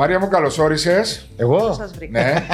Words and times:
Μαρία 0.00 0.18
μου, 0.20 0.28
καλώς 0.28 0.58
όρισες. 0.58 1.28
Εγώ; 1.36 1.72
Σας 1.72 1.92
βρήκα. 1.92 2.22
Ναι. 2.22 2.30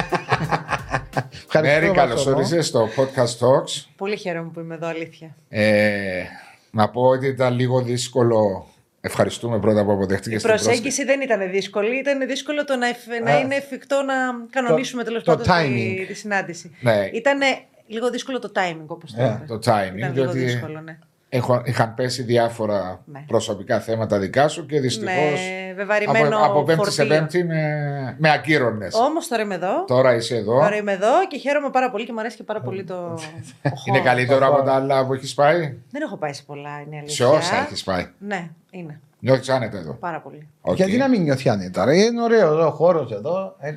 Ευχαριστώ, 1.45 1.79
Μέρη, 1.79 1.91
καλώς 1.91 2.15
Βασίλο. 2.15 2.35
όρισες 2.35 2.67
στο 2.67 2.89
podcast 2.95 3.45
Talks. 3.47 3.85
Πολύ 3.97 4.17
χαίρομαι 4.17 4.49
που 4.53 4.59
είμαι 4.59 4.75
εδώ, 4.75 4.87
αλήθεια. 4.87 5.35
Ε, 5.49 6.23
να 6.71 6.89
πω 6.89 7.01
ότι 7.01 7.27
ήταν 7.27 7.53
λίγο 7.55 7.81
δύσκολο. 7.81 8.67
Ευχαριστούμε 9.01 9.59
πρώτα 9.59 9.85
που 9.85 9.91
αποδεχτήκε 9.91 10.35
Η 10.35 10.37
την 10.37 10.47
πρόσκληση. 10.47 10.65
προσέγγιση 10.81 11.03
δεν 11.03 11.21
ήταν 11.21 11.51
δύσκολη. 11.51 11.99
Ήταν 11.99 12.27
δύσκολο 12.27 12.65
το 12.65 12.75
να, 12.75 12.87
εφ- 12.87 13.23
να 13.23 13.31
Α, 13.31 13.39
είναι 13.39 13.55
εφικτό 13.55 14.01
να 14.01 14.13
κανονίσουμε 14.49 15.03
τέλος 15.03 15.23
το 15.23 15.31
πάντων 15.37 15.45
τη, 15.45 15.51
timing. 16.03 16.07
τη 16.07 16.13
συνάντηση. 16.13 16.75
Ναι. 16.81 17.09
Ήταν 17.13 17.39
λίγο 17.87 18.09
δύσκολο 18.09 18.39
το 18.39 18.51
timing, 18.55 18.83
όπως 18.87 19.13
το 19.13 19.21
Ε, 19.21 19.25
είπες. 19.25 19.47
Το 19.47 19.55
timing, 19.55 19.97
Ήταν 19.97 20.13
λίγο 20.13 20.31
διότι 20.31 20.37
δύσκολο, 20.39 20.81
ναι. 20.81 20.97
Έχω- 21.29 21.61
είχαν 21.65 21.93
πέσει 21.93 22.21
διάφορα 22.23 23.01
Ναι. 23.05 23.23
προσωπικά 23.27 23.79
θέματα 23.79 24.19
δικά 24.19 24.47
σου 24.47 24.65
και 24.65 24.79
δυστυχώς. 24.79 25.13
Με 25.15 25.73
βεβαρημένο 25.75 26.37
από, 26.37 26.45
από 26.45 26.63
Πέμπτη 26.63 26.91
σε 26.91 27.01
φορτίο. 27.03 27.17
Πέμπτη 27.17 27.43
με, 27.43 28.15
με 28.19 28.31
ακύρωνες. 28.31 28.93
Όμως 28.95 29.27
τώρα 29.27 29.41
είμαι 29.43 29.55
εδώ. 29.55 29.85
Τώρα 29.85 30.15
είσαι 30.15 30.35
εδώ. 30.35 30.53
Τώρα 30.59 30.75
είμαι 30.75 30.91
εδώ 30.91 31.27
και 31.27 31.37
χαίρομαι 31.37 31.69
πάρα 31.69 31.91
πολύ 31.91 32.05
και 32.05 32.13
μου 32.13 32.19
αρέσει 32.19 32.35
και 32.37 32.43
πάρα 32.43 32.61
πολύ 32.61 32.83
το. 32.83 32.93
ο 32.95 33.13
Είναι 33.61 33.75
χώρος. 33.87 34.03
καλύτερο 34.03 34.47
από 34.47 34.61
τα 34.63 34.73
άλλα 34.73 35.05
που 35.05 35.13
έχεις 35.13 35.33
πάει; 35.33 35.59
Δεν 35.91 36.01
έχω 36.01 36.17
πάει 36.17 36.33
σε 36.33 36.43
πολλά, 36.43 36.69
είναι 36.87 37.03
Σε 37.05 37.23
αλήθεια. 37.23 37.27
όσα 37.27 37.55
έχεις 37.65 37.83
πάει. 37.83 38.07
Ναι, 38.19 38.49
είναι. 38.71 38.99
Νιώθεις 39.25 39.49
άνετα 39.49 39.77
εδώ. 39.77 39.93
Πάρα 39.93 40.19
πολύ. 40.21 40.47
Οκ. 40.61 40.75
Γιατί 40.75 40.97
να 40.97 41.07
μην 41.09 41.21
νιώθει 41.21 41.49
άνετα, 41.49 41.85
ρε; 41.85 41.95
Είναι 41.97 42.21
ωραίο 42.21 42.47
εδώ 42.47 42.67
ο 42.67 42.71
χώρος 42.71 43.11
εδώ. 43.11 43.55
Ε, 43.59 43.71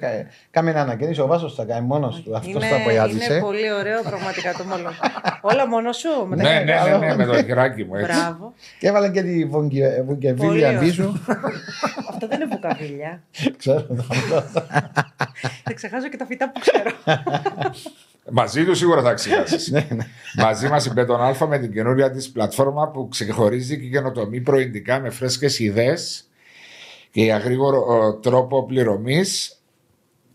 Κάμε 0.51 0.71
ένα 0.71 0.81
ανακαίνιση. 0.81 1.21
Ο 1.21 1.27
Βάσος 1.27 1.55
θα 1.55 1.65
κάνει 1.65 1.87
μόνος 1.87 2.23
του. 2.23 2.37
Αυτός 2.37 2.51
είναι, 2.53 2.61
τα 2.61 2.67
είναι 2.67 2.85
αποιάτισε. 3.01 3.39
πολύ 3.41 3.73
ωραίο, 3.73 4.03
πραγματικά 4.03 4.53
το 4.53 4.65
μόνο. 4.65 4.91
Όλα 5.41 5.69
μόνος 5.69 5.97
σου. 5.97 6.27
με 6.27 6.37
τα 6.37 6.43
Ναι, 6.43 6.49
ναι, 6.49 6.73
χέρια. 6.73 6.99
ναι, 6.99 7.07
ναι, 7.07 7.17
με 7.17 7.25
το 7.25 7.43
χεράκι 7.45 7.85
μου 7.85 7.95
έτσι. 7.95 8.13
Μπράβο. 8.13 8.53
Και 8.79 8.89
έβαλε 8.89 9.09
και 9.11 9.23
τη 9.23 9.47
Πολύ 9.47 9.83
βουγκεβίλια 10.07 10.69
ωραίο. 10.69 10.81
πίσω. 10.81 11.15
Αυτό 12.11 12.27
δεν 12.29 12.41
είναι 12.41 12.51
βουκαβίλια. 12.51 13.23
Ξέρω. 13.57 13.83
το 13.83 14.05
αυτό. 14.11 14.43
Θα 15.65 15.73
ξεχάσω 15.75 16.09
και 16.09 16.17
τα 16.17 16.27
φυτά 16.27 16.51
που 16.51 16.61
ξέρω. 16.61 16.91
Μαζί 18.31 18.65
του 18.65 18.75
σίγουρα 18.75 19.03
θα 19.03 19.15
ξεχάσει. 19.15 19.71
Ναι, 19.73 19.87
ναι. 19.91 20.07
Μαζί 20.37 20.69
μας 20.69 20.87
η 20.87 20.93
Μπέτον 20.93 21.21
Αλφα 21.21 21.47
με 21.47 21.59
την 21.59 21.73
καινούρια 21.73 22.11
της 22.11 22.31
πλατφόρμα 22.31 22.89
που 22.91 23.09
ξεχωρίζει 23.09 23.81
και 23.81 23.89
καινοτομεί 23.89 24.41
προϊντικά 24.41 25.01
με 25.01 25.11
φρέσκες 25.11 25.59
ιδέες 25.59 26.29
και 27.11 27.23
για 27.23 27.39
γρήγορο 27.39 28.07
ε, 28.17 28.21
τρόπο 28.21 28.67
πληρωμής. 28.67 29.53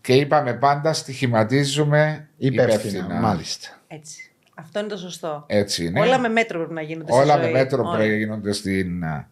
Και 0.00 0.14
είπαμε 0.14 0.54
πάντα 0.54 0.92
στοιχηματίζουμε 0.92 2.28
Υπεύθυνα, 2.36 3.14
μάλιστα. 3.20 3.68
Έτσι. 3.88 4.32
Αυτό 4.54 4.78
είναι 4.78 4.88
το 4.88 4.96
σωστό. 4.96 5.44
Έτσι 5.46 5.84
είναι. 5.86 6.00
Όλα 6.00 6.18
με 6.18 6.28
μέτρο 6.28 6.58
πρέπει 6.58 6.74
να 6.74 6.82
γίνονται. 6.82 7.12
στη 7.12 7.20
Όλα 7.20 7.36
με 7.36 7.42
ζωή. 7.42 7.52
μέτρο 7.52 7.82
Όλα. 7.82 7.96
πρέπει 7.96 8.10
να 8.10 8.16
γίνονται 8.16 8.52
στην, 8.52 9.02
ε, 9.02 9.28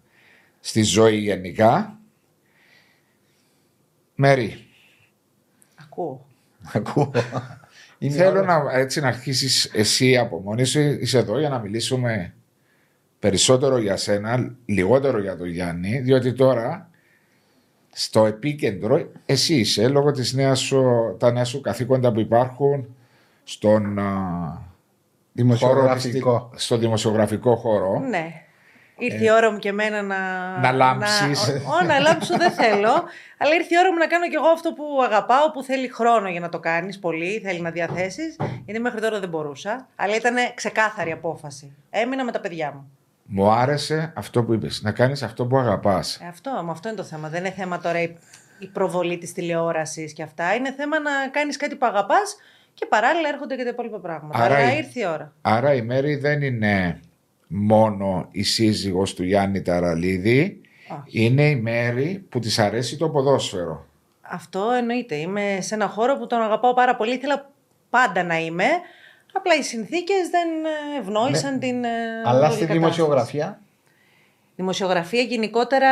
στη 0.61 0.83
ζωή 0.83 1.17
γενικά. 1.17 1.97
Μέρη, 4.15 4.67
Ακούω. 5.81 6.27
Ακούω. 6.73 7.11
Είναι 8.06 8.14
θέλω 8.14 8.39
ωραίο. 8.41 8.62
να, 8.62 8.72
έτσι, 8.72 9.00
να 9.00 9.08
αρχίσεις 9.08 9.70
εσύ 9.75 10.17
από 10.17 10.41
μόνη 10.41 10.64
σου. 10.64 10.81
Είσαι 10.81 11.19
εδώ 11.19 11.39
για 11.39 11.48
να 11.48 11.58
μιλήσουμε 11.58 12.34
περισσότερο 13.19 13.78
για 13.78 13.97
σένα, 13.97 14.55
λιγότερο 14.64 15.20
για 15.20 15.36
τον 15.36 15.48
Γιάννη, 15.48 15.98
διότι 15.98 16.33
τώρα 16.33 16.91
στο 17.92 18.27
επίκεντρο 18.27 19.11
εσύ 19.27 19.55
είσαι 19.55 19.89
λόγω 19.89 20.11
της 20.11 20.33
νέας 20.33 20.61
σου, 20.61 20.84
τα 21.19 21.33
νέα 21.33 21.44
σου 21.44 21.61
καθήκοντα 21.61 22.12
που 22.12 22.20
υπάρχουν 22.20 22.94
στον 23.44 23.98
α, 23.98 24.03
χώρο, 24.03 24.62
Δημοσιογραφικό. 25.33 26.48
της- 26.53 26.64
στο 26.64 26.77
δημοσιογραφικό 26.78 27.56
χώρο. 27.56 27.98
Ναι. 28.09 28.27
Ήρθε 28.98 29.25
η 29.25 29.31
ώρα 29.31 29.51
μου 29.53 29.59
και 29.59 29.69
εμένα 29.69 30.03
να. 30.03 30.19
Να 30.59 30.73
λάμψεις. 30.73 31.47
Να, 31.48 31.75
ό, 31.75 31.85
να 31.87 31.98
λάμψω 31.98 32.37
δεν 32.37 32.51
θέλω. 32.51 32.93
Αλλά 33.43 33.55
ήρθε 33.55 33.75
η 33.75 33.78
ώρα 33.78 33.93
μου 33.93 33.99
να 33.99 34.06
κάνω 34.06 34.28
κι 34.28 34.34
εγώ 34.34 34.47
αυτό 34.49 34.72
που 34.72 34.84
αγαπάω, 35.05 35.50
που 35.50 35.62
θέλει 35.62 35.89
χρόνο 35.89 36.28
για 36.28 36.41
να 36.41 36.49
το 36.49 36.59
κάνεις 36.61 36.99
πολύ, 36.99 37.41
θέλει 37.44 37.61
να 37.61 37.71
διαθέσεις. 37.71 38.37
Γιατί 38.65 38.81
μέχρι 38.81 39.00
τώρα 39.00 39.21
δεν 39.21 39.28
μπορούσα. 39.28 39.87
Αλλά 39.97 40.16
ήταν 40.16 40.34
ξεκάθαρη 40.55 41.12
απόφαση. 41.12 41.77
Έμεινα 41.91 42.25
με 42.25 42.33
τα 42.33 42.41
παιδιά 42.41 42.72
μου. 42.75 42.91
Μου 43.25 43.50
άρεσε 43.50 44.12
αυτό 44.16 44.43
που 44.44 44.53
είπες, 44.53 44.83
να 44.83 44.93
κάνεις 44.93 45.22
αυτό 45.22 45.47
που 45.47 45.56
αγαπάς. 45.59 46.21
Ε, 46.22 46.27
αυτό, 46.28 46.50
με 46.65 46.71
αυτό 46.71 46.89
είναι 46.89 46.97
το 46.97 47.05
θέμα. 47.05 47.28
Δεν 47.28 47.41
είναι 47.45 47.55
θέμα 47.55 47.78
τώρα 47.81 48.00
η, 48.03 48.16
η 48.59 48.66
προβολή 48.66 49.19
της 49.19 49.33
τηλεόρασης 49.33 50.12
και 50.12 50.22
αυτά. 50.22 50.55
Είναι 50.55 50.72
θέμα 50.72 51.00
να 51.00 51.11
κάνεις 51.31 51.56
κάτι 51.56 51.77
που 51.77 51.87
αγαπάς 51.87 52.37
και 52.75 52.87
παράλληλα 52.87 53.28
έρχονται 53.28 53.56
και 53.56 53.62
τα 53.62 53.69
υπόλοιπα 53.69 53.99
πράγματα. 54.00 54.39
Άρα 54.45 54.55
Αλλά 54.56 54.72
η- 54.72 54.77
ήρθε 54.77 55.00
η 55.00 55.06
ώρα. 55.06 55.33
Άρα 55.43 55.75
η 55.75 55.83
Μέρη 55.83 56.15
δεν 56.16 56.43
είναι 56.43 57.00
μόνο 57.55 58.29
η 58.31 58.43
σύζυγος 58.43 59.15
του 59.15 59.25
Γιάννη 59.25 59.63
Ταραλίδη, 59.63 60.61
Όχι. 60.89 61.25
είναι 61.25 61.43
η 61.49 61.57
Μέρη 61.57 62.27
που 62.29 62.39
της 62.39 62.59
αρέσει 62.59 62.97
το 62.97 63.09
ποδόσφαιρο. 63.09 63.87
Αυτό 64.21 64.71
εννοείται. 64.71 65.15
Είμαι 65.15 65.59
σε 65.61 65.75
ένα 65.75 65.89
χώρο 65.89 66.17
που 66.19 66.27
τον 66.27 66.41
αγαπάω 66.43 66.75
πάρα 66.75 66.97
πολύ. 66.97 67.15
Ήθελα 67.15 67.51
πάντα 67.91 68.23
να 68.23 68.39
είμαι. 68.39 68.65
Απλά 69.33 69.55
οι 69.55 69.63
συνθήκες 69.63 70.29
δεν 70.31 70.49
ε, 70.65 71.01
ευνόησαν 71.01 71.59
την. 71.59 71.85
ε, 71.85 71.89
Αλλά 72.25 72.39
όλη 72.39 72.53
στη 72.53 72.61
κατάσταση. 72.61 72.73
δημοσιογραφία; 72.73 73.61
Δημοσιογραφία 74.57 75.23
γενικότερα, 75.23 75.89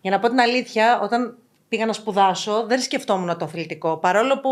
για 0.00 0.10
να 0.10 0.18
πω 0.18 0.28
την 0.28 0.40
αλήθεια, 0.40 1.00
όταν 1.02 1.36
πήγα 1.68 1.86
να 1.86 1.92
σπουδάσω, 1.92 2.64
δεν 2.66 2.80
σκεφτόμουν 2.80 3.38
το 3.38 3.44
αθλητικό. 3.44 3.96
Παρόλο 3.96 4.40
που 4.40 4.50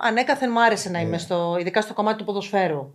ανέκαθεν 0.00 0.50
μου 0.52 0.62
άρεσε 0.62 0.90
να 0.90 1.00
είμαι, 1.00 1.18
στο, 1.18 1.56
ειδικά 1.60 1.80
στο 1.80 1.94
κομμάτι 1.94 2.18
του 2.18 2.24
ποδοσφαίρου. 2.24 2.94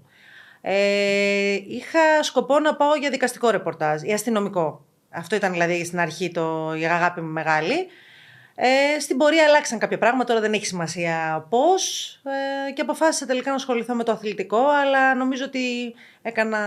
Ε, 0.61 1.53
είχα 1.67 2.23
σκοπό 2.23 2.59
να 2.59 2.75
πάω 2.75 2.95
για 2.95 3.09
δικαστικό 3.09 3.49
ρεπορτάζ 3.49 4.01
ή 4.01 4.13
αστυνομικό. 4.13 4.85
Αυτό 5.09 5.35
ήταν 5.35 5.51
δηλαδή 5.51 5.85
στην 5.85 5.99
αρχή 5.99 6.31
το, 6.31 6.73
η 6.79 6.85
αγάπη 6.85 7.21
μου 7.21 7.31
μεγάλη. 7.31 7.87
Ε, 8.57 8.99
στην 8.99 9.17
πορεία 9.17 9.43
αλλάξαν 9.43 9.79
κάποια 9.79 9.97
πράγματα, 9.97 10.25
τώρα 10.25 10.39
δεν 10.39 10.53
έχει 10.53 10.65
σημασία 10.65 11.45
πώς. 11.49 12.13
Ε, 12.67 12.71
και 12.71 12.81
αποφάσισα 12.81 13.25
τελικά 13.25 13.49
να 13.49 13.55
ασχοληθώ 13.55 13.93
με 13.95 14.03
το 14.03 14.11
αθλητικό, 14.11 14.57
αλλά 14.83 15.15
νομίζω 15.15 15.45
ότι 15.45 15.93
έκανα 16.21 16.59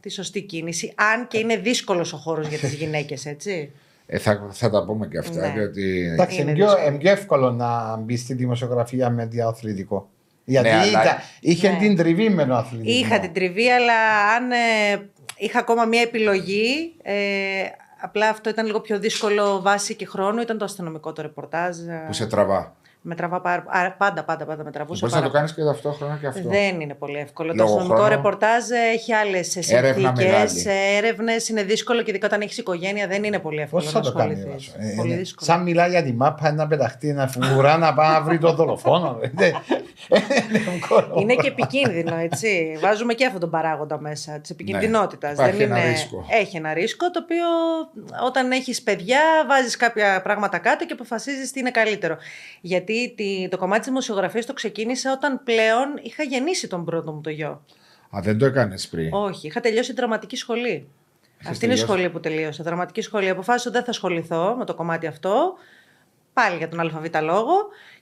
τη 0.00 0.10
σωστή 0.10 0.42
κίνηση. 0.42 0.94
Αν 0.96 1.26
και 1.26 1.38
είναι 1.38 1.56
δύσκολος 1.56 2.12
ο 2.12 2.16
χώρος 2.16 2.48
για 2.48 2.58
τις 2.58 2.72
γυναίκες, 2.80 3.26
έτσι. 3.26 3.72
Ε, 4.06 4.18
θα, 4.18 4.48
θα 4.50 4.70
τα 4.70 4.84
πούμε 4.84 5.06
και 5.06 5.18
αυτά, 5.18 5.46
Ναι. 5.46 5.52
διότι... 5.52 6.10
Εντάξει, 6.12 6.40
Είναι 6.40 6.50
είναι 6.50 6.58
πιο, 6.58 6.66
δύσκολο. 6.66 6.86
είναι 6.88 6.98
πιο 6.98 7.10
εύκολο 7.10 7.50
να 7.50 7.96
μπει 7.96 8.16
στη 8.16 8.34
δημοσιογραφία 8.34 9.10
με 9.10 9.26
διαθλητικό. 9.26 10.08
Γιατί 10.52 10.68
Ναι, 10.68 10.74
αλλά- 10.74 11.02
ήταν- 11.02 11.16
είχε 11.40 11.68
Ναι. 11.70 11.76
την 11.78 11.96
τριβή 11.96 12.28
με 12.28 12.44
τον 12.44 12.56
αθλητισμό. 12.56 12.98
Είχα 12.98 13.18
την 13.20 13.32
τριβή, 13.32 13.70
αλλά 13.70 13.94
αν 14.36 14.50
ε, 14.50 14.56
είχα 15.36 15.58
ακόμα 15.58 15.84
μία 15.84 16.00
επιλογή, 16.00 16.94
ε, 17.02 17.14
απλά 18.00 18.28
αυτό 18.28 18.48
ήταν 18.50 18.66
λίγο 18.66 18.80
πιο 18.80 18.98
δύσκολο 18.98 19.60
βάση 19.62 19.94
και 19.94 20.06
χρόνο, 20.06 20.40
ήταν 20.40 20.58
το 20.58 20.64
αστυνομικό 20.64 21.12
το 21.12 21.22
ρεπορτάζ. 21.22 21.78
ε, 21.78 22.02
που 22.06 22.12
σε 22.12 22.26
τραβά. 22.26 22.74
Με 23.04 23.14
τραβά 23.14 23.40
πάρα, 23.40 23.64
α, 23.68 23.90
πάντα, 23.92 24.24
πάντα, 24.24 24.44
πάντα 24.44 24.64
με 24.64 24.70
τραβούσε. 24.70 25.00
Μπορείς 25.00 25.14
να 25.14 25.20
πάρα 25.20 25.30
το 25.32 25.36
κάνεις 25.38 25.54
και 25.54 25.62
ταυτόχρονα 25.62 26.18
και 26.20 26.26
αυτό. 26.26 26.48
Δεν 26.48 26.80
είναι 26.80 26.94
πολύ 26.94 27.18
εύκολο. 27.18 27.48
Το 27.48 27.54
Λόγω 27.56 27.68
αστυνομικό 27.68 27.94
χρόνου. 28.04 28.16
ρεπορτάζ 28.16 28.70
ε, 28.70 28.76
έχει 28.94 29.12
άλλες 29.12 29.56
Έρευνα 29.56 30.14
συνθήκες, 30.14 30.24
μεγάλη. 30.54 30.96
έρευνες. 30.96 31.48
Είναι 31.48 31.62
δύσκολο 31.62 32.02
και 32.02 32.10
ειδικά 32.10 32.26
όταν 32.26 32.40
έχεις 32.40 32.58
οικογένεια 32.58 33.06
δεν 33.06 33.24
είναι 33.24 33.38
πολύ 33.38 33.60
εύκολο 33.60 33.82
Πώς 33.82 33.92
να 33.92 34.00
θα 34.02 34.10
το 34.10 34.18
κάνει, 34.18 34.32
ασχοληθείς. 34.32 34.72
Βάσο; 34.76 34.88
Ε, 34.90 34.94
Πολύ 34.96 35.08
είναι- 35.08 35.18
δύσκολο. 35.18 35.50
Σαν 35.50 35.62
μιλάει 35.62 35.90
για 35.90 36.02
τη 36.02 36.12
μάπα, 36.12 36.52
να 36.52 36.66
πεταχτεί, 36.66 37.12
να 37.12 37.26
φουγκουρά, 37.28 37.76
να 37.78 37.94
πάει 37.94 38.10
να 38.12 38.20
βρει 38.22 38.38
το 38.38 38.52
δολοφόνο. 38.54 39.18
ρε. 40.10 40.18
Δεν- 40.28 40.48
είναι 40.62 40.74
εύκολο. 40.74 41.14
Είναι 41.20 41.34
και 41.34 41.48
επικίνδυνο, 41.48 42.16
έτσι. 42.16 42.76
Βάζουμε 42.80 43.14
και 43.14 43.24
αυτόν 43.24 43.40
τον 43.40 43.50
παράγοντα 43.50 44.00
μέσα 44.00 44.40
της 44.40 44.50
επικινδυνότητα. 44.50 45.26
Ναι, 45.26 45.32
υπάρχει 45.32 45.62
ένα 45.62 45.84
ρίσκο. 45.84 46.26
Έχει 46.30 46.56
ένα 46.56 46.72
ρίσκο 46.72 47.10
το 47.10 47.20
οποίο 47.22 47.44
όταν 48.26 48.50
έχεις 48.50 48.82
παιδιά, 48.82 49.20
βάζεις 49.48 49.76
κάποια 49.76 50.22
πράγματα 50.22 50.58
κάτω 50.58 50.86
και 50.86 50.92
αποφασίζεις 50.92 51.52
τι 51.52 51.60
είναι 51.60 51.70
καλύτερο. 51.70 52.16
Γιατί 52.60 53.12
τη- 53.16 53.48
το 53.50 53.58
κομμάτι 53.58 53.78
της 53.78 53.88
δημοσιογραφίας 53.88 54.46
το 54.46 54.52
ξεκίνησα 54.52 55.12
όταν 55.12 55.40
πλέον 55.44 55.86
είχα 56.02 56.22
γεννήσει 56.22 56.68
τον 56.68 56.84
πρώτο 56.84 57.12
μου 57.12 57.20
το 57.20 57.30
γιο. 57.30 57.64
Α, 58.16 58.20
δεν 58.22 58.38
το 58.38 58.44
έκανες 58.46 58.88
πριν; 58.88 59.08
Όχι, 59.12 59.46
είχα 59.46 59.60
τελειώσει 59.60 59.92
δραματική 59.92 60.36
σχολή. 60.36 60.88
Αυτή 61.46 61.48
είναι 61.48 61.56
η 61.56 61.58
τελειώσει. 61.76 61.82
σχολή 61.82 62.10
που 62.10 62.20
τελείωσα. 62.20 62.62
Δραματική 62.64 63.00
σχολή. 63.00 63.28
Αποφάσισα 63.28 63.68
ότι 63.68 63.76
δεν 63.76 63.84
θα 63.84 63.90
ασχοληθώ 63.90 64.54
με 64.58 64.64
το 64.64 64.74
κομμάτι 64.74 65.06
αυτό. 65.06 65.52
Πάλι 66.32 66.56
για 66.56 66.68
τον 66.68 66.80
ΑΒ 66.80 67.04
λόγο. 67.22 67.52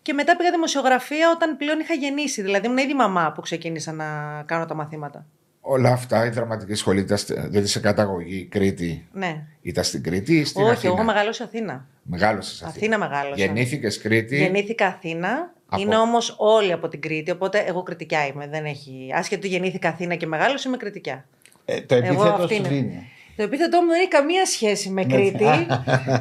Και 0.02 0.12
μετά 0.12 0.36
πήγα 0.36 0.50
δημοσιογραφία 0.50 1.30
όταν 1.30 1.56
πλέον 1.56 1.80
είχα 1.80 1.94
γεννήσει. 1.94 2.42
Δηλαδή 2.42 2.66
ήμουν 2.66 2.78
ήδη 2.78 2.94
μαμά 2.94 3.32
που 3.34 3.40
ξεκίνησα 3.40 3.92
να 3.92 4.04
κάνω 4.46 4.66
τα 4.66 4.74
μαθήματα. 4.74 5.26
Όλα 5.60 5.90
αυτά, 5.92 6.26
η 6.26 6.28
δραματική 6.28 6.74
σχολή, 6.74 7.00
ήταν 7.00 7.16
στη- 7.18 7.34
δηλαδή 7.40 7.66
σε 7.66 7.80
καταγωγή 7.80 8.44
Κρήτη, 8.44 9.08
Ναι. 9.12 9.42
ήταν 9.62 9.84
στην 9.84 10.02
Κρήτη 10.02 10.34
ή 10.38 10.44
στην 10.44 10.62
Όχι, 10.62 10.70
Αθήνα; 10.70 10.92
εγώ 10.92 11.02
έχω 11.02 11.12
μεγαλώσει 11.12 11.42
Αθήνα. 11.42 11.86
Μεγάλωσες 12.02 12.62
Αθήνα. 12.62 12.68
Αθήνα 12.76 12.98
μεγάλωσα. 12.98 13.44
Γεννήθηκες 13.44 13.98
Κρήτη; 13.98 14.36
Γεννήθηκα 14.36 14.86
Αθήνα. 14.86 15.52
Από- 15.68 15.82
Είναι 15.82 15.96
όμως 15.96 16.34
όλοι 16.38 16.72
από 16.72 16.88
την 16.88 17.00
Κρήτη. 17.00 17.30
Οπότε 17.30 17.58
εγώ 17.66 17.82
κριτικιά 17.82 18.26
είμαι. 18.26 18.48
Δεν 18.48 18.64
έχει... 18.64 19.10
Άσχετο 19.14 19.46
γεννήθηκα 19.46 19.88
Αθήνα 19.88 20.14
και 20.14 20.26
μεγάλωσα, 20.26 20.68
είμαι 20.68 20.76
κριτικιά. 20.76 21.24
Ε, 21.64 21.80
το 21.80 21.94
Εγώ 21.94 22.04
επίθετο 22.06 22.28
αυτή 22.42 22.54
σου 22.54 22.60
είναι. 22.60 22.68
δίνει. 22.68 23.10
Το 23.36 23.42
επίθετό 23.42 23.80
μου 23.80 23.88
δεν 23.88 23.98
έχει 24.00 24.08
καμία 24.08 24.46
σχέση 24.46 24.88
με 24.88 25.04
Κρήτη. 25.04 25.44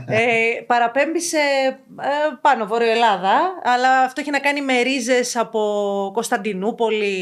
ε, 0.08 0.62
παραπέμπει 0.68 1.22
σε 1.22 1.38
ε, 1.38 2.08
πάνω 2.42 2.66
Βόρειο 2.66 2.92
Ελλάδα, 2.92 3.40
αλλά 3.64 4.00
αυτό 4.00 4.22
έχει 4.22 4.32
να 4.32 4.40
κάνει 4.40 4.62
με 4.62 4.82
ρίζες 4.82 5.36
από 5.36 5.60
Κωνσταντινούπολη. 6.14 7.14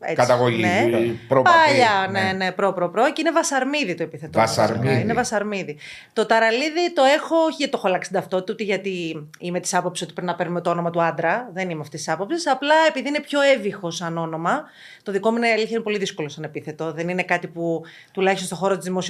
Έτσι, 0.00 0.14
Καταγωγή, 0.14 0.62
ναι. 0.62 0.88
προπατή, 1.28 1.56
Παλιά, 1.56 2.08
ναι. 2.10 2.20
ναι, 2.20 2.32
ναι, 2.32 2.52
προ, 2.52 2.72
προ, 2.72 2.90
προ. 2.90 3.12
Και 3.12 3.20
είναι 3.20 3.32
Βασαρμίδη 3.32 3.94
το 3.94 4.02
επίθετό. 4.02 4.38
μου, 4.38 4.46
Βασαρμίδη. 4.46 4.84
βασικά. 4.84 5.02
Είναι 5.02 5.14
Βασαρμίδη. 5.14 5.76
Το 6.12 6.26
ταραλίδι 6.26 6.92
το 6.94 7.02
έχω, 7.02 7.36
όχι 7.36 7.56
γιατί 7.56 7.72
το 7.72 7.78
έχω 7.78 7.86
αλλάξει 7.86 8.10
την 8.10 8.18
ταυτότητα, 8.18 8.52
ούτε 8.52 8.64
γιατί 8.64 9.26
είμαι 9.38 9.60
της 9.60 9.74
άποψης 9.74 10.04
ότι 10.04 10.12
πρέπει 10.12 10.28
να 10.28 10.34
παίρνουμε 10.34 10.60
το 10.60 10.70
όνομα 10.70 10.90
του 10.90 11.02
άντρα. 11.02 11.50
Δεν 11.52 11.70
είμαι 11.70 11.80
αυτής 11.80 12.04
της 12.04 12.12
άποψης. 12.12 12.46
Απλά 12.46 12.74
επειδή 12.88 13.08
είναι 13.08 13.20
πιο 13.20 13.40
εύηχο 13.40 13.90
σαν 13.90 14.18
όνομα. 14.18 14.62
Το 15.02 15.12
δικό 15.12 15.30
μου 15.30 15.36
είναι 15.36 15.48
αλήθεια 15.48 15.70
είναι 15.70 15.82
πολύ 15.82 15.98
δύσκολο 15.98 16.28
σαν 16.28 16.44
επίθετο. 16.44 16.92
Δεν 16.92 17.08
είναι 17.08 17.22
κάτι 17.22 17.46
που 17.46 17.82
τουλάχιστον 18.12 18.46
στον 18.46 18.58
χώρο 18.58 18.74
της 18.74 18.84
δημοσιογραφία 18.84 19.01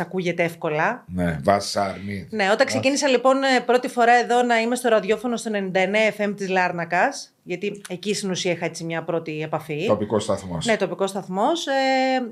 ακούγεται 0.00 0.42
εύκολα. 0.42 1.04
Ναι, 1.06 1.38
Βασάρμι. 1.42 2.28
Ναι, 2.30 2.50
όταν 2.52 2.66
ξεκίνησα 2.66 3.08
λοιπόν 3.08 3.42
ε, 3.42 3.60
πρώτη 3.66 3.88
φορά 3.88 4.12
εδώ 4.12 4.42
να 4.42 4.60
είμαι 4.60 4.74
στο 4.74 4.88
ραδιόφωνο 4.88 5.36
στο 5.36 5.50
99 5.54 6.22
FM 6.22 6.34
της 6.36 6.48
Λάρνακας, 6.48 7.32
γιατί 7.42 7.80
εκεί 7.88 8.14
στην 8.14 8.30
ουσία 8.30 8.52
είχα 8.52 8.64
έτσι 8.64 8.84
μια 8.84 9.02
πρώτη 9.02 9.42
επαφή. 9.42 9.86
Τοπικό 9.86 10.18
σταθμός. 10.18 10.66
Ναι, 10.66 10.76
τοπικό 10.76 11.06
σταθμός. 11.06 11.66
Ε, 11.66 11.70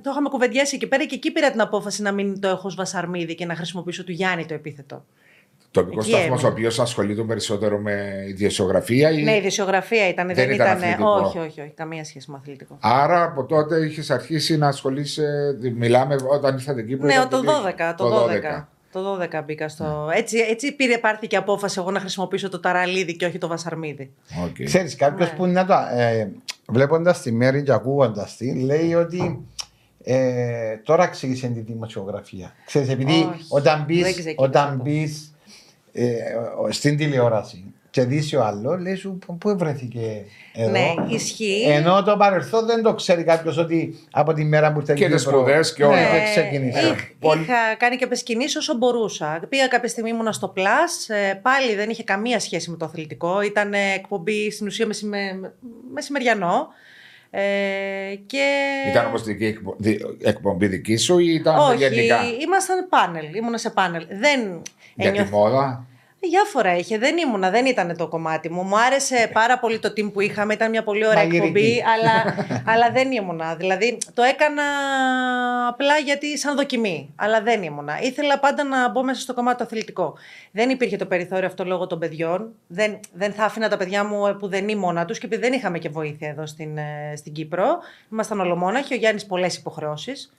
το 0.03 0.11
είχαμε 0.11 0.29
κουβεντιάσει 0.29 0.75
εκεί 0.75 0.87
πέρα 0.87 1.05
και 1.05 1.15
εκεί 1.15 1.31
πήρα 1.31 1.51
την 1.51 1.61
απόφαση 1.61 2.03
να 2.03 2.13
μην 2.13 2.41
το 2.41 2.49
έχω 2.49 2.67
ως 2.67 2.75
βασαρμίδι 2.75 3.35
και 3.35 3.47
να 3.47 3.55
χρησιμοποιήσω 3.55 4.05
του 4.05 4.13
Γιάννη 4.13 4.47
το 4.47 4.55
επίθετο. 4.55 5.05
Τοπικός 5.73 6.05
Εκεί 6.07 6.13
σταθμός 6.15 6.31
ο 6.43 6.47
έμεινα. 6.47 6.53
οποίος 6.53 6.79
ασχολείται 6.81 7.23
περισσότερο 7.23 7.79
με 7.79 8.25
ιδιοσιογραφία. 8.29 9.11
Ή... 9.11 9.23
Ναι, 9.23 9.37
η 9.37 9.41
δημοσιογραφία 9.41 10.09
ήταν. 10.09 10.27
Δεν, 10.27 10.35
Δεν 10.35 10.51
ήταν 10.51 10.67
ήταν. 10.67 10.79
αθλητικό; 10.79 11.11
όχι, 11.11 11.39
όχι, 11.39 11.61
όχι. 11.61 11.73
Καμία 11.75 12.05
σχέση 12.05 12.31
με 12.31 12.37
αθλητικό. 12.41 12.77
Άρα 12.81 13.23
από 13.23 13.45
τότε 13.45 13.85
είχες 13.87 14.11
αρχίσει 14.11 14.57
να 14.57 14.69
ασχολείσαι. 14.69 15.57
Μιλάμε 15.77 16.17
όταν 16.31 16.55
ήρθατε 16.55 16.81
εκεί. 16.81 16.95
Ναι, 16.95 17.13
ήταν 17.13 17.29
το 17.29 17.41
δύο- 17.41 17.51
12. 17.53 17.95
Το 17.97 18.09
12. 18.09 18.69
Το 18.93 19.01
12 19.21 19.43
μπήκα 19.45 19.69
στο. 19.69 20.11
Έτσι, 20.15 20.39
έτσι 20.39 20.73
πήρε, 20.77 20.99
πάρθηκε 20.99 21.37
απόφαση 21.37 21.79
εγώ 21.81 21.91
να 21.91 22.01
χρησιμοποιήσω 22.01 22.49
το 22.49 22.61
Ταραλίδη 22.61 23.17
και 23.17 23.27
όχι 23.27 23.39
το 23.39 23.47
βασαρμίδι. 23.49 24.11
Οκ. 24.45 24.63
Ξέρεις, 24.65 24.97
κάποιος 24.97 25.31
Ναι. 25.31 25.37
που 25.37 25.47
να 25.47 25.67
το. 25.67 25.75
Ε, 25.97 26.29
Βλέποντας 26.69 27.23
τη 27.23 27.33
Μαίρη 27.33 27.63
και 27.63 27.73
ακούγοντας 27.73 28.37
τη, 28.37 28.55
λέει 28.55 28.95
ότι 28.95 29.47
ε, 30.05 30.77
τώρα 30.85 31.07
ξεκίνησε 31.07 31.47
τη 31.49 31.61
δημοσιογραφία. 31.61 32.53
Ξέρεις, 32.67 32.89
επειδή 32.89 33.13
Όχι, 33.13 33.45
όταν 34.37 34.81
μπει 34.83 35.09
ε, 35.93 36.15
ο- 36.63 36.73
στην 36.73 36.97
τηλεόραση 36.97 37.65
και 37.91 38.05
δεις 38.05 38.35
ο 38.35 38.43
άλλος, 38.45 38.81
λέει 38.81 38.95
σου 38.95 39.19
πού- 39.27 39.39
πού 39.39 39.57
βρέθηκε 39.59 40.25
εδώ; 40.55 40.71
Ναι, 40.71 40.95
ισχύει. 41.09 41.63
Ενώ 41.69 42.03
το 42.03 42.17
παρελθόν 42.17 42.67
δεν 42.67 42.83
το 42.83 42.95
ξέρει 42.95 43.25
κάποιος 43.25 43.57
ότι 43.59 43.99
από 44.11 44.33
τη 44.33 44.45
μέρα 44.45 44.73
που 44.73 44.81
ήρθε 44.81 44.95
Και 44.95 45.05
η 45.05 45.09
τις 45.09 45.23
Κύπρο- 45.25 45.39
σπουδές 45.39 45.73
και 45.75 45.85
όλα. 45.85 45.95
Ναι, 45.95 46.01
Ε, 46.07 46.11
δεν 46.11 46.25
ξεκίνησε. 46.25 46.81
Είχ- 46.81 47.19
Πολύ- 47.21 47.43
Είχα 47.43 47.75
κάνει 47.79 47.97
και 47.97 48.07
πεσκινήσει 48.07 48.59
όσο 48.59 48.75
μπορούσα. 48.77 49.41
Πήγα 49.49 49.67
κάποια 49.67 49.89
στιγμή 49.89 50.11
ήμουνα 50.11 50.33
στο 50.33 50.53
Plus. 50.57 51.15
ε, 51.15 51.35
πάλι 51.35 51.75
δεν 51.75 51.91
είχε 51.91 52.05
καμία 52.05 52.41
σχέση 52.41 52.71
με 52.71 52.77
το 52.77 52.85
αθλητικό. 52.85 53.43
Ήταν 53.43 53.73
ε, 53.75 53.93
εκπομπή 53.95 54.51
στην 54.51 54.67
ουσία 54.67 54.87
μεσημε... 54.87 55.53
μεσημεριανό. 55.95 56.69
Ε, 57.33 57.41
και... 58.27 58.45
Ήταν 58.91 59.07
όμω 59.07 59.19
δική 59.19 59.45
εκπο- 59.47 59.75
δι- 59.79 60.03
εκπομπή 60.23 60.67
δική 60.67 60.97
σου 60.97 61.19
ή 61.19 61.35
ήταν 61.35 61.59
Όχι, 61.59 61.77
γενικά; 61.77 62.17
ήμασταν 62.43 62.89
πάνελ. 62.89 63.35
Ήμουνα 63.35 63.59
σε 63.59 63.71
πάνελ. 63.71 64.07
Δεν 64.11 64.41
Για 64.95 65.11
τη 65.13 65.19
ένιωθα- 65.19 65.31
μόδα; 65.37 65.87
Διάφορα 66.23 66.77
είχε. 66.77 66.99
Δεν 66.99 67.17
ήμουνα, 67.17 67.51
δεν 67.51 67.67
ήταν 67.67 67.97
το 67.97 68.09
κομμάτι 68.09 68.51
μου. 68.51 68.63
Μου 68.63 68.79
άρεσε 68.79 69.31
πάρα 69.33 69.59
πολύ 69.59 69.79
το 69.79 69.89
team 69.89 70.13
που 70.13 70.21
είχαμε. 70.21 70.55
Ήταν 70.55 70.71
μια 70.71 70.83
πολύ 70.83 71.07
ωραία 71.07 71.25
Μαγειρική. 71.25 71.47
εκπομπή, 71.47 71.83
αλλά, 71.95 72.47
αλλά 72.73 72.91
δεν 72.91 73.13
ήμουνα. 73.13 73.55
Δηλαδή 73.55 73.99
το 74.15 74.23
έκανα 74.23 74.63
απλά 75.69 75.99
γιατί 75.99 76.39
σαν 76.39 76.57
δοκιμή. 76.57 77.13
Αλλά 77.17 77.41
δεν 77.43 77.63
ήμουνα. 77.63 78.01
Ήθελα 78.01 78.39
πάντα 78.39 78.65
να 78.65 78.91
μπω 78.91 79.03
μέσα 79.03 79.21
στο 79.21 79.35
κομμάτι 79.35 79.59
το 79.59 79.65
αθλητικό. 79.65 80.15
Δεν 80.53 80.71
υπήρχε 80.71 80.97
το 80.97 81.07
περιθώριο 81.07 81.47
αυτό 81.47 81.65
λόγω 81.65 81.87
των 81.87 81.99
παιδιών. 81.99 82.55
Δεν, 82.67 83.01
δεν 83.13 83.33
θα 83.33 83.45
άφηνα 83.45 83.69
τα 83.69 83.77
παιδιά 83.77 84.05
μου 84.05 84.27
ε, 84.27 84.33
που 84.33 84.49
δεν 84.49 84.69
είναι 84.69 84.81
μόνα 84.81 85.05
τους 85.05 85.19
και 85.19 85.27
επειδή 85.27 85.43
δεν 85.43 85.53
είχαμε 85.53 85.79
και 85.79 85.89
βοήθεια 85.89 86.29
εδώ 86.29 86.47
στην, 86.47 86.79
ε, 86.79 87.13
στην 87.17 87.33
Κύπρο. 87.33 87.79
Ήμασταν 88.13 88.41
ολομόναχοι. 88.41 88.95
Ο 88.95 88.97
Γιάννης 88.97 89.27
πολλές 89.27 89.57
υποχρεώσεις. 89.57 90.33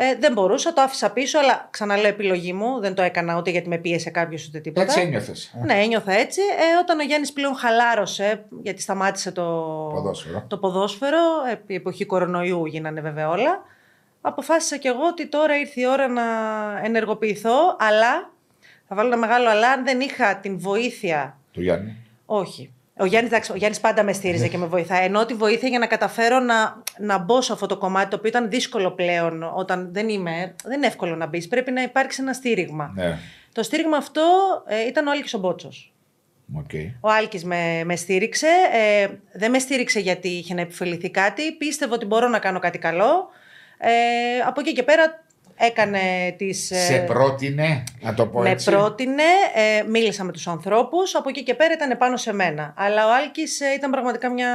Ε, 0.00 0.16
δεν 0.20 0.32
μπορούσα, 0.32 0.72
το 0.72 0.80
άφησα 0.80 1.10
πίσω, 1.12 1.38
αλλά 1.38 1.68
ξαναλέω 1.70 2.08
επιλογή 2.08 2.52
μου. 2.52 2.80
Δεν 2.80 2.94
το 2.94 3.02
έκανα 3.02 3.36
ούτε 3.38 3.50
γιατί 3.50 3.68
με 3.68 3.78
πίεσε 3.78 4.10
κάποιος 4.10 4.46
ούτε 4.46 4.58
τίποτα. 4.58 4.86
Έτσι 4.86 5.00
ένιωθες. 5.00 5.54
Ναι, 5.64 5.74
ένιωθα 5.74 6.12
έτσι. 6.12 6.40
Ε, 6.40 6.78
όταν 6.82 6.98
ο 6.98 7.02
Γιάννης 7.02 7.32
πλέον 7.32 7.54
χαλάρωσε, 7.56 8.44
γιατί 8.62 8.80
σταμάτησε 8.80 9.32
το 9.32 9.42
Ποδόσφαιρο. 9.94 10.44
το 10.48 10.58
ποδόσφαιρο 10.58 11.18
επί 11.52 11.74
εποχή 11.74 12.04
κορονοϊού 12.04 12.66
γίνανε 12.66 13.00
βέβαια 13.00 13.28
όλα, 13.28 13.62
αποφάσισα 14.20 14.76
κι 14.76 14.86
εγώ 14.86 15.06
ότι 15.06 15.26
τώρα 15.26 15.58
ήρθε 15.58 15.80
η 15.80 15.86
ώρα 15.86 16.08
να 16.08 16.22
ενεργοποιηθώ, 16.84 17.76
αλλά, 17.78 18.30
θα 18.88 18.96
βάλω 18.96 19.08
ένα 19.08 19.16
μεγάλο 19.16 19.48
αλλά, 19.48 19.70
αν 19.70 19.84
δεν 19.84 20.00
είχα 20.00 20.36
την 20.36 20.58
βοήθεια, 20.58 21.38
Του 21.52 21.62
Γιάννη. 21.62 21.96
όχι. 22.26 22.72
Ο 23.00 23.04
Γιάννης, 23.04 23.30
εντάξει, 23.32 23.52
ο 23.52 23.56
Γιάννης 23.56 23.80
πάντα 23.80 24.02
με 24.02 24.12
στήριζε 24.12 24.48
και 24.48 24.58
με 24.58 24.66
βοηθάει. 24.66 25.04
Ενώ 25.04 25.26
τη 25.26 25.34
βοήθεια 25.34 25.68
για 25.68 25.78
να 25.78 25.86
καταφέρω 25.86 26.38
να, 26.38 26.82
να 26.98 27.18
μπω 27.18 27.40
σε 27.40 27.52
αυτό 27.52 27.66
το 27.66 27.76
κομμάτι, 27.76 28.10
το 28.10 28.16
οποίο 28.16 28.28
ήταν 28.28 28.48
δύσκολο 28.48 28.90
πλέον 28.90 29.52
όταν 29.54 29.88
δεν 29.92 30.08
είμαι, 30.08 30.54
δεν 30.64 30.76
είναι 30.76 30.86
εύκολο 30.86 31.16
να 31.16 31.26
μπεις. 31.26 31.48
Πρέπει 31.48 31.70
να 31.70 31.82
υπάρξει 31.82 32.22
ένα 32.22 32.32
στήριγμα. 32.32 32.92
Ναι. 32.94 33.18
Το 33.52 33.62
στήριγμα 33.62 33.96
αυτό 33.96 34.22
ε, 34.66 34.86
ήταν 34.86 35.06
ο 35.06 35.10
Άλκης 35.10 35.34
ο 35.34 35.38
Μπότσος. 35.38 35.92
Οκ. 36.54 36.70
Ο 37.00 37.08
Άλκης 37.08 37.44
με, 37.44 37.82
με 37.84 37.96
στήριξε. 37.96 38.48
Ε, 38.72 39.08
δεν 39.32 39.50
με 39.50 39.58
στήριξε 39.58 40.00
γιατί 40.00 40.28
είχε 40.28 40.54
να 40.54 40.60
επωφεληθεί 40.60 41.10
κάτι. 41.10 41.52
Πίστευε 41.52 41.94
ότι 41.94 42.06
μπορώ 42.06 42.28
να 42.28 42.38
κάνω 42.38 42.58
κάτι 42.58 42.78
καλό. 42.78 43.28
Ε, 43.78 43.90
από 44.46 44.60
εκεί 44.60 44.72
και 44.72 44.82
πέρα 44.82 45.24
έκανε 45.58 46.00
τις... 46.36 46.70
ε, 46.70 46.74
Σε 46.78 46.98
πρότεινε, 46.98 47.84
να 48.00 48.14
το 48.14 48.26
πω 48.26 48.40
με 48.40 48.50
έτσι. 48.50 48.70
πρότεινε, 48.70 49.22
ε, 49.54 49.82
μίλησα 49.88 50.24
με 50.24 50.32
τους 50.32 50.46
ανθρώπους, 50.46 51.14
από 51.14 51.28
εκεί 51.28 51.42
και 51.42 51.54
πέρα 51.54 51.72
ήταν 51.72 51.98
πάνω 51.98 52.16
σε 52.16 52.32
μένα. 52.32 52.74
Αλλά 52.76 53.06
ο 53.06 53.14
Άλκης 53.14 53.60
ε, 53.60 53.72
ήταν 53.76 53.90
πραγματικά 53.90 54.32
μια 54.32 54.48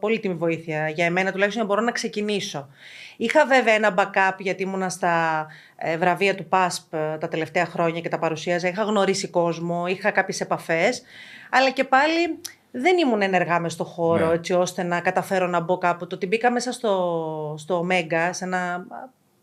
πολύτιμη 0.00 0.34
βοήθεια 0.34 0.88
για 0.88 1.04
εμένα, 1.04 1.32
τουλάχιστον 1.32 1.50
για 1.50 1.62
να 1.62 1.66
μπορώ 1.66 1.80
να 1.80 1.92
ξεκινήσω. 1.92 2.68
Είχα 3.16 3.46
βέβαια 3.46 3.74
ένα 3.74 3.94
backup 3.98 4.34
γιατί 4.38 4.62
ήμουνα 4.62 4.88
στα 4.88 5.46
ε, 5.76 5.96
βραβεία 5.96 6.34
του 6.34 6.46
ΠΑΣΠ 6.48 6.94
ε, 6.94 7.16
τα 7.20 7.28
τελευταία 7.28 7.66
χρόνια 7.66 8.00
και 8.00 8.08
τα 8.08 8.18
παρουσίαζα. 8.18 8.68
Είχα 8.68 8.82
γνωρίσει 8.82 9.28
κόσμο, 9.28 9.86
είχα 9.86 10.10
κάποιες 10.10 10.40
επαφές, 10.40 11.02
αλλά 11.50 11.70
και 11.70 11.84
πάλι 11.84 12.40
δεν 12.70 12.98
ήμουν 12.98 13.22
ενεργά 13.22 13.58
μες 13.60 13.72
στο 13.72 13.84
χώρο 13.84 14.26
Ναι. 14.26 14.32
έτσι 14.34 14.52
ώστε 14.52 14.82
να 14.82 15.00
καταφέρω 15.00 15.46
να 15.46 15.60
μπω 15.60 15.78
κάπου. 15.78 16.06
Το 16.06 16.14
ότι 16.14 16.26
μπήκα 16.26 16.50
μέσα 16.50 16.72
στο, 16.72 17.54
στο 17.58 17.86
Omega, 17.88 18.28
σε 18.30 18.44
ένα 18.44 18.86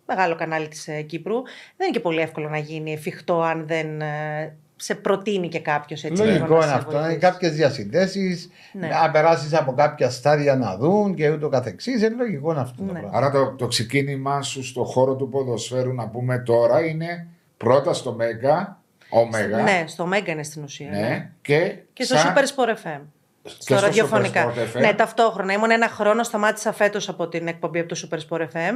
μεγάλο 0.07 0.35
κανάλι 0.35 0.67
της 0.67 0.87
ε, 0.87 1.01
Κύπρου, 1.01 1.41
δεν 1.77 1.87
είναι 1.87 1.91
και 1.91 1.99
πολύ 1.99 2.21
εύκολο 2.21 2.49
να 2.49 2.57
γίνει 2.57 2.93
εφικτό 2.93 3.41
αν 3.41 3.67
δεν 3.67 4.01
ε, 4.01 4.55
σε 4.75 4.95
προτείνει 4.95 5.47
και 5.49 5.59
κάποιος 5.59 6.03
έτσι. 6.03 6.21
λίγο 6.23 6.33
Λογικό 6.37 6.53
να 6.53 6.63
είναι 6.63 6.65
σε 6.71 6.73
αυτό. 6.77 6.89
Είναι 6.91 6.99
βοηθήσει. 6.99 7.19
κάποιες 7.19 7.51
διασυνδέσεις. 7.55 8.49
Ναι. 8.73 8.87
Να 8.87 9.11
περάσεις 9.11 9.53
από 9.53 9.73
κάποια 9.73 10.09
στάδια 10.09 10.55
να 10.55 10.77
δουν 10.77 11.15
και 11.15 11.29
ούτω 11.29 11.49
καθεξής. 11.49 12.01
Είναι 12.01 12.15
λογικό 12.17 12.51
είναι 12.51 12.61
αυτό 12.61 12.75
το 12.83 12.91
Ναι. 12.91 12.99
πράγμα. 12.99 13.17
Άρα 13.17 13.31
το, 13.31 13.55
το 13.57 13.67
ξεκίνημά 13.67 14.41
σου 14.41 14.63
στο 14.65 14.83
χώρο 14.83 15.15
του 15.15 15.29
ποδοσφαίρου, 15.29 15.93
να 15.93 16.07
πούμε 16.07 16.39
τώρα, 16.39 16.85
είναι 16.85 17.27
πρώτα 17.57 17.93
στο 17.93 18.13
Μέγας, 18.13 18.67
Ωμέγα. 19.09 19.61
Ναι, 19.61 19.83
στο 19.87 20.09
Omega 20.09 20.27
είναι 20.27 20.43
στην 20.43 20.63
ουσία. 20.63 20.89
ναι, 20.89 20.99
ναι. 20.99 21.29
και, 21.41 21.75
Και 21.93 22.03
στο 22.03 22.15
σαν- 22.17 22.33
Super 22.35 22.41
Sport 22.41 22.69
FM. 22.69 22.99
Στο 23.45 23.61
στο 23.75 23.79
ραδιοφωνικά. 23.85 24.53
Super 24.53 24.57
Sport 24.57 24.77
FM. 24.77 24.81
Ναι, 24.81 24.93
ταυτόχρονα. 24.93 25.53
Ήμουν 25.53 25.71
ένα 25.71 25.87
χρόνο, 25.87 26.23
σταμάτησα 26.23 26.71
φέτος 26.73 27.09
από 27.09 27.27
την 27.27 27.47
εκπομπή 27.47 27.79
από 27.79 27.87
το 27.95 28.07
Super 28.11 28.17
Sport 28.17 28.41
FM. 28.41 28.73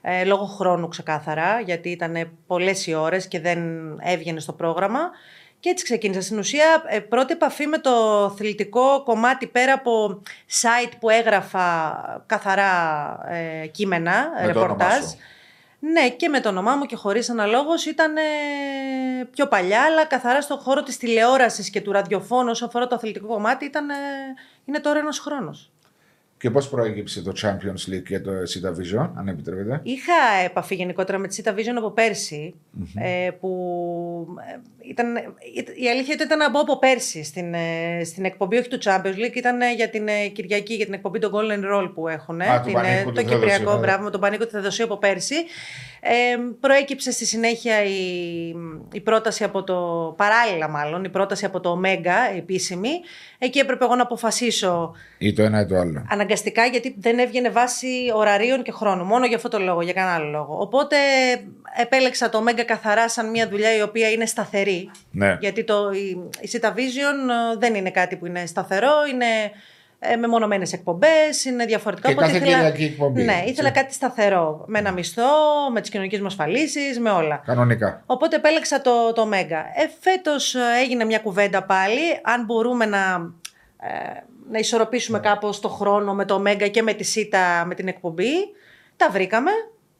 Ε, 0.00 0.24
λόγω 0.24 0.44
χρόνου 0.44 0.88
ξεκάθαρα, 0.88 1.60
γιατί 1.60 1.90
ήταν 1.90 2.30
πολλές 2.46 2.86
οι 2.86 2.94
ώρες 2.94 3.28
και 3.28 3.40
δεν 3.40 3.60
έβγαινε 4.00 4.40
στο 4.40 4.52
πρόγραμμα. 4.52 5.00
Και 5.60 5.68
έτσι 5.68 5.84
ξεκίνησα. 5.84 6.20
Στην 6.20 6.38
ουσία, 6.38 6.82
ε, 6.86 7.00
πρώτη 7.00 7.32
επαφή 7.32 7.66
με 7.66 7.78
το 7.78 8.24
αθλητικό 8.24 9.02
κομμάτι 9.04 9.46
πέρα 9.46 9.72
από 9.72 10.22
site 10.60 10.92
που 11.00 11.10
έγραφα 11.10 12.22
καθαρά 12.26 12.72
ε, 13.28 13.66
κείμενα, 13.66 14.30
Με 14.46 14.52
το 14.52 14.58
όνομά 14.58 14.74
ρεπορτάζ. 14.74 15.04
σου. 15.04 15.16
Ναι, 15.80 16.10
και 16.10 16.28
με 16.28 16.40
το 16.40 16.48
όνομά 16.48 16.76
μου 16.76 16.84
και 16.84 16.96
χωρίς 16.96 17.30
αναλόγως 17.30 17.86
ήταν 17.86 18.16
ε, 18.16 18.22
πιο 19.30 19.46
παλιά, 19.48 19.82
αλλά 19.82 20.04
καθαρά 20.04 20.40
στον 20.40 20.58
χώρο 20.58 20.82
της 20.82 20.96
τηλεόρασης 20.96 21.70
και 21.70 21.80
του 21.80 21.92
ραδιοφώνου 21.92 22.50
όσο 22.50 22.66
αφορά 22.66 22.86
το 22.86 22.94
αθλητικό 22.94 23.26
κομμάτι 23.26 23.64
ήταν, 23.64 23.90
ε, 23.90 23.94
είναι 24.64 24.80
τώρα 24.80 24.98
ένας 24.98 25.18
χρόνος. 25.18 25.70
Και 26.38 26.50
πώς 26.50 26.68
προέκυψε 26.68 27.22
το 27.22 27.32
Champions 27.42 27.92
League 27.92 28.02
και 28.02 28.20
το 28.20 28.30
Sita 28.30 28.68
Vision, 28.68 29.10
αν 29.14 29.28
επιτρέπετε; 29.28 29.80
Είχα 29.82 30.12
επαφή 30.44 30.74
γενικότερα 30.74 31.18
με 31.18 31.28
τη 31.28 31.42
Cita 31.42 31.50
Vision 31.50 31.74
από 31.76 31.90
πέρσι, 31.90 32.54
ε, 32.94 33.30
που 33.40 33.50
ε, 34.54 34.60
ήταν, 34.88 35.16
η 35.76 35.88
αλήθεια 35.88 36.14
ήταν 36.14 36.28
ήταν 36.28 36.38
να 36.38 36.50
μπω 36.50 36.60
από 36.60 36.78
πέρσι 36.78 37.24
στην, 37.24 37.54
ε, 37.54 38.04
στην 38.04 38.24
εκπομπή, 38.24 38.56
όχι 38.56 38.68
του 38.68 38.78
Champions 38.82 39.18
League, 39.24 39.36
ήταν 39.36 39.60
ε, 39.60 39.72
για 39.74 39.88
την 39.88 40.08
ε, 40.08 40.26
Κυριακή, 40.26 40.74
για 40.74 40.84
την 40.84 40.94
εκπομπή 40.94 41.18
των 41.18 41.30
Golden 41.34 41.74
Roll 41.74 41.90
που 41.94 42.08
έχουν. 42.08 42.40
Α, 42.40 42.60
του 42.60 42.64
την, 42.64 42.72
Πανίκου 42.72 42.98
ε, 42.98 43.04
του 43.04 43.12
το 43.12 43.20
Θεοδοσίου, 43.20 43.38
Κυπριακό, 43.38 43.74
ναι. 43.74 43.78
μπράβο, 43.78 44.04
με 44.04 44.10
τον 44.10 44.20
Πανίκο 44.20 44.44
του 44.44 44.50
Θεοδοσίου 44.50 44.84
από 44.84 44.96
πέρσι. 44.96 45.34
Ε, 46.00 46.36
προέκυψε 46.60 47.10
στη 47.10 47.26
συνέχεια 47.26 47.84
η, 47.84 47.92
η 48.92 49.00
πρόταση 49.00 49.44
από 49.44 49.64
το, 49.64 49.74
παράλληλα 50.16 50.68
μάλλον, 50.68 51.04
η 51.04 51.08
πρόταση 51.08 51.44
από 51.44 51.60
το 51.60 51.80
Omega 51.80 52.36
επίσημη. 52.36 52.90
Εκεί 53.38 53.58
έπρεπε 53.58 53.84
εγώ 53.84 53.94
να 53.94 54.02
αποφασίσω 54.02 54.94
Ή 55.18 55.32
το 55.32 55.42
ένα 55.42 55.60
ή 55.60 55.66
το 55.66 55.76
άλλο. 55.76 56.04
Αναγκαστικά 56.28 56.64
γιατί 56.64 56.94
δεν 56.98 57.18
έβγαινε 57.18 57.50
βάση 57.50 57.88
ωραρίων 58.14 58.62
και 58.62 58.72
χρόνου. 58.72 59.04
Μόνο 59.04 59.26
για 59.26 59.36
αυτό 59.36 59.48
το 59.48 59.58
λόγο, 59.58 59.82
για 59.82 59.92
κανένα 59.92 60.14
άλλο 60.14 60.30
λόγο. 60.30 60.56
Οπότε 60.60 60.96
επέλεξα 61.76 62.28
το 62.28 62.44
Omega 62.44 62.64
καθαρά 62.66 63.08
σαν 63.08 63.30
μια 63.30 63.48
δουλειά 63.48 63.76
η 63.76 63.82
οποία 63.82 64.10
είναι 64.10 64.26
σταθερή. 64.26 64.90
Ναι. 65.10 65.36
Γιατί 65.40 65.64
το, 65.64 65.90
η, 65.90 66.28
η 66.40 66.50
Sita 66.52 66.68
Vision 66.68 67.18
ε, 67.54 67.58
δεν 67.58 67.74
είναι 67.74 67.90
κάτι 67.90 68.16
που 68.16 68.26
είναι 68.26 68.46
σταθερό, 68.46 68.92
είναι 69.12 69.26
ε, 69.98 70.16
μεμονωμένες 70.16 70.72
εκπομπές, 70.72 71.44
είναι 71.44 71.64
διαφορετικά. 71.64 72.08
Και 72.08 72.14
Οπότε 72.14 72.32
κάθε 72.32 72.44
Κυριακή 72.44 72.84
εκπομπή, 72.84 73.22
Ναι, 73.22 73.32
έτσι. 73.32 73.50
ήθελα 73.50 73.70
κάτι 73.70 73.94
σταθερό. 73.94 74.64
Με 74.66 74.78
ένα 74.78 74.92
μισθό, 74.92 75.22
με 75.72 75.80
τις 75.80 75.90
κοινωνικές 75.90 76.20
μου 76.20 76.26
ασφαλίσεις, 76.26 76.98
με 77.00 77.10
όλα. 77.10 77.42
Κανονικά. 77.46 78.02
Οπότε 78.06 78.36
επέλεξα 78.36 78.80
το, 78.80 79.12
το 79.12 79.26
Μέγα. 79.26 79.58
Ε, 79.58 79.90
φέτος 80.00 80.54
ε, 80.54 80.60
έγινε 80.82 81.04
μια 81.04 81.18
κουβέντα 81.18 81.62
πάλι, 81.62 82.00
αν 82.22 82.44
μπορούμε 82.44 82.86
να, 82.86 83.32
ε, 83.80 84.22
να 84.50 84.58
ισορροπήσουμε 84.58 85.20
κάπως 85.20 85.60
το 85.60 85.68
χρόνο 85.68 86.14
με 86.14 86.24
το 86.24 86.38
Μέγα 86.38 86.68
και 86.68 86.82
με 86.82 86.92
τη 86.92 87.04
ΣΥΤΑ 87.04 87.64
με 87.66 87.74
την 87.74 87.88
εκπομπή. 87.88 88.32
Τα 88.96 89.10
βρήκαμε, 89.10 89.50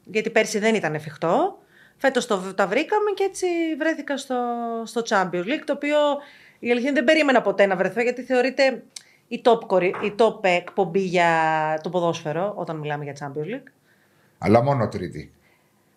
γιατί 0.03 0.29
πέρσι 0.29 0.59
δεν 0.59 0.75
ήταν 0.75 0.95
εφικτό. 0.95 1.57
Φέτος 1.97 2.25
το, 2.25 2.53
τα 2.55 2.67
βρήκαμε 2.67 3.11
και 3.15 3.23
έτσι 3.23 3.45
βρέθηκα 3.77 4.17
στο, 4.17 4.35
στο 4.83 5.01
Champions 5.09 5.45
League, 5.45 5.63
το 5.65 5.73
οποίο 5.73 5.97
η 6.59 6.71
αλήθεια 6.71 6.89
είναι 6.89 6.99
δεν 6.99 7.03
περίμενα 7.03 7.41
ποτέ 7.41 7.65
να 7.65 7.75
βρεθώ, 7.75 8.01
γιατί 8.01 8.21
θεωρείται 8.21 8.83
η 9.27 9.41
top, 9.45 9.59
κορυ- 9.67 10.03
η 10.03 10.15
top 10.17 10.43
εκπομπή 10.43 10.99
για 10.99 11.29
το 11.83 11.89
ποδόσφαιρο, 11.89 12.53
όταν 12.55 12.77
μιλάμε 12.77 13.03
για 13.03 13.13
Champions 13.19 13.55
League. 13.55 13.71
Αλλά 14.37 14.63
μόνο 14.63 14.87
τρίτη. 14.87 15.33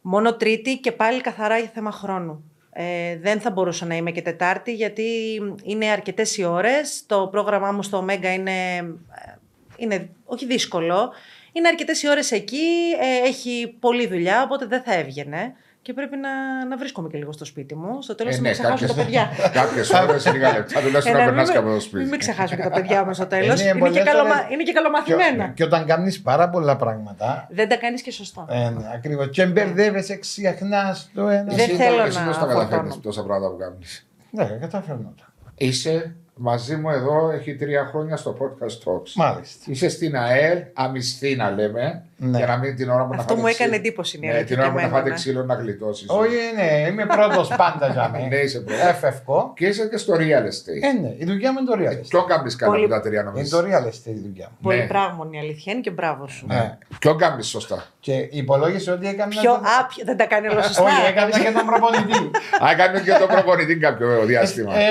Μόνο 0.03 0.37
Τρίτη 0.37 0.79
και 0.79 0.93
πάλι 0.93 1.21
καθαρά 1.21 1.59
για 1.59 1.71
θέμα 1.75 1.91
χρόνου. 1.91 2.52
Ε, 2.75 3.19
δεν 3.19 3.41
θα 3.41 3.50
μπορούσα 3.50 3.87
να 3.87 3.95
είμαι 3.97 4.11
και 4.11 4.23
Τετάρτη 4.23 4.75
γιατί 4.75 5.41
είναι 5.62 5.87
αρκετές 5.87 6.37
οι 6.37 6.45
ώρες. 6.45 7.07
Το 7.07 7.29
πρόγραμμά 7.31 7.73
μου 7.73 7.83
στο 7.83 7.97
Ωμέγα 7.97 8.33
είναι, 8.33 8.76
ε, 8.76 9.37
είναι 9.76 10.11
όχι 10.25 10.47
δύσκολο. 10.47 11.12
Είναι 11.52 11.69
αρκετές 11.69 12.02
οι 12.02 12.09
ώρες 12.09 12.31
εκεί, 12.31 12.67
ε, 13.00 13.29
έχει 13.29 13.76
πολλή 13.81 14.07
δουλειά, 14.07 14.43
οπότε 14.43 14.67
δεν 14.67 14.83
θα 14.83 14.95
έβγαινε. 14.95 15.55
Και 15.83 15.93
πρέπει 15.93 16.17
να, 16.17 16.31
να 16.67 16.77
βρίσκομαι 16.77 17.09
και 17.09 17.17
λίγο 17.19 17.33
στο 17.33 17.45
σπίτι 17.45 17.75
μου. 17.75 18.03
Στο 18.03 18.15
τέλος 18.15 18.33
Ε, 18.33 18.37
θα 18.37 18.43
ναι, 18.43 18.49
με 18.49 18.55
ξεχάσουν 18.55 18.87
τα 18.87 18.95
κάποιες- 18.95 19.07
παιδιά. 19.07 19.31
Κάποιες 19.61 19.91
ώρες, 19.91 20.33
λίγα 20.33 20.53
λεπτά, 20.53 20.81
τουλάχιστον 20.81 21.15
Ε, 21.15 21.19
να 21.19 21.19
να 21.19 21.25
περνάς 21.25 21.45
μην 21.45 21.53
και 21.53 21.59
από 21.59 21.69
με- 21.69 21.75
το 21.75 21.81
σπίτι. 21.81 21.97
Μην 21.99 22.09
με 22.09 22.17
ξεχάσουν 22.17 22.57
και 22.57 22.62
τα 22.62 22.71
παιδιά 22.71 23.05
μου 23.05 23.15
στο 23.15 23.27
τέλος. 23.27 23.61
Είναι 23.61 23.62
είναι, 23.62 23.73
και 23.73 23.79
πολλές 23.79 24.05
καλομα... 24.05 24.35
ώρες- 24.35 24.47
είναι 24.51 24.62
και 24.62 24.65
Και, 24.65 24.73
καλομαθημένα. 24.73 25.49
και 25.49 25.65
όταν 25.65 25.87
κάνεις 25.87 26.21
πάρα 26.23 26.49
πολλά 26.51 26.77
πράγματα. 26.77 27.47
Δεν 27.51 27.69
τα 27.69 27.77
κάνεις 27.77 28.03
και 28.03 28.11
σωστά. 28.12 28.47
Ε, 28.49 28.69
ναι, 28.71 28.85
ακριβώς. 28.95 29.29
Και 29.31 29.47
μπερδεύεσαι, 29.47 30.17
ξεχνάς 30.17 31.11
το 31.15 31.29
ένα. 31.29 31.43
Δεν 31.55 31.59
Εσύ 31.59 31.75
θέλω 31.77 31.97
το- 31.97 32.03
εσύ 32.03 32.19
να 32.19 32.25
πώς 32.27 32.39
τα 32.39 32.47
καταφέρνεις 32.47 32.71
φορτώνω. 32.95 33.01
τόσα 33.03 33.23
πράγματα 33.25 33.51
που 33.53 33.59
κάνεις. 33.59 34.07
Ναι, 34.31 34.45
καταφέρνω 34.61 35.12
τα. 35.19 35.33
Είσαι 35.57 36.15
μαζί 36.45 36.77
μου 36.77 36.91
εδώ, 36.91 37.31
έχει 37.31 37.55
τρία 37.55 37.85
χρόνια 37.91 38.17
στο 38.17 38.37
podcast 38.41 38.89
Talks. 38.91 39.13
Μάλιστα. 39.15 39.65
Είσαι 39.67 39.89
στην 39.89 40.17
ΑΕΛ, 40.17 40.59
αμυστή 40.75 41.37
να 41.37 41.51
λέμε, 41.51 42.03
Ναι. 42.17 42.37
για 42.39 42.47
να 42.47 42.57
μην 42.57 42.77
την 42.77 42.91
ώρα 42.91 43.05
που 43.05 43.11
να 43.15 43.17
Αυτό 43.21 43.29
φάτε 43.29 43.41
μου 43.41 43.47
έκανε 43.47 43.71
ξύλο- 43.71 43.75
εντύπωση, 43.87 44.17
είναι 44.17 44.27
η 44.27 44.29
Ναι, 44.29 44.35
αλήθεια 44.37 44.57
την 44.57 44.65
ώρα 44.65 44.67
και 44.69 44.73
που 44.75 44.81
να 44.81 44.83
εμένα, 44.87 44.99
φάτε 44.99 45.09
ναι. 45.09 45.15
ξύλο 45.15 45.45
να 45.45 45.55
γλιτώσεις. 45.55 46.09
Όχι, 46.09 46.37
ναι, 46.57 46.87
είμαι 46.89 47.07
πρώτος 47.07 47.49
πάντα 47.57 47.87
για 47.93 48.09
Ναι, 48.13 48.19
μένα. 48.19 48.43
είσαι 48.43 48.61
πρώτος. 48.61 48.83
Εφευκό. 48.85 49.53
Και 49.57 49.67
είσαι 49.67 49.87
και 49.91 49.97
στο 49.97 50.15
real 50.15 50.45
estate. 50.51 50.83
Ε, 50.89 50.93
ναι, 51.01 51.15
η 51.19 51.25
δουλειά 51.25 51.53
μου 51.53 51.59
είναι 51.59 51.71
το 51.71 51.77
real 51.91 51.99
estate. 52.03 52.09
Ποιο 52.09 52.25
κάνεις 52.25 52.57
καλά 52.57 52.73
Πολύ- 52.73 52.85
από 52.85 52.93
τα 52.95 53.01
τρία 53.01 53.21
Είναι 53.21 53.29
νομίζεις. 53.31 53.51
το 53.51 53.59
real 53.59 53.87
estate 53.91 54.15
η 54.17 54.21
δουλειά 54.27 54.47
μου. 54.51 54.57
Πολύ 54.63 54.79
Ναι. 54.79 54.87
πράγμον 54.87 55.33
η 55.33 55.39
αλήθεια 55.39 55.73
είναι 55.73 55.81
και 55.83 55.91
μπράβο 55.91 56.27
σου. 56.29 56.47
Ναι. 56.47 56.79
Ποιο 56.99 57.15
κάνεις 57.15 57.47
σωστά. 57.47 57.85
Και 58.01 58.15
υπολόγισε 58.31 58.91
ότι 58.91 59.09
έκανα. 59.09 59.31
Πιο 59.41 59.53
άπιο, 59.81 60.03
δεν 60.05 60.17
τα 60.17 60.25
κάνει 60.27 60.49
όλα 60.49 60.63
σωστά. 60.69 60.83
Όχι, 60.83 61.07
έκανα 61.11 61.31
και 61.31 61.51
τον 61.59 61.67
προπονητή. 61.67 62.19
Α, 62.65 62.71
έκανε 62.73 63.01
και 63.01 63.13
τον 63.19 63.29
προπονητή 63.29 63.77
κάποιο 63.77 64.25
διάστημα. 64.25 64.73
Ε, 64.79 64.87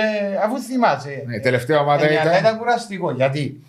αφού 0.46 0.60
θυμάσαι. 0.60 1.24
Ναι, 1.42 1.48
η 1.50 1.52
τελευταία 1.52 1.80
ομάδα 1.80 2.06
Ε, 2.06 2.10
ναι, 2.10 2.20
αλλά 2.20 2.30
ήταν. 2.30 2.40
ήταν 2.44 2.58
κουραστικό 2.58 3.12
γιατί 3.12 3.64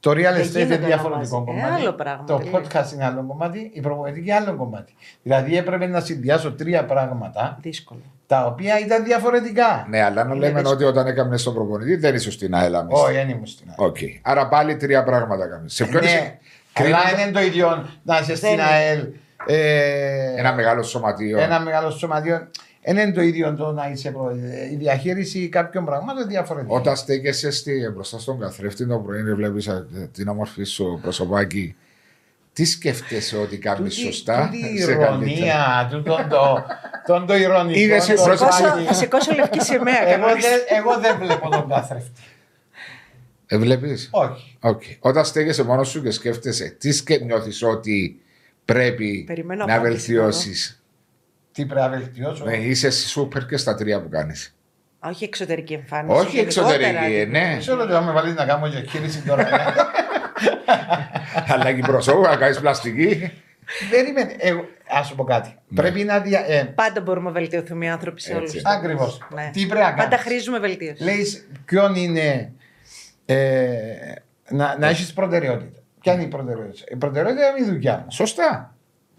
το 0.00 0.10
real 0.10 0.14
Δεν 0.14 0.32
estate 0.34 0.36
είναι 0.36 0.58
γίνεται 0.58 0.78
να 0.80 0.86
διαφορετικό 0.86 1.44
βάζει. 1.44 1.58
Ε, 1.58 1.62
κομμάτι. 1.62 1.82
άλλο 1.82 1.92
πράγμα, 1.92 2.24
το 2.24 2.36
τελείως. 2.36 2.54
podcast 2.56 2.92
είναι 2.94 3.04
άλλο 3.04 3.24
κομμάτι, 3.28 3.70
η 3.74 3.80
προπονητική 3.80 4.30
άλλο 4.32 4.54
κομμάτι. 4.56 4.94
Δηλαδή 5.22 5.56
έπρεπε 5.56 5.86
να 5.86 6.00
συνδυάσω 6.00 6.52
τρία 6.52 6.84
πράγματα 6.84 7.58
Δύσκολο. 7.60 8.00
τα 8.26 8.46
οποία 8.46 8.78
ήταν 8.78 9.04
διαφορετικά. 9.04 9.86
Ναι, 9.88 10.02
αλλά 10.02 10.24
να 10.24 10.34
λέμε 10.34 10.46
δύσκολο. 10.52 10.74
ότι 10.74 10.84
όταν 10.84 11.06
έκανε 11.06 11.36
τον 11.36 11.54
προπονητή 11.54 11.96
δεν 11.96 12.14
ήσουν 12.14 12.32
στην 12.32 12.54
ΑΕΛ 12.54 12.74
αμυστή. 12.74 13.04
Όχι, 13.04 13.12
δεν 13.14 13.28
ήμουν 13.28 13.46
στην 13.46 13.68
άλλη. 13.76 13.88
Οκ. 13.88 13.96
Άρα 14.22 14.48
πάλι 14.48 14.76
τρία 14.76 15.02
πράγματα 15.04 15.46
κάνεις. 15.48 15.74
Σε 15.74 15.84
ποιον 15.84 16.02
είσαι. 16.02 16.14
Ναι, 16.14 16.20
αλλά 16.20 16.98
κρίνοντα- 16.98 17.16
δεν 17.16 17.22
είναι 17.28 17.32
το 17.32 17.40
ίδιο 17.40 17.88
να 18.02 18.18
είσαι 18.18 18.34
στην 18.36 18.48
είναι. 18.48 18.62
ΑΕΛ. 18.62 19.06
ε, 19.46 20.38
Ένα 20.40 20.52
μεγάλο 20.54 20.82
σωματείο. 20.82 21.38
ένα 21.38 21.60
μεγάλο 21.60 21.90
σωματείο. 21.90 22.48
Δεν 22.82 22.96
είναι 22.96 23.12
το 23.12 23.20
ίδιο 23.20 23.54
το 23.54 23.72
να 23.72 23.88
είσαι 23.90 24.10
προ- 24.10 24.36
Η 24.72 24.76
διαχείριση 24.76 25.48
κάποιων 25.48 25.84
πραγμάτων 25.84 26.16
είναι 26.22 26.30
διαφορετική. 26.30 26.74
Όταν 26.74 26.96
στέκεσαι 26.96 27.50
στη, 27.50 27.90
μπροστά 27.94 28.18
στον 28.18 28.40
καθρέφτη 28.40 28.86
το 28.86 28.98
πρωί 28.98 29.24
και 29.24 29.32
βλέπεις 29.34 29.68
την 30.12 30.28
όμορφη 30.28 30.64
σου 30.64 30.98
προσωπάκι, 31.02 31.76
τι 32.52 32.64
σκέφτεσαι 32.64 33.36
ότι 33.36 33.58
κάνει 33.58 33.78
Τούτη- 33.78 33.92
σωστά; 33.94 34.50
τούτη 34.52 34.74
η 34.74 34.78
σε 34.80 34.94
καλύτερα. 34.94 35.12
ηρωνία, 35.14 35.88
τούτο 35.90 36.26
το, 36.30 36.64
το, 37.06 37.24
το 37.24 37.36
ηρωνικό. 37.36 37.78
Είδες, 37.78 38.06
το 38.06 38.12
πρόσεξε. 38.14 38.44
Σηκώσω- 38.44 38.66
σπάκι. 38.68 38.84
Θα 38.86 38.92
σηκώσω 38.94 39.34
λευκή 39.34 39.60
σημαία. 39.60 40.08
εγώ, 40.08 40.20
κανονικά. 40.20 40.48
δεν, 40.48 40.58
εγώ 40.78 40.98
δεν 41.00 41.18
βλέπω 41.18 41.48
τον 41.48 41.68
καθρέφτη. 41.68 42.20
Ε, 43.46 43.58
βλέπεις; 43.58 44.08
Όχι. 44.12 44.56
Οκ. 44.60 44.82
Όταν 45.00 45.24
στέκεσαι 45.24 45.62
μόνος 45.64 45.88
σου 45.88 46.02
και 46.02 46.10
σκέφτεσαι, 46.10 46.76
τι 46.78 46.92
σκε... 46.92 47.18
νιώθεις 47.24 47.62
ότι 47.62 48.20
πρέπει 48.64 49.24
Περιμένω 49.26 49.64
να 49.64 49.74
απάντηση 49.74 50.12
βελτιώσεις; 50.12 50.77
Τι 51.58 51.66
πρέπει 51.66 51.80
να 51.80 51.88
βελτιώσω; 51.88 52.44
Ναι, 52.44 52.56
είσαι 52.56 52.90
σούπερ 52.90 53.46
και 53.46 53.56
στα 53.56 53.74
τρία 53.74 54.02
που 54.02 54.08
κάνεις. 54.08 54.56
Όχι 54.98 55.24
εξωτερική 55.24 55.72
εμφάνιση. 55.72 56.18
Όχι 56.18 56.36
γενικότερα, 56.36 56.74
εξωτερική, 56.74 57.14
ε, 57.16 57.24
ναι. 57.24 57.56
Ξέρω 57.58 57.82
ότι 57.82 57.92
θα 57.92 58.00
με 58.02 58.12
βάλεις 58.12 58.34
να 58.34 58.44
κάνω 58.44 58.68
διαχείριση 58.70 59.22
τώρα. 59.22 59.42
ναι. 59.42 59.64
Αλλά 61.54 61.72
και 61.72 61.80
προσώπου, 61.82 62.20
να 62.20 62.36
κάνεις 62.36 62.60
πλαστική. 62.60 63.32
Περίμενε. 63.90 64.34
Εγώ, 64.38 64.64
ας 64.88 65.06
σου 65.06 65.14
πω 65.14 65.24
κάτι. 65.24 65.56
Ναι. 65.68 65.80
Πρέπει 65.82 66.04
να 66.04 66.18
δια... 66.20 66.44
Ε, 66.48 66.62
Πάντα 66.74 67.00
μπορούμε 67.00 67.26
να 67.26 67.32
βελτιωθούμε 67.32 67.84
οι 67.84 67.88
άνθρωποι 67.88 68.20
σε 68.20 68.32
Έτσι. 68.32 68.40
όλους. 68.56 68.62
Ακριβώς. 68.64 69.22
Ναι. 69.34 69.50
Τι 69.52 69.66
πρέπει 69.66 69.84
να 69.84 69.94
Πάντα 69.94 70.08
κάνεις; 70.08 70.24
χρήζουμε 70.24 70.58
βελτίωση. 70.58 71.02
Λέεις 71.02 71.48
ποιον 71.64 71.94
είναι 71.94 72.52
ε, 73.26 73.36
να, 74.48 74.78
να 74.78 74.88
έχεις 74.88 75.12
προτεραιότητα. 75.12 75.80
Ποια 76.00 76.12
είναι 76.12 76.22
η 76.22 76.26
προτεραιότητα; 76.28 76.84
Η 76.92 76.96
προτεραιότητα 76.96 77.46
είναι 77.48 77.66
η 77.66 77.70
δουλειά 77.70 77.98
μου. 78.04 78.10
Σωστά. 78.10 78.72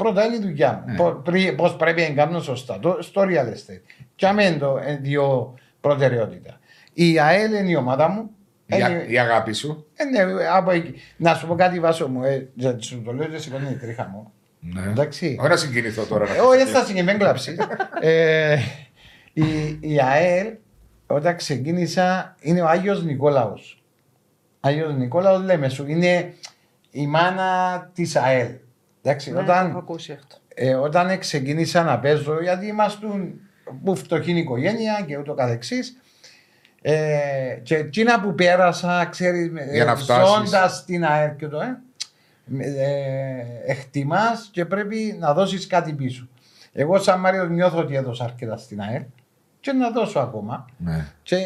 Πρώτα 0.03 0.25
είναι 0.25 0.35
η 0.35 0.39
δουλειά 0.39 0.83
Ναι. 0.85 0.93
μου. 0.93 1.21
Πώς 1.55 1.75
πρέπει 1.75 2.01
να 2.01 2.09
κάνω 2.09 2.39
σωστά. 2.39 2.79
Το, 2.79 2.97
στο 3.01 3.21
real 3.21 3.47
estate. 3.53 3.81
Και 4.15 4.27
αμέν 4.27 4.59
το 4.59 4.77
ε, 4.85 4.95
δύο 5.01 5.53
προτεραιότητα. 5.81 6.59
Η 6.93 7.19
ΑΕΛ 7.19 7.53
είναι 7.53 7.69
η 7.69 7.75
ομάδα 7.75 8.09
μου. 8.09 8.29
Η, 8.65 8.75
Είναι- 8.75 8.83
α- 8.85 9.05
η 9.07 9.19
αγάπη 9.19 9.53
σου. 9.53 9.85
ε, 9.95 10.03
ναι, 10.03 10.45
από 10.55 10.71
εκεί. 10.71 10.93
Να 11.17 11.33
σου 11.33 11.47
πω 11.47 11.55
κάτι 11.55 11.79
βάσο 11.79 12.07
μου. 12.07 12.23
Ε, 12.23 12.47
για- 12.53 12.75
σου 12.81 13.01
το 13.05 13.11
λέω 13.13 13.27
και 13.27 13.37
σηκώνει 13.37 13.69
η 13.71 13.75
τρίχα 13.75 14.07
μου. 14.13 14.31
Ναι. 14.59 14.81
Εντάξει. 14.89 15.35
Όχι 15.39 15.49
να 15.49 15.55
συγκινηθώ 15.55 16.03
τώρα. 16.03 16.27
να 16.27 16.35
Ε, 16.35 16.39
Όχι, 16.39 16.57
δεν 16.57 16.67
θα 16.67 16.79
συγκεκριμένη 16.79 17.17
κλάψη. 17.19 17.55
ε, 18.01 18.57
η, 19.33 19.43
η 19.79 19.99
ΑΕΛ 20.01 20.47
όταν 21.07 21.35
ξεκίνησα 21.35 22.35
είναι 22.39 22.61
ο 22.61 22.67
Άγιος 22.67 23.03
Νικόλαος. 23.03 23.83
Άγιος 24.59 24.93
Νικόλαος 24.95 25.41
λέμε 25.43 25.69
σου 25.69 25.85
είναι 25.87 26.33
η 26.91 27.07
μάνα 27.07 27.89
της 27.93 28.15
ΑΕΛ. 28.15 28.49
Εντάξει, 29.03 29.29
Ναι, 29.31 29.35
το 29.37 29.41
όταν, 29.43 29.69
έχω 29.69 29.77
ακούσει 29.77 30.11
αυτό. 30.11 30.35
ε, 30.55 30.73
όταν 30.75 31.19
ξεκίνησα 31.19 31.83
να 31.83 31.99
παίζω, 31.99 32.41
γιατί 32.41 32.65
είμαστε 32.67 33.07
που 33.83 33.95
φτωχή 33.95 34.31
οικογένεια 34.31 35.03
και 35.07 35.17
ούτω 35.17 35.33
καθεξής, 35.33 35.97
ε, 36.81 37.59
και 37.63 37.75
εκείνα 37.75 38.21
που 38.21 38.35
πέρασα, 38.35 39.05
ξέρεις, 39.05 39.51
ε, 39.55 39.69
Για 39.73 39.85
να 39.85 39.95
φτάσεις. 39.95 40.33
ζώντας 40.51 40.75
στην 40.77 41.05
ΑΕΛ 41.05 41.35
και 41.35 41.47
το, 41.47 41.59
ε, 41.59 41.81
ε, 42.59 43.71
εκτιμάς 43.71 44.49
και 44.51 44.65
πρέπει 44.65 45.17
να 45.19 45.33
δώσεις 45.33 45.67
κάτι 45.67 45.93
πίσω. 45.93 46.27
Εγώ 46.73 46.99
σαν 46.99 47.19
Μάριος 47.19 47.49
νιώθω 47.49 47.77
ότι 47.79 47.95
έδωσα 47.95 48.23
αρκετά 48.23 48.57
στην 48.57 48.81
ΑΕΛ 48.81 49.01
και 49.59 49.71
να 49.71 49.91
δώσω 49.91 50.19
ακόμα. 50.19 50.65
Ναι. 50.77 51.05
Και 51.23 51.37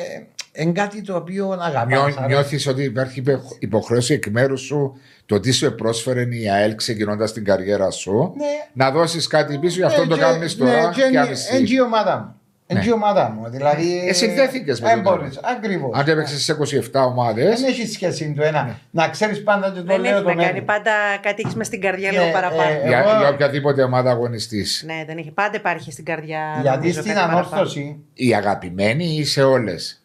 είναι 0.56 0.72
κάτι 0.72 1.02
το 1.02 1.16
οποίο 1.16 1.58
αγαπάς. 1.62 1.88
Νιώ, 1.88 2.02
αρέσει. 2.02 2.20
νιώθεις 2.28 2.68
ότι 2.68 2.84
υπάρχει 2.84 3.20
υπε- 3.20 3.40
υποχρέωση 3.60 4.14
εκ 4.14 4.28
μέρους 4.28 4.62
σου 4.62 4.98
το 5.26 5.40
τι 5.40 5.52
σου 5.52 5.76
πρόσφερε 5.76 6.22
η 6.30 6.50
ΑΕΛ 6.50 6.76
ξεκινώντας 6.76 7.34
την 7.34 7.44
καριέρα 7.46 7.90
σου 7.92 8.34
Ναι. 8.38 8.46
να 8.74 8.92
δώσεις 8.92 9.28
κάτι 9.28 9.58
πίσω, 9.58 9.76
γι' 9.78 9.84
αυτό 9.84 10.02
Ε, 10.02 10.06
το 10.08 10.16
και- 10.16 10.22
κάνεις 10.22 10.58
τώρα 10.58 10.72
ναι, 10.88 10.94
και 10.94 11.02
και 11.12 11.20
αμυστή. 11.20 11.58
είναι 11.58 11.68
η 11.72 11.82
ομάδα 11.82 12.18
μου. 12.20 12.36
Είναι 12.68 12.80
και 12.82 12.90
η 12.90 12.92
ομάδα 12.92 13.30
μου. 13.30 13.50
Δηλαδή. 13.50 14.08
Ε, 14.08 14.14
συνδέθηκες 14.14 14.82
με 14.82 14.88
Δεν 14.88 15.04
τον 15.04 15.14
μπορείς. 15.18 15.40
Ακριβώς. 15.44 15.98
Αν 16.00 16.08
έπαιξες 16.08 16.44
σε 16.44 16.52
27 16.52 17.06
ομάδε. 17.06 17.44
Δεν 17.44 17.64
έχει 17.64 17.88
σχέση 17.88 18.34
το 18.38 18.44
ένα. 18.44 18.80
Να 18.92 19.08
ξέρεις 19.10 19.44
πάντα 19.44 19.72
και 19.72 19.80
το 19.80 19.86
Δεν 19.86 20.00
λέω 20.00 20.12
έχει 20.16 20.22
το 20.24 20.28
να 20.30 20.36
κάνει. 20.36 20.48
μέλλον. 20.52 20.66
Πάντα 20.66 20.92
κάτι 21.22 21.42
έχεις 21.46 21.56
μες 21.56 21.68
στην 21.68 21.82
καρδιά 21.82 22.12
Ναι, 22.12 22.18
λίγο 22.18 22.30
ε, 22.30 22.32
παραπάνω. 22.32 22.62
ε, 22.84 22.88
Για, 22.88 22.98
Εγώ- 23.00 23.18
για 23.20 23.30
οποιαδήποτε 23.30 23.84
ομάδα 23.84 24.12
αγωνιστής. 24.12 24.84
Ναι, 24.86 25.04
δεν 25.08 25.18
έχει. 25.18 25.32
Πάντα 25.32 25.58
υπάρχει 25.58 25.92
στην 25.92 26.06
καρδιά. 26.06 26.60
Γιατί 26.62 26.78
νομίζω, 26.78 27.02
στην 27.02 27.14
κάτι 27.14 27.26
παραπάνω. 27.26 27.48
ανόρθωση. 27.48 27.96
Η 28.14 28.36
αγαπημένη 28.36 29.06
ή 29.06 29.24
σε 29.26 29.44
όλες. 29.44 30.03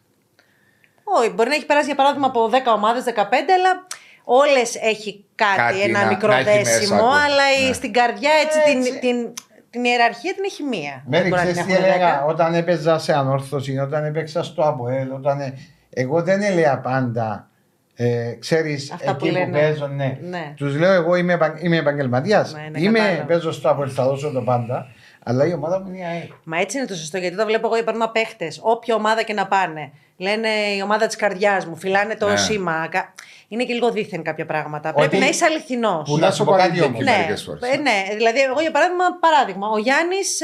Όχι, 1.17 1.29
μπορεί 1.29 1.49
να 1.49 1.55
έχει 1.55 1.65
περάσει 1.65 1.85
για 1.85 1.95
παράδειγμα 1.95 2.27
από 2.27 2.49
10 2.49 2.53
ομάδες, 2.75 3.03
15, 3.03 3.51
αλλά 3.57 3.71
όλες 4.23 4.75
έχει 4.75 5.25
κάτι, 5.35 5.55
Κάτι 5.57 5.81
ένα 5.81 5.99
να- 6.01 6.07
μικρό 6.07 6.29
να 6.31 6.37
έχει 6.39 6.57
μέσα 6.57 6.71
δέσιμο, 6.79 6.99
του. 6.99 7.05
αλλά 7.25 7.43
η- 7.63 7.67
Ναι. 7.67 7.73
στην 7.73 7.93
καρδιά 7.93 8.29
έτσι, 8.45 8.57
Έτσι. 8.65 8.89
Την, 8.91 8.99
την, 8.99 9.33
την 9.69 9.83
ιεραρχία 9.83 10.33
την 10.33 10.43
έχει 10.45 10.63
μία. 10.63 10.91
Δεν 10.91 11.03
Μέρη, 11.05 11.23
μπορεί 11.29 11.41
να 11.41 11.51
ξέρεις 11.51 11.57
την 11.57 11.65
τι 11.67 11.73
έχουν 11.73 11.85
έλεγα; 11.85 12.05
δέκα. 12.11 12.25
όταν 12.25 12.53
έπαιζα 12.53 12.99
σε 12.99 13.13
ανόρθωση, 13.13 13.77
όταν 13.77 14.05
έπαιξα 14.05 14.43
στο 14.43 14.63
ΑΠΟΕΛ, 14.63 15.11
όταν... 15.11 15.39
ε, 15.39 15.53
Εγώ 15.93 16.21
δεν 16.21 16.41
έλεγα 16.41 16.79
πάντα, 16.79 17.49
ε, 17.95 18.33
ξέρεις, 18.39 18.91
Αυτά 18.91 19.15
που 19.15 19.25
εκεί 19.25 19.33
που, 19.35 19.39
λένε. 19.39 19.59
παίζω, 19.59 19.87
ναι. 19.87 20.17
Ναι. 20.21 20.53
Τους 20.57 20.75
λέω 20.79 20.91
εγώ 20.93 21.15
είμαι, 21.15 21.33
επαγ- 21.33 21.63
είμαι 21.63 21.77
επαγγελματίας, 21.77 22.53
Ναι, 22.53 22.69
ναι, 22.71 22.79
είμαι, 22.81 22.99
κατάλαβα. 22.99 23.23
παίζω 23.25 23.51
στο 23.51 23.69
ΑΠΟΕΛ, 23.69 23.91
θα 23.93 24.03
δώσω 24.03 24.31
το 24.31 24.41
πάντα, 24.41 24.87
αλλά 25.23 25.45
η 25.45 25.53
ομάδα 25.53 25.79
μου 25.79 25.87
είναι 25.87 25.97
η 25.97 26.03
ΑΕΛ. 26.03 26.27
Μα 26.43 26.59
έτσι 26.59 26.77
είναι 26.77 26.85
το 26.87 26.95
σωστό, 26.95 27.17
γιατί 27.17 27.35
το 27.35 27.45
βλέπω 27.45 27.65
εγώ 27.65 27.75
για 27.75 27.83
παράδειγμα 27.83 28.11
παίχτε, 28.11 28.47
όποια 28.61 28.95
ομάδα 28.95 29.23
και 29.23 29.33
να 29.33 29.47
πάνε. 29.47 29.91
Λένε 30.19 30.49
η 30.49 30.81
ομάδα 30.81 31.07
της 31.07 31.15
καρδιάς 31.15 31.65
μου, 31.65 31.75
φυλάνε 31.75 32.15
το 32.15 32.27
Ναι. 32.29 32.37
σήμα. 32.37 32.89
Κα- 33.49 33.55
Είναι 33.55 33.63
και 33.63 33.73
λίγο 33.73 33.91
δίθεν 33.91 34.23
κάποια 34.23 34.45
πράγματα. 34.45 34.89
Ότι- 34.89 34.97
Πρέπει 34.99 35.17
να 35.17 35.27
είσαι 35.29 35.45
αληθινός. 35.45 36.09
Που 36.09 36.17
Να 36.17 36.25
να 36.25 36.31
σου 36.31 36.37
σου 36.37 36.43
πω 36.45 36.51
πω 36.51 36.57
κάτι 36.57 36.69
κάτι 36.69 36.81
όμως. 36.81 36.93
όμως. 36.99 37.05
Ναι, 37.11 37.17
μερικές 37.17 37.43
φορές. 37.43 37.61
ε, 37.61 37.77
ναι, 37.77 37.97
δηλαδή 38.15 38.39
εγώ 38.39 38.61
για 38.61 38.71
παράδειγμα, 38.71 39.05
παράδειγμα 39.19 39.67
ο 39.69 39.77
Γιάννης 39.77 40.39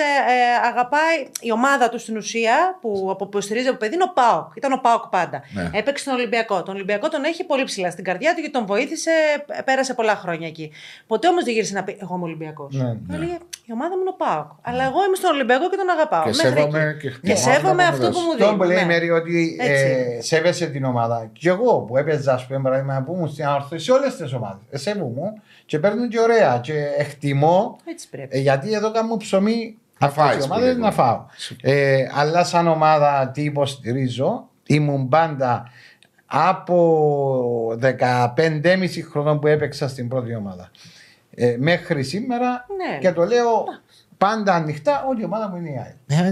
αγαπάει 0.69 1.17
η 1.39 1.51
ομάδα 1.51 1.89
του 1.89 2.00
στην 2.00 2.17
ουσία 2.17 2.77
που, 2.81 3.07
από 3.12 3.25
που 3.27 3.41
στηρίζει 3.41 3.67
από 3.67 3.77
παιδί 3.77 3.93
είναι 3.93 4.03
ο 4.03 4.13
Πάοκ. 4.13 4.55
Ήταν 4.55 4.71
ο 4.71 4.79
Πάοκ 4.81 5.03
πάντα. 5.07 5.41
Ναι. 5.53 5.69
Έπαιξε 5.74 6.03
τον 6.05 6.13
Ολυμπιακό. 6.13 6.63
Τον 6.63 6.74
Ολυμπιακό 6.75 7.09
τον 7.09 7.24
έχει 7.24 7.43
πολύ 7.43 7.63
ψηλά 7.63 7.91
στην 7.91 8.03
καρδιά 8.03 8.35
του 8.35 8.41
και 8.41 8.50
τον 8.50 8.65
βοήθησε, 8.65 9.12
ε, 9.47 9.62
πέρασε 9.62 9.93
πολλά 9.93 10.15
χρόνια 10.15 10.47
εκεί. 10.47 10.71
Ποτέ 11.07 11.27
όμως 11.27 11.43
δεν 11.43 11.53
γύρισε 11.53 11.74
να 11.74 11.83
πει: 11.83 11.97
Εγώ 12.01 12.15
είμαι 12.15 12.24
Ολυμπιακός. 12.24 12.74
Ναι, 12.75 13.17
ναι. 13.17 13.25
Η 13.67 13.71
ομάδα 13.71 13.89
μου 13.95 14.01
είναι 14.01 14.09
ο 14.09 14.17
Πάοκ. 14.25 14.45
Αλλά 14.62 14.83
εγώ 14.83 15.00
είμαι 15.07 15.15
στον 15.15 15.31
Ολυμπιακό 15.35 15.69
και 15.69 15.75
τον 15.75 15.89
αγαπάω. 15.89 16.24
Και 16.24 16.29
Μέχρι 16.43 16.59
σέβομαι 16.59 16.79
εκεί. 16.83 16.97
και 17.01 17.07
και 17.09 17.35
χτυπάω 17.35 17.53
σέβομαι 17.53 17.83
αυτά 17.83 17.97
που 18.00 18.05
αυτό 18.07 18.19
μου 18.19 18.25
που 18.25 18.25
μου 18.25 18.31
Αυτό 18.31 18.45
δίνει. 18.45 18.57
που 18.57 18.63
λέει 18.63 18.77
η 18.77 18.79
ναι. 18.79 18.85
Μέρη 18.85 19.09
ότι 19.12 19.57
Έτσι. 19.59 19.83
ε, 20.17 20.21
σέβεσαι 20.21 20.65
την 20.65 20.83
ομάδα. 20.85 21.29
Και 21.33 21.50
εγώ 21.50 21.79
που 21.79 21.97
έπαιζα, 21.97 22.33
ας 22.33 22.45
πούμε, 22.47 22.59
παράδειγμα 22.62 22.93
που 23.03 23.13
ήμουν 23.13 23.29
στην 23.29 23.45
ανόρθωση 23.45 23.83
σε 23.85 23.91
όλες 23.91 24.15
τις 24.15 24.33
ομάδες. 24.33 24.61
Ε, 24.69 24.77
σέβομαι 24.77 25.33
και 25.65 25.79
παίρνουν 25.79 26.09
και 26.09 26.19
ωραία. 26.19 26.59
Και 26.63 26.85
εκτιμώ 26.97 27.77
Έτσι 27.85 28.09
πρέπει. 28.09 28.37
Ε, 28.37 28.41
γιατί 28.41 28.73
εδώ 28.73 28.91
κάνω 28.91 29.17
ψωμί 29.17 29.77
Να 29.99 30.07
αυτές 30.07 30.23
φάεις 30.23 30.37
οι 30.45 30.47
ομάδες 30.49 30.63
που 30.73 30.79
να 30.79 30.87
λέγουμε. 30.87 30.91
φάω. 30.91 31.25
Ε, 31.61 32.07
αλλά 32.13 32.43
σαν 32.43 32.67
ομάδα 32.67 33.31
τι 33.33 33.43
υποστηρίζω, 33.43 34.49
ήμουν 34.65 35.07
πάντα 35.09 35.69
από 36.25 37.77
15,5 37.81 39.01
χρονών 39.09 39.39
που 39.39 39.47
έπαιξα 39.47 39.87
στην 39.87 40.07
πρώτη 40.07 40.35
ομάδα. 40.35 40.69
Ε, 41.37 41.55
μέχρι 41.59 42.03
σήμερα 42.03 42.65
Ναι. 42.77 42.97
και 42.99 43.11
το 43.11 43.23
λέω 43.25 43.63
πάντα 44.17 44.53
ανοιχτά 44.53 45.05
ότι 45.10 45.22
η 45.22 45.24
ομάδα 45.24 45.50
μου 45.50 45.55
είναι 45.55 45.69
η 45.69 45.74
ΑΕΛ. 45.77 46.22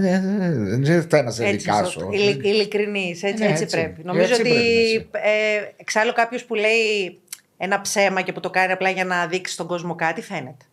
Δεν 0.78 1.02
φτάνει 1.02 1.24
να 1.24 1.30
σε 1.30 1.44
Έτσι, 1.44 1.56
δικάσω. 1.56 1.84
σωστό. 1.90 2.08
Ειλικ- 2.12 2.44
ειλικρινής, 2.46 3.22
έτσι, 3.22 3.42
Ναι, 3.42 3.48
έτσι, 3.50 3.62
έτσι. 3.62 3.76
πρέπει. 3.76 3.90
Έτσι 3.90 4.02
Νομίζω 4.06 4.34
ότι 4.34 4.42
πρέπει 4.42 5.10
να 5.12 5.18
ε, 5.30 5.74
εξάλλου 5.76 6.12
κάποιος 6.12 6.44
που 6.44 6.54
λέει 6.54 7.18
ένα 7.56 7.80
ψέμα 7.80 8.20
και 8.20 8.32
που 8.32 8.40
το 8.40 8.50
κάνει 8.50 8.72
απλά 8.72 8.90
για 8.90 9.04
να 9.04 9.26
δείξει 9.26 9.52
στον 9.52 9.66
κόσμο 9.66 9.94
κάτι 9.94 10.22
φαίνεται. 10.22 10.64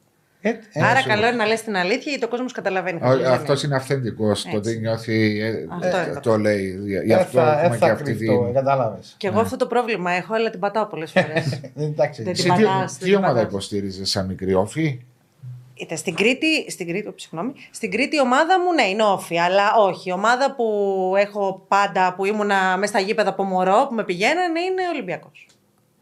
Ε, 0.44 0.50
ε, 0.50 0.54
Άρα 0.84 0.96
σίγουρα. 0.96 1.14
καλό 1.16 1.28
είναι 1.28 1.36
να 1.36 1.46
λες 1.46 1.62
την 1.62 1.76
αλήθεια 1.76 2.10
γιατί 2.12 2.26
ο 2.26 2.28
κόσμος 2.28 2.52
καταλαβαίνει. 2.52 3.00
χωρίς 3.02 3.24
να 3.28 3.32
Αυτός 3.32 3.64
είναι. 3.64 3.74
είναι 3.74 3.82
αυθεντικός. 3.82 4.46
Τότε 4.52 4.74
νιώθει. 4.74 5.40
ε, 5.42 5.68
Αυτό 5.72 5.98
ε, 5.98 6.04
είναι 6.06 6.14
το 6.14 6.20
Το 6.20 6.38
λέει. 6.38 6.80
Γι' 7.06 7.12
ε, 7.12 7.16
αυτό 7.16 7.40
θα, 7.40 7.52
ε, 7.60 7.64
έχουμε 7.64 7.78
και 7.78 7.86
θα 7.86 7.92
αυτή 7.92 8.04
κρυφτώ, 8.16 8.38
την. 8.38 8.48
ε, 8.50 8.52
κατάλαβες. 8.52 9.14
Και 9.18 9.28
εγώ 9.28 9.40
αυτό 9.40 9.56
το 9.58 9.68
πρόβλημα 9.68 10.12
έχω, 10.12 10.34
αλλά 10.34 10.50
την 10.50 10.60
πατάω 10.60 10.86
πολλές 10.86 11.12
φορές. 11.16 11.60
Εντάξει. 11.76 12.24
Δεν 12.24 12.32
Εσύ 12.32 12.44
την 12.44 12.54
τι- 12.56 12.64
πατάς, 12.64 12.92
δεν 12.92 13.00
Τι 13.00 13.06
την 13.06 13.16
ομάδα 13.16 13.34
πατάς. 13.34 13.52
υποστήριζες 13.52 14.10
σαν 14.10 14.26
μικρή 14.26 14.54
όφη; 14.54 15.00
Είτε 15.82 15.96
στην 15.96 16.16
Κρήτη, 16.16 16.72
στην 16.72 16.88
Κρήτη, 16.88 17.08
όψη, 17.08 17.28
συγγνώμη, 17.28 17.54
στην 17.72 17.92
Κρήτη 17.92 18.16
η 18.16 18.20
ομάδα 18.20 18.60
μου 18.60 18.74
ναι 18.74 18.84
είναι 18.84 19.04
όφη, 19.04 19.40
αλλά 19.40 19.76
όχι. 19.76 20.10
Η 20.10 20.12
ομάδα 20.12 20.56
που 20.56 20.66
έχω 21.18 21.66
πάντα, 21.68 22.14
που 22.16 22.26
ήμουνα 22.26 22.78
μέσα 22.78 22.92
στα 22.92 23.00
γήπεδα 23.02 23.30
από 23.30 23.44
μωρό, 23.44 23.86
που 23.90 23.96
με 23.96 24.04
πηγαίνανε, 24.04 24.60
είναι 24.60 24.82
Ολυμπιακός. 24.94 25.48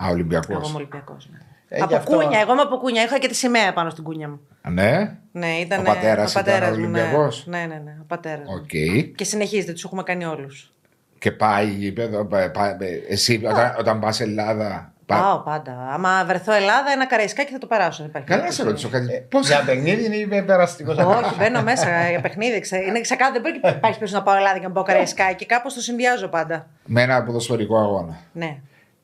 Α, 0.04 0.08
Ολυμπιακός. 0.12 0.50
Εγώ 0.56 0.68
είμαι 0.68 0.76
Ολυμπιακός. 0.78 1.30
Ναι. 1.32 1.38
Ε, 1.70 1.76
γι' 1.78 1.84
από 1.84 1.96
αυτό- 1.96 2.16
κούνια, 2.16 2.40
εγώ 2.40 2.52
είμαι 2.52 2.62
από 2.62 2.78
κούνια. 2.78 3.04
Είχα 3.04 3.20
και 3.20 3.28
τη 3.28 3.36
σημαία 3.36 3.74
πάνω 3.74 3.90
στην 3.90 4.04
κούνια 4.04 4.30
μου. 4.30 4.40
Ναι; 4.70 5.18
Ναι, 5.32 5.48
ήταν 5.48 5.80
Ο 5.80 5.84
πατέρας 5.84 6.32
ήταν 6.32 6.44
πατέρας 6.44 6.70
μου, 6.78 6.88
ναι. 6.88 7.00
Ολυμπιακός; 7.02 7.44
Ναι, 7.48 7.58
ναι, 7.58 7.82
ναι, 7.84 7.98
ο 8.02 8.06
πατέρας. 8.08 8.48
Οκ. 8.50 8.70
Και 9.16 9.24
συνεχίζεται, 9.24 9.72
τους 9.72 9.84
έχουμε 9.84 10.04
κάνει 10.04 10.26
όλους. 10.26 10.72
Και 11.20 11.32
πάει 11.32 11.68
γήπεδο. 11.68 12.26
πα- 12.26 12.52
πα- 12.52 12.78
Εσύ 13.10 13.42
όταν, 13.46 13.76
όταν 13.80 14.00
πας 14.00 14.20
Ελλάδα. 14.20 14.94
Πα- 15.10 15.22
Πάω 15.22 15.40
πάντα. 15.40 15.90
Άμα 15.94 16.26
βρεθώ 16.26 16.52
Ελλάδα, 16.54 16.92
ένα 16.92 17.06
Καραϊσκάκη 17.08 17.52
θα 17.52 17.58
το 17.58 17.68
περάσω. 17.68 17.98
δεν 18.02 18.10
υπάρχει 18.10 18.28
Καλά, 18.28 18.52
σε 18.52 18.64
περίπτωση. 18.64 18.88
ρωτήσω 18.88 19.08
κάτι. 19.08 19.14
Ε, 19.24 19.26
Πώς 19.30 19.48
Για 19.48 19.64
παιχνίδι 19.66 20.06
είναι 20.06 20.36
υπεραστικό. 20.36 20.92
Όχι, 20.92 21.36
μπαίνω 21.38 21.62
μέσα 21.62 22.10
για 22.10 22.22
παιχνίδι. 22.22 22.60
Ξε... 22.60 22.78
Είναι 22.78 23.02
ξεκάθαρο. 23.02 23.34
Δεν 23.34 23.42
μπορεί 23.42 23.60
να 23.64 23.70
υπάρχει 23.78 23.82
περίπτωση 24.00 24.14
να 24.14 24.24
πάω 24.24 24.36
Ελλάδα 24.36 24.58
και 24.60 24.68
να 24.68 24.72
πάω 24.74 24.84
Καραϊσκάκη. 24.84 25.46
Κάπως 25.46 25.74
το 25.74 25.82
συνδυάζω 25.82 26.28
πάντα. 26.28 26.68
με 26.86 27.02
ένα 27.02 27.24
ποδοσφαιρικό 27.24 27.78
αγώνα. 27.78 28.18
Ναι. 28.34 28.58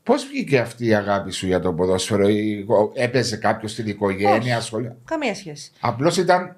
Πώς 0.03 0.25
βγήκε 0.25 0.59
αυτή 0.59 0.85
η 0.87 0.93
αγάπη 0.95 1.31
σου 1.31 1.45
για 1.45 1.59
το 1.59 1.73
ποδόσφαιρο, 1.73 2.27
ή 2.29 2.65
έπαιζε 2.93 3.37
κάποιος 3.37 3.71
στην 3.71 3.87
οικογένεια, 3.87 4.55
Όχι. 4.57 4.65
σχολείο. 4.65 4.95
Καμία 5.05 5.35
σχέση. 5.35 5.71
Απλώς 5.79 6.17
ήταν 6.17 6.55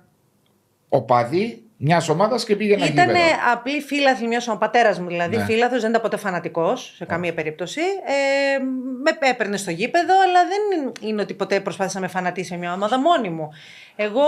οπαδί 0.90 1.62
μιας 1.80 2.10
ομάδας 2.10 2.44
και 2.46 2.56
πήγε 2.56 2.74
ένα 2.74 2.86
Ήταν 2.86 3.08
γήπεδο. 3.08 3.26
απλή 3.54 3.82
φίλαθλη 3.82 4.28
μιας 4.28 4.48
ο 4.48 4.58
πατέρας 4.58 5.00
μου 5.00 5.08
δηλαδή. 5.08 5.38
Ναι. 5.38 5.44
Φίλαθλος, 5.44 5.82
δεν 5.82 5.90
ήταν 5.90 6.02
ποτέ 6.02 6.18
φανατικός 6.18 6.94
σε 6.98 7.06
καμία 7.06 7.34
περίπτωση. 7.34 7.82
Ε, 8.06 8.60
με 9.04 9.28
έπαιρνε 9.30 9.58
στο 9.58 9.72
γήπεδο, 9.72 10.14
αλλά 10.22 10.40
δεν 10.48 10.92
είναι 11.10 11.22
ότι 11.22 11.34
ποτέ 11.34 11.60
προσπάθησα 11.60 11.96
να 12.00 12.06
με 12.06 12.12
φανατήσει 12.12 12.52
με 12.52 12.58
μια 12.58 12.74
ομάδα 12.74 13.00
μόνη 13.00 13.30
μου. 13.30 13.50
Εγώ 13.96 14.22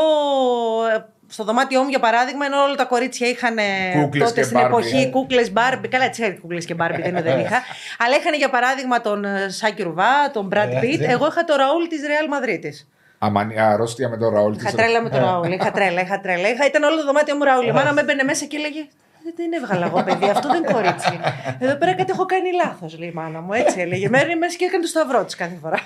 ε, 0.96 1.06
στο 1.28 1.44
δωμάτιό 1.44 1.82
μου, 1.84 1.90
για 1.90 2.00
παράδειγμα, 2.00 2.46
ενώ 2.46 2.62
όλα 2.64 2.76
τα 2.76 2.86
κορίτσια 2.86 3.28
είχαν 3.28 3.58
ε, 3.58 3.64
Κούκλες 4.02 4.28
τότε 4.28 4.40
και 4.40 4.46
στην 4.46 4.58
Barbie, 4.60 4.66
εποχή 4.66 4.98
ε. 5.02 5.06
κούκλες 5.06 5.52
Barbie. 5.52 5.88
Καλά, 5.88 6.04
έτσι 6.04 6.22
είχα 6.22 6.32
κούκλες 6.42 6.66
και 6.66 6.74
Barbie, 6.74 7.02
δεν 7.02 7.10
είναι 7.10 7.22
δεν 7.22 7.40
είχα. 7.40 7.62
αλλά 8.06 8.16
είχαν 8.16 8.34
για 8.34 8.50
παράδειγμα 8.50 9.02
τον 9.02 9.26
ε, 9.26 9.50
Σάκη 9.50 9.84
Ρουβά, 9.84 10.32
τον 10.34 10.46
Μπραντ 10.46 10.74
Ε, 10.74 10.80
Πιτ. 10.80 11.00
δεν- 11.00 11.10
Εγώ 11.10 11.28
είχα 11.28 11.44
το 11.44 11.56
Ραούλ 11.56 11.88
της 11.88 12.02
Ρεάλ 12.08 12.28
Μαδρίτη. 12.28 12.88
Αμανία 13.20 13.68
αρρώστια 13.70 14.10
με 14.10 14.18
τον 14.18 14.34
Ραούλ 14.34 14.54
Είχα 14.54 14.70
τη. 14.70 14.76
τρέλα 14.76 15.02
με 15.02 15.10
τον 15.10 15.20
Ραούλ. 15.22 15.52
Είχα 15.52 15.72
τρέλα, 15.72 16.02
είχα 16.02 16.20
τρέλα. 16.20 16.50
Είχα, 16.50 16.66
ήταν 16.66 16.84
όλο 16.84 16.96
το 16.96 17.06
δωμάτιο 17.06 17.36
μου 17.36 17.44
Ραούλ. 17.44 17.68
Η 17.68 17.72
μάνα 17.72 17.94
με 17.94 18.02
έμπαινε 18.02 18.24
μέσα 18.24 18.46
και 18.46 18.58
έλεγε 18.58 18.80
«Ε, 18.80 19.32
Δεν 19.36 19.54
έβγαλα 19.62 19.86
εγώ 19.86 20.04
παιδί, 20.04 20.30
αυτό 20.30 20.48
δεν 20.48 20.64
είναι 20.64 20.72
κορίτσι. 20.74 21.20
Εδώ 21.60 21.76
πέρα 21.76 21.94
κάτι 21.96 22.12
έχω 22.12 22.26
κάνει 22.26 22.50
λάθος, 22.64 23.00
λέει 23.00 23.10
η 23.10 23.12
μάνα 23.16 23.42
μου. 23.42 23.54
Έτσι 23.54 23.80
έλεγε. 23.82 24.10
Μαίρη 24.10 24.36
μέσα 24.36 24.56
και 24.58 24.66
έκανε 24.66 24.82
το 24.82 24.88
σταυρό 24.88 25.24
της 25.26 25.36
κάθε 25.36 25.58
φορά. 25.62 25.78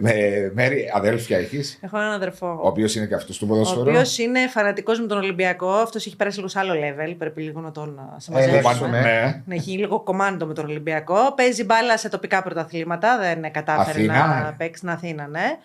Μαίρη, 0.54 0.90
αδέλφια 0.94 1.38
έχεις, 1.38 1.78
Έχω 1.82 1.98
έναν 1.98 2.12
αδερφό. 2.12 2.46
ο 2.62 2.66
οποίος 2.66 2.94
είναι 2.94 3.06
και 3.06 3.14
αυτός 3.14 3.38
του 3.38 3.46
Ο 3.50 3.52
ποδοσφαίρου. 3.52 3.80
οποίος 3.80 4.18
είναι 4.18 4.48
φανατικός 4.48 5.00
με 5.00 5.06
τον 5.06 5.18
Ολυμπιακό. 5.18 5.70
Αυτός 5.70 6.06
έχει 6.06 6.16
περάσει 6.16 6.36
λίγο 6.36 6.48
σε 6.48 6.58
άλλο 6.58 6.72
level. 6.74 7.14
Πρέπει 7.18 7.42
λίγο 7.42 7.60
να 7.60 7.70
τον 7.70 7.98
α, 7.98 8.20
σε 8.20 8.30
Ε, 8.32 8.34
μαζέψουμε. 8.34 9.00
Ναι. 9.00 9.42
Ναι, 9.46 9.54
έχει 9.54 9.70
λίγο 9.70 10.00
κομμάτι 10.00 10.44
με 10.44 10.54
τον 10.54 10.64
Ολυμπιακό. 10.64 11.32
Παίζει 11.36 11.64
μπάλα 11.64 11.96
σε 11.96 12.08
τοπικά 12.08 12.42
πρωταθλήματα. 12.42 13.18
Δεν 13.18 13.52
κατάφερε 13.52 13.90
Αθήνα. 13.98 14.42
να 14.44 14.54
παίξει 14.58 14.76
στην 14.76 14.90
Αθήνα, 14.90 15.26
ναι. 15.26 15.56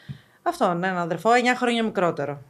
Αυτό, 0.48 0.74
ναι, 0.74 0.88
ένα 0.88 1.02
αδερφό 1.02 1.30
9 1.32 1.34
χρόνια 1.56 1.84
μικρότερο. 1.84 2.42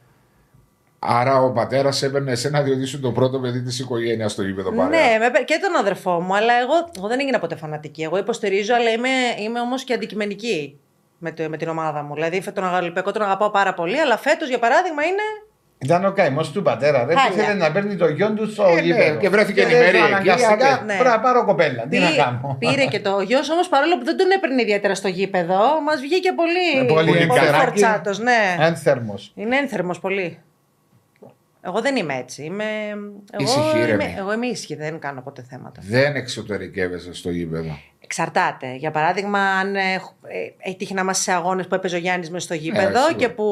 Άρα 1.00 1.42
ο 1.42 1.52
πατέρας 1.52 2.04
έπαιρνε 2.04 2.32
εσένα 2.32 2.62
διότι 2.62 2.82
ήσουν 2.82 3.02
το 3.02 3.12
πρώτο 3.12 3.40
παιδί 3.40 3.62
της 3.62 3.80
οικογένειας 3.80 4.32
στο 4.32 4.42
γήπεδο 4.44 4.72
παρέα. 4.74 5.18
Ναι, 5.18 5.18
με- 5.18 5.40
και 5.44 5.60
τον 5.62 5.76
αδερφό 5.76 6.20
μου, 6.20 6.36
αλλά 6.36 6.54
εγώ, 6.54 6.74
εγώ 6.98 7.08
δεν 7.08 7.20
έγινα 7.20 7.40
ποτέ 7.40 7.56
φανατική. 7.56 8.02
Εγώ 8.04 8.18
υποστηρίζω, 8.18 8.76
αλλά 8.76 8.90
είμαι, 8.90 9.10
είμαι 9.40 9.60
όμως 9.60 9.84
και 9.84 9.94
αντικειμενική 9.94 10.80
με, 11.18 11.32
το, 11.32 11.50
με 11.50 11.58
την 11.58 11.68
ομάδα 11.68 12.04
μου. 12.04 12.14
Δηλαδή, 12.14 12.52
τον 12.52 12.64
Ολυμπιακό 12.74 13.12
τον 13.12 13.22
αγαπάω 13.22 13.50
πάρα 13.50 13.74
πολύ, 13.74 14.00
αλλά 14.00 14.18
φέτος 14.18 14.48
για 14.50 14.60
παράδειγμα 14.60 15.04
είναι. 15.04 15.22
Ήταν 15.80 16.06
ο 16.06 16.12
καημός 16.12 16.52
του 16.52 16.62
πατέρα. 16.62 17.06
Δεν 17.06 17.18
Χάλια. 17.18 17.44
ήθελε 17.44 17.60
να 17.60 17.72
παίρνει 17.72 17.96
το 17.96 18.08
γιο 18.08 18.32
του 18.34 18.52
στο 18.52 18.64
Ε, 18.68 18.74
ναι, 18.74 18.82
γήπεδο. 18.82 19.20
και 19.20 19.30
βρέθηκε 19.30 19.66
λέει, 19.66 19.72
η 19.76 19.80
Μέρη 19.84 19.98
«Ζω 19.98 20.04
εκεί, 20.04 20.14
Αναγκαστικά 20.14 20.54
άντε». 20.54 20.86
Ναι. 20.86 20.94
πρέπει 20.94 21.10
να 21.16 21.20
πάρω 21.20 21.46
κοπέλα. 21.46 21.88
Τι 21.88 22.00
να 22.00 22.06
Πήρε- 22.08 22.22
κάνω. 22.24 22.56
Πήρε 22.60 22.86
και 22.86 23.00
το 23.00 23.20
γιο 23.22 23.40
όμως, 23.52 23.68
παρόλο 23.70 23.98
που 23.98 24.06
δεν 24.06 24.18
τον 24.18 24.32
έπαιρνε 24.32 24.62
ιδιαίτερα 24.62 24.96
στο 24.96 25.08
γήπεδο, 25.08 25.82
μας 25.86 26.00
βγήκε 26.02 26.32
πολύ, 26.34 26.86
Ε, 26.86 26.94
πολύ 26.94 27.08
πολύ 27.08 27.22
ενθεράκι. 27.22 27.58
φορτσάτος. 27.64 28.20
Ναι. 28.20 28.56
Ένθερμος. 28.60 29.32
Είναι 29.36 29.58
ένθερμος 29.58 30.00
πολύ. 30.00 30.40
Εγώ 31.62 31.82
δεν 31.82 31.96
είμαι 31.96 32.16
έτσι. 32.16 32.44
Είμαι... 32.44 32.64
Εγώ, 33.32 33.44
Ήσυχη, 33.44 33.78
ήρεμη. 33.78 33.92
είμαι, 34.04 34.14
εγώ 34.18 34.34
είμαι 34.34 34.46
ήσυχη, 34.46 34.76
δεν 34.76 35.00
κάνω 35.00 35.22
ποτέ 35.22 35.46
θέματα. 35.50 35.82
Δεν 35.84 36.16
εξωτερικεύεσαι 36.16 37.14
στο 37.14 37.30
γήπεδο. 37.30 37.78
Εξαρτάται. 38.10 38.76
Για 38.76 38.92
παράδειγμα, 38.92 39.40
αν 39.40 39.76
έχ- 39.76 40.14
ε, 40.28 40.68
έχει 40.68 40.76
τύχει 40.76 40.94
να 40.94 41.02
είμαστε 41.02 41.32
σε 41.32 41.38
αγώνες 41.38 41.68
που 41.68 41.76
έπαιζε 41.76 41.96
ο 41.96 42.00
Γιάννης 42.00 42.30
μέσα 42.30 42.46
στο 42.46 42.54
γήπεδο 42.54 42.98
σίγουρα. 42.98 43.14
και 43.14 43.30
που 43.30 43.48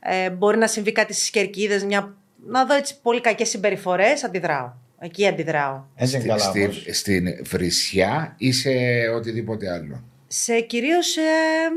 ε, 0.00 0.30
μπορεί 0.30 0.58
να 0.58 0.66
συμβεί 0.66 0.92
κάτι 0.92 1.14
στις 1.14 1.30
κερκίδες, 1.30 1.84
μια... 1.84 2.14
να 2.46 2.64
δω 2.66 2.74
έτσι 2.74 3.00
πολύ 3.02 3.20
κακές 3.20 3.48
συμπεριφορές, 3.48 4.24
αντιδράω. 4.24 4.72
Εκεί 5.00 5.26
αντιδράω. 5.26 5.82
Έτσι 5.96 6.14
είναι 6.14 6.20
Στη- 6.24 6.28
καλά. 6.28 6.42
στη- 6.50 6.62
όμως. 6.62 6.84
στην 6.90 7.44
βρισιά 7.44 8.34
ή 8.36 8.52
σε 8.52 8.70
οτιδήποτε 9.16 9.70
άλλο; 9.72 10.02
Σε 10.26 10.60
κυρίως 10.60 11.06
σε, 11.06 11.20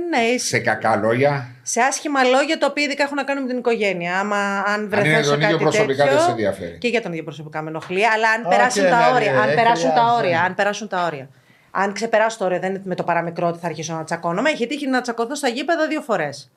ναι, 0.10 0.38
Σε 0.38 0.60
κακά 0.60 0.96
λόγια; 0.96 1.50
σε 1.62 1.82
άσχημα 1.82 2.24
λόγια 2.24 2.58
τα 2.58 2.68
οποία 2.70 2.84
ειδικά 2.84 3.04
έχουν 3.04 3.16
να 3.16 3.24
κάνουν 3.24 3.44
με 3.44 3.50
την 3.50 3.58
οικογένεια. 3.58 4.20
Άμα 4.20 4.60
αν 4.68 4.90
βρεθώ 4.90 5.08
είναι 5.08 5.24
σε 5.24 5.30
τον 5.30 5.36
ίδιο 5.42 5.50
κάτι 5.52 5.64
προσωπικά 5.64 6.04
τέτοιο, 6.04 6.16
δεν 6.18 6.26
σε 6.26 6.32
ενδιαφέρει. 6.32 6.78
Και 6.78 6.88
για 6.88 7.02
τον 7.02 7.12
ίδιο 7.12 7.24
προσωπικά 7.24 7.62
με 7.62 7.70
ενοχλεί. 7.70 8.06
Αλλά 8.08 8.30
αν 8.30 8.42
Οκ, 8.46 8.50
περάσουν 8.50 8.84
τα 8.84 9.10
ναι, 9.10 9.16
όρια. 9.16 9.32
ναι, 9.32 9.38
αν 9.40 9.46
δεν 9.46 9.56
περάσουν 9.56 9.90
τα 9.90 9.94
χρειάζεται. 9.96 10.18
όρια. 10.26 10.42
Αν 10.44 10.56
περάσουν 10.56 10.88
τα 10.88 11.06
όρια. 11.06 11.30
Αν 11.76 11.94
ξεπεράσω 11.94 12.38
το 12.38 12.46
όριο, 12.46 12.60
δεν 12.60 12.70
είναι 12.70 12.82
με 12.86 12.96
το 12.96 13.04
παραμικρό 13.04 13.48
ότι 13.48 13.60
θα 13.60 13.68
αρχίσω 13.68 13.94
να 13.94 14.04
τσακώνομαι. 14.04 14.50
Έχει 14.50 14.68
τύχει 14.68 14.88
να 14.88 15.02
τσακωθώ 15.02 15.36
στα 15.36 15.48
γήπεδα 15.48 15.88
δύο 15.88 16.02
φορές. 16.02 16.52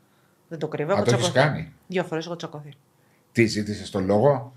Δεν 0.49 0.59
το 0.59 0.69
κρύβω. 0.69 0.93
Α, 0.93 0.95
έχω 0.97 1.05
το 1.05 1.11
έχεις 1.15 1.31
τσακωθεί. 1.31 1.49
κάνει; 1.55 1.73
Δύο 1.87 2.05
φορές 2.05 2.27
έχω 2.27 2.37
τσακωθεί. 2.37 2.73
Τι 3.33 3.47
ζήτησες 3.47 3.91
τον 3.91 4.05
λόγο; 4.05 4.53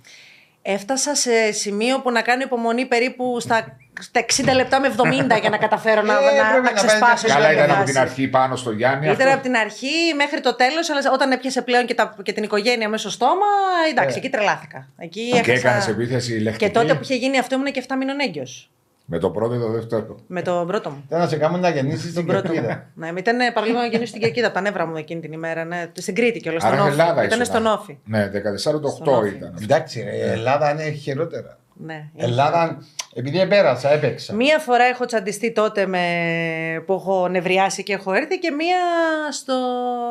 Έφτασα 0.62 1.16
σε 1.16 1.52
σημείο 1.52 2.00
που 2.02 2.12
να 2.12 2.22
κάνω 2.22 2.42
υπομονή 2.46 2.86
περίπου 2.86 3.40
στα, 3.40 3.78
στα 4.00 4.26
60 4.38 4.54
λεπτά 4.56 4.80
με 4.80 4.88
70 4.98 5.40
για 5.40 5.50
να 5.50 5.58
καταφέρω 5.58 6.02
να, 6.02 6.14
Ε, 6.14 6.16
να, 6.16 6.50
πρέπει 6.50 6.64
να 6.64 6.72
να 6.72 6.72
ξεσπάσω. 6.72 7.06
πάει 7.06 7.16
σε 7.18 7.28
να 7.28 7.34
Καλά 7.34 7.46
κάποια 7.48 7.64
ήταν 7.64 7.70
από 7.76 7.80
φάση. 7.80 7.92
την 7.94 8.02
αρχή 8.02 8.28
πάνω 8.28 8.56
στο 8.56 8.72
Γιάννη. 8.72 9.06
Ήταν 9.06 9.20
αυτό. 9.22 9.34
από 9.34 9.42
την 9.44 9.56
αρχή 9.56 10.14
μέχρι 10.16 10.42
το 10.42 10.56
τέλος, 10.56 10.90
αλλά 10.90 11.02
όταν 11.14 11.32
έπιασε 11.32 11.62
πλέον 11.62 11.86
και, 11.86 11.94
τα, 11.94 12.16
και 12.24 12.34
την 12.34 12.44
οικογένεια 12.44 12.90
μέσα 12.90 13.02
στο 13.10 13.12
στόμα, 13.12 13.46
εντάξει, 13.92 14.16
Ε. 14.16 14.20
εκεί 14.20 14.30
τρελάθηκα. 14.30 14.88
Εκεί 14.98 15.30
Και 15.32 15.38
έχασα- 15.38 15.52
έκανες 15.70 15.88
επίθεση 15.88 16.32
λεχτική. 16.34 16.66
Και 16.66 16.72
τότε 16.72 16.94
που 16.94 17.00
είχε 17.04 17.16
γίνει 17.16 17.38
αυτό 17.40 17.56
ήμουν 17.56 17.72
και 17.72 17.80
7 17.88 17.96
μήνων 17.98 18.20
έγκυος. 18.20 18.70
Με 19.12 19.20
το 19.20 19.30
πρώτο 19.30 19.56
ή 19.56 19.60
το 19.60 19.70
δεύτερο. 19.70 20.16
Με 20.28 20.42
τον 20.42 20.68
πρώτο 20.68 20.90
μου. 20.90 21.04
Ήταν 21.08 21.20
να 21.20 21.28
σε 21.28 21.36
κάνουν 21.38 21.60
να 21.60 21.70
γεννήσεις 21.70 22.04
την 22.06 22.14
Τον 22.16 22.26
πρώτο 22.26 22.48
μου. 22.48 22.54
κερκίδα. 22.54 22.90
ναι, 22.96 23.12
ήταν 23.18 23.38
παραλίγο 23.54 23.78
να 23.80 23.86
γεννήσω 23.86 24.10
στην 24.10 24.22
Κερκίδα 24.22 24.46
από 24.46 24.56
τα 24.56 24.62
νεύρα 24.62 24.86
μου 24.86 24.96
εκείνη 24.98 25.22
την 25.22 25.32
ημέρα. 25.32 25.64
Ναι, 25.66 25.86
στην 25.94 26.16
Κρήτη 26.16 26.40
και 26.40 26.50
όλα 26.50 26.60
στον 26.60 26.72
Άρα 26.74 26.82
Όφη. 26.82 26.92
Ελλάδα 26.92 27.24
Ήταν 27.24 27.42
ήσουν. 27.42 27.54
στον 27.54 27.66
Όφη. 27.66 27.98
Ναι, 28.06 28.26
14 28.28 28.32
το 28.82 28.88
Στον 28.88 29.08
8 29.08 29.18
Όφη. 29.18 29.28
ήταν. 29.30 29.50
αυτό. 29.54 29.64
Εντάξει, 29.64 30.02
ρε, 30.02 30.16
η 30.16 30.22
Ελλάδα 30.30 30.72
είναι 30.72 30.90
χειρότερα. 30.92 31.58
Ναι, 31.82 32.10
Ελλάδα, 32.16 32.78
επειδή 33.14 33.40
επέρασα, 33.40 33.92
έπαιξα. 33.92 34.34
Μία 34.36 34.60
φορά 34.60 34.84
έχω 34.84 35.06
τσαντιστεί 35.06 35.52
τότε 35.54 35.86
με... 35.86 36.04
που 36.86 36.94
έχω 36.94 37.28
νευριάσει 37.28 37.84
και 37.84 37.94
έχω 37.94 38.14
έρθει 38.14 38.40
και 38.40 38.52
μία 38.52 38.78
στο 39.32 39.54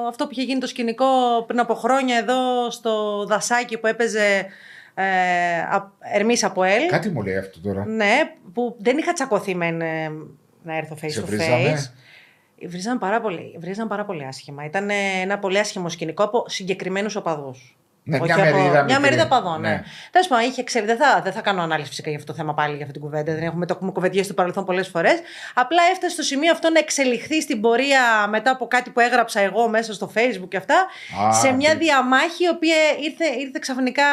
αυτό 0.08 0.24
που 0.24 0.30
είχε 0.32 0.42
γίνει 0.42 0.60
το 0.60 0.66
σκηνικό 0.66 1.06
πριν 1.46 1.60
από 1.60 1.74
χρόνια 1.74 2.16
εδώ 2.16 2.70
στο 2.70 3.24
δασάκι 3.26 3.78
που 3.78 3.86
έπαιζε 3.86 4.46
ε, 5.02 5.58
α- 5.60 5.92
Ερμής 6.14 6.44
από 6.44 6.62
ελ. 6.62 6.86
Κάτι 6.88 7.08
μου 7.08 7.22
λέει 7.22 7.36
αυτό 7.36 7.60
τώρα. 7.60 7.84
Ναι, 7.86 8.20
που 8.54 8.76
δεν 8.78 8.98
είχα 8.98 9.12
τσακωθεί 9.12 9.54
με 9.54 9.70
να 10.62 10.76
έρθω 10.76 10.96
face 11.02 11.10
Σε 11.10 11.20
to 11.20 11.24
βρίζαμε; 11.24 11.74
face. 11.76 11.90
Βρίζαν 12.68 12.98
πάρα 12.98 13.20
πολύ, 13.20 13.56
βρίζαν 13.60 13.88
πάρα 13.88 14.04
πολύ 14.04 14.24
άσχημα. 14.24 14.64
Ήταν 14.64 14.90
ένα 15.22 15.38
πολύ 15.38 15.58
άσχημο 15.58 15.88
σκηνικό 15.88 16.24
από 16.24 16.44
συγκεκριμένους 16.48 17.16
οπαδούς. 17.16 17.72
Ναι, 18.02 18.20
μια 18.20 18.36
μερίδα 18.38 18.60
Μια 18.70 18.82
μικρή. 18.82 19.00
μερίδα 19.00 19.28
παδών, 19.28 19.60
ναι. 19.60 19.68
Ναι. 19.68 19.82
Τέλος 20.10 20.28
πάντων, 20.28 20.44
είχε 20.48 20.60
εξελ... 20.60 20.84
δεν, 20.84 20.96
θα, 20.96 21.20
δεν 21.24 21.32
θα 21.32 21.40
κάνω 21.40 21.62
ανάλυση 21.62 21.88
φυσικά 21.88 22.08
για 22.10 22.18
αυτό 22.18 22.32
το 22.32 22.38
θέμα 22.38 22.54
πάλι 22.54 22.70
για 22.74 22.80
αυτή 22.80 22.92
την 22.92 23.02
κουβέντα. 23.02 23.34
Δεν 23.34 23.42
έχουμε, 23.42 23.66
το 23.66 23.74
έχουμε 23.76 23.92
κουβεντιάσει 23.92 24.24
στο 24.24 24.34
παρελθόν 24.34 24.64
πολλές 24.64 24.88
φορές. 24.88 25.20
Απλά 25.54 25.82
έφτασε 25.92 26.12
στο 26.12 26.22
σημείο 26.22 26.52
αυτό 26.52 26.70
να 26.70 26.78
εξελιχθεί 26.78 27.40
στην 27.42 27.60
πορεία 27.60 28.26
μετά 28.28 28.50
από 28.50 28.66
κάτι 28.66 28.90
που 28.90 29.00
έγραψα 29.00 29.40
εγώ 29.40 29.68
μέσα 29.68 29.92
στο 29.94 30.10
Facebook 30.14 30.48
και 30.48 30.56
αυτά. 30.56 30.86
Α, 31.26 31.32
σε 31.32 31.52
μια 31.52 31.70
τι- 31.70 31.76
διαμάχη 31.78 32.44
η 32.44 32.48
οποία 32.48 32.76
ήρθε, 33.00 33.24
ήρθε 33.40 33.58
ξαφνικά 33.60 34.04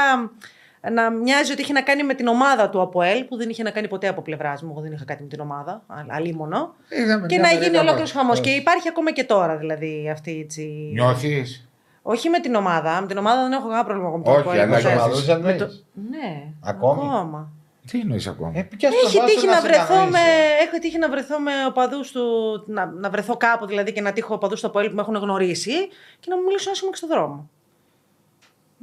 να 0.92 1.10
μοιάζει 1.10 1.52
ότι 1.52 1.62
είχε 1.62 1.74
να 1.74 1.82
κάνει 1.82 2.04
με 2.04 2.14
την 2.14 2.28
ομάδα 2.28 2.70
του 2.70 2.82
ΑΠΟΕΛ, 2.82 3.24
που 3.24 3.38
δεν 3.38 3.50
είχε 3.50 3.64
να 3.64 3.70
κάνει 3.72 3.88
ποτέ 3.88 4.08
από 4.08 4.22
πλευράς 4.22 4.64
μου. 4.64 4.70
Εγώ 4.72 4.82
δεν 4.82 4.92
είχα 4.92 5.06
κάτι 5.06 5.22
με 5.24 5.28
την 5.30 5.40
ομάδα, 5.40 5.72
α- 5.88 6.06
αλίμονο. 6.08 6.76
Είδαμε 6.90 7.28
Και 7.28 7.36
μια 7.36 7.44
να 7.44 7.48
μερίδα 7.54 7.66
γίνει 7.66 7.78
ολόκληρος 7.78 8.12
πάνω. 8.14 8.24
χαμός. 8.26 8.42
Και 8.42 8.50
υπάρχει 8.50 8.88
ακόμα 8.88 9.12
και 9.12 9.24
τώρα 9.24 9.58
δηλαδή 9.58 10.10
αυτή 10.12 10.40
έτσι. 10.40 10.90
Νιώθεις; 10.94 11.70
Όχι 12.02 12.30
με 12.30 12.40
την 12.40 12.56
ομάδα. 12.56 13.02
Με 13.02 13.08
την 13.08 13.18
ομάδα 13.18 13.42
δεν 13.44 13.52
έχω 13.52 13.64
κανένα 13.68 13.84
πρόβλημα 13.86 14.08
ακόμα. 14.10 14.24
με 14.24 14.30
το 14.30 14.32
Όχι, 14.32 14.40
ΑΠΟΕΛ, 14.42 14.60
αλλά 14.62 14.70
όπως 14.72 14.82
για 14.82 14.92
έφυγε. 14.92 15.04
Σοβαρούς 15.04 15.28
εννοείς. 15.28 15.60
Με 15.62 15.66
το- 15.66 15.74
Ναι, 16.10 16.44
Ακόμη; 16.64 17.02
ακόμα. 17.08 17.50
Τι 17.92 18.00
εννοείς 18.00 18.28
ακόμα; 18.28 18.52
Ε, 18.56 18.62
πια 18.78 18.92
στον 18.92 19.06
Έχει 19.08 19.18
βάσο 19.18 19.34
τύχει 19.34 19.46
να 19.48 19.54
σε 19.54 19.62
βρεθώ 19.62 19.88
κανονίσει. 19.94 20.12
με, 20.12 20.20
έχω 20.68 20.78
τύχει 20.80 20.98
να 20.98 21.10
βρεθώ 21.10 21.40
με 21.40 21.52
οπαδούς 21.68 22.12
του. 22.12 22.24
Να, 22.68 22.86
να 22.86 23.10
βρεθώ 23.10 23.38
κάπου 23.38 23.66
δηλαδή 23.66 23.92
και 23.94 24.02
να 24.02 24.12
τύχω 24.14 24.34
οπαδούς 24.34 24.62
του 24.62 24.68
ΑΠΟΕΛ 24.68 24.90
που 24.90 24.96
με 24.96 25.02
έχουν 25.02 25.16
γνωρίσει 25.16 25.88
και 26.20 26.28
να 26.30 26.36
μου 26.38 26.44
μιλήσουν 26.44 26.72
άσχημα 26.72 26.92
και 26.92 26.98
στον 26.98 27.10
δρόμο. 27.10 27.50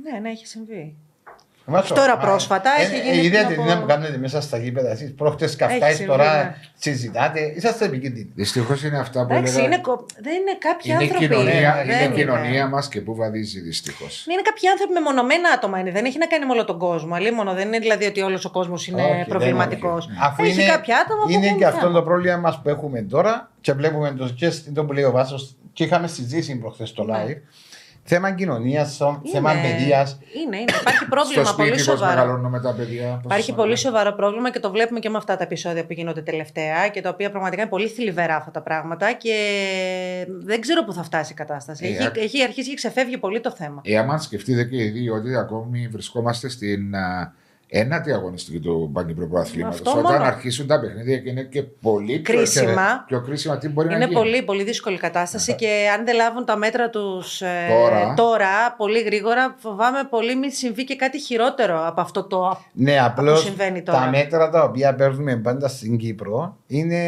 Ναι, 0.02 0.18
ναι, 0.18 0.30
έχει 0.30 0.46
συμβεί. 0.46 0.96
Μάσο, 1.66 1.94
Τώρα 1.94 2.12
α, 2.12 2.16
πρόσφατα 2.18 2.70
ε, 2.78 2.82
έχει 2.82 2.94
ε, 2.94 2.98
γίνει 3.12 3.16
ε, 3.18 3.24
Είδατε 3.24 3.54
πριν 3.54 3.66
τι 3.66 3.72
από- 3.72 3.80
να 3.86 3.86
κάνετε 3.94 4.16
μέσα 4.18 4.40
στα 4.40 4.56
γήπεδα 4.58 4.90
εσείς. 4.90 5.14
Πρόχτες 5.14 5.56
καυτάεις 5.56 5.82
Έχει 5.82 5.92
συμβεί, 5.94 6.10
τώρα, 6.10 6.36
ναι. 6.36 6.54
συζητάτε. 6.78 7.52
Είσαστε 7.56 7.84
επικίνδυνοι. 7.84 8.32
Δυστυχώς 8.34 8.82
είναι 8.84 8.98
αυτά 8.98 9.26
που 9.26 9.32
Εντάξει, 9.32 9.52
έλεγα. 9.52 9.66
είναι, 9.66 9.78
κο- 9.80 10.06
δεν 10.20 10.32
είναι 10.34 10.54
κάποιοι 10.58 10.90
Είναι 10.94 11.02
η 11.04 11.06
άνθρωποι. 11.06 11.26
κοινωνία, 11.26 11.82
δεν 11.86 12.00
είναι 12.04 12.14
η 12.14 12.16
κοινωνία 12.16 12.68
μας 12.68 12.88
και 12.88 13.00
πού 13.00 13.14
βαδίζει 13.14 13.60
δυστυχώς. 13.60 14.26
Είναι 14.30 14.42
κάποιοι 14.42 14.68
άνθρωποι 14.68 14.92
μεμονωμένα 14.92 15.48
άτομα. 15.54 15.78
Είναι. 15.78 15.90
Δεν 15.90 16.04
έχει 16.04 16.18
να 16.18 16.26
κάνει 16.26 16.46
με 16.46 16.52
όλο 16.52 16.64
τον 16.64 16.78
κόσμο. 16.78 17.14
Αλίμονο, 17.14 17.52
δεν 17.54 17.66
είναι 17.66 17.78
δηλαδή 17.78 18.04
ότι 18.04 18.20
όλος 18.22 18.44
ο 18.44 18.50
κόσμος 18.50 18.86
είναι 18.86 19.02
Όχι, 19.02 19.12
δεν 19.16 19.26
προβληματικός. 19.26 20.04
είναι. 20.06 20.16
Αφού 20.20 20.42
Έχει 20.44 20.52
είναι, 20.52 20.70
κάποια 20.70 20.96
άτομα 21.06 21.22
που 21.24 21.30
είναι 21.30 21.46
έχουν 21.46 21.58
και 21.58 21.66
αυτό 21.66 21.80
θέμα. 21.80 21.92
το 21.92 22.02
πρόβλημα 22.02 22.36
μας 22.36 22.60
που 22.62 22.68
έχουμε 22.68 23.02
τώρα 23.02 23.50
και 23.60 23.72
βλέπουμε 23.72 24.10
το, 24.18 24.28
και 24.28 24.50
στην 24.50 24.74
που 24.74 24.92
λέει 24.92 25.04
ο 25.04 25.10
Βάσος 25.10 25.54
και 25.72 25.84
είχαμε 25.84 26.06
συζήτηση 26.06 26.56
προχθές 26.56 26.88
στο 26.88 27.04
Ναι. 27.04 27.24
live. 27.26 27.36
Θέμα 28.04 28.30
κοινωνίας, 28.34 28.96
θέμα 29.32 29.52
Είναι- 29.52 29.62
παιδείας. 29.62 30.18
Είναι, 30.46 30.56
είναι. 30.56 30.72
Υπάρχει 30.80 30.96
Στο 30.98 31.06
πρόβλημα 31.10 31.54
πολύ 31.56 31.68
σπίτι 31.68 31.84
πώς 31.84 31.98
σοβαρό. 31.98 32.14
μεγαλώνουμε 32.20 32.60
τα 32.60 32.74
παιδιά. 32.74 33.06
πώς 33.08 33.20
Υπάρχει 33.24 33.46
τους 33.46 33.54
πολύ 33.56 33.68
μεγαλώνουμε. 33.72 33.76
σοβαρό 33.76 34.12
πρόβλημα 34.16 34.50
και 34.50 34.58
το 34.60 34.70
βλέπουμε 34.70 34.98
και 35.00 35.08
με 35.08 35.16
αυτά 35.16 35.36
τα 35.36 35.42
επεισόδια 35.42 35.86
που 35.86 35.92
γίνονται 35.92 36.22
τελευταία 36.22 36.88
και 36.88 37.00
τα 37.00 37.08
οποία 37.08 37.30
πραγματικά 37.30 37.62
είναι 37.62 37.70
πολύ 37.70 37.88
θλιβερά 37.88 38.36
αυτά 38.36 38.50
τα 38.50 38.60
πράγματα 38.62 39.12
και 39.12 39.36
δεν 40.44 40.60
ξέρω 40.60 40.84
πού 40.84 40.92
θα 40.92 41.02
φτάσει 41.02 41.32
η 41.32 41.34
κατάσταση. 41.34 41.86
Ε, 41.86 41.88
έχει, 41.88 42.02
α- 42.04 42.12
έχει 42.16 42.42
αρχίσει 42.42 42.68
και 42.68 42.74
ξεφεύγει 42.74 43.18
πολύ 43.18 43.40
το 43.40 43.50
θέμα. 43.50 43.80
Ε, 43.84 43.98
άμα 43.98 44.18
σκεφτείτε 44.18 44.64
και 44.64 44.76
οι 44.84 44.88
δύο 44.88 45.14
ότι 45.14 45.36
ακόμη 45.36 45.88
βρισκόμαστε 45.92 46.48
στην 46.48 46.94
α, 46.94 47.34
ένατη 47.74 48.12
αγωνιστική 48.12 48.58
του 48.60 48.90
Παγκυπρίου 48.92 49.28
Προαθλήματο. 49.28 49.74
Αυτό 49.74 49.90
Όταν 49.90 50.02
μόνο. 50.12 50.24
αρχίσουν 50.24 50.66
τα 50.66 50.80
παιχνίδια 50.80 51.18
και 51.18 51.28
είναι 51.30 51.42
και 51.42 51.62
πολύ 51.62 52.18
πιο- 52.18 52.34
Κρίσιμα. 52.36 53.04
Πιο, 53.06 53.20
κρίσιμα, 53.20 53.58
τι 53.58 53.68
μπορεί 53.68 53.88
να 53.88 53.94
Είναι 53.94 54.04
γίνει; 54.04 54.16
πολύ, 54.16 54.42
πολύ 54.42 54.62
δύσκολη 54.64 54.96
κατάσταση 54.98 55.54
και 55.54 55.88
αν 55.98 56.04
δεν 56.04 56.14
λάβουν 56.14 56.44
τα 56.44 56.56
μέτρα 56.56 56.90
τους 56.90 57.38
Τώρα. 57.68 58.14
τώρα, 58.16 58.74
πολύ 58.76 59.00
γρήγορα, 59.02 59.54
φοβάμαι 59.58 60.04
πολύ 60.10 60.36
μην 60.36 60.50
συμβεί 60.50 60.84
και 60.84 60.96
κάτι 60.96 61.18
χειρότερο 61.18 61.86
από 61.86 62.00
αυτό 62.00 62.22
το. 62.24 62.60
Ναι, 62.72 62.98
απλώς 63.00 63.40
συμβαίνει 63.42 63.82
τώρα. 63.82 63.98
τα 63.98 64.06
μέτρα 64.08 64.50
τα 64.50 64.62
οποία 64.64 64.94
παίρνουμε 64.94 65.36
πάντα 65.36 65.68
στην 65.68 65.96
Κύπρο 65.96 66.56
είναι. 66.66 67.00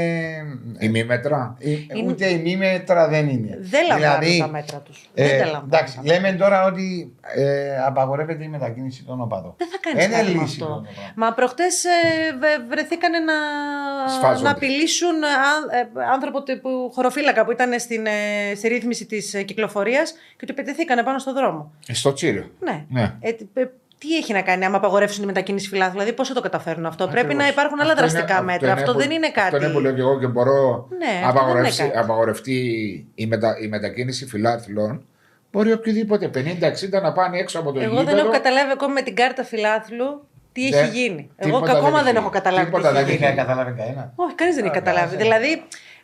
Ημίμετρα. 0.79 1.57
ε, 1.59 1.70
Είναι- 1.70 2.11
Ούτε 2.11 2.27
ημίμετρα 2.29 3.09
δεν 3.09 3.29
είναι. 3.29 3.59
Δεν 3.61 3.87
λαμβάνουν 3.88 4.18
Δηλαδή, 4.20 4.38
τα 4.38 4.48
μέτρα 4.48 4.79
τους. 4.79 5.11
Ε, 5.14 5.27
δεν 5.29 5.38
τα 5.38 5.44
λαμβάνουν. 5.44 5.68
εντάξει, 5.72 5.94
τα 5.96 6.03
μέτρα. 6.03 6.20
λέμε 6.20 6.37
τώρα 6.38 6.64
ότι 6.66 7.14
ε, 7.35 7.77
απαγορεύεται 7.87 8.44
η 8.44 8.48
μετακίνηση 8.48 9.05
των 9.05 9.20
οπαδών. 9.20 9.55
Δεν 9.57 9.68
θα 9.68 9.79
κάνεις 9.81 10.54
Είναι 10.57 10.67
κάτι 10.67 10.77
με 10.77 10.81
λύση 10.81 10.85
το 10.85 10.85
αυτό. 10.85 10.87
πράγμα. 10.95 11.12
Μα 11.17 11.33
προχτέ 11.33 11.64
βρεθήκανε 12.69 13.19
να, 13.19 13.33
Σφάζονται. 14.09 14.43
να 14.43 14.51
απειλήσουν 14.51 15.25
α- 15.25 15.77
ε, 15.79 16.11
άνθρωπο 16.12 16.43
που, 16.62 16.90
χωροφύλακα 16.95 17.45
που 17.45 17.51
ήταν 17.53 17.81
στην, 17.81 18.07
ε, 18.07 18.55
στη 18.57 18.69
ρύθμιση 18.69 19.07
της 19.07 19.43
κυκλοφορίας 19.47 20.12
και 20.37 20.47
του 20.47 20.53
επιτεθήκανε 20.53 21.03
πάνω 21.03 21.19
στο 21.19 21.33
δρόμο. 21.33 21.73
Ε, 21.87 21.95
Στο 21.95 22.12
τσίριο. 22.12 22.51
Ναι. 22.61 22.85
Ναι. 22.88 23.12
Ε, 23.21 23.33
τι- 23.33 23.47
ε, 23.55 23.64
τι 23.99 24.17
έχει 24.17 24.33
να 24.33 24.43
κάνει 24.43 24.64
άμα 24.64 24.77
απαγορεύσουν 24.77 25.21
τη 25.21 25.27
μετακίνηση 25.27 25.69
φυλάδου, 25.69 25.93
δηλαδή 25.93 26.12
πώ 26.12 26.25
θα 26.25 26.35
το 26.35 26.40
καταφέρουν 26.40 26.87
αυτό; 26.87 27.05
Πρέπει 27.05 27.19
Ακριβώς. 27.21 27.45
να 27.45 27.49
υπάρχουν 27.51 27.81
άλλα 27.81 27.93
Αυτό 27.93 28.03
είναι- 28.05 28.12
δραστικά 28.12 28.43
μέτρα. 28.43 28.73
Αυτό 28.73 28.93
που- 28.93 28.99
δεν 28.99 29.11
είναι 29.11 29.31
κάτι. 29.31 29.55
Αυτό 29.55 29.57
είναι 29.57 29.73
που 29.75 29.81
λέω 29.81 29.93
και 29.93 30.01
εγώ 30.01 30.19
και 30.19 30.27
μπορώ 30.27 30.88
Ναι, 30.99 31.07
να 31.07 31.11
αυτό 31.12 31.21
δεν 31.21 31.29
απαγορεύσει- 31.29 31.79
είναι 31.81 31.88
κάτι. 31.88 31.99
απαγορευτεί 32.05 32.57
η, 33.14 33.27
μετα, 33.27 33.59
η 33.62 33.67
μετακίνηση 33.69 34.27
φιλάθλων. 34.27 35.05
Μπορεί 35.53 35.73
οποιοδήποτε 35.73 36.29
50-60 36.29 37.01
να 37.01 37.12
πάνε 37.12 37.38
έξω 37.38 37.59
από 37.59 37.73
το 37.73 37.81
Εγώ 37.81 37.90
γήπεδο. 37.90 38.11
δεν 38.11 38.19
έχω 38.19 38.31
καταλάβει 38.31 38.71
ακόμη 38.73 38.93
με 38.93 39.03
την 39.03 39.14
κάρτα 39.17 39.45
φιλάθλου 39.45 40.27
τι 40.55 40.71
Δεν- 40.71 40.83
έχει 40.85 40.90
γίνει; 41.01 41.31
Εγώ 41.37 41.51
τίποτα 41.61 41.73
ακόμα 41.79 41.90
δεν 42.03 42.05
δεν 42.05 42.17
έχει 42.17 42.25
έχω 42.25 42.31
γίνει. 42.33 42.40
καταλάβει 42.43 42.64
Τίποτα 42.64 42.88
τι 42.88 42.95
δεν 42.95 43.03
έχει 43.03 43.11
έχει 43.12 43.23
γίνει. 43.23 43.35
Δεν 43.35 43.45
καταλάβει 43.47 43.73
κανένα. 43.79 44.12
Όχι, 44.17 44.35
κανείς 44.35 44.55
δεν 44.55 44.64
έχει 44.64 44.77
Α, 44.77 44.81
καταλάβει. 44.81 45.17
ναι. 45.17 45.23
Δηλαδή, 45.23 45.51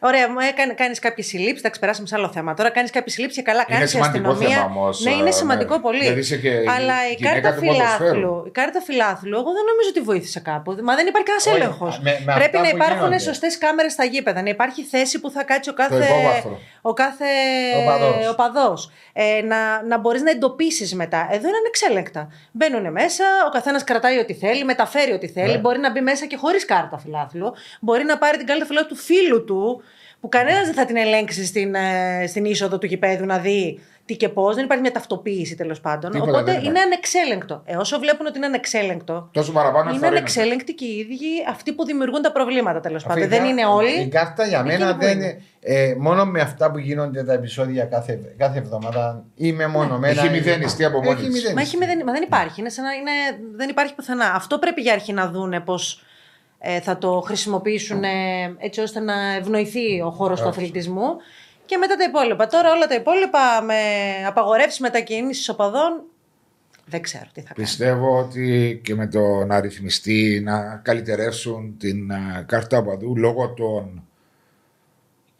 ωραία, 0.01 0.29
μου 0.29 0.37
κάνεις 0.75 0.99
κάποιες 0.99 1.27
συλλήψεις. 1.27 1.59
Εντάξει, 1.59 1.81
περάσαμε 1.81 2.07
σε 2.07 2.15
άλλο 2.15 2.29
θέμα. 2.29 2.55
Τώρα 2.55 2.71
κάνεις 2.71 2.91
κάποιες 2.91 3.15
συλλήψεις 3.15 3.39
και 3.43 3.45
καλά 3.51 3.65
Είναι 3.69 3.75
κάνεις 3.79 3.93
η 3.93 3.97
σημαντικό 3.97 4.31
αστυνομία. 4.31 4.57
θέμα 4.57 4.71
όμως, 4.81 5.01
ναι, 5.01 5.11
είναι 5.11 5.29
ε, 5.29 5.33
σημαντικό 5.33 5.75
ναι. 5.75 5.81
πολύ. 5.81 6.03
Γιατί 6.03 6.19
είσαι 6.19 6.37
και 6.37 6.51
Αλλά 6.77 6.95
η 7.11 7.15
γυναίκα 7.19 7.41
κάρτα, 7.41 7.59
του 7.61 7.67
ποδοσφαίρου. 7.67 7.99
φιλάθλου, 7.99 8.45
η 8.47 8.51
κάρτα 8.51 8.81
φιλάθλου, 8.81 9.35
εγώ 9.43 9.51
δεν 9.59 9.65
νομίζω 9.71 9.89
ότι 9.95 10.01
βοήθησε 10.01 10.41
κάπου. 10.41 10.71
Μα 10.83 10.95
δεν 10.95 11.07
υπάρχει 11.07 11.27
κανένας 11.31 11.47
Όχι, 11.47 11.57
έλεγχος. 11.57 11.99
με- 12.03 12.19
με 12.27 12.33
Πρέπει 12.39 12.57
αυτά 12.57 12.61
να 12.67 12.71
που 12.71 12.77
υπάρχουν 12.77 12.97
γίνονται. 13.07 13.19
σωστές 13.29 13.59
κάμερες 13.59 13.93
στα 13.93 14.05
γήπεδα. 14.05 14.43
Να 14.43 14.49
υπάρχει 14.49 14.83
θέση 14.83 15.21
που 15.21 15.31
θα 15.31 15.43
κάτσει 15.45 15.71
ο 15.71 15.75
κάθε, 15.75 15.95
υπόβαθρο. 15.97 16.59
ο 16.83 16.93
κάθε 16.93 17.25
Οπαδός. 17.83 18.29
οπαδός. 18.31 18.91
Ε, 19.13 19.43
να, 19.43 19.83
να 19.83 19.99
μπορείς 19.99 20.23
να 20.23 20.31
εντοπίσεις 20.31 20.95
μετά. 20.95 21.29
Εδώ 21.31 21.49
είναι 21.49 21.57
ανεξέλεγκτα. 21.57 22.29
Μπαίνουν 22.53 22.93
μέσα, 22.93 23.25
ο 23.47 23.51
καθένας 23.51 23.85
κρατάει 23.85 24.19
ό,τι 24.19 24.35
θέλει, 24.35 24.65
μεταφέρει 24.65 25.13
ό,τι 25.13 25.29
θέλει. 25.29 25.53
Ναι. 25.53 25.59
Μπορεί 25.59 25.79
να 25.79 25.91
μπει 25.91 26.01
μέσα 26.01 26.27
και 26.27 26.37
χωρίς 26.37 26.65
κάρτα 26.65 26.99
φιλάθλου. 26.99 27.53
Μπορεί 27.81 28.05
να 28.05 28.19
πάρει 28.19 28.37
την 28.37 28.47
κάρτα 28.47 28.65
φιλάθλου 28.67 28.89
του 28.89 28.97
φίλου 28.97 29.45
του, 29.45 29.83
που 30.20 30.28
κανένας 30.28 30.64
δεν 30.66 30.74
θα 30.74 30.85
την 30.85 30.96
ελέγξει 30.96 31.44
στην, 31.46 31.74
ε, 31.74 32.24
στην 32.26 32.44
είσοδο 32.44 32.78
του 32.78 32.87
γηπέδου 32.87 33.24
να 33.26 33.38
δει 33.38 33.80
τι 34.04 34.16
και 34.16 34.28
πώς. 34.28 34.54
Δεν 34.54 34.64
υπάρχει 34.64 34.83
μια 34.83 34.92
ταυτοποίηση 34.92 35.54
τέλος 35.56 35.80
πάντων. 35.80 36.11
Τίποτα 36.11 36.30
Οπότε 36.30 36.44
δεν 36.44 36.52
υπάρχει. 36.52 36.68
είναι 36.70 36.80
ανεξέλεγκτο. 36.80 37.62
Ε, 37.64 37.76
όσο 37.76 37.98
βλέπουν 37.98 38.26
ότι 38.26 38.37
είναι 38.37 38.46
ανεξέλεγκτο, 38.46 39.28
Τόσο 39.33 39.52
παραπάνω 39.52 39.78
είναι 39.85 39.90
ενθαρρύνονται. 39.92 40.16
ανεξέλεγκτοι 40.18 40.72
και 40.74 40.85
οι 40.85 40.96
ίδιοι 40.98 41.16
αυτοί 41.48 41.72
που 41.72 41.85
δημιουργούν 41.85 42.22
τα 42.22 42.33
προβλήματα 42.33 42.80
τέλος 42.80 43.04
Αυτή 43.04 43.09
πάντων. 43.09 43.24
η 43.24 43.26
Δεν 43.28 43.38
κά- 43.40 43.48
είναι 43.48 43.61
Η 43.61 43.64
όλοι. 43.64 44.09
κάρτα 44.09 44.46
για 44.46 44.59
Εκείνοι 44.59 44.78
μένα 44.78 44.94
που 44.96 45.00
δεν 45.04 45.16
είναι. 45.16 45.24
είναι. 45.26 45.42
Ε, 45.62 45.94
μόνο 45.98 46.24
με 46.24 46.40
αυτά 46.40 46.70
που 46.70 46.78
γίνονται 46.78 47.24
τα 47.24 47.33
επεισόδια 47.33 47.85
κάθε, 47.85 48.18
κάθε 48.37 48.59
εβδομάδα 48.59 49.24
είμαι 49.35 49.66
μονομένα. 49.66 50.20
Έχει 50.22 50.30
μηδενιστεί 50.30 50.85
από 50.85 50.96
μόνη 50.96 51.09
Έχει 51.09 51.16
της. 51.18 51.26
μηδενιστεί. 51.28 51.54
Μα, 51.54 51.61
έχει, 51.61 51.76
μηδεν- 51.76 52.02
μα 52.06 52.12
δεν 52.12 52.22
υπάρχει. 52.22 52.61
Είναι 52.61 52.68
σαν 52.70 52.85
να 52.85 52.92
είναι, 52.92 53.11
δεν 53.56 53.68
υπάρχει 53.68 53.94
πουθενά. 53.94 54.33
Αυτό 54.35 54.59
πρέπει 54.59 54.80
για 54.80 54.92
αρχή 54.92 55.12
να 55.12 55.28
δούνε 55.28 55.61
πώ 55.61 55.74
ε, 55.74 55.78
θα 56.83 56.99
το 56.99 57.20
χρησιμοποιήσουν 57.20 58.05
ε, 58.05 58.55
έτσι 58.59 58.81
ώστε 58.81 59.01
να 59.01 59.35
ευνοηθεί 59.35 60.01
ο 60.01 60.11
χώρος 60.11 60.40
του 60.40 60.49
αθλητισμού. 60.49 61.16
Και 61.66 61.77
μετά 61.77 61.96
τα 61.96 62.05
υπόλοιπα. 62.05 62.46
Τώρα 62.46 62.73
όλα 62.73 62.87
τα 62.87 62.94
υπόλοιπα 62.94 63.62
με 63.62 63.75
απαγορεύσεις 64.27 64.81
μετακίνηση 64.81 65.51
οπαδών. 65.51 66.03
Δεν 66.87 67.03
ξέρω 67.03 67.25
τι 67.33 67.40
θα 67.40 67.55
κάνει. 67.55 67.66
Πιστεύω 67.66 68.18
ότι 68.18 68.81
και 68.85 68.94
με 68.94 69.07
το 69.07 69.44
να 69.44 69.61
ρυθμιστεί 69.61 70.40
να 70.44 70.77
καλυτερεύσουν 70.85 71.77
την 71.79 72.12
α, 72.12 72.44
κάρτα 72.46 72.79
οπαδού 72.79 73.16
λόγω 73.16 73.55
των, 73.55 74.09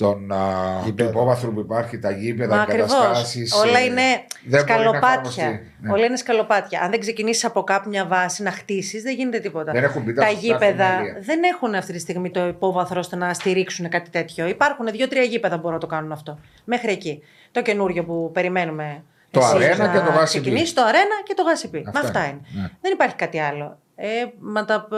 των, 0.01 0.33
α, 0.33 0.79
του 0.81 0.85
Γηπέδων. 0.85 1.13
υπόβαθρου 1.13 1.53
που 1.55 1.61
υπάρχει, 1.61 1.99
τα 1.99 2.11
γήπεδα, 2.11 2.55
Μα 2.55 2.61
οι 2.61 2.65
ακριβώς. 2.69 2.93
καταστάσεις, 2.93 3.53
Όλα 3.55 3.79
ε, 3.79 3.85
είναι 3.85 4.03
δεν 4.03 4.21
μπορεί 4.43 4.51
να 4.51 4.59
σκαλοπάτια. 4.61 5.11
εφαρμοστεί. 5.45 5.73
Ναι. 5.81 5.93
Όλα 5.93 6.05
είναι 6.05 6.17
σκαλοπάτια. 6.17 6.81
Αν 6.83 6.91
δεν 6.91 7.01
ξεκινήσεις 7.01 7.45
από 7.45 7.63
κάπου 7.65 7.89
μια 7.89 8.07
βάση 8.07 8.43
να 8.43 8.51
χτίσεις, 8.51 9.03
δεν 9.03 9.15
γίνεται 9.15 9.39
τίποτα. 9.39 9.73
Δεν 9.73 9.85
έχουν 9.85 10.03
μπει 10.03 10.13
τα 10.13 10.23
τα 10.23 10.29
σωστά 10.29 10.47
γήπεδα 10.47 10.87
θεμέλια. 10.89 11.17
δεν 11.21 11.43
έχουν 11.43 11.75
αυτή 11.75 11.93
τη 11.93 11.99
στιγμή 11.99 12.31
το 12.31 12.47
υπόβαθρο 12.47 12.99
ώστε 12.99 13.17
να 13.17 13.35
στηρίξουν 13.35 13.89
κάτι 13.89 14.11
τέτοιο. 14.11 14.47
Υπάρχουν 14.47 14.87
δύο-τρία 14.91 15.23
γήπεδα 15.23 15.55
που 15.55 15.61
μπορούν 15.61 15.75
να 15.75 15.81
το 15.81 15.87
κάνουν 15.87 16.13
αυτό. 16.13 16.39
Μέχρι 16.65 16.93
εκεί. 16.93 17.23
Το 17.53 17.63
καινούριο 17.63 18.05
που 18.05 18.31
περιμένουμε. 18.33 19.03
Το 19.31 19.41
εσείς 19.41 19.53
Arena 19.55 19.79
να 19.79 19.89
και 19.93 19.99
το 19.99 20.13
Gasipi. 20.21 20.25
ξεκινήσει, 20.25 20.75
το 20.75 20.83
αρένα 20.83 21.15
και 21.25 21.35
το 21.35 21.43
γάσιπι. 21.43 21.85
Αυτά 21.87 22.01
Αυτά 22.01 22.19
είναι. 22.21 22.29
είναι. 22.29 22.63
Ναι. 22.63 22.69
Δεν 22.81 22.93
υπάρχει 22.93 23.15
κάτι 23.15 23.39
άλλο. 23.41 23.79
Ε, 24.03 24.25
μα 24.41 24.65
τα, 24.65 24.89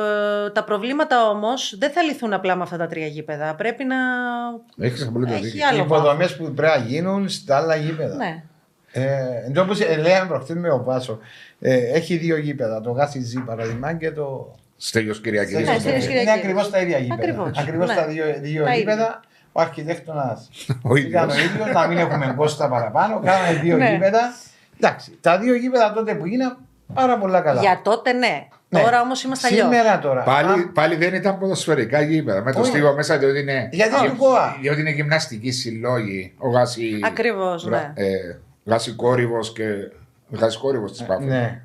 ε, 0.46 0.50
τα 0.50 0.64
προβλήματα 0.64 1.28
όμως 1.28 1.76
δεν 1.78 1.90
θα 1.90 2.02
λυθούν 2.02 2.32
απλά 2.32 2.56
με 2.56 2.62
αυτά 2.62 2.76
τα 2.76 2.86
τρία 2.86 3.06
γήπεδα. 3.06 3.54
Πρέπει 3.54 3.84
να. 3.84 3.96
Έχεις 4.86 5.06
απολύτως 5.06 5.34
Έχει 5.34 5.44
δίκιο. 5.46 5.66
άλλο 5.68 5.78
Οι 5.78 5.80
υποδομές 5.84 6.36
που 6.36 6.52
πρέπει 6.54 6.78
να 6.78 6.84
γίνουν 6.84 7.28
στα 7.28 7.56
άλλα 7.56 7.76
γήπεδα. 7.76 8.16
Ναι. 8.16 8.42
Ε, 8.92 9.02
εν 9.46 9.52
τω 9.52 9.62
όπως, 9.62 9.80
ε, 9.80 9.96
λέγαμε 9.96 10.28
προχτές 10.28 10.56
με 10.56 10.70
ο 10.70 10.82
Βάσο, 10.84 11.18
ε, 11.60 11.74
έχει 11.74 12.16
δύο 12.16 12.36
γήπεδα, 12.36 12.80
το 12.80 12.90
Γάσι 12.90 13.20
Ζή 13.20 13.38
παραδείγμα 13.40 13.92
και 13.94 14.10
το. 14.10 14.54
Στέλιος 14.76 15.20
Κυριακής. 15.20 15.54
Ναι, 15.54 15.62
Στέλιος 15.64 15.84
είναι 15.86 15.98
Κυριακίδης. 16.00 16.32
ακριβώς 16.34 16.70
τα 16.70 16.78
ίδια 16.80 16.98
γήπεδα. 16.98 17.22
Ακριβώς, 17.22 17.50
Ακριβώς 17.58 17.88
ναι. 17.88 17.94
τα 17.94 18.06
δύο, 18.06 18.24
δύο 18.40 18.64
Τα 18.64 18.74
γήπεδα. 18.74 19.20
Ο 19.52 19.60
αρχιτέκτονας 19.60 20.48
Ο 20.90 20.96
ήταν 20.96 21.28
ο 21.30 21.32
ίδιος. 21.32 21.44
ίδιο, 21.50 21.66
να 21.66 21.86
μην 21.86 21.98
έχουμε 21.98 22.34
κόστα 22.36 22.68
παραπάνω. 22.68 23.20
Κάναμε 23.24 23.58
δύο 23.58 23.76
Ναι. 23.76 23.90
γήπεδα. 23.90 24.20
Εντάξει, 24.80 25.18
τα 25.20 25.38
δύο 25.38 25.54
γήπεδα 25.54 25.92
τότε 25.92 26.14
που 26.14 26.26
γίνανε 26.26 26.56
πάρα 26.94 27.18
πολλά 27.18 27.40
καλά. 27.40 27.60
Για 27.60 27.80
τότε 27.84 28.12
ναι. 28.12 28.48
Ναι. 28.74 28.80
Τώρα 28.82 29.00
όμως 29.00 29.22
είμαστε 29.22 29.46
αλλιώς. 29.46 29.62
Σήμερα 29.62 29.98
τώρα. 29.98 30.22
Πάλι, 30.22 30.48
αν- 30.52 30.72
πάλι 30.72 30.96
δεν 30.96 31.14
ήταν 31.14 31.38
ποδοσφαιρικά 31.38 32.00
γήπεδα. 32.00 32.42
Με 32.42 32.52
το 32.52 32.60
Όχι. 32.60 32.70
στίβο 32.70 32.94
μέσα 32.94 33.18
διότι 33.18 33.40
είναι, 33.40 33.68
Γιατί 33.72 33.98
είναι 33.98 34.08
του 34.08 34.16
ΚΟΑ. 34.16 34.56
διότι 34.60 34.80
είναι 34.80 34.90
γυμναστική 34.90 35.50
συλλόγη. 35.50 36.34
Ο 36.38 36.48
Γάση, 36.50 37.00
Ακριβώς, 37.04 37.64
ναι. 37.66 37.92
Ε, 37.94 38.06
Γάση 38.64 38.92
Κόρυβος 38.92 39.52
και 39.52 39.64
Γάση 40.30 40.58
Κόρυβος 40.58 40.92
της 40.92 41.02
Πάφου. 41.02 41.24
Ναι. 41.24 41.60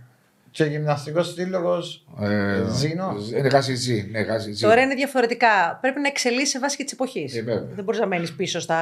Και 0.52 0.63
γυμναστικός 0.63 1.34
σύλλογος. 1.34 2.06
Ε, 2.22 2.28
Ζήνο; 2.72 3.15
Είναι 3.38 3.48
Γάση 3.48 3.76
Ζή. 3.76 4.08
Ναι, 4.12 4.20
Γάση 4.20 4.52
Ζή. 4.52 4.62
Τώρα 4.63 4.82
είναι 4.82 4.96
διαφορετικά. 4.96 5.78
Πρέπει 5.82 6.00
να 6.00 6.08
εξελίσσει 6.08 6.46
σε 6.46 6.60
βάση 6.60 6.78
και 6.78 6.84
της 6.84 6.93
εποχής. 6.93 7.36
Ε, 7.38 7.41
βέβαια. 7.41 7.63
Δεν 7.76 7.84
μπορείς 7.84 8.00
να 8.00 8.06
μένεις 8.08 8.34
πίσω 8.34 8.60
στα 8.60 8.78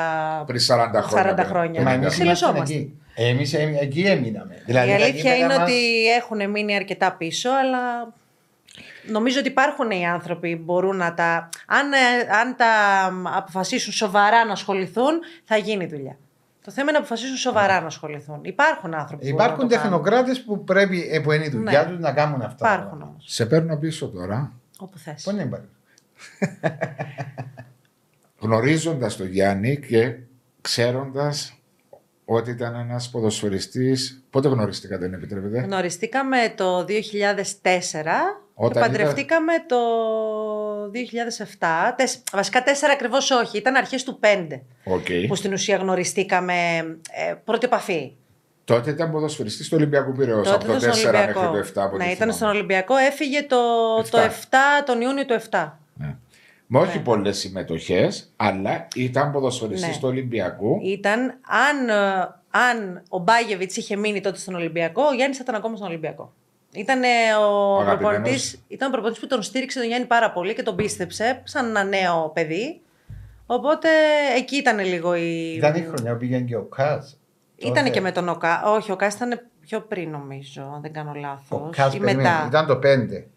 Πριν 0.47 0.59
40 0.59 1.01
χρόνια. 1.01 1.35
40 1.35 1.43
χρόνια. 1.43 1.81
Μα 1.81 1.89
Ναι. 1.89 1.95
εμείς 1.95 2.07
Εξελισσόμαστε. 2.07 2.87
Ήμασταν 3.17 3.61
εκεί. 3.61 3.61
Εμεί 3.61 3.77
εκεί 3.81 4.01
έμειναμε. 4.01 4.53
Η 4.55 4.61
Δηλαδή, 4.65 4.87
τα 4.89 4.93
αλήθεια 4.95 5.11
γήπεδα 5.13 5.35
είναι 5.35 5.47
μας- 5.47 5.61
ότι 5.69 6.07
έχουν 6.07 6.49
μείνει 6.49 6.75
αρκετά 6.75 7.13
πίσω, 7.15 7.49
αλλά 7.49 8.13
νομίζω 9.07 9.39
ότι 9.39 9.47
υπάρχουν 9.47 9.91
οι 9.91 10.07
άνθρωποι 10.07 10.55
που 10.57 10.63
μπορούν 10.63 10.95
να 10.95 11.13
τα. 11.13 11.49
Αν, 11.67 11.91
ε, 11.93 11.97
αν 12.41 12.55
τα 12.55 12.65
αποφασίσουν 13.37 13.93
σοβαρά 13.93 14.45
να 14.45 14.51
ασχοληθούν, 14.51 15.19
θα 15.43 15.57
γίνει 15.57 15.85
δουλειά. 15.85 16.17
Το 16.63 16.71
θέμα 16.71 16.81
είναι 16.89 16.91
να 16.91 16.97
αποφασίσουν 17.05 17.37
σοβαρά 17.37 17.81
να 17.81 17.87
ασχοληθούν. 17.87 18.39
Υπάρχουν 18.43 18.93
άνθρωποι 18.93 19.25
που 19.25 19.31
μπορούν 19.31 19.45
Υπάρχουν 19.45 19.63
να 19.63 19.69
το 19.69 19.75
κάνουν. 19.75 19.91
τεχνοκράτες 20.03 20.43
που 20.43 20.63
πρέπει, 20.63 21.07
ε, 21.11 21.19
που 21.19 21.31
είναι 21.31 21.45
η 21.45 21.49
δουλειά 21.49 21.83
Ναι. 21.83 21.89
τους 21.89 21.99
να 21.99 22.11
κάνουν 22.13 22.41
αυτά. 22.41 22.73
Υπάρχουν 22.73 23.01
όμως. 23.01 23.23
Σε 23.27 23.45
παίρνω 23.45 23.77
πίσω 23.77 24.07
τώρα. 24.09 24.51
Όπου 24.79 24.97
θες. 24.97 25.23
Πού 25.23 25.29
είναι 25.29 25.41
υπάρχει. 25.41 25.67
Γνωρίζοντας 28.39 29.15
τον 29.17 29.27
Γιάννη 29.27 29.79
και 29.79 30.15
ξέροντας 30.61 31.54
ότι 32.25 32.51
ήταν 32.51 32.75
ένας 32.75 33.09
ποδοσφαιριστής 33.09 34.23
Πότε 34.29 34.47
γνωριστήκατε, 34.47 35.05
αν 35.05 35.13
επιτρέπετε; 35.13 35.59
Γνωριστήκαμε 35.59 36.37
το 36.55 36.85
2004 36.85 36.91
Όταν 38.53 38.73
και 38.73 38.79
παντρευτήκαμε 38.79 39.51
το 39.67 39.77
2007. 40.91 41.93
Τεσ- 41.97 42.23
Βασικά 42.33 42.63
τέσσερα 42.63 42.93
ακριβώς 42.93 43.31
όχι. 43.31 43.57
Ήταν 43.57 43.75
αρχές 43.75 44.03
του 44.03 44.19
5 44.19 44.61
Οκ. 44.83 45.05
που 45.27 45.35
στην 45.35 45.53
ουσία 45.53 45.75
γνωριστήκαμε 45.77 46.53
ε, 47.11 47.33
πρώτη 47.43 47.65
επαφή. 47.65 48.13
Τότε 48.63 48.89
ήταν 48.89 49.11
ποδοσφαιριστής 49.11 49.67
του 49.69 49.75
Ολυμπιακού 49.77 50.11
Πυραιός. 50.11 50.51
Από 50.51 50.65
το 50.65 50.73
4 50.73 50.77
ήταν 50.77 50.93
στον 50.93 51.11
μέχρι 51.11 51.37
Ολυμπιακό. 51.39 51.51
το 51.51 51.57
7. 51.81 51.83
από 51.85 51.95
ό,τι 51.95 51.97
Ναι, 51.97 52.03
ήταν 52.03 52.15
θυμάμαι. 52.15 52.31
στον 52.33 52.47
Ολυμπιακό. 52.49 52.95
Έφυγε 52.95 53.43
το, 53.43 53.57
το 54.09 54.17
7. 54.17 54.21
7, 54.21 54.25
τον 54.85 55.01
Ιούνιο 55.01 55.25
του 55.25 55.39
7. 55.51 55.71
Ναι. 56.67 56.79
Με 56.79 56.85
όχι 56.85 56.97
Ναι. 56.97 57.03
πολλές 57.03 57.37
συμμετοχές, 57.37 58.33
αλλά 58.35 58.87
ήταν 58.95 59.31
ποδοσφαιριστής 59.31 59.87
Ναι. 59.89 59.99
του 60.01 60.07
Ολυμπιακού. 60.07 60.79
Ήταν, 60.83 61.19
αν, 61.69 61.89
ε, 61.89 61.93
αν 62.49 63.01
ο 63.09 63.17
Μπάγεβιτς 63.19 63.77
είχε 63.77 63.95
μείνει 63.95 64.21
τότε 64.21 64.37
στον 64.37 64.55
Ολυμπιακό, 64.55 65.01
ο 65.03 65.13
Γιάννης 65.13 65.37
θα 65.37 65.43
ήταν 65.43 65.55
ακόμα 65.55 65.75
στον 65.75 65.87
Ολυμπιακό. 65.87 66.33
Ήταν 66.73 67.01
ο 67.39 67.79
Αγαπημένος. 67.79 67.97
προπονητής, 67.99 68.63
ήταν 68.67 68.87
ο 68.87 68.91
προπονητής 68.91 69.21
που 69.21 69.27
τον 69.27 69.41
στήριξε 69.41 69.79
τον 69.79 69.87
Γιάννη 69.87 70.07
πάρα 70.07 70.31
πολύ 70.31 70.53
και 70.53 70.63
τον 70.63 70.75
πίστεψε 70.75 71.41
σαν 71.43 71.65
ένα 71.65 71.83
νέο 71.83 72.31
παιδί. 72.33 72.81
Οπότε 73.45 73.87
εκεί 74.37 74.55
ήταν 74.55 74.79
λίγο 74.79 75.15
η. 75.15 75.53
Ήταν 75.55 75.75
η 75.75 75.81
χρονιά 75.81 76.11
που 76.11 76.17
πήγαινε 76.17 76.41
και 76.45 76.55
ο 76.55 76.63
Κάζ. 76.63 77.05
Ήταν 77.55 77.91
και 77.91 78.01
με 78.01 78.11
τον 78.11 78.29
Οκά. 78.29 78.63
Όχι, 78.65 78.91
ο 78.91 78.95
Κάς 78.95 79.13
ήταν 79.13 79.41
πιο 79.61 79.81
πριν 79.81 80.09
νομίζω, 80.09 80.61
αν 80.75 80.81
δεν 80.81 80.93
κάνω 80.93 81.13
λάθος. 81.15 81.59
Ο 81.59 81.69
Κάζ 81.75 81.93
Ή 81.93 81.97
περίμενε, 81.99 82.29
μετά. 82.29 82.45
ήταν 82.47 82.65
το 82.65 82.75
5. 82.75 83.27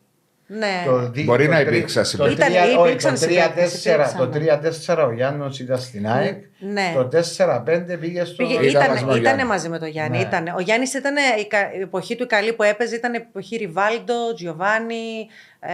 Ναι. 0.50 0.82
Το 0.86 1.10
δι- 1.10 1.24
Μπορεί 1.24 1.44
το 1.44 1.50
να 1.52 1.56
τρι- 1.58 1.68
υπήρξαν 1.68 2.02
το 2.02 2.08
συμπαίκτες. 2.08 2.46
τρία- 2.46 2.64
Ήταν- 2.64 2.76
όχι, 2.78 2.86
υπήρξαν 2.86 3.10
το 3.12 3.18
συμπαίκτες, 3.18 3.82
3-4 3.82 4.16
Το 4.16 4.22
υπήρξαν. 4.24 4.30
3-4 4.30 5.06
ο 5.06 5.12
Γιάννος 5.12 5.58
ήταν 5.60 5.78
στην 5.78 6.08
ΑΕΚ. 6.08 6.42
Ναι. 6.58 6.92
Το 6.94 7.04
4-5 7.08 7.96
πήγε 7.96 8.24
στο. 8.24 8.36
Πήγε, 8.36 8.52
Ήταν 8.54 8.68
ήταν, 8.68 8.88
μαζί 8.88 9.04
με 9.04 9.10
τον 9.10 9.20
ήτανε 9.20 9.20
Γιάννη. 9.20 9.44
μαζί 9.44 9.68
με 9.68 9.78
τον 9.78 9.88
Γιάννη. 9.88 10.16
Ναι. 10.16 10.22
Ήτανε. 10.22 10.52
Ο 10.56 10.60
Γιάννης 10.60 10.94
ήταν 10.94 11.14
η, 11.40 11.46
κα- 11.46 11.74
η 11.74 11.80
εποχή 11.80 12.16
του 12.16 12.22
η 12.22 12.26
καλή 12.26 12.52
που 12.52 12.62
έπαιζε, 12.62 12.94
ήταν 12.94 13.14
η 13.14 13.16
εποχή 13.16 13.56
Ριβάλντο, 13.56 14.34
Τζιοβάνι, 14.34 15.26
ε, 15.60 15.72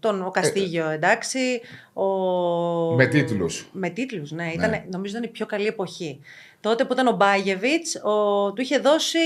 τον, 0.00 0.26
ο 0.26 0.30
Καστίγιο, 0.30 0.88
εντάξει. 0.88 1.60
Ο... 1.92 2.04
Με 2.94 3.06
τίτλους. 3.06 3.68
Με 3.72 3.88
τίτλους, 3.88 4.30
ναι. 4.30 4.50
Ήταν, 4.54 4.70
Ναι. 4.70 4.84
Νομίζω 4.90 5.16
ήταν 5.16 5.28
η 5.28 5.32
πιο 5.32 5.46
καλή 5.46 5.66
εποχή. 5.66 6.20
Τότε 6.60 6.84
που 6.84 6.92
ήταν 6.92 7.06
ο 7.06 7.12
Μπάγεβιτς, 7.12 7.94
ο, 8.02 8.52
του 8.52 8.62
είχε 8.62 8.78
δώσει. 8.78 9.18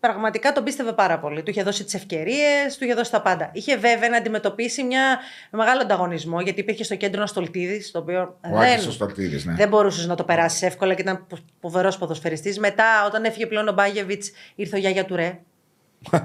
Πραγματικά 0.00 0.52
τον 0.52 0.64
πίστευε 0.64 0.92
πάρα 0.92 1.18
πολύ. 1.18 1.42
Του 1.42 1.50
είχε 1.50 1.62
δώσει 1.62 1.84
τις 1.84 1.94
ευκαιρίες, 1.94 2.76
του 2.78 2.84
είχε 2.84 2.94
δώσει 2.94 3.10
τα 3.10 3.22
πάντα. 3.22 3.50
Είχε 3.52 3.76
βέβαια 3.76 4.08
να 4.08 4.16
αντιμετωπίσει 4.16 4.82
μια 4.82 5.18
μεγάλο 5.50 5.80
ανταγωνισμό, 5.80 6.40
γιατί 6.40 6.60
υπήρχε 6.60 6.84
στο 6.84 6.96
κέντρο 6.96 7.16
ένας 7.16 7.30
Στολτίδης, 7.30 7.90
το 7.90 7.98
οποίο 7.98 8.38
Ο 8.52 8.58
Άκης 8.58 8.86
ο 8.86 8.90
Στολτίδης, 8.90 9.44
ναι. 9.44 9.54
δεν 9.54 9.68
μπορούσες 9.68 10.06
να 10.06 10.14
το 10.14 10.24
περάσεις 10.24 10.62
εύκολα 10.62 10.94
και 10.94 11.02
ήταν 11.02 11.26
φοβερός 11.60 11.98
ποδοσφαιριστής. 11.98 12.58
Μετά, 12.58 12.84
όταν 13.06 13.24
έφυγε 13.24 13.46
πλέον 13.46 13.68
ο 13.68 13.72
Μπάγεβιτς, 13.72 14.30
ήρθε 14.54 14.76
ο 14.76 14.78
Γιάγια 14.78 15.04
Τουρέ. 15.04 15.38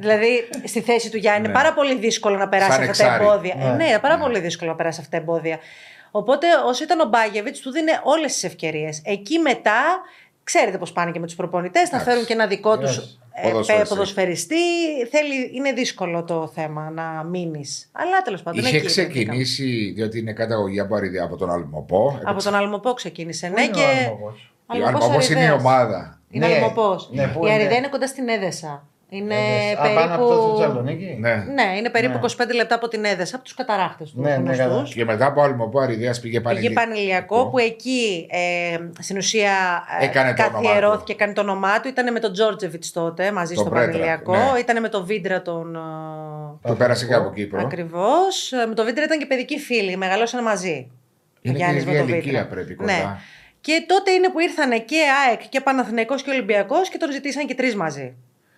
δηλαδή, 0.00 0.48
στη 0.64 0.80
θέση 0.80 1.10
του 1.10 1.16
Γιάννη 1.16 1.44
είναι 1.44 1.52
πάρα 1.52 1.72
πολύ 1.72 1.98
δύσκολο 1.98 2.36
να 2.36 2.48
περάσεις 2.48 2.74
Σαν 2.74 2.88
αυτά 2.88 3.04
τα 3.04 3.14
εξάρι. 3.14 3.24
εμπόδια. 3.24 3.54
Ναι. 3.54 3.84
Ε, 3.84 3.90
ναι, 3.90 3.98
πάρα 3.98 4.18
πολύ 4.18 4.40
δύσκολο 4.40 4.70
να 4.70 4.76
περάσεις 4.76 5.00
αυτά 5.00 5.16
τα 5.16 5.22
εμπόδια. 5.22 5.58
Οπότε, 6.10 6.46
όσο 6.66 6.84
ήταν 6.84 7.00
ο 7.00 7.04
Μπάγεβιτς, 7.04 7.60
του 7.60 7.70
δίνει 7.70 7.90
όλες 8.02 8.32
τις 8.32 8.44
ευκαιρίες. 8.44 9.02
Εκεί 9.04 9.38
μετά, 9.38 10.00
ξέρετε 10.44 10.78
πώς 10.78 10.92
πάνε 10.92 11.10
και 11.10 11.18
με 11.18 11.26
τους 11.26 11.34
προπονητές, 11.34 11.82
θα 11.82 11.88
Εντάξει. 11.88 12.08
φέρουν 12.10 12.24
και 12.26 12.32
ένα 12.32 12.46
δικό 12.46 12.78
τους 12.78 12.96
Yes. 12.98 13.42
Ποδοσφαιριστή. 13.50 13.88
ποδοσφαιριστή. 13.88 14.54
Θέλει, 15.10 15.50
είναι 15.54 15.72
δύσκολο 15.72 16.24
το 16.24 16.50
θέμα 16.54 16.90
να 16.90 17.24
μείνεις. 17.24 17.90
Αλλά 17.92 18.22
τέλος 18.22 18.42
πάντων. 18.42 18.64
Είχε 18.64 18.76
εκεί 18.76 18.86
ξεκινήσει, 18.86 19.92
διότι 19.94 20.18
είναι 20.18 20.32
καταγωγή 20.32 20.80
από, 20.80 20.94
αριδι- 20.94 21.20
από 21.20 21.36
τον 21.36 21.50
Αλμοπό. 21.50 22.18
Από 22.24 22.42
τον 22.42 22.54
Αλμοπό 22.54 22.92
ξεκίνησε. 22.92 23.46
Πού 23.46 23.52
Ναι, 23.54 23.62
είναι 23.62 23.70
ο 23.72 23.74
και. 23.76 23.84
Αλμοπός; 24.04 24.52
Ο 24.66 24.86
Αλμοπός 24.86 25.28
είναι 25.28 25.38
η 25.38 25.42
Αριδέας. 25.42 25.60
ομάδα. 25.60 26.20
Είναι 26.30 26.46
Ναι, 26.46 26.54
Αλμοπός. 26.54 27.10
ναι, 27.12 27.26
πού 27.26 27.38
η 27.38 27.40
είναι; 27.42 27.52
Αριδέα 27.54 27.76
είναι 27.78 27.88
κοντά 27.88 28.06
στην 28.06 28.28
Έδεσα. 28.28 28.86
Είναι 29.14 29.34
Ε, 29.34 29.74
περίπου. 29.82 29.98
Απάνω 30.00 30.14
από 30.14 30.28
το 30.28 30.56
Θεσσαλονίκη. 30.56 31.16
Ναι. 31.20 31.34
Ναι, 31.34 31.76
είναι 31.76 31.90
περίπου 31.90 32.12
Ναι. 32.12 32.44
25 32.44 32.54
λεπτά 32.54 32.74
από 32.74 32.88
την 32.88 33.04
Έδεσα, 33.04 33.34
από 33.36 33.44
τους 33.44 33.54
καταράχτες 33.54 34.10
τους. 34.10 34.20
Ναι, 34.22 34.28
ναι, 34.30 34.36
γνωστούς. 34.36 34.58
καλά. 34.58 34.82
Και 34.94 35.04
μετά 35.04 35.26
από 35.26 35.42
Αλμοπό 35.42 35.80
Αριδέας 35.80 36.20
πήγε 36.20 36.40
Πήγε 36.40 36.44
Πανηλιακό. 36.54 36.74
Πανηλιακό 36.74 37.48
που 37.50 37.58
εκεί 37.58 38.26
ε, 38.30 38.76
στην 39.02 39.16
ουσία 39.16 39.50
ε, 40.00 40.04
Έκανε 40.04 40.34
το 40.34 40.42
όνομά 40.42 40.60
καθιερώθηκε, 40.62 41.12
έκανε 41.12 41.32
το 41.32 41.40
όνομά 41.40 41.80
του. 41.80 41.88
Ήταν 41.88 42.12
με 42.12 42.18
τον 42.20 42.32
Τζόρτζεβιτς 42.32 42.92
τότε 42.92 43.32
μαζί 43.32 43.54
Τον 43.54 43.64
στο 43.64 43.72
Πρέτρα, 43.74 43.90
Πανηλιακό. 43.92 44.32
ναι. 44.36 44.58
Ήταν 44.58 44.80
με 44.80 44.88
τον 44.88 45.04
Βίντρα 45.04 45.42
τον. 45.42 45.78
Που 46.62 46.76
πέρασε 46.76 47.06
και 47.06 47.14
από 47.14 47.32
Κύπρο. 47.32 47.60
Ακριβώς. 47.60 48.52
Με 48.68 48.74
τον 48.74 48.84
Βίντρα 48.84 49.04
ήταν 49.04 49.18
και 49.18 49.26
παιδικοί 49.26 49.58
φίλοι, 49.58 49.96
μεγαλώσαν 49.96 50.42
μαζί. 50.42 50.90
Είναι 51.40 51.54
Ο 51.54 51.56
Γιάννης 51.56 51.84
και 51.84 51.90
με 51.90 51.96
η 51.96 51.98
τον 51.98 52.08
ηλικία 52.08 52.30
Βίτρα. 52.32 52.46
πρέπει 52.46 52.74
κοντά. 52.74 52.92
Ναι. 52.92 53.16
Και 53.60 53.84
τότε 53.86 54.10
είναι 54.10 54.28
που 54.30 54.40
ήρθαν 54.40 54.70
και 54.70 54.96
ΑΕΚ 55.28 55.48
και 55.48 55.60
Παναθηναϊκός 55.60 56.22
και 56.22 56.30
Ολυμπιακός 56.30 56.88
και 56.88 56.96
τον 56.98 57.12
ζητήσαν 57.12 57.46
και 57.46 57.54
τρεις 57.54 57.76
μαζί. 57.76 58.14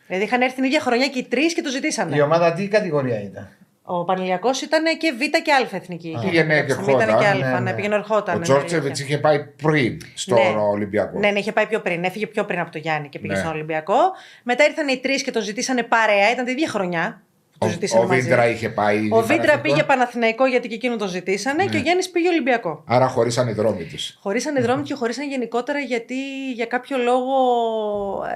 Δηλαδή 0.07 0.25
είχαν 0.25 0.41
έρθει 0.43 0.55
την 0.55 0.65
ίδια 0.65 0.81
χρονιά 0.81 1.09
και 1.09 1.19
οι 1.19 1.25
τρεις 1.25 1.55
και 1.55 1.63
το 1.63 1.71
ζητήσανε. 1.71 2.17
Η 2.17 2.21
ομάδα 2.21 2.53
τι 2.53 2.69
κατηγορία 2.69 3.23
ήταν; 3.23 3.49
Ο 3.83 4.05
Πανηλιακό 4.05 4.51
ήταν 4.63 4.85
και 4.99 5.13
Β 5.13 5.21
και 5.43 5.53
Α 5.53 5.77
εθνική. 5.77 6.19
Πήγαινε 6.23 6.55
και 6.55 6.73
Ήταν 6.73 6.85
και 6.87 6.93
ερχόταν. 6.93 7.09
Α, 7.11 7.35
Ναι, 7.35 7.45
ναι, 7.53 7.61
ναι. 7.61 7.73
πήγαινε 7.73 7.95
ερχόταν. 7.95 8.35
Ο 8.35 8.39
ναι, 8.39 8.45
Τζόρτσεβιτ 8.45 8.85
αλήθεια. 8.85 9.05
είχε 9.05 9.19
πάει 9.19 9.45
πριν 9.63 9.99
στον 10.15 10.39
Ναι. 10.39 10.61
Ολυμπιακό. 10.61 11.19
Ναι, 11.19 11.31
ναι, 11.31 11.39
είχε 11.39 11.53
πάει 11.53 11.67
πιο 11.67 11.81
πριν. 11.81 12.05
Έφυγε 12.05 12.27
πιο 12.27 12.45
πριν 12.45 12.59
από 12.61 12.71
το 12.71 12.79
Γιάννη 12.79 13.09
και 13.09 13.19
πήγε 13.19 13.33
Ναι. 13.33 13.39
στον 13.39 13.53
Ολυμπιακό. 13.53 13.95
Μετά 14.43 14.65
ήρθαν 14.65 14.89
οι 14.89 14.97
τρεις 14.99 15.23
και 15.23 15.31
τον 15.31 15.43
ζητήσανε 15.43 15.83
παρέα. 15.83 16.31
Ήταν 16.31 16.45
την 16.45 16.55
ίδια 16.55 16.69
χρονιά. 16.69 17.23
Το 17.65 17.71
ζητήσανε 17.71 18.05
ο 18.05 18.09
μαζί. 18.09 18.21
Βίντρα 18.21 18.49
είχε 18.49 18.69
πάει. 18.69 18.97
Ο 18.97 19.01
ήδη 19.01 19.09
Βίντρα 19.09 19.27
Παναθηναϊκό. 19.27 19.63
πήγε 19.63 19.83
Παναθηναϊκό 19.83 20.47
γιατί 20.47 20.69
και 20.69 20.75
εκείνο 20.75 20.97
το 20.97 21.07
ζητήσανε 21.07 21.65
και 21.65 21.77
ο 21.77 21.81
Γιάννη 21.81 22.05
πήγε 22.13 22.29
Ολυμπιακό. 22.29 22.83
Άρα 22.87 23.09
χωρίσαν 23.09 23.49
οι 23.49 23.53
δρόμοι 23.53 23.85
τους. 23.85 24.19
Χωρίσαν 24.21 24.57
οι 24.57 24.61
δρόμοι 24.61 24.83
και 24.83 24.95
χωρίσαν 24.95 25.29
γενικότερα 25.29 25.79
γιατί 25.79 26.15
για 26.53 26.67
κάποιο 26.67 26.97
λόγο 26.99 27.35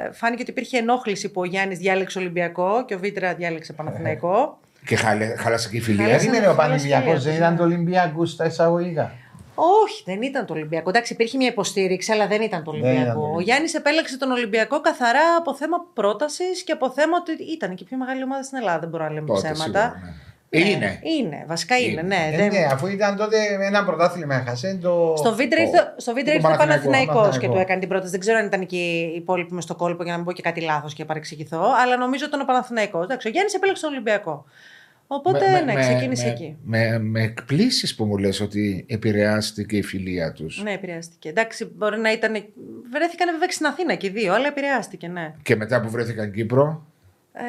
ε, 0.07 0.13
φάνηκε 0.13 0.43
ότι 0.43 0.51
υπήρχε 0.51 0.79
ενόχληση 0.79 1.29
που 1.29 1.41
ο 1.41 1.45
Γιάννης 1.45 1.79
διάλεξε 1.79 2.19
Ολυμπιακό 2.19 2.85
και 2.87 2.95
ο 2.95 2.99
Βίτρα 2.99 3.35
διάλεξε 3.35 3.73
Παναθηναϊκό. 3.73 4.59
Και 4.87 4.97
χαλε, 4.97 5.37
χάλασε 5.37 5.69
και 5.69 5.77
η 5.77 5.81
φιλία. 5.81 6.05
Χάλασε. 6.05 6.27
Περίμενε 6.27 6.47
ο 6.47 6.55
Χάλασε 6.55 6.69
Πανεπιστημιακό, 6.69 7.05
φιλία 7.05 7.21
δεν 7.21 7.33
τους, 7.33 7.39
ήταν 7.39 7.53
ναι. 7.53 7.59
το 7.59 7.65
Ολυμπιακό 7.65 8.27
στα 8.27 8.47
εισαγωγικά. 8.47 9.13
Όχι, 9.85 10.03
δεν 10.05 10.23
ήταν 10.23 10.47
το 10.47 10.53
Ολυμπιακό. 10.53 10.89
Εντάξει, 10.89 11.13
υπήρχε 11.13 11.37
μια 11.37 11.47
υποστήριξη, 11.49 12.13
αλλά 12.13 12.27
δεν 12.27 12.43
ήταν 12.43 12.65
το 12.65 12.71
Δεν 12.71 12.81
ήταν 12.81 12.91
το 12.93 12.99
Ολυμπιακό. 12.99 13.19
Ο 13.21 13.23
Ολυμπιακό. 13.23 13.41
Γιάννης 13.43 13.75
επέλεξε 13.75 14.19
τον 14.19 14.31
Ολυμπιακό 14.31 14.81
καθαρά 14.81 15.37
από 15.39 15.55
θέμα 15.55 15.77
πρότασης 15.95 16.63
και 16.63 16.73
από 16.73 16.91
θέμα 16.91 17.17
ότι 17.21 17.45
ήταν 17.53 17.75
και 17.75 17.83
η 17.83 17.87
πιο 17.87 17.97
μεγάλη 17.97 18.23
ομάδα 18.23 18.43
στην 18.43 18.59
Ελλάδα. 18.59 18.79
Δεν 18.79 18.89
μπορούμε 18.89 19.09
να 19.09 19.15
λέμε 19.15 19.27
Τότε, 19.27 19.41
ψέματα. 19.41 19.63
σίγουρα, 19.65 20.01
ναι. 20.05 20.13
Ναι, 20.51 20.69
Είναι. 20.71 20.99
Είναι, 21.03 21.45
βασικά 21.49 21.77
είναι, 21.79 21.91
Είναι. 21.91 22.03
ναι. 22.03 22.29
Ε, 22.33 22.37
δεν- 22.37 22.53
ναι, 22.53 22.67
αφού 22.73 22.87
ήταν 22.87 23.17
τότε 23.17 23.37
ένα 23.61 23.85
πρωτάθλημα 23.85 24.35
έχασε. 24.35 24.79
Το... 24.83 25.15
Στο 25.17 25.35
Βίντρα 25.35 25.59
το- 25.59 25.65
ήρθε, 25.65 25.95
στο 25.97 26.13
Βίντρα 26.15 26.33
το 26.33 26.39
ήρθε 26.39 26.53
ο 26.53 26.57
Παναθηναϊκό, 26.57 26.87
Παναθηναϊκός 27.13 27.15
και 27.15 27.23
Παναθηναϊκό. 27.29 27.55
του 27.55 27.61
έκανε 27.61 27.81
την 27.81 27.89
πρόταση. 27.89 28.11
Δεν 28.11 28.21
ξέρω 28.21 28.39
αν 28.39 28.47
ήταν 28.47 28.67
και 28.67 28.77
οι 28.77 29.13
υπόλοιποι 29.17 29.55
μες 29.55 29.65
στο 29.65 29.75
κόλπο 29.75 30.03
για 30.03 30.13
να 30.13 30.19
μην 30.19 30.27
πω 30.27 30.33
και 30.33 30.43
κάτι 30.43 30.61
λάθος 30.61 30.95
και 30.95 31.05
παρεξηγηθώ. 31.05 31.63
Αλλά 31.83 31.97
νομίζω 31.97 32.25
ότι 32.25 32.35
ήταν 32.35 32.41
ο 32.41 32.45
Παναθηναϊκός. 32.45 33.05
Εντάξει, 33.05 33.27
ο 33.29 33.31
Γιάννης 33.31 33.55
επέλεξε 33.55 33.83
τον 33.83 33.93
Ολυμπιακό. 33.93 34.45
Οπότε 35.11 35.51
Με- 35.51 35.61
ναι, 35.61 35.73
με- 35.73 35.81
ξεκίνησε 35.81 36.25
με- 36.27 36.31
εκεί. 36.33 36.57
Με, 36.65 36.99
με 36.99 37.23
εκπλήσεις 37.23 37.95
που 37.95 38.05
μου 38.05 38.17
λες 38.19 38.41
ότι 38.41 38.85
επηρεάστηκε 38.89 39.77
η 39.77 39.83
φιλία 39.83 40.33
τους. 40.33 40.63
Ναι, 40.63 40.73
επηρεάστηκε. 40.73 41.29
Εντάξει, 41.29 41.65
μπορεί 41.77 41.99
να 41.99 42.13
ήταν. 42.13 42.33
Βρέθηκαν 42.91 43.31
βέβαια 43.33 43.51
στην 43.51 43.67
Αθήνα 43.67 43.95
και 43.95 44.07
οι 44.07 44.11
δύο, 44.11 44.35
αλλά 44.35 44.47
επηρεάστηκε, 44.47 45.09
ναι. 45.09 45.35
Και 45.43 45.57
μετά 45.57 45.81
που 45.81 45.91
βρέθηκαν 45.91 46.33
Κύπρο, 46.33 46.87
Ε, 47.33 47.43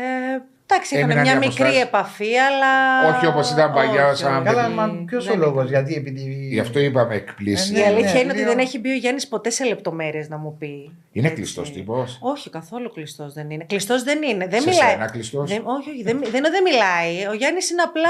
εντάξει, 0.72 0.96
είχαν 0.96 1.10
Έμειναν 1.10 1.24
μια 1.24 1.34
οι 1.34 1.38
μικρή 1.48 1.52
αποστάσεις. 1.64 1.82
επαφή, 1.84 2.38
αλλά. 2.38 2.72
Όχι 3.16 3.26
όπως 3.26 3.52
ήταν 3.52 3.74
παλιά, 3.74 4.08
Όχι, 4.08 4.18
σαν 4.18 4.36
όχι. 4.36 4.44
Καλά, 4.46 4.62
παιδί. 4.64 4.74
μα 4.74 5.04
ποιος 5.06 5.26
Δεν 5.26 5.36
ο 5.36 5.46
λόγος, 5.46 5.70
ήταν. 5.70 5.74
γιατί 5.86 5.94
επειδή. 5.96 6.48
γι' 6.52 6.60
αυτό 6.60 6.80
είπαμε 6.80 7.16
εκπλήσει. 7.16 7.74
Η 7.74 7.78
Ναι, 7.78 7.86
αλήθεια 7.86 8.14
ναι, 8.14 8.20
είναι 8.20 8.30
ότι 8.32 8.40
δύο- 8.40 8.48
δεν 8.50 8.60
έχει 8.60 8.80
μπει 8.80 8.90
ο 8.92 8.96
Γιάννης 8.96 9.28
ποτέ 9.28 9.50
σε 9.50 9.64
λεπτομέρειες 9.66 10.30
να 10.30 10.38
μου 10.38 10.56
πει. 10.60 10.92
Είναι 11.12 11.28
Έτσι. 11.28 11.40
κλειστός 11.42 11.72
τύπος; 11.72 12.18
Όχι, 12.22 12.50
καθόλου 12.50 12.92
κλειστός 12.92 13.34
δεν 13.34 13.50
είναι. 13.50 13.64
Κλειστός 13.68 14.04
δεν 14.04 14.22
είναι. 14.24 14.48
Δεν 14.48 14.62
Σε 14.62 14.70
μιλάει. 14.70 14.90
σένα 14.90 15.06
κλειστός; 15.10 15.50
Δεν, 15.50 15.62
όχι, 15.66 15.90
όχι, 15.90 16.04
δεν, 16.04 16.18
δεν, 16.20 16.28
είναι 16.36 16.48
ότι 16.48 16.50
δεν 16.50 16.64
μιλάει. 16.64 17.26
Ο 17.30 17.34
Γιάννης 17.34 17.70
είναι 17.70 17.82
απλά. 17.82 18.10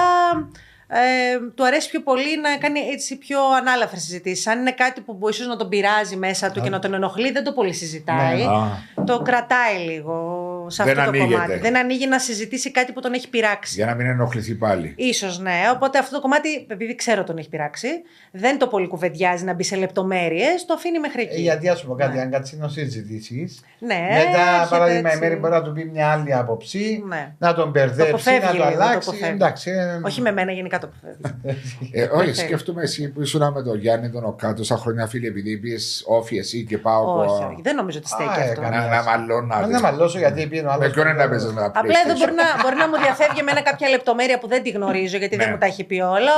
Ε, 0.91 1.39
του 1.55 1.65
αρέσει 1.65 1.89
πιο 1.89 2.01
πολύ 2.01 2.39
να 2.41 2.57
κάνει 2.57 2.79
έτσι 2.79 3.17
πιο 3.17 3.39
ανάλαφρες 3.59 4.01
συζητήσεις. 4.01 4.47
Αν 4.47 4.59
είναι 4.59 4.71
κάτι 4.71 5.01
που 5.01 5.19
ίσως 5.29 5.47
να 5.47 5.55
τον 5.55 5.69
πειράζει 5.69 6.15
μέσα 6.15 6.51
του 6.51 6.61
και 6.61 6.69
να 6.69 6.79
τον 6.79 6.93
ενοχλεί, 6.93 7.31
δεν 7.31 7.43
το 7.43 7.51
πολύ 7.53 7.73
συζητάει. 7.73 8.37
Ναι. 8.37 8.43
Α. 8.45 9.03
Το 9.05 9.21
κρατάει 9.21 9.77
λίγο 9.77 10.43
σε 10.69 10.83
Δεν 10.83 10.99
αυτό 10.99 11.11
το 11.11 11.17
ανοίγεται. 11.17 11.33
κομμάτι. 11.41 11.59
Δεν 11.59 11.77
ανοίγει 11.77 12.07
να 12.07 12.19
συζητήσει 12.19 12.71
κάτι 12.71 12.91
που 12.91 12.99
τον 13.01 13.13
έχει 13.13 13.29
πειράξει. 13.29 13.73
Για 13.75 13.85
να 13.85 13.93
μην 13.95 14.05
ενοχληθεί 14.05 14.53
πάλι. 14.55 14.93
Ίσως 14.97 15.39
ναι. 15.39 15.53
Οπότε 15.73 15.97
αυτό 15.97 16.15
το 16.15 16.21
κομμάτι, 16.21 16.65
επειδή 16.69 16.95
ξέρω 16.95 17.23
τον 17.23 17.37
έχει 17.37 17.49
πειράξει, 17.49 17.87
δεν 18.31 18.57
το 18.59 18.67
πολύ 18.67 18.87
κουβεντιάζει 18.87 19.43
να 19.43 19.53
μπει 19.53 19.63
σε 19.63 19.75
λεπτομέρειες, 19.75 20.65
το 20.65 20.73
αφήνει 20.73 20.99
μέχρι 20.99 21.21
εκεί. 21.21 21.35
Ε, 21.35 21.39
γιατί 21.41 21.69
ας 21.69 21.79
σου 21.79 21.87
πω 21.87 21.95
κάτι, 21.95 22.15
Ναι. 22.15 22.21
αν 22.21 22.31
κάτσει 22.31 22.57
να 22.57 22.67
συζητήσεις. 22.67 23.59
Ναι, 23.79 23.95
Μετά, 23.95 24.19
έρχεται 24.19 24.67
παράδειγμα, 24.69 25.09
η 25.09 25.11
έτσι. 25.11 25.19
Μέρη 25.19 25.35
μπορεί 25.35 25.53
να 25.53 25.61
του 25.63 25.71
πει 25.71 25.85
μια 25.93 26.11
άλλη 26.11 26.33
άποψή, 26.33 27.03
Ναι. 27.07 27.33
να 27.37 27.53
τον 27.53 27.69
μπερδέψει, 27.69 28.09
αποφεύγει 28.09 28.39
να 28.39 28.47
το 28.47 28.53
λίγο, 28.53 28.63
το 28.65 28.83
αλλάξει. 28.83 29.09
αποφεύγει. 29.09 29.33
Εντάξει. 29.33 29.71
ε, 29.71 29.99
Όχι 30.03 30.21
με 30.21 30.31
μένα, 30.31 30.51
γενικά 30.51 30.79
το 30.79 30.89
αποφεύγει. 30.91 31.57
Ε, 31.91 32.03
όχι, 32.03 32.23
θέλει. 32.23 32.35
σκέφτομαι 32.35 32.81
εσύ 32.81 33.09
που 33.09 33.21
ήσουν 33.21 33.51
με 33.53 33.63
τον 33.63 33.77
Γιάννη 33.79 34.09
τον 34.09 34.23
Οκάτω 34.25 34.63
σαν 34.63 34.77
χρόνια 34.77 35.07
φίλοι, 35.07 35.27
επειδή 35.27 35.51
είπες 35.51 36.03
όφη 36.07 36.37
εσύ 36.37 36.63
και 36.65 36.77
πάω. 36.77 37.03
όχι, 37.19 37.33
από- 37.43 37.51
όχι. 37.51 37.61
Δεν 37.61 37.75
νομίζω 37.75 37.97
ότι 37.97 38.07
στέκει 38.07 38.29
Α, 38.29 38.31
αυτό. 38.31 38.61
έκανα. 38.61 38.69
Να, 38.81 38.87
να 38.95 39.03
μαλώνω. 39.03 39.45
Μα 39.47 39.67
να 39.67 39.79
μαλώσω 39.79 40.17
γιατί 40.17 40.47
πήγαινε 40.47 40.58
ο 40.67 40.71
άλλος. 40.71 40.85
Με 40.87 40.91
ποιον 40.93 41.15
να 41.15 41.29
παίζεις 41.29 41.51
να 41.53 41.65
Απλά 41.65 41.99
εδώ 42.05 42.13
μπορεί 42.17 42.31
να, 42.33 42.43
μπορεί 42.63 42.75
να 42.75 42.87
μου 42.87 42.97
διαφεύγει 42.97 43.39
εμένα 43.39 43.61
κάποια 43.61 43.89
λεπτομέρεια 43.89 44.39
που 44.39 44.47
δεν 44.47 44.63
τη 44.63 44.69
γνωρίζω 44.69 45.17
γιατί 45.17 45.35
δεν 45.35 45.45
Ναι. 45.47 45.51
μου 45.53 45.57
τα 45.59 45.65
έχει 45.65 45.83
πει 45.83 45.99
όλα. 45.99 46.31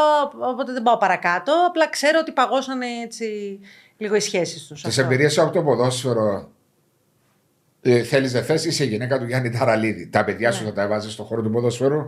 Οπότε 0.51 0.71
δεν 0.73 0.83
πάω 0.83 0.97
παρακάτω. 0.97 1.53
Απλά 1.67 1.89
ξέρω 1.89 2.17
ότι 2.21 2.31
παγώσανε 2.31 2.85
έτσι 3.03 3.59
λίγο 3.97 4.15
οι 4.15 4.19
σχέσεις 4.19 4.67
τους. 4.67 4.81
Τις 4.81 4.97
εμπειρίες 4.97 5.37
από 5.37 5.51
το 5.51 5.63
ποδόσφαιρο. 5.63 6.49
Ε, 7.81 8.03
Θέλεις 8.03 8.31
δεν 8.31 8.43
θες, 8.43 8.65
είσαι 8.65 8.83
γυναίκα 8.83 9.19
του 9.19 9.25
Γιάννη 9.25 9.49
Ταραλίδη. 9.49 10.07
Τα 10.09 10.23
παιδιά 10.23 10.49
Ναι. 10.49 10.55
σου 10.55 10.63
θα 10.63 10.73
τα 10.73 10.87
βάζει 10.87 11.11
στον 11.11 11.25
χώρο 11.25 11.41
του 11.41 11.49
ποδοσφαίρου. 11.51 12.05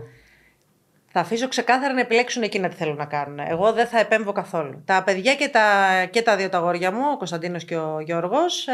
Θα 1.16 1.22
αφήσω 1.22 1.48
ξεκάθαρα 1.48 1.92
να 1.94 2.00
επιλέξουν 2.00 2.42
εκείνα 2.42 2.68
τι 2.68 2.76
θέλουν 2.76 2.96
να 2.96 3.04
κάνουν. 3.04 3.38
Εγώ 3.38 3.72
δεν 3.72 3.86
θα 3.86 3.98
επέμβω 3.98 4.32
καθόλου. 4.32 4.82
Τα 4.84 5.02
παιδιά 5.04 5.34
και 5.34 5.48
τα, 5.48 5.62
και 6.10 6.22
τα 6.22 6.36
δύο 6.36 6.48
τα 6.48 6.58
αγόρια 6.58 6.92
μου, 6.92 7.00
ο 7.12 7.16
Κωνσταντίνος 7.16 7.64
και 7.64 7.76
ο 7.76 8.00
Γιώργος, 8.04 8.66
ε, 8.66 8.72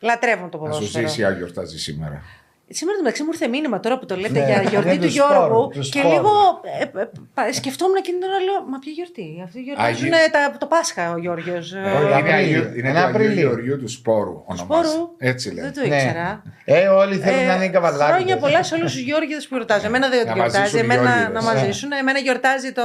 λατρεύουν 0.00 0.50
το 0.50 0.58
Να 0.58 0.64
σου 0.72 0.78
ποδόσφαιρο. 0.78 1.08
ζήσει, 1.08 1.24
αν 1.24 1.36
γιορτάζει 1.36 1.78
σήμερα. 1.78 2.22
Σήμερα 2.68 2.96
το 2.96 3.02
μεταξύ 3.02 3.22
μου 3.22 3.28
ήρθε 3.32 3.48
μήνυμα 3.48 3.80
τώρα 3.80 3.98
που 3.98 4.06
το 4.06 4.16
λέτε 4.16 4.38
Ναι, 4.40 4.46
για 4.46 4.56
ναι, 4.62 4.68
γιορτή 4.68 4.96
του 4.98 5.04
τους 5.04 5.12
Γιώργου. 5.12 5.44
σπόρους, 5.44 5.76
τους 5.76 5.88
και 5.88 5.98
σπόρους. 5.98 6.16
λίγο 6.16 6.32
ε, 6.80 7.00
ε, 7.02 7.08
πα- 7.34 7.52
σκεφτόμουν 7.52 7.94
εκείνη 7.98 8.18
την 8.18 8.28
ώρα, 8.28 8.38
λέω 8.46 8.58
Μα 8.70 8.78
ποια 8.78 8.92
γιορτή. 8.92 9.28
Αυτοί 9.44 9.60
γιορτάζουν 9.60 10.12
Άγιο- 10.12 10.30
τα, 10.32 10.56
το 10.58 10.66
Πάσχα 10.66 11.12
ο 11.12 11.18
Γιώργο. 11.18 11.56
Όχι, 11.56 11.76
είναι 11.76 12.14
Απρίλιο. 12.14 12.34
Αγίου- 12.36 12.76
είναι 12.78 12.88
Ένα 12.88 13.00
το 13.00 13.06
Αγίου 13.06 13.16
Απρίλιο. 13.16 13.40
Γεωργίου 13.48 13.78
του 13.78 13.88
Σπόρου. 13.88 14.36
ονομάζεται. 14.46 14.88
Σπόρου; 14.88 15.10
Έτσι 15.18 15.46
λέει. 15.54 15.64
Δεν 15.64 15.72
το 15.74 15.80
Ναι. 15.88 15.94
ήξερα. 15.94 16.42
Ε, 16.64 16.86
όλοι 16.88 17.16
θέλουν 17.16 17.46
να 17.46 17.54
είναι 17.54 17.68
καβαλάκι. 17.68 18.12
Χρόνια 18.12 18.36
πολλά 18.38 18.62
σε 18.62 18.74
όλους 18.74 18.92
τους 18.92 19.00
Γιώργιους 19.00 19.42
που 19.48 19.54
γιορτάζουν. 19.54 19.86
Εμένα 19.86 20.08
δεν 20.08 20.26
Να 20.26 20.32
γιορτάζει. 20.32 20.56
μαζίσουν 20.58 20.78
οι 20.78 20.82
Εμένα 20.82 21.02
Γιώργιδες. 21.10 21.32
να 21.32 21.42
μαζίσουν. 21.52 21.92
Εμένα 21.92 22.18
γιορτάζει 22.18 22.72
το... 22.72 22.82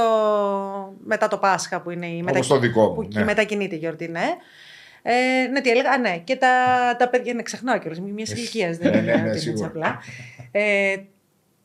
μετά 1.04 1.28
το 1.28 1.36
Πάσχα 1.38 1.80
που 1.80 1.90
είναι 1.90 2.06
η 2.06 2.24
Όπως 2.28 2.46
το 2.46 2.58
δικό 2.58 2.80
μου, 2.88 2.94
Που 2.94 3.08
ναι. 3.14 3.24
μετακινείται 3.24 3.74
η 3.74 3.78
γιορτή, 3.78 4.08
ναι. 4.08 4.26
Ε, 5.02 5.46
ναι, 5.50 5.60
τι 5.60 5.70
έλεγα. 5.70 5.90
Α, 5.90 5.98
ναι. 5.98 6.18
Και 6.24 6.36
τα, 6.36 6.48
τα 6.98 7.08
παιδιά. 7.08 7.34
Ναι, 7.34 7.42
ξεχνάω 7.42 7.78
κιόλας. 7.78 8.00
Μιας 8.00 8.30
ηλικίας 8.30 8.76
δεν 8.76 8.90
Ναι, 8.90 8.96
είναι. 8.98 9.06
ναι, 9.06 9.12
ναι, 9.12 9.12
ότι 9.12 9.20
είναι 9.22 9.30
έτσι 9.30 9.42
σίγουρα. 9.48 9.66
απλά. 9.66 9.98
Ε, 10.52 10.96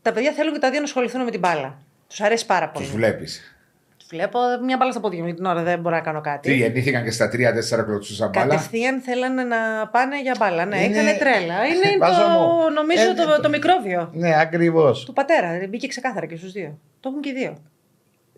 τα 0.02 0.12
παιδιά 0.12 0.32
θέλουν 0.32 0.54
και 0.54 0.60
τα 0.60 0.69
δύο 0.69 0.80
να 0.80 0.86
ασχοληθούν 0.86 1.23
με 1.23 1.32
την 1.32 1.39
μπάλα. 1.39 1.78
Τους 2.08 2.21
αρέσει 2.21 2.45
πάρα 2.45 2.69
πολύ. 2.69 2.86
Τους 2.86 2.93
βλέπεις. 2.95 3.58
Τους 3.97 4.08
βλέπω 4.10 4.39
μια 4.65 4.78
μπάλα 4.78 4.91
στα 4.91 5.00
πόδια 5.02 5.23
μου 5.23 5.34
την 5.34 5.45
ώρα, 5.45 5.63
δεν 5.63 5.80
μπορώ 5.80 5.95
να 5.95 6.02
κάνω 6.02 6.21
κάτι. 6.21 6.50
Τι 6.50 6.56
γεννήθηκαν 6.56 7.04
και 7.04 7.12
στα 7.12 7.30
3-4 7.30 7.84
κλωτσούσαν 7.86 8.30
μπάλα; 8.30 8.45
Κατευθείαν 8.47 9.02
θέλανε 9.02 9.43
να 9.43 9.88
πάνε 9.91 10.21
για 10.21 10.36
μπάλα. 10.39 10.65
Ναι, 10.65 10.84
Είναι- 10.84 10.95
είχανε 10.95 11.13
τρέλα. 11.17 11.65
Είναι 11.65 11.97
Βάζω 12.00 12.21
το, 12.21 12.30
μου. 12.30 12.71
νομίζω 12.73 13.10
Ε, 13.10 13.13
το, 13.13 13.41
το 13.41 13.50
μικρόβιο 13.50 14.10
Ναι, 14.13 14.39
ακριβώς. 14.39 15.04
του 15.06 15.13
πατέρα. 15.13 15.60
Μπήκε 15.69 15.88
ξεκάθαρα 15.88 16.26
και 16.26 16.36
στους 16.36 16.52
δύο. 16.52 16.80
Το 17.00 17.10
έχουν 17.10 17.21
και 17.21 17.30
οι 17.30 17.34
δύο. 17.34 17.58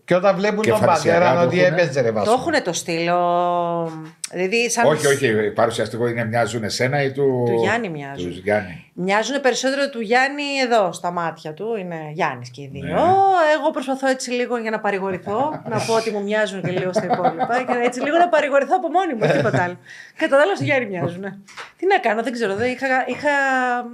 Και 0.09 0.15
όταν 0.15 0.35
βλέπουν 0.35 0.61
Και 0.61 0.69
τον 0.69 0.79
φαρσιακά 0.79 1.19
πατέρα 1.19 1.39
το 1.41 1.47
ότι 1.47 1.61
έχουνε. 1.61 1.81
έπαιζε 1.81 2.01
ρε 2.01 2.07
Το 2.07 2.13
Βάσο. 2.13 2.31
έχουν 2.31 2.63
το 2.63 2.73
στήλο. 2.73 3.19
Δηλαδή, 4.31 4.69
σαν 4.69 4.85
Όχι, 4.85 5.07
όχι. 5.07 5.51
Παρουσιαστικό 5.51 6.07
είναι 6.07 6.25
μοιάζουν 6.25 6.63
εσένα 6.63 7.03
ή 7.03 7.11
του. 7.11 7.43
Του 7.45 7.61
Γιάννη 7.61 7.89
μοιάζουν. 7.89 8.31
Του 8.31 8.41
Γιάννη. 8.43 8.83
Μοιάζουν 8.93 9.41
περισσότερο 9.41 9.89
του 9.89 9.99
Γιάννη 10.01 10.43
εδώ, 10.65 10.93
στα 10.93 11.11
μάτια 11.11 11.53
του. 11.53 11.75
Είναι 11.79 11.95
Γιάννης 12.13 12.49
και 12.49 12.61
οι 12.61 12.69
δύο. 12.73 12.83
Ναι. 12.83 12.99
Εγώ 13.55 13.67
προσπαθώ 13.71 14.07
έτσι 14.07 14.31
λίγο 14.31 14.57
για 14.57 14.71
να 14.71 14.79
παρηγορηθώ, 14.79 15.61
να 15.69 15.77
πω 15.85 15.93
ότι 15.93 16.11
μου 16.11 16.23
μοιάζουν 16.23 16.61
και 16.61 16.71
λίγο 16.71 16.93
στα 16.93 17.05
υπόλοιπα. 17.05 17.63
Και 17.67 17.73
έτσι 17.87 17.99
λίγο 18.01 18.17
να 18.17 18.29
παρηγορηθώ 18.29 18.75
από 18.75 18.87
μόνη 18.89 19.13
μου, 19.13 19.33
τίποτα 19.35 19.63
άλλο. 19.63 19.77
Κατά 20.17 20.35
τα 20.35 20.41
άλλα, 20.43 20.55
στο 20.55 20.63
Γιάννη 20.63 20.85
μοιάζουν. 20.89 21.23
Τι 21.77 21.85
να 21.85 21.97
κάνω, 22.05 22.23
δεν 22.23 22.33
ξέρω. 22.33 22.55
Δεν 22.55 22.71
είχα, 22.71 22.87
είχα, 23.07 23.33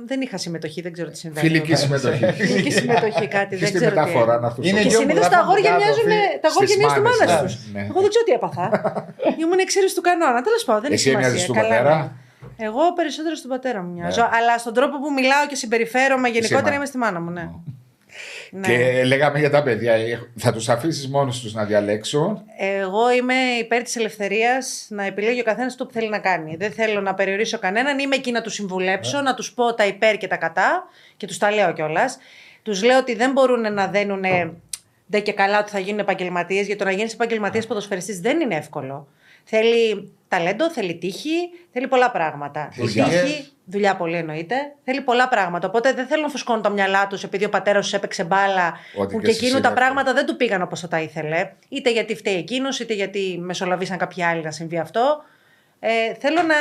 δεν 0.06 0.22
είχα 0.22 0.38
συμμετοχή, 0.38 0.82
δεν 0.82 0.94
ξέρω 0.94 1.10
τι 1.10 1.18
συμβαίνει. 1.18 1.48
Φιλική 1.48 1.72
εδώ. 1.72 1.82
συμμετοχή. 1.82 2.26
Φιλική 2.32 2.72
συμμετοχή, 2.72 3.28
κάτι. 3.28 3.50
Και 3.56 3.62
δεν 3.62 3.68
στη 3.68 3.78
ξέρω 3.78 3.92
τι 3.92 3.98
μεταφορά 4.00 4.34
έγινε. 4.34 4.48
να 4.48 4.54
του 4.54 4.62
Είναι 4.68 4.82
Και 4.82 4.90
δυο 4.90 5.00
συνήθως 5.00 5.24
μου, 5.26 5.30
τα 5.30 5.36
να 5.38 5.42
αγόρια 5.44 5.72
πούμε 5.72 5.78
μοιάζουν, 5.84 6.04
κάτω, 6.04 6.05
τα 6.42 6.48
αγόρια 6.50 6.68
στις 6.68 6.78
μοιάζουν 6.78 6.96
τη 6.96 7.02
μάνες, 7.10 7.20
μάνα 7.20 7.42
ναι, 7.42 7.48
τους. 7.48 7.56
ναι. 7.74 7.82
Εγώ 7.90 8.00
δεν 8.04 8.10
ξέρω 8.10 8.26
τι 8.28 8.32
έπαθα. 8.40 8.64
Ήμουν 9.42 9.60
εξαίρεση 9.60 9.96
του 9.96 10.02
κανόνα. 10.02 10.42
Τέλος 10.42 10.64
πάντων, 10.64 10.82
δεν 10.82 10.92
Εσύ 10.92 11.08
έχει 11.10 11.18
έμοιαζες 11.18 11.42
σημασία. 11.42 11.64
του 11.64 11.70
Καλά, 11.70 11.84
πατέρα; 11.84 12.18
ναι. 12.58 12.66
Εγώ 12.66 12.94
περισσότερο 12.94 13.36
στον 13.36 13.50
πατέρα 13.50 13.82
μου 13.84 13.92
μοιάζω. 13.94 14.22
Ναι. 14.22 14.30
Αλλά 14.38 14.58
στον 14.58 14.74
τρόπο 14.74 14.96
που 15.02 15.14
μιλάω 15.14 15.48
και 15.50 15.56
συμπεριφέρομαι 15.56 16.28
γενικότερα 16.28 16.62
μάνα. 16.64 16.76
είμαι 16.76 16.86
στη 16.86 16.98
μάνα 16.98 17.20
μου, 17.22 17.30
ναι. 17.32 17.50
Ναι. 18.52 18.68
Και 18.68 19.04
λέγαμε 19.06 19.40
για 19.40 19.50
τα 19.50 19.64
παιδιά. 19.64 19.94
ε, 19.94 20.20
Θα 20.38 20.52
τους 20.54 20.70
αφήσεις 20.70 21.08
μόνο 21.10 21.32
τους 21.42 21.54
να 21.54 21.64
διαλέξουν; 21.66 22.42
Εγώ 22.58 23.12
είμαι 23.12 23.34
υπέρ 23.60 23.82
της 23.84 23.96
ελευθερίας 23.96 24.86
να 24.90 25.04
επιλέγει 25.04 25.40
ο 25.40 25.44
καθένας 25.44 25.76
το 25.76 25.86
που 25.86 25.94
θέλει 25.94 26.10
να 26.10 26.20
κάνει. 26.20 26.56
Δεν 26.56 26.72
θέλω 26.72 27.02
να 27.02 27.14
περιορίσω 27.14 27.60
κανέναν. 27.60 28.00
Είμαι 28.00 28.16
εκεί 28.16 28.32
να 28.32 28.42
τους 28.42 28.54
συμβουλέψω, 28.54 29.22
να 29.22 29.34
τους 29.34 29.52
πω 29.54 29.74
τα 29.74 29.86
υπέρ 29.86 30.18
και 30.18 30.28
τα 30.28 30.36
κατά 30.38 30.88
και 31.18 31.28
τους 31.28 31.38
τα 31.38 31.52
λέω 31.52 31.74
κιόλας. 31.74 32.18
Τους 32.64 32.84
λέω 32.84 32.98
ότι 32.98 33.16
δεν 33.16 33.32
μπορούν 33.32 33.74
να 33.74 33.88
δένουν 33.88 34.24
δεν 35.06 35.24
και 35.24 35.34
καλά 35.34 35.60
ότι 35.60 35.72
θα 35.72 35.80
γίνουν 35.80 36.00
επαγγελματίες, 36.00 36.66
γιατί 36.66 36.80
το 36.80 36.86
να 36.86 36.92
γίνεις 36.92 37.14
επαγγελματίας 37.14 37.68
ποδοσφαιριστής 37.68 38.20
δεν 38.20 38.40
είναι 38.40 38.56
εύκολο. 38.56 39.08
Θέλει 39.44 40.12
ταλέντο, 40.28 40.72
θέλει 40.72 40.96
τύχη, 40.96 41.50
θέλει 41.72 41.88
πολλά 41.88 42.12
πράγματα. 42.12 42.70
Η 42.74 42.82
Δουλειά. 42.82 43.06
τύχη, 43.06 43.52
δουλειά 43.66 43.96
πολύ 43.96 44.16
εννοείται, 44.16 44.56
θέλει 44.84 45.02
πολλά 45.02 45.28
πράγματα. 45.28 45.68
Οπότε 45.68 45.94
δεν 45.94 46.08
θέλω 46.08 46.22
να 46.22 46.30
φουσκώνουν 46.30 46.62
τα 46.62 46.70
μυαλά 46.70 47.08
τους 47.08 47.24
επειδή 47.24 47.46
ο 47.46 47.50
πατέρας 47.50 47.84
τους 47.84 47.94
έπαιξε 47.94 48.24
μπάλα, 48.24 48.74
Ότι 48.96 49.14
που 49.14 49.20
και 49.20 49.26
και 49.26 49.32
εσύ 49.32 49.46
εκείνου 49.46 49.62
τα 49.62 49.68
είναι 49.68 49.78
πράγματα 49.78 50.14
δεν 50.14 50.26
του 50.26 50.36
πήγαν 50.36 50.62
όπως 50.62 50.80
θα 50.80 50.88
τα 50.88 51.02
ήθελε. 51.02 51.52
Είτε 51.70 51.92
γιατί 51.92 52.16
φταίει 52.16 52.38
εκείνος, 52.38 52.80
είτε 52.80 52.94
γιατί 52.94 53.38
μεσολαβήσαν 53.42 53.98
κάποιοι 53.98 54.24
άλλοι 54.24 54.42
να 54.42 54.52
συμβεί 54.52 54.78
αυτό. 54.78 55.24
Ε, 55.88 56.14
θέλω 56.20 56.42
να, 56.42 56.56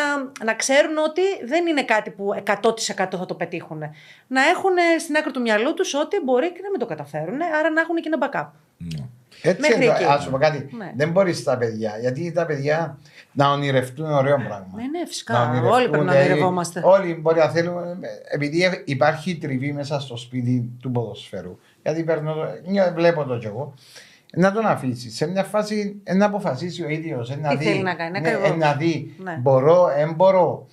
να 0.44 0.54
ξέρουν 0.54 0.96
ότι 0.98 1.20
δεν 1.46 1.66
είναι 1.66 1.84
κάτι 1.84 2.10
που 2.10 2.34
100% 2.46 2.52
θα 2.96 3.26
το 3.26 3.34
πετύχουν. 3.34 3.78
Να 4.26 4.42
έχουν 4.42 4.72
στην 5.00 5.16
άκρη 5.16 5.30
του 5.30 5.40
μυαλού 5.40 5.74
τους 5.74 5.94
ότι 5.94 6.20
μπορεί 6.24 6.52
και 6.52 6.60
να 6.62 6.70
μην 6.70 6.78
το 6.80 6.86
καταφέρουν, 6.86 7.42
άρα 7.58 7.70
να 7.70 7.80
έχουν 7.80 7.96
και 7.96 8.10
ένα 8.12 8.28
backup. 8.30 8.50
Ναι. 8.78 9.04
Έτσι 9.42 9.60
Μέχρι 9.60 9.84
είναι, 9.84 9.94
εκεί. 9.94 10.04
ας 10.04 10.22
σου 10.22 10.30
πω 10.30 10.38
κάτι. 10.38 10.68
Ναι. 10.76 10.92
Δεν 10.96 11.10
μπορείς 11.10 11.42
τα 11.42 11.56
παιδιά, 11.58 11.96
γιατί 12.00 12.32
τα 12.32 12.46
παιδιά 12.46 12.98
να 13.32 13.50
ονειρευτούν 13.52 14.10
ωραίο 14.12 14.36
πράγμα. 14.36 14.72
Ναι, 14.76 14.98
ναι, 14.98 15.06
φυσικά. 15.06 15.32
Να 15.32 15.42
ονειρευτούν, 15.42 15.72
Όλοι 15.72 15.88
πρέπει 15.88 16.04
να 16.04 16.10
δηλαδή, 16.12 16.30
ονειρευόμαστε. 16.30 16.80
Όλοι 16.84 17.14
μπορεί 17.14 17.38
να 17.38 17.48
θέλουν, 17.48 17.74
επειδή 18.30 18.82
υπάρχει 18.84 19.36
τριβή 19.38 19.72
μέσα 19.72 20.00
στο 20.00 20.16
σπίτι 20.16 20.70
του 20.82 20.90
ποδοσφαίρου. 20.90 21.58
Γιατί 21.82 22.02
παίρνω, 22.04 22.34
το- 22.34 22.70
νιώ- 22.70 22.92
βλέπω 22.94 23.24
το 23.24 23.38
κι 23.38 23.46
εγώ. 23.46 23.74
Να 24.36 24.52
τον 24.52 24.66
αφήσει. 24.66 25.10
Σε 25.10 25.26
μια 25.30 25.44
φάση 25.44 26.00
ε, 26.04 26.14
να 26.14 26.26
αποφασίσει 26.26 26.84
ο 26.84 26.88
ίδιος. 26.88 27.36
Να 27.40 27.48
Τι 27.48 27.56
δει, 27.56 27.64
θέλει 27.64 27.82
να 27.82 27.94
κάνει, 27.94 28.20
ναι, 28.20 28.28
ακριβώς. 28.28 28.50
ε, 28.50 28.54
να 28.54 28.72
δει. 28.72 29.14
Ναι. 29.18 29.38
Μπορώ, 29.42 29.90
δεν 29.96 30.12
μπορώ. 30.14 30.66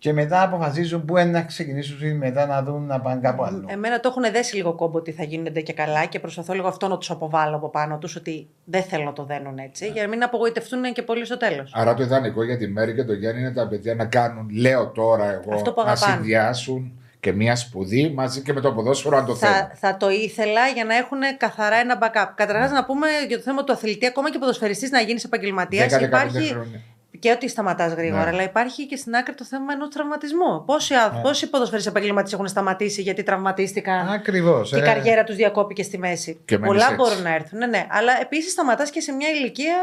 Και 0.00 0.12
μετά 0.12 0.42
αποφασίζουν 0.42 1.04
πού 1.04 1.16
είναι 1.16 1.30
να 1.30 1.42
ξεκινήσουν 1.42 2.16
μετά 2.16 2.46
να 2.46 2.62
δουν 2.62 2.86
να 2.86 3.00
πάνε 3.00 3.20
κάπου 3.20 3.42
άλλο. 3.42 3.64
Εμένα 3.68 4.00
το 4.00 4.08
έχουν 4.08 4.32
δέσει 4.32 4.56
λίγο 4.56 4.72
κόμπο 4.74 4.98
ότι 4.98 5.12
θα 5.12 5.22
γίνονται 5.22 5.60
και 5.60 5.72
καλά 5.72 6.04
και 6.04 6.20
προσπαθώ 6.20 6.52
λίγο 6.52 6.68
αυτό 6.68 6.88
να 6.88 6.98
τους 6.98 7.10
αποβάλω 7.10 7.56
από 7.56 7.68
πάνω 7.68 7.98
τους 7.98 8.16
ότι 8.16 8.48
δεν 8.64 8.82
θέλω 8.82 9.04
να 9.04 9.12
το 9.12 9.24
δένουν 9.24 9.58
έτσι, 9.58 9.84
Ναι. 9.84 9.90
για 9.92 10.02
να 10.02 10.08
μην 10.08 10.22
απογοητευτούν 10.22 10.82
και 10.92 11.02
πολύ 11.02 11.24
στο 11.24 11.36
τέλος. 11.36 11.70
Άρα 11.74 11.94
το 11.94 12.02
ιδανικό 12.02 12.44
για 12.44 12.56
τη 12.56 12.68
Μέρη 12.68 12.94
και 12.94 13.04
τον 13.04 13.16
Γιάννη 13.16 13.40
είναι 13.40 13.52
τα 13.52 13.68
παιδιά 13.68 13.94
να 13.94 14.04
κάνουν, 14.04 14.48
λέω 14.50 14.86
τώρα 14.88 15.30
εγώ, 15.32 15.54
Αυτό 15.54 15.72
που 15.72 15.80
να 15.84 15.86
αγαπάνε. 15.90 16.12
συνδυάσουν 16.14 16.92
και 17.20 17.32
μια 17.32 17.56
σπουδή 17.56 18.10
μαζί 18.10 18.42
και 18.42 18.52
με 18.52 18.60
το 18.60 18.72
ποδόσφαιρο 18.72 19.16
αν 19.16 19.26
το 19.26 19.34
θέλουν. 19.34 19.54
Θα, 19.54 19.72
θα 19.74 19.96
το 19.96 20.10
ήθελα 20.10 20.66
για 20.68 20.84
να 20.84 20.96
έχουν 20.96 21.18
καθαρά 21.36 21.76
ένα 21.76 21.98
backup. 22.02 22.32
Καταρχάς, 22.34 22.70
να 22.70 22.84
πούμε 22.84 23.06
για 23.28 23.36
το 23.36 23.42
θέμα 23.42 23.64
του 23.64 23.72
αθλητή, 23.72 24.06
ακόμα 24.06 24.30
και 24.30 24.38
ποδοσφαιριστής 24.38 24.90
να 24.90 25.00
γίνεις 25.00 25.24
επαγγελματίας. 25.24 25.94
10-15 25.94 26.02
Υπάρχει 26.02 26.48
χρόνια. 26.48 26.82
Και 27.18 27.30
ότι 27.30 27.48
σταματάς 27.48 27.92
γρήγορα, 27.92 28.22
Ναι. 28.24 28.28
αλλά 28.30 28.42
υπάρχει 28.42 28.86
και 28.86 28.96
στην 28.96 29.14
άκρη 29.14 29.34
το 29.34 29.44
θέμα 29.44 29.72
ενός 29.72 29.88
τραυματισμού. 29.88 30.64
Πόσοι, 30.64 30.94
yeah. 30.96 31.20
πόσοι 31.22 31.50
ποδοσφαιριστέ 31.50 31.90
επαγγελματίες 31.90 32.32
έχουν 32.32 32.48
σταματήσει 32.48 33.02
γιατί 33.02 33.22
τραυματίστηκαν. 33.22 34.08
Ακριβώς. 34.08 34.70
Και 34.70 34.76
η 34.78 34.82
καριέρα 34.82 35.24
τους 35.24 35.36
διακόπηκε 35.36 35.82
στη 35.82 35.98
μέση; 35.98 36.40
Και 36.44 36.54
μένεις 36.58 36.66
Πολλά 36.68 36.82
έτσι. 36.84 36.94
μπορούν 36.96 37.22
να 37.22 37.34
έρθουν. 37.34 37.58
Ναι, 37.58 37.66
ναι. 37.66 37.86
Αλλά 37.90 38.12
επίσης 38.20 38.52
σταματάς 38.52 38.90
και 38.90 39.00
σε 39.00 39.12
μια 39.12 39.28
ηλικία. 39.30 39.76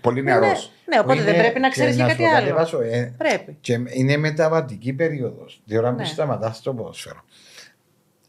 Πολύ 0.00 0.22
Ναι, 0.22 0.30
νεαρός. 0.38 0.72
ναι, 0.84 0.98
οπότε 1.00 1.22
δεν 1.22 1.36
πρέπει 1.36 1.60
να 1.60 1.68
ξέρεις 1.68 1.96
και 1.96 2.02
κάτι 2.02 2.24
άλλο. 2.24 2.80
ε, 2.90 3.14
Πρέπει. 3.18 3.56
Και 3.60 3.78
είναι 3.92 4.16
μεταβατική 4.16 4.92
περίοδος. 4.92 5.62
Τη 5.66 5.78
ώρα 5.78 5.90
που 5.90 5.96
Ναι. 5.96 6.04
σταματάς 6.04 6.62
το 6.62 6.72
ποδόσφαιρο. 6.74 7.24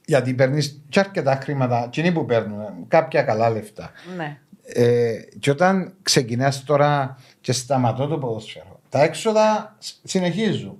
Γιατί 0.08 0.34
παίρνεις 0.34 0.82
και 0.90 1.00
αρκετά 1.00 1.40
χρήματα, 1.44 1.84
εκείνοι 1.86 2.12
που 2.12 2.26
παίρνουν, 2.26 2.86
κάποια 2.88 3.22
καλά 3.24 3.50
λεφτά. 3.50 3.92
Ναι. 4.18 4.38
Ε, 4.68 5.14
και 5.40 5.50
όταν 5.52 5.94
ξεκινάς 6.02 6.64
τώρα 6.64 7.18
και 7.42 7.52
σταματώ 7.52 8.08
το 8.08 8.18
ποδόσφαιρο, 8.18 8.80
τα 8.90 9.02
έξοδα 9.04 9.76
σ- 9.80 9.96
συνεχίζουν. 10.04 10.78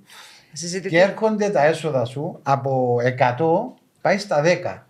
Συζητητή. 0.52 0.88
Και 0.88 1.00
έρχονται 1.00 1.48
τα 1.50 1.64
έσοδα 1.64 2.04
σου 2.04 2.38
από 2.42 2.96
100 3.18 3.74
πάει 4.00 4.18
στα 4.18 4.42
10. 4.44 4.86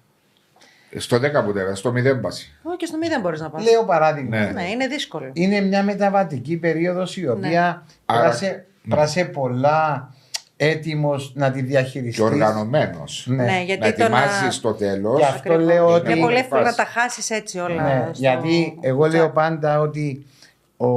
Στο 0.99 1.17
10 1.17 1.45
που 1.45 1.53
τέβαια, 1.53 1.75
στο 1.75 1.93
0 1.97 2.21
πάση. 2.21 2.53
Όχι, 2.63 2.77
και 2.77 2.87
στο 2.87 2.97
μηδέν 2.99 3.21
μπορείς 3.21 3.41
να 3.41 3.51
πας. 3.51 3.65
Λέω 3.65 3.85
παράδειγμα. 3.85 4.39
Ναι. 4.39 4.51
Ναι, 4.51 4.69
είναι 4.69 4.87
δύσκολο. 4.87 5.31
Είναι 5.33 5.61
μια 5.61 5.83
μεταβατική 5.83 6.57
περίοδος 6.57 7.17
η 7.17 7.29
οποία 7.29 7.87
Άρα- 8.05 8.21
πρέπει 8.21 8.29
να 8.29 8.35
είσαι- 8.35 8.47
ναι. 8.47 8.63
πρέπει 8.83 8.97
να 8.97 9.03
είσαι 9.03 9.25
πολλά 9.25 10.15
έτοιμος 10.57 11.33
να 11.35 11.51
τη 11.51 11.63
διαχειριστείς. 11.63 12.17
Και 12.17 12.23
οργανωμένος. 12.23 13.27
Ναι. 13.29 13.37
Ναι, 13.45 13.51
Να 13.51 13.59
γιατί 13.61 13.93
το 13.93 14.09
να. 14.09 14.23
ετοιμάζεις 14.23 14.61
το 14.61 14.73
τέλος. 14.73 15.19
Γι' 15.19 15.25
αυτό 15.25 15.37
Ακριβώς. 15.39 15.65
λέω 15.65 15.85
Είναι 15.89 15.95
ότι- 15.97 16.21
πολύ 16.21 16.37
εύκολο 16.37 16.61
να 16.63 16.67
Φάση. 16.73 16.77
τα 16.95 17.01
χάσεις 17.01 17.31
έτσι 17.31 17.59
όλα. 17.59 17.83
Ναι, 17.83 18.01
στο- 18.03 18.11
γιατί 18.15 18.79
εγώ 18.81 19.03
στο 19.07 19.13
λέω 19.17 19.23
τσάκ. 19.25 19.35
πάντα 19.35 19.81
ότι 19.81 20.27
ο... 20.77 20.89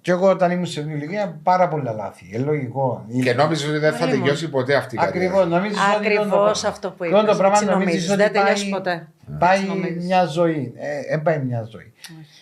και 0.00 0.10
εγώ 0.10 0.28
όταν 0.30 0.50
ήμουν 0.50 0.66
σε 0.66 0.84
μια 0.84 0.94
ηλικία 0.94 1.38
πάρα 1.42 1.68
πολλά 1.68 1.92
λάθη. 1.92 2.30
Ε, 2.32 2.38
λογικό. 2.38 3.04
Και 3.22 3.34
νόμιζες 3.34 3.68
ότι 3.68 3.78
δεν 3.78 3.92
θα 3.92 3.98
Πολύ 3.98 4.10
τελειώσει 4.10 4.48
ποτέ 4.50 4.74
αυτή 4.74 4.94
η 4.94 4.98
καριέρα. 4.98 5.18
Ακριβώς, 5.26 5.46
νομίζεις 5.48 5.78
ότι 5.78 5.96
Ακριβώς 5.96 6.24
είναι 6.24 6.34
το 6.34 6.40
πράγμα. 6.40 6.68
αυτό 6.68 6.90
που 6.90 7.04
Και 7.04 7.08
όλο 7.10 7.18
είπες. 7.22 7.30
το 7.32 7.36
πράγμα 7.38 7.56
Έτσι 7.56 7.68
νομίζεις 7.70 7.86
νομίζεις, 8.08 8.10
ότι 8.10 8.22
δεν 8.22 8.32
τελειώσει 8.32 8.62
πάει- 8.62 8.72
ποτέ. 8.72 9.06
Πάει 9.38 9.56
Έτσι 9.56 9.68
νομίζεις. 9.68 10.04
μια 10.04 10.24
ζωή. 10.24 10.72
Ε, 10.76 11.08
δεν 11.10 11.22
πάει 11.22 11.38
μια 11.38 11.68
ζωή. 11.70 11.92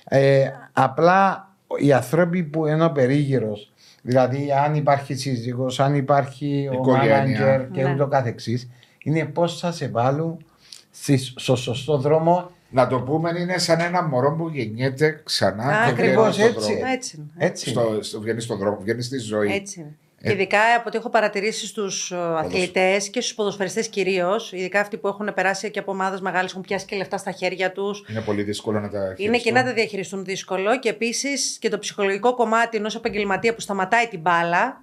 Ε, 0.05 0.51
απλά 0.73 1.49
οι 1.77 1.93
άνθρωποι 1.93 2.43
που 2.43 2.67
είναι 2.67 2.85
ο 2.85 2.91
περίγυρος, 2.93 3.73
δηλαδή 4.03 4.53
αν 4.65 4.75
υπάρχει 4.75 5.15
σύζυγος, 5.15 5.81
αν 5.81 5.95
υπάρχει 5.95 6.69
ο 6.71 6.73
Οικογένεια. 6.75 7.17
μάνατζερ 7.19 7.71
και 7.71 7.83
Ναι. 7.83 7.93
ούτω 7.93 8.07
καθεξής, 8.07 8.69
είναι 9.05 9.25
πώς 9.25 9.59
θα 9.59 9.73
σε 9.73 9.89
βάλουν 9.89 10.45
στις- 10.91 11.33
στο 11.37 11.57
σωστό 11.57 11.99
δρόμο 11.99 12.51
Να 12.75 12.87
το 12.87 13.01
πούμε 13.01 13.33
είναι 13.39 13.59
σαν 13.59 13.81
ένα 13.81 14.03
μωρό 14.03 14.35
που 14.37 14.49
γεννιέται 14.49 15.21
ξανά 15.25 15.65
Α, 15.65 15.87
και 15.87 15.93
βγαίνει 15.93 16.09
ακριβώς 16.09 16.35
στον 16.35 16.47
έτσι. 16.47 16.59
δρόμο. 16.75 16.93
Έτσι 16.93 17.17
είναι. 17.17 17.47
έτσι. 17.47 17.69
Στο, 17.69 17.99
στο, 18.01 18.21
βγαίνει 18.21 18.41
στον 18.41 18.59
δρόμο, 18.59 18.79
βγαίνει 18.83 19.03
στη 19.03 19.19
ζωή. 19.19 19.53
Έτσι 19.53 19.81
είναι. 19.81 19.97
Και 20.01 20.02
ειδικά 20.23 20.59
από 20.77 20.83
ό,τι 20.87 20.97
έχω 20.97 21.09
παρατηρήσει 21.09 21.67
στους 21.67 22.13
αθλητές 22.13 23.09
και 23.11 23.21
στους 23.21 23.35
ποδοσφαιριστές 23.35 23.89
κυρίως, 23.89 24.53
ειδικά 24.53 24.81
αυτοί 24.81 24.97
που 24.97 25.09
έχουν 25.09 25.35
περάσει 25.35 25.71
και 25.71 25.79
από 25.79 25.91
ομάδες 25.93 26.21
μεγάλες, 26.21 26.51
έχουν 26.51 26.63
πιάσει 26.63 26.87
και 26.87 26.97
λεφτά 26.97 27.17
στα 27.17 27.31
χέρια 27.31 27.73
τους. 27.73 28.05
Είναι 28.11 28.21
πολύ 28.21 28.43
δύσκολο 28.43 28.81
να 28.81 28.89
τα 28.89 28.99
Είναι 28.99 29.15
και 29.17 29.23
χειριστούν. 29.27 29.55
να 29.55 29.65
τα 29.65 29.73
διαχειριστούν 29.73 30.25
δύσκολο 30.25 30.79
και 30.79 30.89
επίσης 30.89 31.57
και 31.61 31.69
το 31.69 31.79
ψυχολογικό 31.79 32.35
κομμάτι 32.35 32.77
ενός 32.77 32.95
επαγγελματία 32.95 33.55
που 33.55 33.61
σταματάει 33.61 34.09
την 34.09 34.21
μπάλα. 34.21 34.83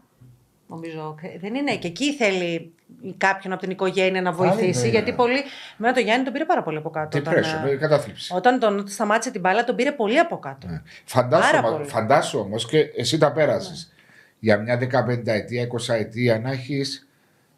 Νομίζω 0.68 1.16
δεν 1.42 1.56
είναι. 1.56 1.76
Και 1.76 1.88
εκεί 1.88 2.14
θέλει 2.16 2.72
κάποιον 3.18 3.54
από 3.54 3.62
την 3.62 3.72
οικογένεια 3.72 4.22
να 4.22 4.32
βοηθήσει. 4.32 4.72
βέβαια. 4.72 4.90
γιατί 4.90 5.12
πολύ. 5.14 5.44
Μένα 5.78 5.94
το 5.94 6.00
Γιάννη 6.00 6.24
τον 6.24 6.34
πήρε 6.34 6.46
πάρα 6.46 6.64
πολύ 6.64 6.78
από 6.78 6.90
κάτω. 6.90 7.08
Τι 7.10 7.18
όταν, 7.18 7.34
πρέσο, 7.34 7.56
ε, 7.58 7.70
με 7.70 7.76
κατάθλιψη. 7.76 8.34
Όταν 8.36 8.60
τον 8.60 8.88
σταμάτησε 8.88 9.32
την 9.32 9.42
μπάλα, 9.42 9.64
τον 9.64 9.76
πήρε 9.76 9.92
πολύ 9.92 10.20
από 10.20 10.38
κάτω. 10.40 10.68
Ναι. 10.68 10.82
Φαντάσου, 11.06 11.52
Πάρα 11.52 11.62
μα- 11.62 11.72
πολύ. 11.78 11.88
φαντάσου 11.90 12.40
όμως 12.40 12.66
και 12.66 12.78
εσύ 12.96 13.18
τα 13.18 13.32
πέρασες. 13.32 13.92
Για 14.40 14.58
μια 14.58 14.80
15 15.08 15.28
ετία, 15.28 15.68
20 15.88 15.94
ετία 15.94 16.40
να 16.40 16.52
έχεις 16.52 17.08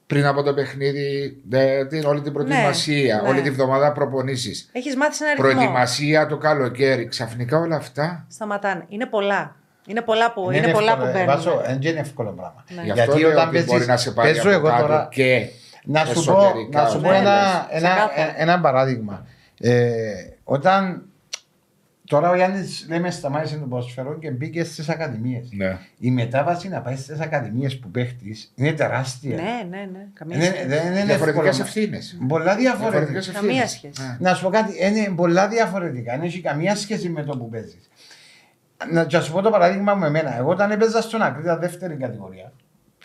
πριν 0.08 0.26
από 0.26 0.44
το 0.44 0.54
παιχνίδι 0.54 1.38
ε, 1.52 1.86
την, 1.86 2.06
όλη 2.06 2.22
την 2.22 2.34
προετοιμασία, 2.34 3.22
ναι. 3.24 3.30
όλη 3.30 3.42
τη 3.42 3.50
βδομάδα 3.50 3.92
προπονήσεις. 3.92 4.70
Έχεις 4.72 4.96
μάθει 4.96 5.24
ένα 5.24 5.32
αριθμό. 5.32 5.50
Προετοιμασία 5.50 6.26
το 6.28 6.38
καλοκαίρι. 6.38 7.08
Ξαφνικά 7.08 7.58
όλα 7.58 7.76
αυτά. 7.76 8.26
Σταματάνε. 8.30 8.86
Είναι 8.90 9.06
πολλά. 9.06 9.56
Είναι 9.88 10.02
πολλά 10.02 10.34
που, 10.34 10.46
Δεν 10.46 10.64
είναι 10.64 10.72
πολλά 10.72 10.92
εύκολο, 10.92 11.12
που 11.12 11.18
ε, 11.18 11.24
μπαίνουν. 11.24 11.36
Βάσο, 11.36 11.62
Δεν 11.66 11.82
είναι 11.82 12.00
εύκολο 12.00 12.32
πράγμα. 12.32 12.64
Ναι. 12.76 12.82
Γι' 12.84 12.92
αυτό 12.92 13.18
λέω 13.18 13.42
ότι 13.42 13.64
μπορεί 13.64 13.86
να 13.86 13.98
σε 13.98 14.12
πάρει 14.12 14.28
παίζω 14.28 14.42
από 14.42 14.50
εγώ 14.50 14.68
κάτω 14.68 14.82
τώρα, 14.82 15.08
και 15.12 15.48
Να 15.84 16.06
σου 16.06 16.24
πω, 16.24 16.38
εσωτερικά. 16.42 16.82
να 16.82 16.90
σου 16.90 17.02
πω 17.02 17.10
Ναι, 17.10 17.18
ένα, 17.18 17.68
ναι, 17.72 17.78
ένα, 17.78 17.90
ξεκάθαρα. 17.90 18.34
ένα 18.42 18.60
παράδειγμα. 18.60 19.26
Ε, 19.60 20.02
όταν 20.44 21.04
τώρα 22.12 22.30
ο 22.30 22.36
Γιάννης 22.36 22.86
λέμε 22.90 23.12
σταμάτησε 23.12 23.58
το 23.58 23.66
ποδοσφαιρό 23.66 24.18
και 24.20 24.32
μπήκε 24.32 24.64
στις 24.64 24.90
ακαδημίες. 24.90 25.50
Ναι. 25.52 25.78
Η 26.00 26.12
μετάβαση 26.12 26.70
να 26.70 26.82
πάει 26.82 26.96
στις 26.96 27.20
ακαδημίες 27.20 27.80
που 27.80 27.90
παίχτης 27.92 28.52
είναι 28.56 28.72
τεράστια. 28.72 29.36
Ναι, 29.36 29.42
ναι, 29.78 29.90
ναι. 29.92 30.06
Καμία 30.14 30.38
Δεν- 30.38 30.48
σχέση. 30.52 30.68
δεν 30.68 30.92
είναι 30.92 31.04
Διαφορετικές 31.06 31.48
εύκολο. 31.48 31.64
ευθύνες. 31.68 32.18
Πολλά 32.28 32.56
διαφορετικά. 32.56 32.90
Διαφορετικές 33.06 33.32
Καμία 33.32 33.62
ευθύνες. 33.62 33.72
σχέση. 33.96 34.02
Ναι. 34.20 34.30
Να 34.30 34.34
σου 34.36 34.44
πω 34.44 34.50
κάτι, 34.50 34.74
είναι 34.86 35.14
πολλά 35.16 35.48
διαφορετικά. 35.48 36.12
Δεν 36.18 36.26
έχει 36.26 36.42
καμία 36.42 36.76
σχέση 36.76 37.10
με 37.10 37.24
το 37.24 37.38
που 37.38 37.50
παίζεις. 37.50 37.90
Να 38.92 39.06
και 39.06 39.18
να 39.18 39.24
σου 39.24 39.32
πω 39.32 39.42
το 39.42 39.50
παράδειγμα 39.50 39.94
μου 39.96 40.06
εμένα. 40.06 40.38
Εγώ 40.38 40.50
όταν 40.50 40.72
έπαιζα 40.72 41.02
στον 41.02 41.22
Ακρίτα 41.22 41.58
δεύτερη 41.58 41.96
κατηγορία 41.96 42.52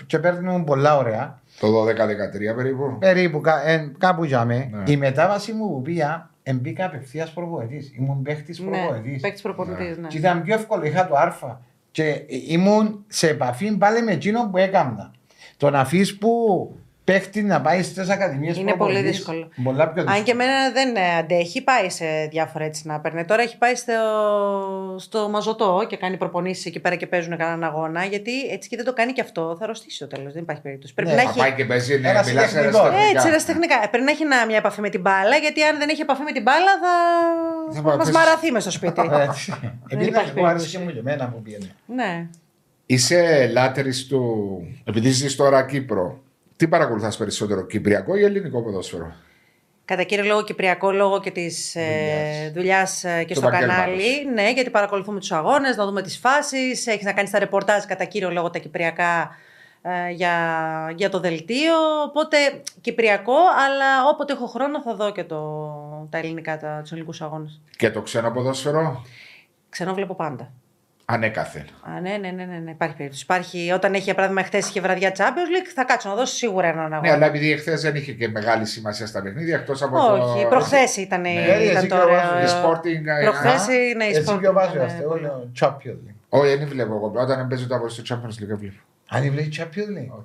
και 0.06 0.18
παίρνουν 0.18 0.64
πολλά 0.64 0.96
ωραία, 0.96 1.40
Το 1.60 1.68
12-13 1.72 2.54
περίπου. 2.56 2.96
περίπου 2.98 3.40
κα- 3.40 3.68
ε, 3.68 3.92
κάπου 3.98 4.24
για 4.24 4.44
με, 4.44 4.68
Ναι. 4.72 4.92
η 4.92 4.96
μετάβαση 4.96 5.52
μου 5.52 5.68
που 5.68 5.82
πήγα, 5.82 6.30
εμπήκα 6.48 6.84
απευθείας 6.86 7.32
προπονητής. 7.32 7.92
Ήμουν 7.98 8.22
παίχτης 8.22 8.58
Ναι, 8.58 8.70
προπονητής. 8.70 9.22
παίκτη 9.22 9.42
προπονητής. 9.42 9.98
Ναι. 9.98 10.08
Και 10.08 10.16
ήταν 10.16 10.42
πιο 10.42 10.54
εύκολο, 10.54 10.84
είχα 10.84 11.06
το 11.08 11.14
Α. 11.16 11.60
Και 11.90 12.24
ήμουν 12.48 13.04
σε 13.08 13.28
επαφή 13.28 13.76
πάλι 13.76 14.02
με 14.02 14.12
εκείνο 14.12 14.48
που 14.50 14.56
έκανα. 14.56 15.10
Το 15.56 15.70
να 15.70 15.80
αφήσει 15.80 16.18
που 16.18 16.30
παίχτη 17.06 17.42
να 17.42 17.60
πάει 17.60 17.82
στις 17.82 18.08
ακαδημίες 18.08 18.56
Είναι 18.56 18.74
πολύ 18.74 19.00
δύσκολο. 19.00 19.48
Πολλά 19.64 19.84
πιο 19.84 19.94
δύσκολο. 20.02 20.16
Αν 20.18 20.22
και 20.24 20.30
εμένα 20.30 20.70
δεν 20.72 20.96
ε, 20.96 21.16
αντέχει, 21.18 21.62
πάει 21.62 21.90
σε 21.90 22.04
διάφορα 22.30 22.64
έτσι 22.64 22.86
να 22.86 23.00
παίρνει. 23.00 23.24
Τώρα 23.24 23.42
έχει 23.42 23.58
πάει 23.58 23.74
στο, 23.74 23.92
στο 24.98 25.28
μαζωτό 25.28 25.86
και 25.88 25.96
κάνει 25.96 26.16
προπονήσεις 26.16 26.66
εκεί 26.66 26.80
πέρα 26.80 26.94
και 26.94 27.06
παίζουν 27.06 27.36
κανέναν 27.36 27.64
αγώνα. 27.64 28.04
Γιατί 28.04 28.32
έτσι 28.50 28.68
και 28.68 28.76
δεν 28.76 28.84
το 28.84 28.92
κάνει 28.92 29.12
και 29.12 29.20
αυτό, 29.20 29.56
θα 29.58 29.64
αρρωστήσει 29.64 29.96
στο 29.96 30.06
τέλος. 30.06 30.32
Δεν 30.32 30.42
υπάρχει 30.42 30.62
περίπτωση. 30.62 30.94
Πρέπει 30.94 31.10
Ναι, 31.10 31.16
να 31.16 31.22
Θα 31.22 31.28
έχει. 31.28 31.38
πάει 31.38 31.52
και 31.52 31.64
παίζει, 31.64 31.98
ναι, 31.98 32.08
Ένας 32.08 32.26
μιλάς 32.26 32.52
τεχνικός. 32.52 32.80
αεραστεχνικά. 32.80 33.10
Έτσι, 33.16 33.28
ερασιτεχνικά. 33.28 33.74
Ε, 33.82 33.86
Πρέπει 33.90 34.04
να 34.04 34.10
έχει 34.10 34.22
ένα- 34.22 34.46
μια 34.46 34.56
επαφή 34.56 34.80
με 34.80 34.88
την 34.88 35.00
μπάλα, 35.00 35.36
γιατί 35.36 35.62
αν 35.62 35.78
δεν 35.78 35.88
έχει 35.88 36.00
επαφή 36.00 36.22
με 36.22 36.32
την 36.32 36.42
μπάλα 36.42 36.72
θα, 36.82 36.94
Θα 37.70 37.76
θα 37.76 37.82
πάει, 37.82 37.96
μας 37.96 38.06
πες. 38.06 38.14
μαραθεί 38.14 38.50
μες 38.50 38.62
στο 38.62 38.70
σπίτι. 38.70 39.00
Έτσι. 39.28 39.54
Επειδή 39.90 40.08
υπάρχει 40.10 40.32
εγώ 40.36 40.46
άρεσε 40.46 40.66
και 40.66 40.78
περίπτωση. 40.78 40.78
μου 40.78 40.90
και 40.90 40.98
εμένα 40.98 41.28
που 41.32 41.42
πήγαινε. 41.42 41.70
ναι. 41.86 42.26
Είσαι 42.88 43.50
λάτρη 43.52 43.92
του. 44.08 44.22
Επειδή 44.84 45.10
ζεις 45.10 45.36
τώρα 45.36 45.64
Κύπρο, 45.66 46.20
τι 46.56 46.68
παρακολουθάς 46.68 47.16
περισσότερο, 47.16 47.66
Κυπριακό 47.66 48.16
ή 48.16 48.24
Ελληνικό 48.24 48.62
ποδόσφαιρο; 48.62 49.12
Κατά 49.84 50.02
κύριο 50.02 50.24
λόγο 50.24 50.42
Κυπριακό 50.44 50.92
λόγω 50.92 51.20
και 51.20 51.30
της 51.30 51.74
ε, 51.74 52.52
δουλειάς 52.54 53.00
και 53.00 53.24
Του 53.34 53.34
στο 53.34 53.48
επαγγέλματος. 53.48 53.84
κανάλι. 53.84 54.30
Ναι, 54.34 54.50
γιατί 54.50 54.70
παρακολουθούμε 54.70 55.18
τους 55.20 55.32
αγώνες, 55.32 55.76
να 55.76 55.84
δούμε 55.86 56.02
τις 56.02 56.18
φάσεις. 56.18 56.86
Έχεις 56.86 57.04
να 57.04 57.12
κάνεις 57.12 57.30
τα 57.30 57.38
ρεπορτάζ 57.38 57.84
κατά 57.84 58.04
κύριο 58.04 58.30
λόγο 58.30 58.50
τα 58.50 58.58
Κυπριακά 58.58 59.30
ε, 59.82 60.10
για, 60.10 60.32
για 60.96 61.10
το 61.10 61.20
δελτίο. 61.20 61.74
Οπότε 62.06 62.36
Κυπριακό, 62.80 63.36
αλλά 63.66 64.08
όποτε 64.12 64.32
έχω 64.32 64.46
χρόνο 64.46 64.82
θα 64.82 64.94
δω 64.94 65.12
και 65.12 65.24
το, 65.24 66.08
τα 66.10 66.18
ελληνικά, 66.18 66.58
τα, 66.58 66.78
τους 66.80 66.90
ελληνικούς 66.92 67.22
αγώνες. 67.22 67.60
Και 67.76 67.90
το 67.90 68.02
ξένο 68.02 68.30
ποδόσφαιρο; 68.30 69.04
Ξενό 69.68 69.94
βλέπω 69.94 70.14
πάντα. 70.14 70.52
Ανέκαθεν. 71.08 71.64
Α, 71.82 72.00
ναι, 72.00 72.16
ναι, 72.16 72.30
ναι, 72.30 72.44
ναι, 72.44 72.58
ναι, 72.64 72.70
υπάρχει 72.70 72.96
περίπτωση. 72.96 73.22
Υπάρχει, 73.24 73.70
όταν 73.74 73.94
έχει, 73.94 74.02
για 74.02 74.14
παράδειγμα, 74.14 74.42
χθες 74.42 74.68
είχε 74.68 74.80
βραδιά 74.80 75.10
Champions 75.16 75.50
League, 75.54 75.70
θα 75.74 75.84
κάτσω 75.84 76.08
να 76.08 76.14
δώσω 76.14 76.34
σίγουρα 76.34 76.66
έναν 76.66 76.84
αγώνα. 76.84 77.00
Ναι, 77.00 77.10
αλλά 77.10 77.26
επειδή 77.26 77.52
εχθέ 77.52 77.74
δεν 77.74 77.94
είχε 77.94 78.12
και 78.12 78.28
μεγάλη 78.28 78.66
σημασία 78.66 79.06
στα 79.06 79.22
παιχνίδια, 79.22 79.56
εκτός 79.56 79.82
από 79.82 79.98
Όχι, 79.98 80.42
το. 80.42 80.48
προχθές 80.48 80.96
ήταν, 80.96 81.20
Ναι, 81.20 81.30
ήταν 81.30 81.76
εσύ 81.76 81.86
το 81.86 81.94
και 81.96 82.00
ο 82.00 82.04
ωραίο. 82.04 82.16
Βάζος, 82.16 82.52
η 82.52 82.54
Sporting, 82.64 83.20
ε, 83.20 83.24
Προχθές, 83.24 83.62
α, 83.62 83.66
ναι, 83.96 84.04
η 84.04 84.08
Εσύ 84.10 84.24
Sporting 84.28 84.38
πιο 84.40 84.52
βάζω 84.52 84.74
ήταν, 84.74 84.86
αυτό, 84.86 85.14
ναι. 85.14 85.28
όλο 85.28 85.50
Champions 85.60 86.08
League. 86.08 86.14
Όχι, 86.28 86.56
δεν 86.56 86.68
βλέπω 86.68 86.94
εγώ. 86.94 87.12
Όταν 87.16 87.48
παίζει 87.48 87.66
το 87.66 87.74
από 87.74 87.88
στο 87.88 88.02
Champions 88.08 88.42
League, 88.42 88.46
δεν 88.46 88.58
βλέπω. 88.58 88.76
Αν 89.08 89.30
βλέπει 89.30 89.50
Champions 89.56 89.98
League; 89.98 90.24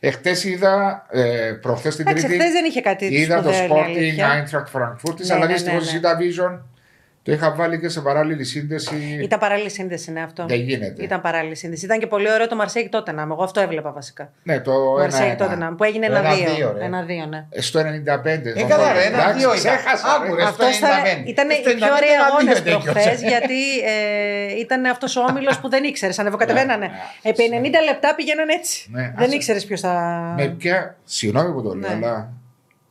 Εχθέ 0.00 0.48
είδα, 0.48 1.06
ε, 1.10 1.52
προχθές 1.60 1.96
την 1.96 2.06
Εντάξει, 2.06 2.26
Τρίτη. 2.26 2.40
χθες 2.40 2.52
δεν 2.52 2.64
είχε 2.64 2.80
κάτι 2.80 3.06
Είδα 3.06 3.42
το 3.42 3.52
σπουδαίο, 3.52 3.76
είναι 3.76 3.86
Sporting 3.86 3.96
αλήθεια. 3.96 4.44
Eintracht 4.44 4.78
Frankfurt, 4.80 5.16
Ναι, 5.26 5.34
αλλά 5.34 5.46
ναι, 5.46 5.52
δυστυχώ 5.52 5.76
ναι, 5.76 5.82
η 5.82 5.92
ναι. 5.92 6.00
Zeta 6.02 6.20
Vision 6.20 6.58
το 7.26 7.32
είχα 7.32 7.54
βάλει 7.54 7.80
και 7.80 7.88
σε 7.88 8.00
παράλληλη 8.00 8.44
σύνδεση. 8.44 9.18
Ήταν 9.22 9.38
παράλληλη 9.38 9.70
σύνδεση, 9.70 10.12
ναι, 10.12 10.22
αυτό. 10.22 10.44
Δεν 10.48 10.60
γίνεται. 10.60 11.02
Ήταν 11.02 11.20
παράλληλη 11.20 11.54
σύνδεση. 11.56 11.84
Ήταν 11.84 11.98
και 11.98 12.06
πολύ 12.06 12.32
ωραίο 12.32 12.48
το 12.48 12.56
Μαρσέικ 12.56 12.88
τότε 12.88 13.12
να 13.12 13.22
Εγώ 13.22 13.42
αυτό 13.42 13.60
έβλεπα 13.60 13.92
βασικά. 13.92 14.32
Ναι, 14.42 14.60
το 14.60 14.72
Μαρσέικ 14.98 15.32
1-1. 15.32 15.36
τότε 15.36 15.74
που 15.76 15.84
έγινε 15.84 16.06
Το 16.06 16.14
ένα-δύο. 16.14 16.70
1-2, 16.70 16.74
ρε. 16.78 16.84
Ένα-δύο, 16.84 17.26
ναι. 17.26 17.46
Ε, 17.50 17.60
Στο 17.60 17.80
95. 17.80 17.84
Ε, 17.84 18.62
καλά, 18.68 18.92
ρε, 18.92 19.02
ένα 19.04 19.16
Εντάξει, 19.18 19.38
δύο 19.38 19.48
ήταν. 19.54 19.58
ξέχασα, 19.76 20.14
Άκου, 20.14 20.34
ρε. 20.34 20.42
ρε. 20.42 20.48
Αυτό 20.48 20.64
στο 20.72 20.86
95. 20.86 21.28
ήταν 21.28 21.50
οι 21.50 21.54
Στο 21.54 21.70
95 21.70 21.74
πιο 21.76 21.86
ωραίοι 21.94 22.12
ένα 22.14 22.24
αγώνες 22.24 22.60
δύο 22.62 22.72
τέτοιος. 22.76 22.82
προχθέ, 22.94 23.14
γιατί 23.28 23.60
ε, 23.84 24.58
ήταν 24.60 24.84
αυτός 24.86 25.16
ο 25.16 25.20
όμιλος 25.30 25.58
που 25.60 25.68
δεν 25.68 25.84
ήξερες. 25.84 26.18
Ανεβοκατεβαίνανε. 26.18 26.90
Επί 27.22 27.42
90 27.52 27.64
λεπτά 27.84 28.14
πήγαιναν 28.14 28.48
έτσι. 28.48 28.88
Ναι, 28.92 29.02
δεν 29.16 29.26
άσε. 29.26 29.34
ήξερες 29.34 29.64
ποιος 29.64 29.80
θα. 29.80 29.92
Με 30.36 30.46
ποια. 30.58 30.96
Συγγνώμη 31.04 31.52
που 31.52 31.62
το 31.62 31.74
λέω, 31.74 31.88
Ναι. 31.90 31.94
αλλά. 32.06 32.28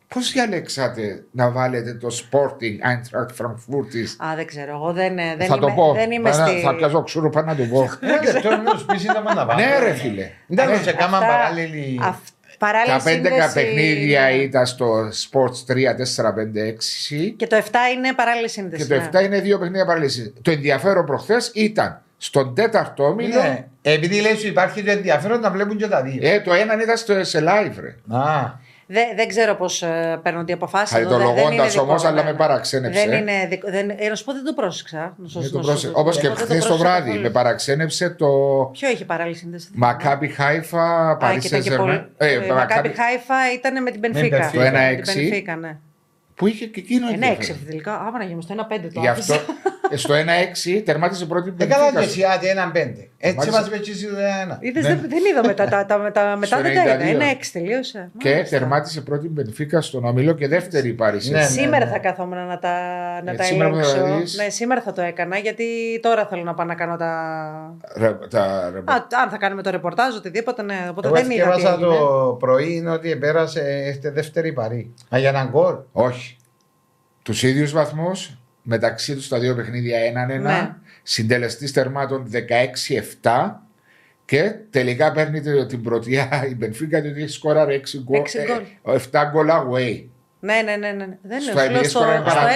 Πώς 0.07 0.31
διαλέξατε 0.31 1.23
να 1.31 1.49
βάλετε 1.51 1.93
το 1.93 2.07
Sporting 2.07 2.87
Eintracht 2.89 3.43
Frankfurt 3.45 3.87
της. 3.91 4.17
Α, 4.23 4.35
δεν 4.35 4.45
ξέρω. 4.45 4.71
Εγώ 4.71 4.93
δεν, 4.93 5.17
ε, 5.17 5.35
δεν 5.37 5.47
Θα 5.47 5.55
είμαι, 5.57 5.65
το 5.67 5.71
πω. 5.75 5.93
δεν 5.93 6.11
είμαι 6.11 6.29
Πανά- 6.29 6.47
στη. 6.47 6.59
Θα 6.61 6.75
πιάσω 6.75 7.01
ξούρου 7.03 7.29
πάνω 7.29 7.45
να 7.45 7.55
το 7.55 7.63
πω. 7.63 7.81
Ένα 8.01 8.31
λεπτό 8.33 8.49
να 8.49 8.77
σου 8.77 8.85
πει 8.85 8.97
σύντομα 8.97 9.33
να 9.33 9.45
πάμε. 9.45 9.65
ναι, 9.65 9.79
ρε 9.79 9.93
φίλε. 9.93 10.29
Δεν 10.47 10.83
σε 10.83 10.91
κάμα 10.93 11.17
Αυτά- 11.17 11.29
παράλληλη. 11.29 11.99
αυ- 12.03 12.27
παράλληλη 12.59 12.91
Τα 13.03 13.03
11 13.03 13.09
σύνδεση- 13.11 13.53
παιχνίδια 13.53 14.29
ήταν 14.31 14.65
στο 14.65 15.07
Sports 15.31 15.65
3, 15.67 15.93
4, 15.95 16.33
5, 16.33 16.63
6. 16.63 17.33
Και 17.37 17.47
το 17.47 17.55
7 17.55 17.61
είναι 17.95 18.13
παράλληλη 18.13 18.49
σύνδεση. 18.49 18.87
Και 18.87 18.93
το 18.93 18.99
ναι. 19.01 19.09
7 19.13 19.23
είναι 19.23 19.39
δύο 19.39 19.57
παιχνίδια 19.59 19.85
παραλύσει. 19.85 20.33
Το 20.41 20.51
ενδιαφέρον 20.51 21.05
προχθές 21.05 21.51
ήταν 21.53 22.01
στον 22.17 22.55
τέταρτο 22.55 23.03
όμιλο. 23.03 23.41
Ναι. 23.41 23.65
Επειδή 23.81 24.21
λέει 24.21 24.35
σου 24.35 24.47
υπάρχει 24.47 24.83
το 24.83 24.91
ενδιαφέρον 24.91 25.39
να 25.39 25.51
βλέπουν 25.51 25.77
και 25.77 25.87
τα 25.87 26.01
δύο. 26.01 26.19
Ε, 26.21 26.39
το 26.41 26.53
έναν 26.53 26.79
ήταν 26.79 26.97
στο, 26.97 27.23
σε 27.23 27.39
live, 27.47 27.73
ρε. 27.79 28.17
Α, 28.17 28.51
Δεν, 28.87 29.05
δεν 29.15 29.27
ξέρω 29.27 29.55
πώς 29.55 29.83
παίρνουν 30.23 30.45
οι 30.47 30.51
αποφάσεις. 30.51 30.89
Χαριτολογώντας 30.95 31.77
όμως, 31.77 32.05
αλλά 32.05 32.23
με 32.23 32.33
παραξένεψε. 32.33 33.05
Δεν 33.07 33.19
είναι 33.19 33.47
δικό, 33.49 33.69
δεν, 33.71 33.89
ε, 33.89 34.07
να 34.09 34.15
σου 34.15 34.23
πω 34.23 34.33
δεν 34.33 34.43
το 34.45 34.53
πρόσεξα. 34.53 35.13
Να 35.17 35.27
σου- 35.27 35.39
Δεν 35.41 35.51
το 35.51 35.57
να 35.57 35.63
σου- 35.63 35.71
πρόσε- 35.71 35.91
Όπως 35.97 36.17
και 36.19 36.25
εγώ 36.25 36.35
δεν 36.35 36.45
χθες 36.45 36.59
το 36.61 36.67
πρόσεξα 36.67 36.89
βράδυ. 36.89 37.05
καθόλου. 37.05 37.21
Με 37.23 37.29
παραξένεψε 37.29 38.09
το 38.09 38.27
Ποιο 38.71 38.89
είχε 38.89 39.05
παράλληλη 39.05 39.35
σύνδεση. 39.35 39.67
Μακάμπι 39.73 40.27
Χάιφα, 40.27 41.09
Α, 41.09 41.17
Παρί 41.17 41.39
και 41.39 41.47
ήταν 41.47 41.59
και 41.61 41.69
Σεζερμέν. 41.69 41.95
πολύ- 42.17 42.31
ε, 42.31 42.35
Μακάμπι 42.37 42.53
Μακάμπι 42.53 42.87
Χάιφα 42.95 43.53
ήταν 43.53 43.81
με 43.81 43.91
την 43.91 43.99
Πενφίκα. 44.01 44.49
Benfica. 44.49 44.53
Το 44.55 44.61
1-6. 44.61 45.15
Με 45.15 45.21
την 45.21 45.43
Benfica, 45.45 45.57
ναι. 45.59 45.77
που 46.35 46.47
είχε 46.47 46.65
και 46.65 46.79
εκείνο 46.79 47.05
Ε, 47.05 47.09
ναι, 47.09 47.13
ενδιαφέρον. 47.13 47.55
έξι 47.55 47.65
τελικά. 47.65 47.93
Α, 47.93 48.11
Παναγία 48.11 48.35
μου, 48.35 48.41
στο 48.41 48.53
1-5 48.53 48.89
το 48.93 48.99
Γι' 48.99 49.07
αυτό 49.07 49.33
άφησα. 49.33 49.51
ε, 49.51 49.74
στο 49.93 50.13
1-6 50.75 50.81
τερμάτισε 50.85 51.25
πρώτη 51.25 51.53
δεν 51.57 51.69
καλά 51.69 51.89
Benfica. 51.89 51.93
και 51.99 52.05
εσύ 52.05 52.23
άντε 52.23 52.49
έναν 52.49 52.71
πέντε. 52.71 53.09
Έτσι 53.17 53.37
Μάλιστα. 53.37 53.59
μας 53.59 53.67
είπε 53.67 53.91
εσύ 53.91 54.05
το 54.07 54.15
ένα. 54.43 54.57
Είδες, 54.61 54.85
δεν, 54.85 54.99
δεν 55.07 55.19
είδα 55.31 55.45
μετά. 55.45 55.65
Τα, 55.67 55.85
τα, 55.85 56.11
τα, 56.11 56.35
μετά 56.35 56.57
Στο 56.59 56.61
δεν 56.61 56.75
τα 56.75 56.97
92. 56.97 57.07
είδα. 57.07 57.19
1-6 57.19 57.35
τελείωσε. 57.53 58.11
Και 58.17 58.29
Μάλιστα. 58.29 58.57
τερμάτισε 58.57 59.01
πρώτη 59.01 59.31
Benfica 59.37 59.77
στον 59.79 60.05
όμιλο 60.05 60.33
και 60.33 60.47
δεύτερη 60.47 60.87
η 60.89 60.93
Παρί 60.93 61.15
Ναι, 61.15 61.21
Σεζερμέν. 61.21 61.47
Σήμερα 61.49 61.85
ναι. 61.85 61.91
θα 61.91 61.97
καθόμουν 61.99 62.45
να 62.47 62.59
τα, 62.59 62.71
να 63.23 63.31
Ε, 63.31 63.35
τα 63.35 63.43
σήμερα 63.43 63.69
που 63.69 63.75
θα 63.75 63.81
ελέγξω. 63.89 64.15
δεις. 64.17 64.35
Ναι, 64.37 64.49
σήμερα 64.49 64.81
θα 64.81 64.91
το 64.93 65.01
έκανα 65.01 65.37
γιατί 65.37 65.65
τώρα 66.01 66.25
θέλω 66.27 66.43
να 66.43 66.53
πάω 66.53 66.65
να 66.65 66.75
κάνω 66.75 66.95
τα. 66.95 67.75
Ρε- 67.97 68.13
τα- 68.29 68.69
ρε- 68.73 68.79
Α, 68.79 68.95
αν 69.23 69.29
θα 69.29 69.37
κάνουμε 69.37 69.61
το 69.61 69.69
ρεπορτάζ, 69.69 70.15
οτιδήποτε, 70.15 70.61
ναι. 70.63 70.87
Οπότε 70.89 71.07
Εγώ 71.07 71.15
δεν 71.15 71.25
είδα. 71.31 71.33
τι 71.33 71.35
διάβασα 71.61 71.73
έγινε. 71.73 71.87
το 71.97 72.37
πρωί 72.39 72.75
είναι 72.75 72.89
ότι 72.89 73.15
πέρασε 73.15 73.61
έχετε 73.87 74.11
δεύτερη 74.11 74.53
παρή. 74.53 74.93
Α, 75.15 75.17
για 75.17 75.29
έναν 75.29 75.49
γκολ. 75.49 75.75
Όχι. 75.91 76.37
Τους 77.23 77.43
ίδιους 77.43 77.71
βαθμούς 77.71 78.37
μεταξύ 78.67 79.15
τους 79.15 79.27
τα 79.27 79.39
δύο 79.39 79.55
παιχνίδια 79.55 79.97
1-1. 79.99 80.41
Ναι. 80.41 80.69
Συντελεστής 81.03 81.71
τερμάτων 81.71 82.29
16-7. 83.21 83.59
Και 84.25 84.51
τελικά 84.69 85.11
παίρνει 85.11 85.41
το- 85.41 85.65
την 85.65 85.83
πρωτιά 85.83 86.45
η 86.49 86.55
Μπενφίκα 86.55 87.01
διότι 87.01 87.21
έχει 87.21 87.29
σκόραρε 87.31 87.73
6 87.75 87.99
γκολ. 88.03 88.19
Έξι 88.19 88.37
γκολ. 88.83 88.93
ε, 88.95 88.97
7 89.11 89.23
γκολ 89.31 89.47
away. 89.51 90.03
Ναι, 90.39 90.61
ναι, 90.65 90.75
ναι. 90.75 90.91
ναι. 90.91 91.07
Δεν 91.21 91.41
Στο 91.41 91.51
είναι. 91.51 91.61
σου 91.63 91.69
λέω 91.71 91.79
NBA 91.81 91.85
Στο, 91.85 91.89
σκοράρε 91.99 92.17
στο 92.29 92.39
παρά- 92.39 92.49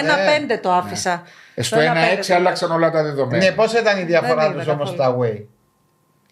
1-5 0.56 0.58
το 0.62 0.72
άφησα. 0.72 1.22
Ε, 1.54 1.62
Στο 1.62 1.78
1-6 1.80 2.26
το- 2.26 2.34
άλλαξαν 2.34 2.70
όλα 2.72 2.90
τα 2.90 3.02
δεδομένα. 3.02 3.44
Ναι, 3.44 3.50
πώς 3.52 3.72
ήταν 3.72 3.98
η 4.00 4.04
διαφορά 4.04 4.42
Δεν 4.42 4.52
είδα 4.52 4.62
του 4.64 4.70
όμως 4.72 4.94
καθόλου. 4.96 5.28
τα 5.30 5.36
away; 5.36 5.44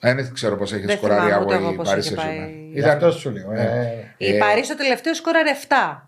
Ε, 0.01 0.15
Δεν 0.15 0.33
ξέρω 0.35 0.57
πώς 0.57 0.73
έχει 0.73 0.87
Δεν 0.87 0.97
σκοράρει 0.97 1.21
θυμάμαι 1.21 1.45
ούτε 1.45 1.55
away 1.57 1.59
εγώ 1.61 1.71
η 1.71 1.75
πώς 1.75 1.91
Paris 1.93 1.99
είχε 1.99 2.15
Saint-Germain. 2.15 2.17
πάει. 2.25 2.71
Γι' 2.73 2.83
αυτό 2.89 3.11
σου 3.11 3.31
λέω. 3.31 3.51
Ναι. 3.51 3.61
ε. 3.61 4.27
Η 4.27 4.35
Ε, 4.35 4.39
Παρή 4.39 4.65
στο 4.65 4.77
τελευταίο 4.77 5.15
σκόραρε 5.15 5.51
7. 5.51 6.08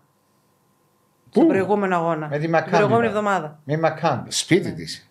Στον 1.31 1.47
προηγούμενο 1.47 1.95
αγώνα. 1.95 2.27
Με 2.27 2.35
τη 2.35 2.41
Την 2.41 2.49
Μακάμπι. 2.51 2.71
προηγούμενη 2.71 3.07
είπα. 3.07 3.17
εβδομάδα. 3.17 3.59
Με 3.63 3.77
Μακάμπι. 3.77 4.31
Σπίτι 4.31 4.71
της. 4.73 5.05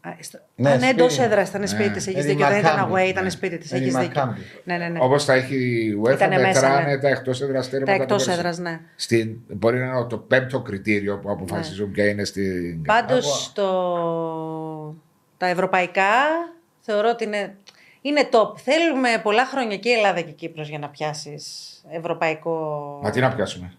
Α, 0.00 0.10
στο- 0.20 0.38
Ναι, 0.54 0.68
Α, 0.68 0.72
ναι, 0.72 0.78
σπίτι. 0.78 0.90
εντός 1.02 1.18
έδρας 1.18 1.48
ήταν 1.48 1.60
Ναι. 1.60 1.66
σπίτι 1.66 1.90
της. 1.90 2.06
Με 2.06 2.12
Έχει 2.12 2.20
τη 2.20 2.26
δίκιο. 2.26 2.46
Δεν 2.48 2.58
ήταν 2.58 2.72
Μακάμπι. 2.74 2.92
away, 2.94 3.08
ήταν 3.08 3.24
Ναι. 3.24 3.30
σπίτι 3.30 3.58
της. 3.58 3.72
Με 3.72 3.78
τη 3.78 3.84
Έχεις 3.84 3.96
δίκιο. 3.96 4.20
Μακάμπι. 4.20 4.40
Ναι, 4.64 4.76
ναι, 4.76 4.88
ναι. 4.88 4.98
Όπως 5.02 5.24
τα 5.24 5.32
έχει 5.34 5.54
η 5.56 6.00
UEFA, 6.04 6.12
Ήτανε 6.14 6.38
μέσα, 6.38 6.60
μετράνε 6.68 6.90
ναι. 6.94 6.98
τα 6.98 7.08
εκτός 7.08 7.40
έδρας 7.40 7.64
Τα 7.64 7.70
τέρματα. 7.70 8.02
εκτός 8.02 8.24
του 8.24 8.30
έδρας, 8.30 8.58
ναι. 8.58 8.80
Στην, 8.96 9.36
μπορεί 9.48 9.78
να 9.78 9.84
είναι 9.86 10.04
το 10.04 10.18
πέμπτο 10.18 10.60
κριτήριο 10.60 11.18
που 11.18 11.30
αποφασίζουν 11.30 11.90
ποια 11.90 12.06
είναι 12.08 12.24
στην. 12.24 12.82
Πάντως 12.82 13.52
Εγώ- 13.58 14.96
τα 15.36 15.46
ευρωπαϊκά 15.46 16.12
θεωρώ 16.80 17.08
ότι 17.08 17.24
είναι, 17.24 17.54
είναι 18.00 18.28
top. 18.32 18.56
Θέλουμε 18.58 19.08
πολλά 19.22 19.46
χρόνια 19.46 19.76
και 19.76 19.88
η 19.88 19.92
Ελλάδα 19.92 20.20
και 20.20 20.30
η 20.30 20.32
Κύπρος 20.32 20.68
για 20.68 20.78
να 20.78 20.88
πιάσεις 20.88 21.44
ευρωπαϊκό. 21.90 22.58
Μα 23.02 23.10
τι 23.10 23.20
να 23.20 23.34
πιάσουμε; 23.34 23.72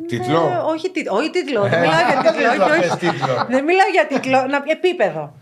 Ναι, 0.00 0.06
Τίτλο. 0.06 0.64
όχι, 0.66 0.90
τίτλο, 0.90 1.14
όχι 1.16 1.30
τίτλο. 1.30 1.64
Ε, 1.64 1.68
Δεν 1.68 1.80
μιλάω 1.80 2.00
για 2.08 2.20
δεν 2.22 2.32
τίτλο. 2.32 2.48
θέλω 2.50 2.50
όχι, 2.50 2.58
να 2.58 2.64
όχι. 2.64 2.80
πες 2.80 2.96
τίτλο. 2.98 3.46
Δεν 3.50 3.64
μιλάω 3.64 3.88
για 3.92 4.06
τίτλο. 4.06 4.46
Να, 4.46 4.62
επίπεδο. 4.66 5.34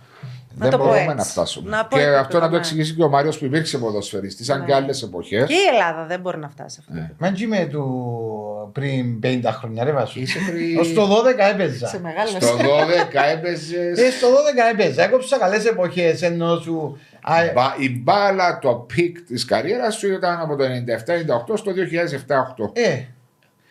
Δεν 0.59 0.71
το 0.71 0.77
πω 0.79 0.85
μπορούμε 0.85 1.03
έτσι. 1.03 1.17
να 1.17 1.23
φτάσουμε. 1.25 1.71
Να 1.71 1.87
πω 1.87 1.97
και 1.97 2.03
επίπεδο, 2.03 2.21
αυτό 2.21 2.39
να 2.39 2.45
το 2.45 2.51
ναι. 2.51 2.57
εξηγήσει 2.57 2.95
και 2.95 3.03
ο 3.03 3.09
Μάριος 3.09 3.39
που 3.39 3.45
υπήρξε 3.45 3.79
ποδοσφαιριστής, 3.79 4.47
σαν 4.47 4.65
και 4.65 4.75
άλλες 4.75 5.03
εποχές. 5.03 5.47
Και 5.49 5.55
η 5.55 5.67
Ελλάδα 5.75 6.05
δεν 6.07 6.21
μπορεί 6.21 6.39
να 6.39 6.49
φτάσει 6.49 6.79
αυτό. 6.81 6.93
Ναι. 6.93 7.11
Μα 7.19 7.27
έτσι 7.27 7.47
με 7.47 7.65
του 7.71 8.71
πριν 8.73 9.19
50 9.23 9.41
χρόνια 9.45 9.85
ρε 9.85 9.93
βάσου. 9.93 10.21
Είσαι 10.21 10.39
πριν- 10.51 10.79
Ως 10.79 10.93
το 10.93 11.07
12 11.07 11.45
Σε 11.45 11.51
έπαιζα. 11.51 11.99
μεγάλο. 12.03 12.29
Στο 12.29 12.57
12 12.57 13.23
έπαιζες. 13.33 13.99
Ε, 13.99 14.11
στο 14.11 14.27
12 14.29 14.71
έπαιζα. 14.73 15.03
Έκοψα 15.03 15.39
καλές 15.39 15.65
εποχές 15.65 16.23
ενώ 16.23 16.57
σου... 16.57 16.99
Α, 17.23 17.35
Η 17.79 18.01
μπάλα, 18.03 18.59
το 18.59 18.75
peak 18.75 19.21
της 19.21 19.45
καριέρας 19.45 19.95
σου 19.97 20.13
ήταν 20.13 20.41
από 20.41 20.57
το 20.57 20.65
97-98 20.65 21.57
στο 21.57 21.73
2007-8. 21.73 22.71
Ε, 22.73 23.01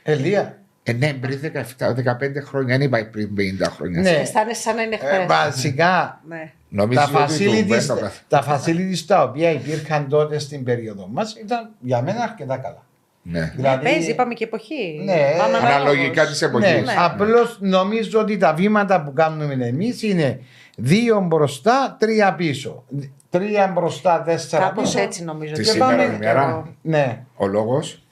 Ελία. 0.04 0.58
Ε, 0.88 0.94
ναι, 0.94 1.14
πριν 1.14 1.40
17, 1.78 1.94
15 1.94 2.42
χρόνια, 2.46 2.78
δεν 2.78 2.88
είπα 2.88 3.08
πριν 3.12 3.30
50 3.38 3.70
χρόνια. 3.70 4.02
Ναι. 4.02 4.10
Αισθάνεσαι 4.10 4.62
σαν 4.62 4.76
να 4.76 4.82
είναι 4.82 4.96
Ε, 4.96 4.98
χθες. 4.98 5.26
Βασικά 5.28 6.22
Ναι. 6.28 6.52
Νομίζω 6.70 7.00
τα 7.00 7.06
ότι 7.24 7.38
του 7.38 7.44
facilities, 7.44 7.66
μπαίνω 7.68 7.96
καθ- 8.00 8.22
τα 8.28 8.44
facilities 8.48 8.98
τα 9.08 9.24
οποία 9.24 9.52
υπήρχαν 9.52 10.08
τότε 10.10 10.40
στην 10.40 10.64
περίοδο 10.64 11.08
μας 11.12 11.36
ήταν 11.44 11.70
για 11.80 12.02
μένα 12.02 12.24
αρκετά 12.24 12.58
καλά. 12.58 12.84
Ναι. 13.22 13.52
Δηλαδή, 13.56 13.84
Παίζει, 13.84 14.10
είπαμε 14.10 14.34
και 14.34 14.44
εποχή. 14.44 15.02
Ναι, 15.06 15.14
Πάμε 15.38 15.58
Αναλογικά 15.58 16.12
ανάλογος. 16.22 16.38
τη 16.40 16.46
εποχής. 16.46 16.70
Ναι, 16.72 16.80
Ναι. 16.80 16.94
απλώς 16.98 17.58
νομίζω 17.62 18.20
ότι 18.20 18.38
τα 18.38 18.54
βήματα 18.54 19.04
που 19.04 19.14
κάνουμε 19.14 19.66
εμείς 19.66 20.02
είναι 20.04 20.40
δύο 20.78 21.20
μπροστά, 21.20 21.96
τρία 22.00 22.34
πίσω. 22.34 22.84
Τρία 23.30 23.68
μπροστά, 23.68 24.22
τέσσερα 24.22 24.64
Κάπως 24.64 24.84
πίσω. 24.84 25.00
έτσι 25.04 25.24
νομίζω. 25.24 25.54
Τη 25.54 25.62
Και 25.62 25.70
σήμερα 25.70 25.90
πάμε- 25.96 26.14
ημέρα. 26.16 26.74
Ναι. 26.82 27.24
Ο 27.36 27.48
λόγος; 27.48 28.05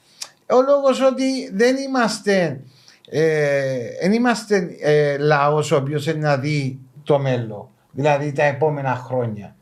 Ο 0.54 0.62
λόγος 0.62 1.00
ότι 1.00 1.50
δεν 1.54 1.76
είμαστε, 1.76 2.60
ε, 3.10 3.64
δεν 4.02 4.12
είμαστε 4.12 4.68
ε, 4.82 5.16
λαός 5.18 5.70
ο 5.72 5.76
οποίος 5.76 6.06
είναι 6.06 6.28
να 6.28 6.36
δει 6.36 6.78
το 7.02 7.18
μέλλον. 7.18 7.68
Δηλαδή 7.90 8.32
τα 8.32 8.42
επόμενα 8.42 8.94
χρόνια. 8.94 9.56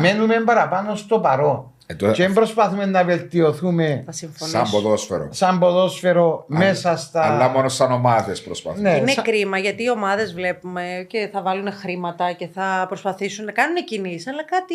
Μένουμε 0.00 0.34
παραπάνω 0.44 0.94
στο 0.96 1.18
παρόν. 1.20 1.64
Ε, 1.86 1.94
το- 1.94 2.10
Και 2.10 2.22
δεν 2.22 2.32
προσπαθούμε 2.32 2.86
να 2.86 3.04
βελτιωθούμε 3.04 4.02
Θα 4.06 4.12
συμφωνήσω. 4.12 4.56
Σαν 4.58 4.70
ποδόσφαιρο. 4.70 5.28
σαν 5.30 5.58
ποδόσφαιρο 5.58 6.44
μέσα 6.46 6.96
στα... 6.96 7.22
Αλλά 7.22 7.48
μόνο 7.48 7.68
σαν 7.68 7.92
ομάδες 7.92 8.42
προσπαθούν. 8.42 8.82
Ναι. 8.82 8.96
Είναι 8.96 9.10
Σα- 9.10 9.22
κρίμα 9.22 9.58
γιατί 9.58 9.82
οι 9.82 9.90
ομάδες 9.90 10.34
βλέπουμε 10.34 11.04
και 11.08 11.28
θα 11.32 11.42
βάλουν 11.42 11.72
χρήματα 11.72 12.32
και 12.32 12.48
θα 12.54 12.84
προσπαθήσουν 12.88 13.44
να 13.44 13.52
κάνουν 13.52 13.84
κινήσεις, 13.84 14.26
αλλά 14.26 14.44
κάτι, 14.44 14.74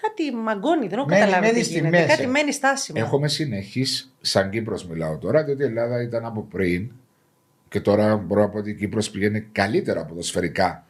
κάτι 0.00 0.34
μαγκώνει. 0.34 0.86
Δεν 0.88 0.98
έχω 0.98 1.06
Μένει- 1.08 1.20
καταλάβει 1.20 1.46
μένει 1.46 1.58
τι 1.58 1.64
στη 1.64 1.74
γίνεται. 1.74 1.90
μέση. 1.96 2.08
Κάτι 2.08 2.26
μένει 2.26 2.52
στάσιμο. 2.52 3.02
Έχουμε 3.04 3.28
συνεχείς, 3.28 4.14
σαν 4.20 4.50
Κύπρος 4.50 4.86
μιλάω 4.86 5.18
τώρα, 5.18 5.44
διότι 5.44 5.62
η 5.62 5.66
Ελλάδα 5.66 6.02
ήταν 6.02 6.24
από 6.24 6.42
πριν 6.50 6.90
και 7.68 7.80
τώρα 7.80 8.16
μπορώ 8.16 8.40
να 8.40 8.48
πω 8.48 8.58
ότι 8.58 8.70
η 8.70 8.74
Κύπρος 8.74 9.10
πηγαίνει 9.10 9.40
καλύτερα 9.40 10.04
ποδοσφαιρικά, 10.04 10.84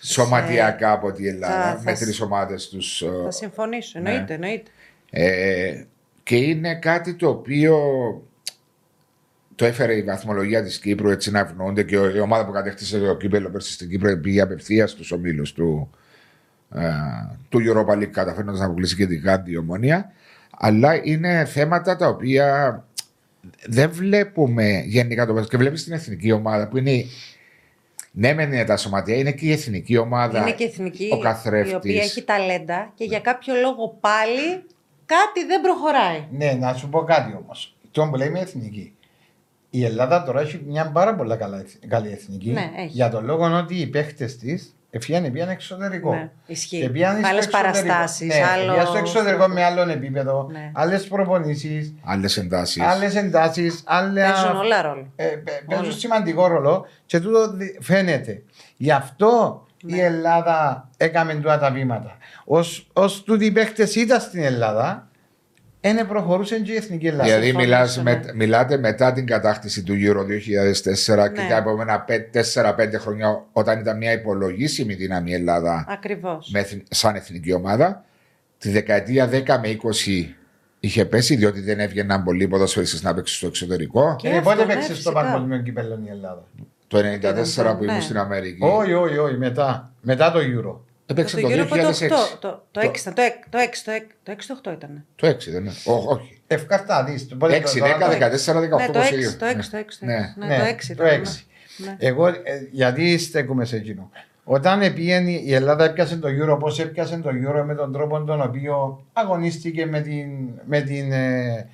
σωματιακά 0.00 0.92
από 0.92 1.06
ότι 1.06 1.22
η 1.22 1.28
Ελλάδα, 1.28 1.62
Θα- 1.76 1.82
με 1.84 1.94
θα- 1.94 2.04
τρει 2.04 2.14
ομάδες 2.22 2.68
τους. 2.68 3.04
Θα 3.24 3.30
συμφωνήσω. 3.30 4.00
Ναι. 4.00 4.10
Εννοείται, 4.10 4.34
εννοείται. 4.34 4.70
Ε, 5.10 5.84
και 6.22 6.36
είναι 6.36 6.74
κάτι 6.74 7.14
το 7.14 7.28
οποίο 7.28 7.76
το 9.54 9.64
έφερε 9.64 9.96
η 9.96 10.02
βαθμολογία 10.02 10.62
της 10.62 10.78
Κύπρου 10.78 11.08
έτσι 11.10 11.30
να 11.30 11.38
ευνοούνται 11.38 11.82
και 11.82 11.94
η 11.96 12.18
ομάδα 12.18 12.46
που 12.46 12.52
κατέκτησε 12.52 12.98
το 12.98 13.16
κύπελο 13.16 13.50
πέρσι 13.50 13.72
στην 13.72 13.88
Κύπρο 13.88 14.18
πήγε 14.18 14.40
απευθείας 14.40 14.90
στους 14.90 15.12
ομίλους 15.12 15.52
του, 15.52 15.90
ε, 15.92 16.05
του 17.48 17.58
Europa 17.66 17.92
League 17.94 18.04
καταφέρνοντας 18.10 18.60
να 18.60 18.66
αποκλείσει 18.66 18.96
και 18.96 19.06
την 19.06 19.22
Κάντι 19.22 19.50
η 19.50 19.56
ομόνια. 19.56 20.12
Αλλά 20.58 21.00
είναι 21.04 21.44
θέματα 21.44 21.96
τα 21.96 22.08
οποία 22.08 22.84
δεν 23.66 23.90
βλέπουμε 23.90 24.82
γενικά 24.86 25.26
το 25.26 25.32
μπάσκετ. 25.32 25.50
Και 25.50 25.56
βλέπεις 25.56 25.84
την 25.84 25.92
εθνική 25.92 26.32
ομάδα 26.32 26.68
που 26.68 26.76
είναι. 26.76 27.04
Ναι, 28.18 28.34
μεν 28.34 28.52
είναι 28.52 28.64
τα 28.64 28.76
σωματεία, 28.76 29.16
είναι 29.16 29.32
και 29.32 29.46
η 29.46 29.52
εθνική 29.52 29.96
ομάδα. 29.96 30.40
Είναι 30.40 30.52
και 30.52 30.62
η 30.62 30.66
εθνική 30.66 31.08
ο 31.12 31.18
καθρέφτης. 31.18 31.72
η 31.72 31.76
οποία 31.76 32.02
έχει 32.02 32.22
ταλέντα 32.22 32.92
και 32.94 33.04
για 33.04 33.20
κάποιο 33.20 33.54
λόγο 33.54 33.96
πάλι 34.00 34.64
κάτι 35.06 35.44
δεν 35.46 35.60
προχωράει. 35.60 36.24
Ναι, 36.30 36.52
να 36.52 36.74
σου 36.74 36.88
πω 36.88 37.04
κάτι 37.04 37.38
όμως. 37.44 37.76
Το 37.90 38.08
που 38.10 38.16
λέμε 38.16 38.38
εθνική. 38.40 38.94
Η 39.70 39.84
Ελλάδα 39.84 40.22
τώρα 40.22 40.40
έχει 40.40 40.62
μια 40.66 40.90
πάρα 40.90 41.14
πολύ 41.14 41.36
καλά, 41.36 41.58
εθ- 41.58 41.86
καλή 41.88 42.10
εθνική. 42.12 42.50
Ναι, 42.50 42.70
έχει. 42.76 42.86
Για 42.88 43.08
τον 43.10 43.24
λόγο 43.24 43.44
ότι 43.56 43.74
οι 43.74 43.86
παίχτε 43.86 44.24
της 44.24 44.75
έφυγαν 44.96 45.32
πήγαν 45.32 45.48
εξωτερικό. 45.48 46.14
Ναι, 46.14 46.30
ισχύει. 46.46 46.80
Και 46.80 46.88
πήγαν 46.88 47.16
στο 47.18 47.28
Άλλες 47.28 47.44
εξωτερικό. 47.46 47.72
παραστάσεις, 47.86 48.26
Ναι, 48.34 48.44
άλλο- 48.44 48.72
πήγαν 48.72 48.86
στο 48.86 48.98
εξωτερικό 48.98 49.46
με 49.48 49.64
άλλο 49.64 49.90
επίπεδο, 49.90 50.48
Ναι. 50.52 50.70
άλλες 50.74 51.06
προπονήσεις, 51.08 51.94
Άλλες 52.04 52.36
εντάσεις. 52.36 52.82
άλλες 52.82 53.14
εντάσεις, 53.14 53.82
άλλα. 53.86 54.32
Παίζουν 54.32 54.56
όλα 54.56 54.82
ρόλο. 54.82 55.06
Ε, 55.16 55.24
παι- 55.24 55.64
παίζουν 55.66 55.86
Όλα. 55.86 55.94
σημαντικό 55.94 56.46
ρόλο 56.46 56.86
και 57.06 57.20
τούτο 57.20 57.52
δι- 57.52 57.82
φαίνεται. 57.82 58.42
Γι' 58.76 58.90
αυτό 58.92 59.60
Ναι. 59.82 59.96
η 59.96 60.00
Ελλάδα 60.00 60.88
έκαμε 60.96 61.34
τούτα 61.34 61.58
τα 61.58 61.70
βήματα. 61.70 62.16
Ως, 62.44 62.86
ως 62.92 63.22
τούτοι 63.24 63.44
οι 63.44 63.50
παίχτες 63.52 63.94
ήταν 63.94 64.20
στην 64.20 64.42
Ελλάδα, 64.42 65.05
είναι 65.88 66.04
προχωρούσε 66.04 66.58
και 66.60 66.72
η 66.72 66.76
Εθνική 66.76 67.06
Ελλάδα. 67.06 67.24
Δηλαδή 67.24 67.44
συμφωνήσω, 67.44 67.70
μιλάς, 67.70 67.96
ναι. 67.96 68.02
με- 68.02 68.32
μιλάτε 68.34 68.78
μετά 68.78 69.12
την 69.12 69.26
κατάκτηση 69.26 69.82
του 69.82 69.94
Euro 69.94 70.24
2004 70.26 71.28
και 71.32 71.40
Ναι. 71.42 71.48
τα 71.48 71.56
επόμενα 71.56 72.04
4-5 72.04 72.98
χρόνια 72.98 73.44
όταν 73.52 73.78
ήταν 73.80 73.96
μια 73.96 74.12
υπολογίσιμη 74.12 74.94
δύναμη 74.94 75.30
η 75.30 75.34
Ελλάδα 75.34 75.84
Ακριβώς. 75.88 76.50
με, 76.52 76.58
εθν- 76.60 76.82
σαν 76.88 77.14
εθνική 77.14 77.52
ομάδα. 77.52 78.04
Τη 78.58 78.70
δεκαετία 78.70 79.28
10 79.28 79.58
με 79.58 79.68
20 79.68 80.34
είχε 80.80 81.04
πέσει 81.04 81.36
διότι 81.36 81.60
δεν 81.60 81.80
έβγαιναν 81.80 82.22
πολλοί 82.24 82.48
ποδοσφαιριστές 82.48 83.02
να 83.02 83.14
παίξουν 83.14 83.36
στο 83.36 83.46
εξωτερικό. 83.46 84.16
Και 84.18 84.28
Και 84.28 84.36
αυτό, 84.36 84.50
πότε 84.50 84.64
ναι, 84.64 84.72
παίξες 84.74 84.98
στο 84.98 85.10
φυσικά. 85.10 85.12
παγκόσμιο 85.30 85.58
κύπελο 85.62 86.00
η 86.06 86.08
Ελλάδα; 86.10 86.44
Το 86.88 86.98
94 86.98 87.76
που 87.76 87.84
Ναι. 87.84 87.90
ήμουν 87.90 88.02
στην 88.02 88.18
Αμερική. 88.18 88.58
Όχι, 88.64 88.92
όχι, 88.92 89.18
όχι, 89.18 89.36
μετά. 89.36 89.92
Μετά 90.00 90.30
το 90.32 90.38
Euro. 90.38 90.80
Έπαιξε 91.06 91.36
το 91.36 91.42
το 91.42 91.48
Euro 91.54 91.58
από 91.58 91.76
το 91.76 91.88
2006. 91.88 91.90
8. 91.92 92.08
Το, 92.40 92.66
το, 92.70 92.80
6 92.80 92.96
ήταν. 93.00 93.14
Το 93.14 93.22
6, 93.22 93.30
το 93.50 93.58
6, 93.58 93.66
το 93.84 93.92
6, 93.92 94.00
το 94.22 94.32
6 94.32 94.60
το 94.62 94.70
8 94.70 94.74
ήταν. 94.74 95.04
Το 95.16 95.26
6 95.28 95.36
δεν 95.50 95.60
είναι. 95.60 95.72
Ό, 95.84 95.92
όχι. 95.94 96.40
Ευκαρτά, 96.46 97.04
δεις. 97.04 97.28
το- 97.28 97.36
πότε 97.36 97.56
6, 97.56 97.62
το- 97.78 97.84
10, 97.84 97.98
το- 97.98 98.10
14, 98.10 98.60
18, 98.60 98.76
Ναι, 98.78 98.86
το 98.92 98.98
6, 98.98 99.12
22. 99.14 99.36
το 99.38 99.46
6, 99.46 99.68
το 99.70 99.76
6. 99.76 99.84
Ναι. 100.06 100.34
Ναι, 100.36 100.46
Ναι, 100.46 100.58
το 100.58 100.64
6. 100.64 100.94
το 100.96 101.04
6. 101.04 101.44
Ναι. 101.76 101.96
Εγώ, 101.98 102.26
ε, 102.26 102.34
γιατί 102.70 103.18
στέκουμε 103.18 103.64
σε 103.64 103.76
εκείνο. 103.76 104.10
Όταν 104.48 104.94
πήγαινε 104.94 105.30
η 105.30 105.54
Ελλάδα 105.54 105.84
έπιασε 105.84 106.16
το 106.16 106.28
Euro, 106.28 106.58
πώς 106.60 106.78
έπιασε 106.80 107.16
το 107.18 107.28
Euro 107.30 107.62
με 107.66 107.74
τον 107.74 107.92
τρόπο 107.92 108.20
τον 108.24 108.40
οποίο 108.42 109.04
αγωνίστηκε 109.12 109.86
με 109.86 110.00
την, 110.00 110.26
με 110.66 110.80
την 110.80 111.12
ε, 111.12 111.66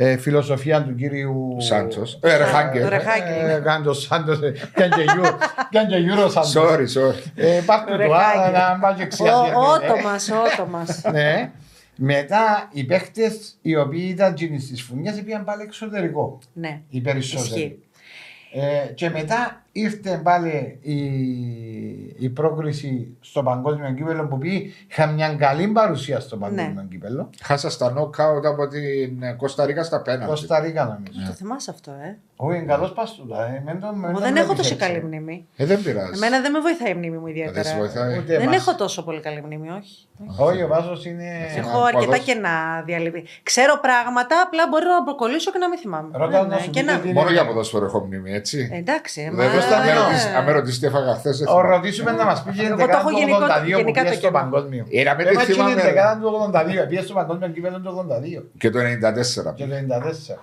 ε, 0.00 0.16
φιλοσοφία 0.16 0.82
του 0.82 0.94
κύριου 0.94 1.56
Σάντσος. 1.58 2.18
Ε, 2.22 2.36
Ρεχάγκελ. 2.36 2.82
Το 2.82 2.88
Ρεχάγκελ. 2.88 3.48
Ε, 3.48 3.60
Κάντο 3.64 3.92
Σάντος, 3.92 4.42
ε, 4.42 4.52
καν 4.72 4.90
και 4.90 5.04
Euro- 5.06 5.38
καν 5.70 5.86
και 5.88 5.96
Euro 5.96 6.30
Σάντος. 6.30 6.54
Sorry, 6.56 6.86
sorry. 7.00 7.22
Ε, 7.34 7.60
Πάρτε 7.66 7.90
Το 7.96 7.96
το, 8.06 8.14
άρα 8.14 8.32
Ρεχάγκελ. 8.32 8.52
να 8.52 8.78
πάει 8.80 8.94
και 8.94 9.02
Ο 9.02 9.06
ξιάζει. 9.06 9.50
Ότο 9.54 9.96
μας, 10.08 10.30
ότο 10.30 10.66
μας. 10.66 11.02
Ναι. 11.12 11.50
Μετά 12.00 12.68
οι 12.72 12.84
παίχτες 12.84 13.58
οι 13.62 13.76
οποίοι 13.76 14.08
ήταν 14.10 14.34
τζινι 14.34 14.58
τη 14.58 14.82
φουνιά 14.82 15.22
πήγαν 15.24 15.44
πάλι 15.44 15.62
εξωτερικό. 15.62 16.38
Ναι, 16.52 16.80
Οι 16.88 17.00
περισσότεροι. 17.00 17.60
ισχύει. 17.60 17.78
Ε, 18.52 18.92
και 18.92 19.10
μετά 19.10 19.62
ήρθε 19.80 20.20
πάλι 20.24 20.78
η, 20.82 20.96
η 22.18 22.28
πρόκριση 22.28 23.16
στο 23.20 23.42
παγκόσμιο 23.42 23.92
κύπελο 23.92 24.26
που 24.26 24.38
πει 24.38 24.72
είχα 24.90 25.06
μια 25.06 25.34
καλή 25.34 25.66
παρουσία 25.68 26.20
στο 26.20 26.36
παγκόσμιο 26.36 26.72
Ναι. 26.74 26.86
κύπελο. 26.90 27.30
Χάσα 27.42 27.70
στα 27.70 27.90
νόκαουτ 27.92 28.46
από 28.46 28.68
την 28.68 29.36
Κωνσταντίνα 29.36 29.82
στα 29.82 30.02
πέναλτι. 30.02 30.26
Κώστα 30.26 30.60
Ρίκα 30.60 30.84
νομίζω. 30.84 31.26
Το 31.26 31.32
θυμάσαι 31.32 31.70
αυτό, 31.70 31.90
ε; 31.90 32.18
Όχι, 32.36 32.56
είναι 32.56 32.66
καλός 32.66 32.92
παστούτα. 32.92 33.44
Ε. 33.46 33.62
Μεν 33.64 33.80
το- 33.80 33.92
μεν 33.94 34.04
Εγώ 34.10 34.12
το 34.12 34.18
δεν 34.24 34.30
βλέπεις 34.32 34.40
έχω 34.50 34.54
τόσο 34.54 34.74
έτσι. 34.74 34.86
καλή 34.86 35.02
μνήμη. 35.04 35.46
Ε, 35.56 35.64
δεν 35.64 35.82
πειράζει. 35.82 36.10
Εμένα 36.14 36.40
δεν 36.40 36.50
με 36.50 36.60
βοηθάει 36.60 36.90
η 36.90 36.94
μνήμη 36.94 37.16
μου 37.18 37.24
Δεν 37.26 37.34
σε 37.34 37.40
ιδιαίτερα. 37.40 37.76
βοηθάει. 37.76 38.18
Ούτε 38.18 38.32
Δεν 38.32 38.40
εμάς. 38.42 38.56
έχω 38.56 38.74
τόσο 38.74 39.04
πολύ 39.04 39.20
καλή 39.20 39.42
μνήμη, 39.42 39.68
όχι. 39.70 40.06
Όχι, 40.38 40.62
ο 40.62 40.66
Βάσος 40.68 41.04
είναι. 41.04 41.28
Έχω 41.56 41.78
να 41.78 41.84
αρκετά 41.86 42.04
ποδόσ- 42.04 42.24
κενά 42.24 42.82
διαλυμή. 42.86 43.24
Ξέρω 43.42 43.78
πράγματα, 43.82 44.34
απλά 44.46 44.62
μπορώ 44.70 44.88
να 44.98 45.02
προκολλήσω 45.04 45.50
και 45.52 45.58
να 45.58 45.68
μην 45.68 45.78
θυμάμαι. 45.78 46.08
Ρώτα 46.12 46.42
Ναι, 46.42 46.48
να 46.48 46.54
ναι, 46.54 46.60
σου 46.62 46.70
και 46.70 46.80
πει 46.80 46.86
να- 46.86 46.98
τι- 46.98 47.12
Μόνο 47.12 47.30
για 47.30 47.46
ποδόσφαιρο 47.46 47.84
έχω 47.84 48.04
μνήμη, 48.06 48.32
έτσι. 48.32 48.68
Ε, 48.72 48.76
Εντάξει, 48.78 49.30
ε, 49.74 49.84
Δεν 49.86 49.94
μα- 49.94 49.94
δώσ' 49.94 49.94
τα- 49.94 49.94
ναι. 49.94 49.98
αν 49.98 50.04
ρωτήσεις- 50.06 50.34
Αν 50.36 50.44
με 50.44 50.52
ρωτήσει 50.52 50.80
τι 50.80 50.86
έφαγα 50.86 51.14
χθες. 51.14 51.44
Ο 51.56 51.60
ρωτήσουμε 51.60 52.10
να 52.12 52.24
μας 52.24 52.42
πει 52.42 52.50
για 52.52 52.62
την 52.62 52.72
Εγώ 52.72 52.76
το 52.80 52.86
δεκάδα 52.86 53.00
έχω 53.00 53.10
του 53.10 53.18
γενικό- 53.18 53.38
82 53.42 53.60
που 53.60 53.66
γενικά 53.80 54.00
πήγε 54.02 54.14
το 54.14 54.20
στο 54.20 54.26
κενό. 54.30 54.38
παγκόσμιο. 54.38 54.84
Ε, 54.90 55.02
να 55.02 55.14
μην 55.14 55.26
τη 55.26 55.32
Εμάς 55.32 55.44
είναι 55.44 55.52
θυμάμαι, 55.54 55.74
την 55.74 55.82
ρε. 55.84 55.88
δεκάδα 55.90 56.20
του 56.20 56.26
82. 56.28 56.86
Πήγε 56.88 57.00
στο 57.02 57.14
παγκόσμιο 57.14 57.48
κύπελο 57.48 57.80
του 57.80 57.88
82 57.88 58.42
Και 58.58 58.70
το 58.70 58.78
94. 58.78 59.52
και 59.56 59.64
το 59.66 59.74
94. 59.74 60.38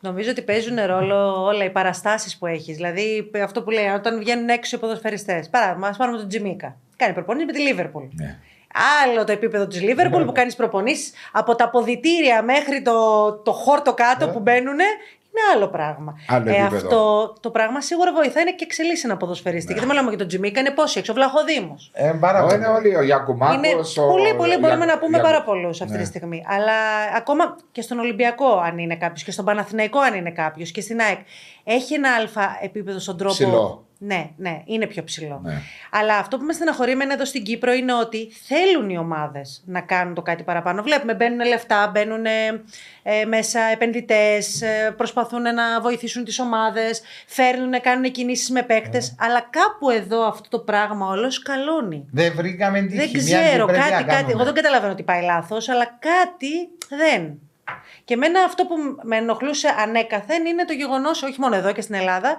Νομίζω 0.00 0.30
ότι 0.30 0.42
παίζουν 0.42 0.76
ρόλο 0.86 1.42
όλα 1.44 1.64
οι 1.64 1.70
παραστάσεις 1.70 2.38
που 2.38 2.46
έχεις. 2.46 2.74
Δηλαδή 2.76 3.30
αυτό 3.44 3.62
που 3.62 3.70
λέει, 3.70 3.86
όταν 3.86 4.18
βγαίνουν 4.18 4.48
έξω 4.48 4.76
οι 4.76 4.78
ποδοσφαιριστές. 4.78 5.48
Παράδειγμα, 5.48 5.88
ας 5.88 5.96
πάρουμε 5.96 6.18
τον 6.18 6.28
Τζιμίκα. 6.28 6.76
Κάνει 6.96 7.12
προπονήσει 7.12 7.46
με 7.46 7.52
τη 7.52 7.60
Λίβερπουλ. 7.60 8.04
Ναι. 8.12 8.38
Άλλο 9.04 9.24
το 9.24 9.32
επίπεδο 9.32 9.66
της 9.66 9.82
Λίβερπουλ 9.82 10.22
που 10.24 10.32
κάνεις 10.32 10.54
προπονήσεις 10.56 11.12
από 11.32 11.54
τα 11.54 11.70
ποδητήρια 11.70 12.42
μέχρι 12.42 12.82
το, 12.82 12.92
το 13.44 13.52
χόρτο 13.52 13.94
κάτω 13.94 14.28
που 14.28 14.38
μπαίνουν. 14.40 14.78
Είναι 15.32 15.54
άλλο 15.56 15.68
πράγμα. 15.68 16.14
Ε, 16.28 16.34
Άλλο 16.34 16.50
επίπεδο. 16.50 16.76
αυτό 16.76 17.32
το 17.40 17.50
πράγμα 17.50 17.80
σίγουρα 17.80 18.12
βοηθάει 18.12 18.44
να 18.44 18.50
και 18.50 18.64
εξελίσσει 18.64 19.02
ένα 19.06 19.16
ποδοσφαιριστή. 19.16 19.72
Και 19.72 19.78
δεν 19.78 19.88
μιλάμε 19.88 20.08
για 20.08 20.18
τον 20.18 20.26
Τζιμίκα, 20.28 20.60
είναι 20.60 20.70
πόσοι 20.70 20.98
έξω, 20.98 21.12
ο 21.12 21.14
Βλαχοδήμος. 21.14 21.90
Ε, 21.94 22.12
πάρα 22.20 22.38
Ω, 22.42 22.46
πολύ. 22.46 22.54
Είναι 22.56 22.66
όλοι 22.66 22.96
ο 22.96 23.02
Γιακουμάκος. 23.02 23.56
Είναι 23.56 23.68
πολύ, 24.12 24.34
πολύ 24.34 24.56
μπορούμε 24.58 24.84
να 24.84 24.98
πούμε 24.98 25.20
πάρα 25.20 25.42
πολλούς 25.42 25.80
αυτή 25.80 25.92
Ναι. 25.96 26.00
τη 26.00 26.06
στιγμή. 26.06 26.44
Αλλά 26.48 26.72
ακόμα 27.16 27.56
και 27.72 27.82
στον 27.82 27.98
Ολυμπιακό, 27.98 28.46
αν 28.58 28.78
είναι 28.78 28.96
κάποιος, 28.96 29.22
και 29.22 29.30
στον 29.30 29.44
Παναθηναϊκό, 29.44 29.98
αν 30.00 30.14
είναι 30.14 30.30
κάποιος, 30.30 30.70
και 30.70 30.80
στην 30.80 31.00
ΑΕΚ. 31.00 31.18
Έχει 31.64 31.94
ένα 31.94 32.14
αλφα 32.14 32.58
επίπεδο 32.62 32.98
στον 32.98 33.16
τρόπο. 33.16 33.32
Ψηλό. 33.34 33.84
Ναι, 34.02 34.30
ναι, 34.36 34.62
είναι 34.64 34.86
πιο 34.86 35.04
ψηλό. 35.04 35.40
Ναι. 35.44 35.60
Αλλά 35.90 36.16
αυτό 36.16 36.38
που 36.38 36.44
με 36.44 36.52
στεναχωρεί 36.52 36.90
εμένα 36.90 37.12
εδώ 37.12 37.24
στην 37.24 37.42
Κύπρο 37.42 37.72
είναι 37.72 37.94
ότι 37.94 38.32
θέλουν 38.46 38.90
οι 38.90 38.98
ομάδες 38.98 39.62
να 39.66 39.80
κάνουν 39.80 40.14
το 40.14 40.22
κάτι 40.22 40.42
παραπάνω. 40.42 40.82
Βλέπουμε, 40.82 41.14
μπαίνουν 41.14 41.46
λεφτά, 41.46 41.90
μπαίνουν 41.92 42.26
ε, 42.26 42.62
ε, 43.02 43.24
μέσα 43.24 43.60
επενδυτές, 43.60 44.62
προσπαθούν 44.96 45.42
να 45.42 45.80
βοηθήσουν 45.80 46.24
τις 46.24 46.38
ομάδες, 46.38 47.02
φέρνουν, 47.26 47.80
κάνουν 47.80 48.10
κινήσεις 48.10 48.50
με 48.50 48.62
παίκτες. 48.62 49.08
Ναι. 49.08 49.26
Αλλά 49.26 49.48
κάπου 49.50 49.90
εδώ 49.90 50.26
αυτό 50.26 50.48
το 50.48 50.58
πράγμα 50.58 51.06
όλος 51.06 51.34
σκαλώνει. 51.34 52.06
Δεν 52.12 52.32
βρήκαμε 52.36 52.80
τη 52.80 52.96
Δεν 52.96 53.08
χημεία 53.08 53.38
που 53.38 53.44
ξέρω, 53.44 53.66
πρέπει 53.66 53.82
να 53.82 53.90
κάτι, 53.90 54.04
κάτι. 54.04 54.14
κάνουμε. 54.14 54.32
Εγώ 54.32 54.44
δεν 54.44 54.54
καταλαβαίνω 54.54 54.92
ότι 54.92 55.02
πάει 55.02 55.22
λάθος, 55.22 55.68
αλλά 55.68 55.84
κάτι 55.84 56.68
δεν. 56.88 57.38
Και 58.04 58.14
εμένα 58.14 58.42
αυτό 58.42 58.66
που 58.66 58.74
με 59.02 59.16
ενοχλούσε 59.16 59.68
ανέκαθεν 59.78 60.44
είναι 60.46 60.64
το 60.64 60.72
γεγονός, 60.72 61.22
όχι 61.22 61.40
μόνο 61.40 61.56
εδώ 61.56 61.72
και 61.72 61.80
στην 61.80 61.94
Ελλάδα, 61.94 62.36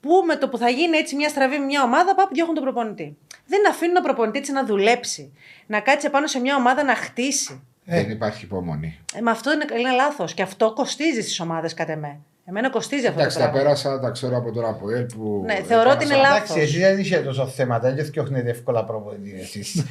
που 0.00 0.22
με 0.26 0.36
το 0.36 0.48
που 0.48 0.58
θα 0.58 0.68
γίνει 0.68 0.96
έτσι 0.96 1.16
μια 1.16 1.28
στραβή 1.28 1.58
με 1.58 1.64
μια 1.64 1.82
ομάδα, 1.82 2.14
πάπου 2.14 2.34
διώχνουν 2.34 2.54
τον 2.54 2.64
προπονητή. 2.64 3.16
Δεν 3.46 3.68
αφήνουν 3.68 3.94
τον 3.94 4.02
προπονητή 4.02 4.38
έτσι 4.38 4.52
να 4.52 4.64
δουλέψει. 4.64 5.32
Να 5.66 5.80
κάτσει 5.80 6.10
πάνω 6.10 6.26
σε 6.26 6.40
μια 6.40 6.56
ομάδα 6.56 6.82
να 6.84 6.94
χτίσει. 6.94 7.62
Δεν 7.84 8.10
υπάρχει 8.10 8.44
υπομονή. 8.44 8.98
Ε, 9.14 9.20
με 9.20 9.30
αυτό 9.30 9.52
είναι, 9.52 9.64
είναι 9.78 9.90
λάθος. 9.90 10.34
Και 10.34 10.42
αυτό 10.42 10.72
κοστίζει 10.72 11.20
στις 11.20 11.40
ομάδες, 11.40 11.74
κατά 11.74 11.96
με. 11.96 12.20
Εμένα 12.50 12.70
κοστίζει 12.70 13.06
αυτό 13.06 13.18
Εντάξει, 13.20 13.36
το 13.38 13.42
τα 13.44 13.50
πράγμα. 13.50 13.68
πέρασα, 13.68 14.00
τα 14.00 14.10
ξέρω 14.10 14.36
από 14.36 14.52
τώρα 14.52 14.68
ΑΠΟΕΛ 14.68 15.04
που. 15.04 15.42
Ναι, 15.46 15.54
θεωρώ 15.54 15.90
ότι 15.90 16.04
είναι 16.04 16.14
λάθος. 16.16 16.36
Εντάξει, 16.36 16.60
εσύ 16.60 16.78
δεν 16.78 16.98
είσαι 16.98 17.16
τόσο 17.18 17.46
θέματα, 17.46 17.92
δεν 17.92 18.04
φτιάχνετε 18.04 18.50
εύκολα 18.50 18.84
προπονητή 18.84 19.38
εσείς. 19.40 19.84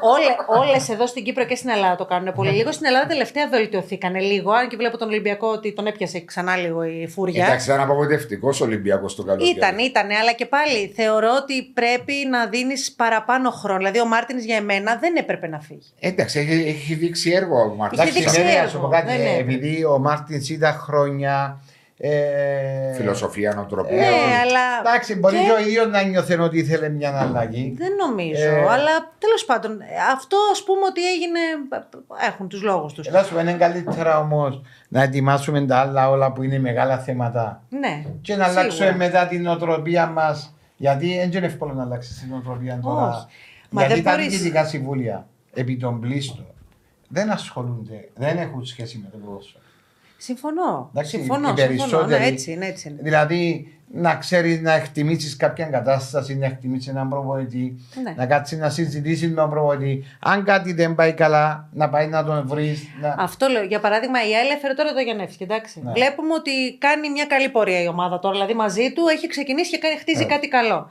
Όλε 0.00 0.60
όλες 0.60 0.88
εδώ 0.88 1.06
στην 1.06 1.24
Κύπρο 1.24 1.44
και 1.44 1.54
στην 1.54 1.70
Ελλάδα 1.70 1.96
το 1.96 2.04
κάνουν 2.04 2.32
πολύ. 2.34 2.50
Λίγο 2.50 2.72
στην 2.72 2.86
Ελλάδα 2.86 3.06
τελευταία 3.06 3.48
βελτιωθήκανε 3.48 4.20
λίγο. 4.20 4.50
Αν 4.52 4.68
και 4.68 4.76
βλέπω 4.76 4.96
τον 4.98 5.08
Ολυμπιακό 5.08 5.48
ότι 5.48 5.72
τον 5.72 5.86
έπιασε 5.86 6.20
ξανά 6.24 6.56
λίγο 6.56 6.84
η 6.84 7.08
φούρια. 7.08 7.44
Εντάξει, 7.44 7.68
ήταν 7.70 7.80
απογοητευτικός 7.80 8.60
Ολυμπιακός 8.60 9.14
το 9.14 9.22
καλοκαίρι. 9.22 9.50
Ήταν, 9.50 9.78
ήταν, 9.78 10.10
αλλά 10.20 10.32
και 10.32 10.46
πάλι 10.46 10.92
θεωρώ 10.96 11.28
ότι 11.42 11.62
πρέπει 11.74 12.12
να 12.30 12.46
δίνεις 12.46 12.92
παραπάνω 12.92 13.50
χρόνο. 13.50 13.78
Δηλαδή, 13.78 14.00
ο 14.00 14.06
Μάρτινς 14.06 14.44
για 14.44 14.56
εμένα 14.56 14.96
δεν 14.96 15.16
έπρεπε 15.16 15.46
να 15.48 15.60
φύγει. 15.60 15.86
Εντάξει, 16.00 16.38
έχει, 16.38 16.68
έχει 16.68 16.94
δείξει 16.94 17.30
έργο 17.30 17.56
ο 17.60 17.74
Μάρτινς. 17.74 18.02
Είχε 18.02 18.18
Εντάξει, 18.18 18.40
δείξει 18.40 18.54
ναι, 18.56 18.62
να 18.62 18.68
σου 18.68 18.78
πω 18.80 18.86
έργο. 18.86 18.88
κάτι, 18.88 19.06
Ναι, 19.18 19.22
ναι. 19.24 19.30
ε, 19.36 19.38
επειδή 19.40 19.84
ο 19.84 19.98
Μάρτινς 19.98 20.48
ήταν 20.50 20.72
χρόνια. 20.72 21.60
Ε, 22.04 22.92
Φιλοσοφία, 22.94 23.54
νοοτροπία. 23.54 23.96
Ναι, 23.96 24.06
αλλά. 24.42 24.60
Εντάξει, 24.80 25.14
μπορεί 25.14 25.36
και- 25.36 25.42
και 25.44 25.50
ο 25.52 25.58
ίδιο 25.58 25.84
να 25.86 26.02
νιώθει 26.02 26.34
ότι 26.38 26.58
ήθελε 26.58 26.88
μια 26.88 27.20
αλλαγή. 27.20 27.74
Δεν 27.78 27.92
νομίζω. 28.08 28.42
Ε, 28.48 28.58
Αλλά 28.58 29.12
τέλος 29.18 29.44
πάντων, 29.46 29.80
ε, 29.80 29.84
αυτό 30.12 30.36
ας 30.52 30.62
πούμε 30.64 30.80
ότι 30.88 31.00
έγινε. 31.12 31.38
Έχουν 32.28 32.48
τους 32.48 32.62
λόγους 32.62 32.92
τους. 32.92 33.06
Ελά 33.06 33.22
σου 33.22 33.38
είναι 33.38 33.52
καλύτερα 33.52 34.18
όμως 34.18 34.62
να 34.88 35.02
ετοιμάσουμε 35.02 35.66
τα 35.66 35.78
άλλα 35.78 36.10
όλα 36.10 36.32
που 36.32 36.42
είναι 36.42 36.58
μεγάλα 36.58 36.98
θέματα 36.98 37.62
Ναι. 37.68 38.04
και 38.22 38.36
να 38.36 38.44
σίγουρα. 38.44 38.60
αλλάξουμε 38.60 38.94
μετά 38.96 39.26
την 39.26 39.42
νοοτροπία 39.42 40.06
μας. 40.06 40.54
Γιατί 40.76 41.16
δεν 41.18 41.32
είναι 41.32 41.46
εύκολο 41.46 41.72
να 41.72 41.82
αλλάξεις 41.82 42.18
την 42.20 42.28
νοοτροπία 42.30 42.78
τώρα. 42.82 43.08
Όχι. 43.08 43.26
Μα 43.70 43.80
Γιατί 43.80 43.94
δεν 43.94 44.04
τα 44.04 44.10
μπορείς- 44.10 44.28
διοικητικά 44.28 44.64
συμβούλια 44.64 45.26
επί 45.54 45.76
των 45.76 46.00
πλήστων 46.00 46.46
δεν 47.08 47.30
ασχολούνται, 47.30 48.08
δεν 48.14 48.36
έχουν 48.38 48.64
σχέση 48.64 49.00
με 49.02 49.08
το 49.12 49.18
ποδόσφαιρο. 49.18 49.61
Συμφωνώ. 50.22 50.88
Εντάξει, 50.92 51.10
συμφωνώ, 51.10 51.48
οι 51.56 51.60
συμφωνώ. 51.60 51.66
Ναι, 51.70 51.76
περισσότεροι- 51.76 52.32
έτσι 52.32 52.52
είναι, 52.52 52.66
έτσι 52.66 52.88
είναι. 52.88 52.98
Δηλαδή 53.02 53.72
να 53.94 54.14
ξέρεις 54.16 54.60
να 54.60 54.72
εκτιμήσεις 54.72 55.36
κάποια 55.36 55.64
κατάσταση, 55.66 56.36
να 56.36 56.46
εκτιμήσεις 56.46 56.88
έναν 56.88 57.08
προπονητή, 57.08 57.76
Ναι. 58.02 58.14
να 58.16 58.26
κάτσεις 58.26 58.58
να 58.58 58.70
συζητήσεις 58.70 59.28
με 59.28 59.34
τον 59.34 59.50
προπονητή. 59.50 60.04
Αν 60.20 60.44
κάτι 60.44 60.72
δεν 60.72 60.94
πάει 60.94 61.12
καλά, 61.12 61.68
να 61.72 61.88
πάει 61.88 62.06
να 62.06 62.24
τον 62.24 62.46
βρεις. 62.46 62.82
Να... 63.00 63.14
Αυτό 63.18 63.46
λέω. 63.48 63.62
Για 63.62 63.80
παράδειγμα, 63.80 64.28
η 64.28 64.34
ΑΕΛ 64.34 64.50
έφερε 64.50 64.74
τώρα 64.74 64.92
το 64.92 65.00
Γιαννεύσκη. 65.00 65.42
Εντάξει. 65.42 65.80
Ναι. 65.84 65.92
Βλέπουμε 65.92 66.34
ότι 66.34 66.76
κάνει 66.78 67.10
μια 67.10 67.24
καλή 67.24 67.48
πορεία 67.48 67.82
η 67.82 67.88
ομάδα 67.88 68.18
τώρα. 68.18 68.34
Δηλαδή 68.34 68.54
μαζί 68.54 68.92
του 68.92 69.02
έχει 69.06 69.26
ξεκινήσει 69.26 69.70
και 69.70 69.78
κάνει- 69.78 69.94
Ναι. 69.94 70.00
χτίζει 70.00 70.26
κάτι 70.26 70.48
καλό. 70.48 70.88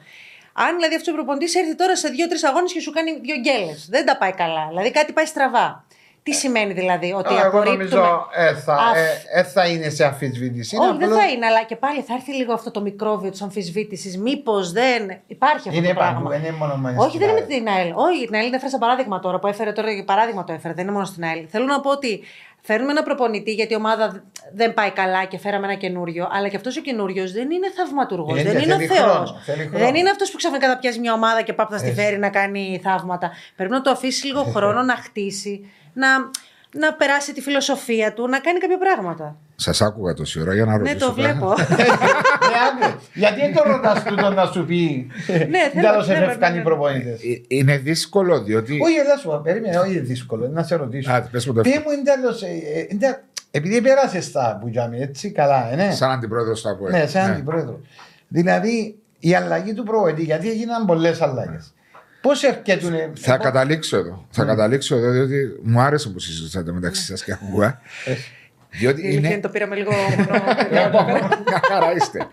Αν 0.54 0.76
δηλαδή 0.76 0.96
αυτός 0.96 1.14
ο 1.14 1.16
προπονητής 1.18 1.56
έρθει 1.56 1.76
τώρα 1.76 1.96
σε 1.96 2.08
δύο-τρεις 2.10 2.44
αγώνες 2.44 2.74
και 2.74 2.80
σου 2.82 2.92
κάνει 2.92 3.12
δύο 3.22 3.36
γκέλες. 3.40 3.88
Δεν 3.90 4.06
τα 4.06 4.18
πάει 4.18 4.32
καλά. 4.34 4.66
Δηλαδή 4.70 4.92
κάτι 4.92 5.12
πάει 5.14 5.26
στραβά. 5.26 5.86
Τι 6.24 6.34
σημαίνει 6.34 6.74
δηλαδή, 6.74 7.12
ότι 7.12 7.34
Ε. 7.34 7.38
Εγώ 7.38 7.48
απορρίπτουμε. 7.48 7.84
νομίζω 7.84 8.28
ε, 8.34 8.54
θα, 8.56 8.74
Αφ- 8.74 8.96
ε, 8.98 9.40
ε, 9.40 9.44
θα 9.44 9.66
είναι 9.68 9.90
σε 9.90 10.06
αμφισβήτηση. 10.06 10.76
Όχι, 10.78 10.86
Είναι 10.88 10.98
δεν 10.98 11.08
απλώς- 11.08 11.24
θα 11.24 11.30
είναι, 11.32 11.46
αλλά 11.46 11.64
και 11.64 11.76
πάλι 11.76 12.02
θα 12.02 12.14
έρθει 12.14 12.34
λίγο 12.34 12.54
αυτό 12.54 12.72
το 12.72 12.82
μικρόβιο 12.82 13.30
της 13.30 13.42
αμφισβήτησης. 13.42 14.18
Μήπως 14.18 14.72
δεν. 14.72 15.20
Υπάρχει 15.28 15.68
αυτό 15.68 15.80
Είναι 15.80 15.88
το 15.88 15.94
παντού, 15.94 16.12
πράγμα. 16.12 16.30
δεν 16.30 16.40
είναι 16.40 16.52
μόνο 16.58 16.76
μέσα 16.78 16.98
Όχι, 17.00 17.08
στην 17.16 17.20
δεν 17.20 17.30
είναι 17.30 17.40
ΑΕΛ. 17.40 17.48
την 17.48 17.68
ΑΕΛ. 17.68 17.92
Όχι, 17.96 18.26
την 18.26 18.36
ΑΕΛ 18.36 18.44
δεν 18.44 18.54
έφερα 18.54 18.70
σαν 18.70 18.80
παράδειγμα 18.80 19.20
τώρα 19.20 19.40
που 19.40 19.48
έφερε 19.48 19.72
τώρα 19.72 19.92
για 19.92 20.04
παράδειγμα 20.04 20.44
το 20.44 20.54
έφερε. 20.54 20.74
Δεν 20.74 20.84
είναι 20.84 20.94
μόνο 20.94 21.06
στην 21.06 21.24
ΑΕΛ. 21.24 21.46
Θέλω 21.50 21.66
να 21.66 21.80
πω 21.82 21.90
ότι 21.90 22.24
φέρνουμε 22.62 22.92
ένα 22.92 23.04
προπονητή 23.04 23.52
γιατί 23.54 23.74
η 23.74 23.76
ομάδα 23.76 24.24
δεν 24.54 24.74
πάει 24.74 24.92
καλά 24.92 25.26
και 25.26 25.38
φέραμε 25.38 25.66
ένα 25.68 25.76
καινούριο. 25.76 26.30
Αλλά 26.32 26.48
και 26.48 26.56
αυτός 26.56 26.78
ο 26.78 26.82
καινούριος 26.82 27.32
δεν 27.32 27.52
είναι 27.52 27.68
θαυματουργός. 27.76 28.40
Είναι, 28.42 28.52
Δεν 28.52 28.62
είναι 28.62 28.74
ο 28.74 28.78
θέλει 28.78 28.88
Θεός. 28.90 29.12
χρόνο, 29.12 29.40
θέλει 29.46 29.66
χρόνο. 29.68 29.86
Δεν 29.86 29.96
είναι 29.96 30.10
αυτός 30.10 30.32
που 30.32 30.38
ξαφνικά 30.38 30.68
θα 30.68 30.78
πιάσει 30.78 31.00
μια 31.00 31.14
ομάδα 31.14 31.42
και 31.42 31.54
πάπτα 31.54 31.78
στη 31.78 31.88
Έτσι. 31.90 32.02
φέρει 32.02 32.18
να 32.18 32.30
κάνει 32.30 32.80
θαύματα. 32.84 33.32
Πρέπει 33.56 33.72
να 33.72 33.82
το 33.82 33.90
αφήσει 33.90 34.26
λίγο 34.26 34.44
χρόνο 34.44 34.82
να 34.82 34.96
χτίσει, 34.96 35.72
να, 35.94 36.08
να 36.74 36.94
περάσει 36.94 37.34
τη 37.34 37.42
φιλοσοφία 37.42 38.14
του, 38.14 38.28
να 38.28 38.40
κάνει 38.40 38.60
κάποια 38.60 38.78
πράγματα. 38.78 39.36
Σας 39.56 39.82
άκουγα 39.82 40.14
τόση 40.14 40.42
ώρα 40.42 40.54
για 40.54 40.66
να 40.66 40.72
Ναι, 40.72 40.78
ρωτήσω. 40.78 41.06
το 41.08 41.14
βλέπω. 41.14 41.52
Ε, 41.52 41.64
άκου, 42.84 43.00
Γιατί 43.14 43.40
δεν 43.40 43.54
το 43.56 43.64
ρωτάς 43.66 44.04
τούτο 44.04 44.30
να 44.30 44.46
σου 44.46 44.66
πει 44.66 45.08
Ναι, 45.28 45.70
θέλω- 45.74 45.90
Τέλος 45.90 46.08
ναι, 46.08 46.14
ναι, 46.18 46.24
εφεύκαν 46.26 46.50
ναι, 46.52 46.56
οι 46.56 46.58
ναι. 46.60 46.64
προπονητές. 46.66 47.20
Ε, 47.22 47.42
Είναι 47.48 47.78
δύσκολο 47.78 48.42
διότι. 48.44 48.80
Όχι, 48.84 48.96
έλα 48.96 49.18
σου, 49.18 49.28
πω, 49.28 49.42
περίμενε, 49.44 49.78
όχι 49.80 49.92
είναι 49.92 50.00
δύσκολο, 50.00 50.48
να 50.48 50.64
σε 50.64 50.76
ρωτήσω. 50.76 51.12
Α, 51.12 51.22
πες 51.32 51.46
μου 51.48 51.54
το 51.54 51.62
Τι 51.62 51.70
εύκολο. 51.72 51.86
μου 51.96 52.02
είναι 52.02 52.12
τέλος, 52.16 52.42
ε, 52.42 52.48
ε, 52.48 52.86
είναι- 52.90 53.24
επειδή 53.52 53.82
πέρασες 53.82 54.26
στα 54.26 54.60
Μπουτζάμι, 54.62 55.00
έτσι 55.02 55.32
καλά, 55.32 55.72
ε, 55.72 55.76
ναι. 55.76 55.92
Σαν 55.92 56.12
αντιπρόεδρος 56.12 56.60
στα 56.60 56.76
ΠΟΕ. 56.76 56.92
Ναι, 56.92 57.06
σαν 57.08 57.32
αντιπρόεδρο. 57.32 57.80
Δηλαδή, 58.28 58.96
η 59.20 59.36
αλλαγή 59.36 59.74
του 59.74 59.84
προπονητή, 59.84 60.24
γιατί 60.24 60.50
έγιναν 60.50 60.86
πολλές 60.86 61.22
αλλαγές. 61.22 61.74
Πώ 62.22 62.32
έρχεται. 62.32 63.12
Θα 63.16 63.38
καταλήξω 63.38 63.98
εδώ. 63.98 64.28
Θα 64.30 64.46
καταλήξω 64.46 64.96
εδώ, 64.96 65.12
διότι 65.12 65.60
μου 65.64 65.80
άρεσε 65.80 66.10
που 66.10 66.20
συζητήσατε 66.20 66.72
μεταξύ 66.72 67.04
σας 67.04 67.24
και 67.24 67.32
ακούγα. 67.32 67.82
διότι 68.70 69.02
Η 69.02 69.06
αλήθεια 69.06 69.20
είναι 69.20 69.28
είναι. 69.34 69.40
το 69.42 69.50
πήραμε 69.50 69.76
λίγο. 69.76 69.92
Μια 71.48 71.62
χαρά 71.70 71.94
είστε. 71.96 72.28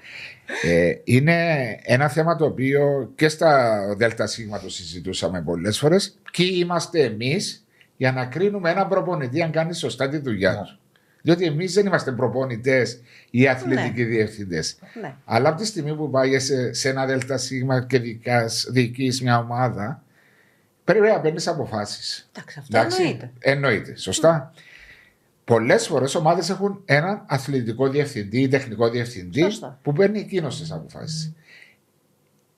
Ε, 0.62 0.92
είναι 1.04 1.56
ένα 1.82 2.08
θέμα 2.08 2.36
το 2.36 2.44
οποίο 2.44 3.12
και 3.14 3.28
στα 3.28 3.80
ΔΣ 3.98 4.38
το 4.62 4.70
συζητούσαμε 4.70 5.42
πολλές 5.42 5.78
φορές. 5.78 6.18
Ποιοι 6.32 6.50
είμαστε 6.54 7.02
εμείς 7.02 7.66
για 7.96 8.12
να 8.12 8.26
κρίνουμε 8.26 8.70
έναν 8.70 8.88
προπονητή 8.88 9.42
αν 9.42 9.50
κάνει 9.50 9.74
σωστά 9.74 10.08
τη 10.08 10.18
δουλειά 10.18 10.50
Ναι. 10.52 10.56
του. 10.58 10.78
Διότι 11.28 11.44
εμείς 11.44 11.72
δεν 11.72 11.86
είμαστε 11.86 12.12
προπονητές 12.12 13.00
ή 13.30 13.48
αθλητικοί 13.48 14.04
διευθυντές. 14.04 14.78
Ναι. 15.00 15.14
Αλλά 15.24 15.48
από 15.48 15.58
τη 15.58 15.66
στιγμή 15.66 15.96
που 15.96 16.10
πάγεσαι 16.10 16.72
σε 16.72 16.88
ένα 16.88 17.06
ΔΣ 17.06 17.50
και 17.86 18.00
διοικείς 18.70 19.22
μια 19.22 19.38
ομάδα, 19.38 20.02
πρέπει 20.84 21.06
να 21.06 21.20
παίρνεις 21.20 21.46
αποφάσεις. 21.46 22.30
Εντάξει, 22.32 22.58
αυτό 22.58 22.78
εννοείται. 22.78 23.32
Εννοείται. 23.38 23.96
Σωστά. 23.96 24.52
Πολλές 25.44 25.86
φορές 25.86 26.14
ομάδες 26.14 26.50
έχουν 26.50 26.82
έναν 26.84 27.24
αθλητικό 27.26 27.88
διευθυντή 27.88 28.40
ή 28.40 28.48
τεχνικό 28.48 28.90
διευθυντή 28.90 29.40
Σωστά. 29.40 29.78
που 29.82 29.92
παίρνει 29.92 30.18
εκείνος 30.18 30.60
τις 30.60 30.72
αποφάσεις. 30.72 31.32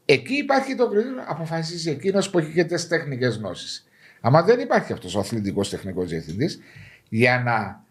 Εκεί 0.05 0.35
υπάρχει 0.35 0.75
το 0.75 0.89
κριτήριο, 0.89 1.25
αποφασίζει 1.27 1.91
εκείνος 1.91 2.31
που 2.31 2.39
έχει 2.39 2.53
και 2.53 2.65
τις 2.65 2.89
τεχνικές 2.89 3.37
γνώσεις. 3.37 3.89
Αν 4.21 4.45
δεν 4.45 4.61
υπάρχει 4.61 4.93
αυτός 4.93 5.15
ο 5.15 5.19
αθλητικός 5.19 5.71
τεχνικός 5.71 6.09
διευθυντής, 6.09 6.61
για 7.09 7.43
να 7.45 7.89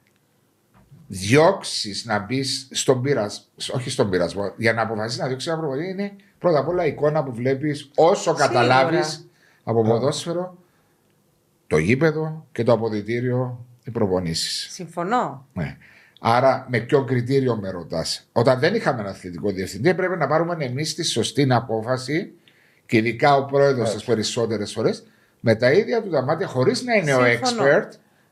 διώξεις 1.11 2.05
να 2.05 2.19
μπεις 2.19 2.67
στον 2.71 3.01
πειρασμό, 3.01 3.45
όχι 3.73 3.89
στον 3.89 4.09
πειρασμό, 4.09 4.53
για 4.57 4.73
να 4.73 4.81
αποφασίσεις 4.81 5.19
να 5.19 5.27
διώξεις 5.27 5.49
ένα 5.51 5.59
προπονητή 5.59 5.89
είναι 5.89 6.15
πρώτα 6.39 6.59
απ' 6.59 6.67
όλα 6.67 6.85
η 6.85 6.89
εικόνα 6.89 7.23
που 7.23 7.33
βλέπεις 7.33 7.91
όσο 7.95 8.21
Σίγουρα. 8.21 8.47
καταλάβεις 8.47 9.27
από 9.63 9.83
ποδόσφαιρο, 9.83 10.57
το 11.67 11.77
γήπεδο 11.77 12.45
και 12.51 12.63
το 12.63 12.71
αποδητήριο, 12.71 13.65
οι 13.83 13.91
προπονήσεις. 13.91 14.67
Συμφωνώ. 14.71 15.45
Ναι. 15.53 15.77
Άρα, 16.19 16.65
με 16.69 16.79
ποιο 16.79 17.03
κριτήριο 17.03 17.55
με 17.55 17.69
ρωτάς. 17.69 18.27
Όταν 18.31 18.59
δεν 18.59 18.75
είχαμε 18.75 18.99
ένα 19.01 19.09
αθλητικό 19.09 19.51
διευθυντή, 19.51 19.93
πρέπει 19.93 20.17
να 20.17 20.27
πάρουμε 20.27 20.65
εμείς 20.65 20.95
τη 20.95 21.03
σωστή 21.03 21.47
απόφαση 21.49 22.31
και 22.85 22.97
ειδικά 22.97 23.35
ο 23.35 23.45
πρόεδρος 23.45 23.93
τις 23.93 24.03
περισσότερες 24.03 24.71
φορές 24.71 25.03
με 25.39 25.55
τα 25.55 25.71
ίδια 25.71 26.01
του 26.01 26.09
τα 26.09 26.21
μάτια, 26.21 26.47
χωρίς 26.47 26.83
να 26.83 26.93
είναι 26.93 27.13
ο 27.13 27.25
Συμφωνώ. 27.25 27.63
expert, 27.63 27.89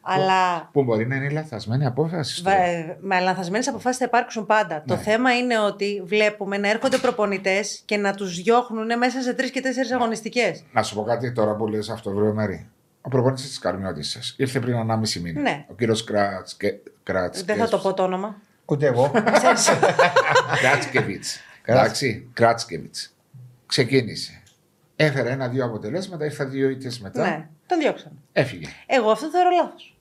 Αλλά 0.10 0.70
που 0.72 0.84
μπορεί 0.84 1.08
να 1.08 1.16
είναι 1.16 1.30
λαθασμένη 1.30 1.86
απόφαση. 1.86 2.36
του. 2.36 2.43
βα- 2.43 2.97
με 2.99 3.20
λανθασμένες 3.20 3.68
αποφάσεις 3.68 3.97
θα 3.99 4.05
υπάρξουν 4.05 4.45
πάντα. 4.45 4.84
Το 4.88 4.95
Ναι. 4.95 5.01
θέμα 5.01 5.38
είναι 5.38 5.60
ότι 5.60 6.01
βλέπουμε 6.05 6.58
να 6.58 6.70
έρχονται 6.70 6.97
προπονητές 6.97 7.82
και 7.86 7.97
να 7.97 8.14
τους 8.14 8.36
διώχνουν 8.41 8.97
μέσα 8.97 9.22
σε 9.22 9.34
τρεις 9.34 9.51
και 9.51 9.62
τέσσερις 9.62 9.91
αγωνιστικές. 9.91 10.64
Να 10.74 10.84
σου 10.84 10.95
πω 10.95 11.03
κάτι 11.03 11.32
τώρα 11.32 11.55
που 11.55 11.68
λες 11.68 11.89
αυτό, 11.89 12.12
βρε 12.12 12.32
Μέρη. 12.34 12.70
Ο 13.01 13.10
προπονητής 13.10 13.47
της 13.47 13.60
Καρμιώτης 13.60 14.10
σας 14.10 14.36
ήρθε 14.38 14.60
πριν 14.60 14.76
1,5 14.76 15.20
μήνα. 15.20 15.41
Ναι. 15.41 15.66
Ο 15.70 15.74
κύριος 15.74 16.03
Κράτσκε. 16.03 16.80
Δεν 17.45 17.58
θα 17.58 17.68
το 17.68 17.78
πω 17.78 17.93
το 17.93 18.03
όνομα. 18.03 18.36
Ούτε 18.66 18.86
εγώ. 18.86 19.12
Κράτσκεβιτ. 20.62 21.24
Εντάξει, 21.66 22.30
Κράτσκεβιτ. 22.34 22.95
Ξεκίνησε. 23.66 24.41
Έφερε 24.95 25.30
ένα-δύο 25.30 25.66
αποτελέσματα, 25.66 26.26
ήρθαν 26.26 26.49
δύο 26.49 26.70
ήττες 26.70 26.99
μετά. 26.99 27.22
Ναι, 27.22 27.47
τον 27.68 27.80
διώξαν. 27.80 28.11
Έφυγε. 28.34 28.68
Εγώ 28.86 29.11
αυτό 29.11 29.28
θεωρώ 29.30 29.49
λάθος. 29.49 29.97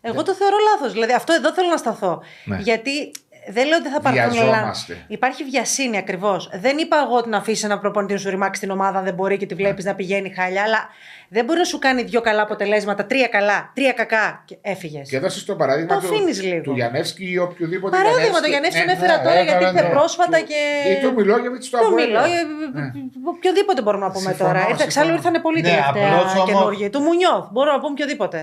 Εγώ 0.00 0.22
το 0.22 0.34
θεωρώ 0.34 0.56
λάθος. 0.72 0.92
Δηλαδή, 0.92 1.12
αυτό 1.12 1.32
εδώ 1.32 1.52
θέλω 1.52 1.68
να 1.68 1.76
σταθώ. 1.76 2.22
Ναι. 2.44 2.56
Γιατί 2.56 3.12
δεν 3.48 3.66
λέω 3.66 3.74
ότι 3.78 3.82
δεν 3.88 3.92
θα 3.92 4.00
πάρθουν 4.00 4.38
όλα. 4.38 4.50
Βιαζόμαστε. 4.50 4.96
Υπάρχει 5.08 5.44
βιασύνη 5.44 5.96
ακριβώς. 5.96 6.50
Δεν 6.60 6.78
είπα 6.78 6.96
εγώ 7.06 7.16
ότι 7.16 7.28
να 7.28 7.36
αφήσει 7.36 7.64
ένα 7.64 7.78
προπονητή 7.78 8.12
να 8.12 8.18
σου 8.18 8.30
ρημάξει 8.30 8.60
την 8.60 8.70
ομάδα, 8.70 8.98
αν 8.98 9.04
δεν 9.04 9.14
μπορεί 9.14 9.36
και 9.36 9.46
τη 9.46 9.54
βλέπεις 9.54 9.84
να 9.84 9.94
πηγαίνει 9.94 10.30
χάλια, 10.34 10.62
αλλά 10.62 10.88
δεν 11.28 11.44
μπορεί 11.44 11.58
να 11.58 11.64
σου 11.64 11.78
κάνει 11.78 12.02
δύο 12.02 12.20
καλά 12.20 12.42
αποτελέσματα, 12.42 13.06
τρία 13.06 13.26
καλά, 13.28 13.70
τρία 13.74 13.92
κακά 13.92 14.42
και 14.46 14.58
έφυγες. 14.60 15.08
Και 15.08 15.18
δώσες 15.18 15.44
το 15.44 15.54
παράδειγμα 15.56 15.94
Το 15.94 16.00
του, 16.00 16.14
αφήνεις 16.14 16.42
λίγο. 16.42 16.62
του 16.62 16.72
Γιανεύσκη 16.72 17.30
ή 17.30 17.38
οποιοδήποτε. 17.38 17.96
Παράδειγμα, 17.96 18.40
το 18.40 18.48
Γιαννεύση 18.48 18.78
τον 18.78 18.86
ναι, 18.86 18.92
έφερα 18.92 19.16
ναι, 19.16 19.22
τώρα 19.22 19.38
έκανα 19.38 19.58
γιατί 19.58 19.74
ήρθε 19.74 19.86
το- 19.88 19.94
πρόσφατα 19.94 20.38
του- 20.38 20.44
και. 20.46 20.60
Ή 20.90 21.00
του 21.02 21.12
Μιλόγεβιτς 21.16 21.66
στο 21.66 21.78
Το 21.78 21.86
Αποέλ. 21.86 22.06
μιλώ, 22.06 22.18
ε, 22.18 22.26
Ναι. 22.72 22.90
οποιοδήποτε 23.34 23.82
μπορούμε 23.82 24.04
να 24.06 24.12
πούμε 24.12 24.28
Συμφωνώ, 24.28 24.48
τώρα. 24.52 24.60
Ήρθε- 24.68 24.84
Εξάλλου 24.86 25.06
συμφωνώ. 25.12 25.26
ήρθαν 25.28 25.42
πολύ 25.46 25.60
Ναι, 25.60 25.68
τελευταία 25.68 26.08
απλώς 26.08 26.34
όμως- 26.34 26.48
καινούργιοι. 26.48 26.90
Του 26.90 27.00
Μουνιώθ. 27.00 27.44
Μπορούμε 27.52 27.72
να 27.76 27.80
πούμε 27.82 27.92
οποιοδήποτε. 27.96 28.38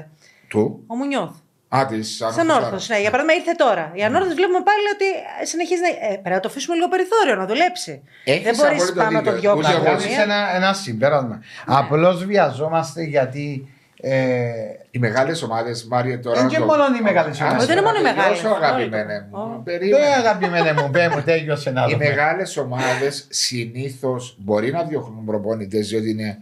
Του; 0.52 0.84
Ο 0.88 0.96
Μουνιώθ. 0.96 1.32
Α, 1.78 1.86
τη 1.86 2.04
Σαν 2.04 2.50
όρθο. 2.50 2.78
Ναι, 2.88 3.00
για 3.02 3.12
παράδειγμα 3.12 3.34
ήρθε 3.40 3.52
τώρα. 3.58 3.92
Η 3.94 4.04
ανόρθωση 4.04 4.34
βλέπουμε 4.36 4.62
πάλι 4.70 4.86
ότι 4.96 5.08
συνεχίζει 5.48 5.82
να. 5.82 5.88
Ε, 6.08 6.12
πρέπει 6.24 6.30
να 6.30 6.40
το 6.40 6.48
αφήσουμε 6.48 6.76
λίγο 6.76 6.88
περιθώριο 6.88 7.36
να 7.36 7.46
δουλέψει. 7.46 8.02
Έχεις 8.24 8.44
δεν 8.44 8.56
μπορείς 8.56 8.82
απόλυτο 8.82 9.00
πάμε 9.04 9.18
να 9.20 9.24
το 9.24 9.32
δίκιο. 9.34 9.54
διώξουμε. 9.54 9.78
Ούτε 9.78 9.88
εγώ. 9.90 9.98
Βγάζεις 9.98 10.18
ένα, 10.18 10.56
ένα 10.56 10.74
συμπέρασμα. 10.74 11.42
Απλώς 11.66 12.26
βιαζόμαστε 12.26 13.02
γιατί. 13.04 13.74
Ε, 14.02 14.50
Οι 14.92 15.00
μεγάλες 15.00 15.42
ομάδες, 15.44 15.86
Μάρια 15.88 16.20
τώρα. 16.20 16.40
Είναι 16.40 16.50
και 16.50 16.58
το- 16.58 16.66
μόνο 16.66 16.84
οι 17.00 17.02
μεγάλες 17.02 17.42
Α, 17.42 17.46
ομάδες. 17.46 17.66
Δεν 17.66 17.78
είναι 17.78 17.86
μόνο 17.86 17.98
οι 18.00 18.02
να 18.04 18.10
μεγάλες. 18.14 18.38
τελειώσω, 18.38 18.56
Αυτό 18.56 18.66
αγαπημένε 18.66 19.14
είναι. 19.14 19.28
μου. 19.32 19.40
Ω. 19.40 19.62
Περίμενε. 19.64 20.04
δεν 20.06 20.14
αγαπημένε 20.18 20.74
μου, 20.74 20.90
πέ 20.90 21.10
μου, 21.14 21.22
τέλειωσε 21.22 21.72
να 21.72 21.86
Οι 21.88 21.92
δούμε. 21.92 22.06
μεγάλες 22.08 22.58
ομάδες 22.58 23.26
συνήθως 23.30 24.36
μπορεί 24.40 24.72
να 24.72 24.84
διώχνουν 24.84 25.26
προπονητές 25.26 25.88
διότι 25.88 26.10
είναι. 26.10 26.40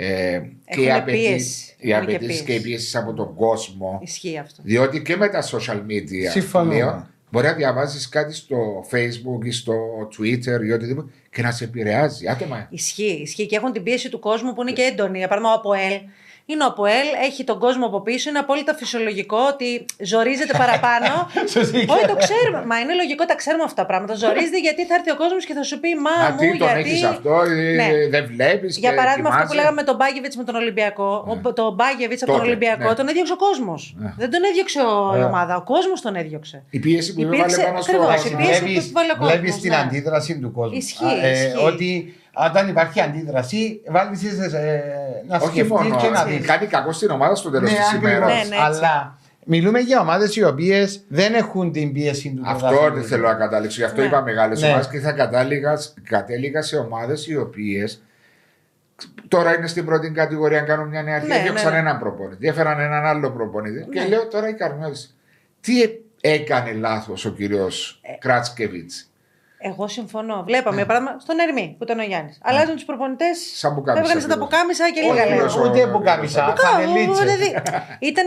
Ε, 0.00 0.40
και 0.70 0.80
οι 0.80 0.86
Έχουν 0.86 1.00
απαιτήσεις- 1.00 1.28
πίεση. 1.28 1.74
οι 1.78 1.92
Έχουν 1.92 2.06
και 2.06 2.14
απαιτήσεις 2.14 2.42
και 2.42 2.52
οι 2.52 2.60
πίεση. 2.60 2.68
πίεση 2.68 2.96
από 2.96 3.12
τον 3.12 3.34
κόσμο. 3.34 3.98
Ισχύει 4.02 4.38
αυτό. 4.38 4.62
Διότι 4.64 5.02
και 5.02 5.16
με 5.16 5.28
τα 5.28 5.42
social 5.42 5.76
media 5.90 6.30
Συμφωνώ. 6.30 6.70
πλέον, 6.70 7.08
μπορεί 7.30 7.46
να 7.46 7.52
διαβάζεις 7.52 8.08
κάτι 8.08 8.34
στο 8.34 8.84
Facebook 8.90 9.44
ή 9.44 9.50
στο 9.50 9.74
Twitter 10.18 10.64
ή 10.66 10.70
οτιδήποτε 10.72 11.10
και 11.30 11.42
να 11.42 11.50
σε 11.50 11.64
επηρεάζει 11.64 12.28
άτομα. 12.28 12.66
Ισχύει, 12.70 13.20
ισχύει. 13.22 13.46
Και 13.46 13.56
έχουν 13.56 13.72
την 13.72 13.82
πίεση 13.82 14.08
του 14.08 14.18
κόσμου 14.18 14.52
που 14.52 14.62
είναι 14.62 14.72
και 14.72 14.82
έντονη. 14.82 15.18
Για 15.18 15.28
παράδειγμα, 15.28 15.54
ο 15.54 15.58
ΑΠΟΕΛ. 15.58 15.92
Είναι 16.50 16.64
ο 16.64 16.66
ΑΠΟΕΛ, 16.66 17.08
έχει 17.28 17.44
τον 17.44 17.58
κόσμο 17.58 17.86
από 17.86 18.00
πίσω. 18.00 18.28
Είναι 18.30 18.38
απόλυτα 18.38 18.74
φυσιολογικό 18.74 19.38
ότι 19.52 19.84
ζορίζεται 20.12 20.54
παραπάνω. 20.62 21.12
Σωστή. 21.54 21.76
Όχι, 21.94 22.06
το 22.12 22.16
ξέρουμε. 22.24 22.60
Μα 22.70 22.76
είναι 22.80 22.94
λογικό, 23.02 23.24
τα 23.24 23.34
ξέρουμε 23.34 23.64
αυτά 23.68 23.80
τα 23.82 23.86
πράγματα. 23.86 24.14
Ζορίζεται 24.14 24.58
γιατί 24.66 24.86
θα 24.86 24.94
έρθει 24.94 25.10
ο 25.10 25.16
κόσμος 25.16 25.44
και 25.44 25.54
θα 25.54 25.62
σου 25.62 25.80
πει 25.80 25.90
Μα 26.06 26.10
Α, 26.26 26.30
μου, 26.30 26.38
τι 26.38 26.46
τον 26.48 26.56
γιατί. 26.68 26.80
έχεις 26.80 27.02
αυτό, 27.02 27.34
ε, 27.42 27.74
Ναι. 27.80 27.88
δεν 28.14 28.24
βλέπεις. 28.32 28.78
Για 28.78 28.94
παράδειγμα, 28.94 29.28
αυτό 29.30 29.46
που 29.46 29.52
λέγαμε 29.54 29.74
με 29.80 29.82
τον 29.82 29.96
Μπάγεβιτς 29.96 30.36
με 30.36 30.44
τον 30.44 30.54
Ολυμπιακό. 30.54 31.38
Ο, 31.44 31.52
τον 31.52 31.74
Μπάγεβιτς 31.74 32.22
από 32.22 32.30
τον 32.30 32.40
Τότε, 32.40 32.50
Ολυμπιακό 32.50 32.88
ναι. 32.88 32.94
τον 32.94 33.08
έδιωξε 33.08 33.32
ο 33.32 33.36
κόσμος. 33.36 33.94
Ναι. 33.98 34.10
Δεν 34.18 34.30
τον 34.30 34.40
έδιωξε 34.50 34.80
ο- 34.80 35.14
η 35.14 35.18
Ναι. 35.18 35.24
ομάδα. 35.24 35.56
Ο 35.56 35.62
κόσμος 35.62 36.00
τον 36.00 36.14
έδιωξε. 36.16 36.62
Η 36.70 36.78
πίεση 36.78 37.14
που 37.14 37.20
Υπήρξε- 37.20 37.58
έβαλε 37.58 37.62
πάνω 37.68 37.80
στο. 37.82 37.92
ακριβώς, 37.92 38.24
η 38.30 38.34
πίεση 38.36 38.60
που 38.60 38.64
Βλέπεις, 38.66 38.84
επιβάλλει 38.84 39.10
ο 39.10 39.16
κόσμος, 39.18 39.32
βλέπεις 39.38 39.60
την 39.60 39.70
ναι. 39.70 39.76
αντίδραση 39.76 40.38
του 40.40 40.52
κόσμου. 40.52 40.76
Ισχύει, 40.76 41.04
Α, 41.04 41.30
ισχύει. 41.30 41.56
Ότι 41.68 42.17
όταν 42.46 42.68
υπάρχει 42.68 43.00
αντίδραση, 43.00 43.80
βάλεις 43.90 44.22
ε, 44.22 44.82
να 45.26 45.36
Όχι 45.36 45.46
σκεφτείς 45.46 45.70
μόνο. 45.70 45.96
και 45.96 46.08
να 46.08 46.20
ε, 46.20 46.24
δεις. 46.36 46.46
Κάνει 46.46 46.66
κακό 46.66 46.92
στην 46.92 47.10
ομάδα 47.10 47.34
στο 47.34 47.50
τέλος 47.50 47.70
Ναι, 47.72 47.76
της 47.78 47.92
ημέρας. 47.92 48.32
ακριβώς. 48.32 48.48
Ναι, 48.48 48.56
ναι, 48.56 48.68
έτσι. 48.68 48.78
Αλλά 48.84 49.18
Μιλούμε 49.50 49.78
για 49.78 50.00
ομάδες 50.00 50.36
οι 50.36 50.44
οποίες 50.44 51.00
δεν 51.08 51.34
έχουν 51.34 51.72
την 51.72 51.92
πίεση 51.92 52.34
του 52.36 52.42
Αυτό 52.46 52.58
πρωταθλητισμού. 52.66 53.00
δεν 53.00 53.08
θέλω 53.08 53.28
να 53.28 53.34
καταλήξω. 53.34 53.78
Γι' 53.80 53.86
αυτό 53.86 54.00
Ναι. 54.00 54.06
είπα 54.06 54.22
μεγάλες 54.22 54.60
Ναι. 54.60 54.68
ομάδες 54.68 54.88
και 54.88 54.98
θα 54.98 55.12
κατάληγα, 55.12 55.78
κατέληγα 56.02 56.62
σε 56.62 56.76
ομάδες 56.76 57.26
οι 57.26 57.36
οποίε 57.36 57.84
τώρα 59.28 59.56
είναι 59.56 59.66
στην 59.66 59.84
πρώτη 59.84 60.10
κατηγορία. 60.10 60.58
Αν 60.58 60.66
κάνουν 60.66 60.88
μια 60.88 61.02
νέα 61.02 61.18
Ναι, 61.18 61.26
ναι, 61.36 61.42
διώξαν 61.42 61.66
ναι, 61.72 61.80
ναι. 61.80 61.88
έναν 61.88 61.98
προπονητή, 61.98 62.46
έφεραν 62.48 62.80
έναν 62.80 63.04
άλλο 63.06 63.30
προπονητή. 63.30 63.86
Και 63.92 64.00
Ναι. 64.00 64.06
λέω 64.08 64.26
τώρα 64.28 64.48
η 64.48 64.54
Καρμιώδη, 64.54 65.06
τι 65.60 65.82
ε- 65.82 65.88
έκανε 66.20 66.72
λάθος 66.72 67.24
ο 67.24 67.30
κύριος 67.30 68.00
Ε, 68.02 68.18
Κράτσκεβιτ. 68.18 68.90
Εγώ 69.60 69.88
συμφωνώ. 69.88 70.42
Βλέπαμε, 70.46 70.70
Ναι. 70.70 70.76
για 70.82 70.86
παράδειγμα, 70.86 71.18
στον 71.20 71.38
Ερμή 71.38 71.74
που 71.78 71.84
ήταν 71.84 71.98
ο 71.98 72.02
Γιάννης. 72.02 72.38
Αλλάζουν 72.42 72.74
τους 72.74 72.84
προπονητές. 72.84 73.38
Σαν 73.54 73.74
πουκάμισα 73.74 74.02
Έβγαλε 74.02 74.20
σαν 74.20 74.28
τα 74.28 74.34
ακριβώς. 74.34 74.50
πουκάμισα 74.58 74.90
και 74.90 75.00
Όχι, 75.00 75.08
λίγα 75.10 75.22
όχι, 75.22 75.30
λέγανε. 75.30 75.46
όσο- 75.48 75.62
Ούτε 75.64 75.86
που 75.86 76.00
κάμισα, 76.02 76.54
Κα- 76.56 76.66
χαμελίτσε. 76.68 77.24
Ήταν. 77.98 78.26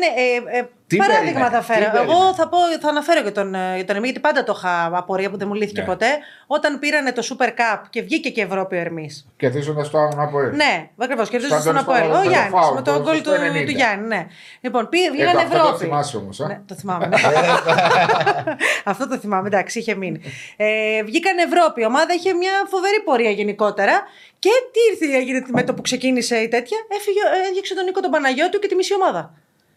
Ε, 0.91 0.97
ε, 0.97 0.99
Τι 0.99 1.07
παράδειγμα 1.07 1.39
περίμενε, 1.39 1.55
θα 1.55 1.61
φέρω. 1.61 1.79
τι 1.79 1.97
Εγώ 1.97 2.05
περίμενε. 2.05 2.33
θα, 2.35 2.47
πω, 2.49 2.57
θα 2.81 2.89
αναφέρω 2.89 3.21
και 3.21 3.31
τον, 3.31 3.55
ε, 3.55 3.75
για 3.75 3.85
τον 3.85 3.95
Ερμή, 3.95 4.05
γιατί 4.07 4.19
πάντα 4.19 4.43
το 4.43 4.53
είχα 4.57 4.85
απορία 4.97 5.29
που 5.29 5.37
δεν 5.37 5.47
μου 5.47 5.53
λύθηκε 5.53 5.79
Ναι. 5.81 5.85
ποτέ. 5.87 6.09
Όταν 6.47 6.79
πήρανε 6.79 7.11
το 7.11 7.21
Super 7.29 7.47
Cup 7.47 7.81
και 7.89 8.01
βγήκε 8.01 8.29
και 8.29 8.41
Ευρώπη 8.41 8.75
ο 8.75 8.79
Ερμής. 8.79 9.27
Κερδίζοντας 9.37 9.89
το 9.89 9.97
Αναποέλ. 9.97 10.55
Ναι, 10.55 10.89
ακριβώς. 10.97 11.29
Κερδίζοντας 11.29 11.61
Στον 11.61 11.73
τον 11.75 11.83
Αποέλ. 11.83 12.01
Αντώνη 12.03 12.17
Ο 12.17 12.21
στο- 12.21 12.29
Γιάννης. 12.31 12.51
φάουλ, 12.59 12.75
Με 12.75 12.81
το- 12.81 12.91
τον 12.93 13.01
γκολ 13.03 13.15
στο 13.15 13.23
του, 13.31 13.41
90. 13.41 13.65
του 13.65 13.71
Γιάννη. 13.71 14.07
Ναι. 14.07 14.27
Λοιπόν, 14.61 14.89
πήγε, 14.89 15.07
Ε, 15.07 15.11
βγήκαν 15.11 15.33
το- 15.33 15.39
αυτό 15.39 15.57
το 15.57 15.63
Ευρώπη. 15.63 15.83
θυμάσαι 15.83 16.17
όμως, 16.17 16.39
α. 16.39 16.47
Ναι, 16.47 16.61
το 16.67 16.75
θυμάμαι. 16.75 17.09
Αυτό 18.91 19.07
το 19.07 19.17
θυμάμαι, 19.17 19.47
εντάξει, 19.47 19.79
είχε 19.79 19.95
μείνει. 19.95 20.21
Ε, 20.57 21.03
βγήκαν 21.03 21.37
Ευρώπη. 21.37 21.81
Η 21.81 21.85
ομάδα 21.85 22.13
είχε 22.13 22.33
μια 22.33 22.51
φοβερή 22.67 22.99
πορεία 23.05 23.29
γενικότερα. 23.29 24.01
Και 24.39 24.49
τι 24.71 25.05
ήρθε, 25.05 25.17
έγινε 25.17 25.43
με 25.47 25.63
το 25.63 25.73
που 25.73 25.81
ξεκίνησε 25.81 26.35
η 26.35 26.47
τέτοια, 26.47 26.77
έφυγε, 26.97 27.19
ε, 27.45 27.47
έδιωξε 27.49 27.75
τον 27.75 27.83
Νίκο 27.83 27.99
τον 28.01 28.11
Παναγιώτου 28.11 28.59
και 28.59 28.67
τη 28.67 28.75
μισή 28.75 28.93
ομάδα. 28.93 29.33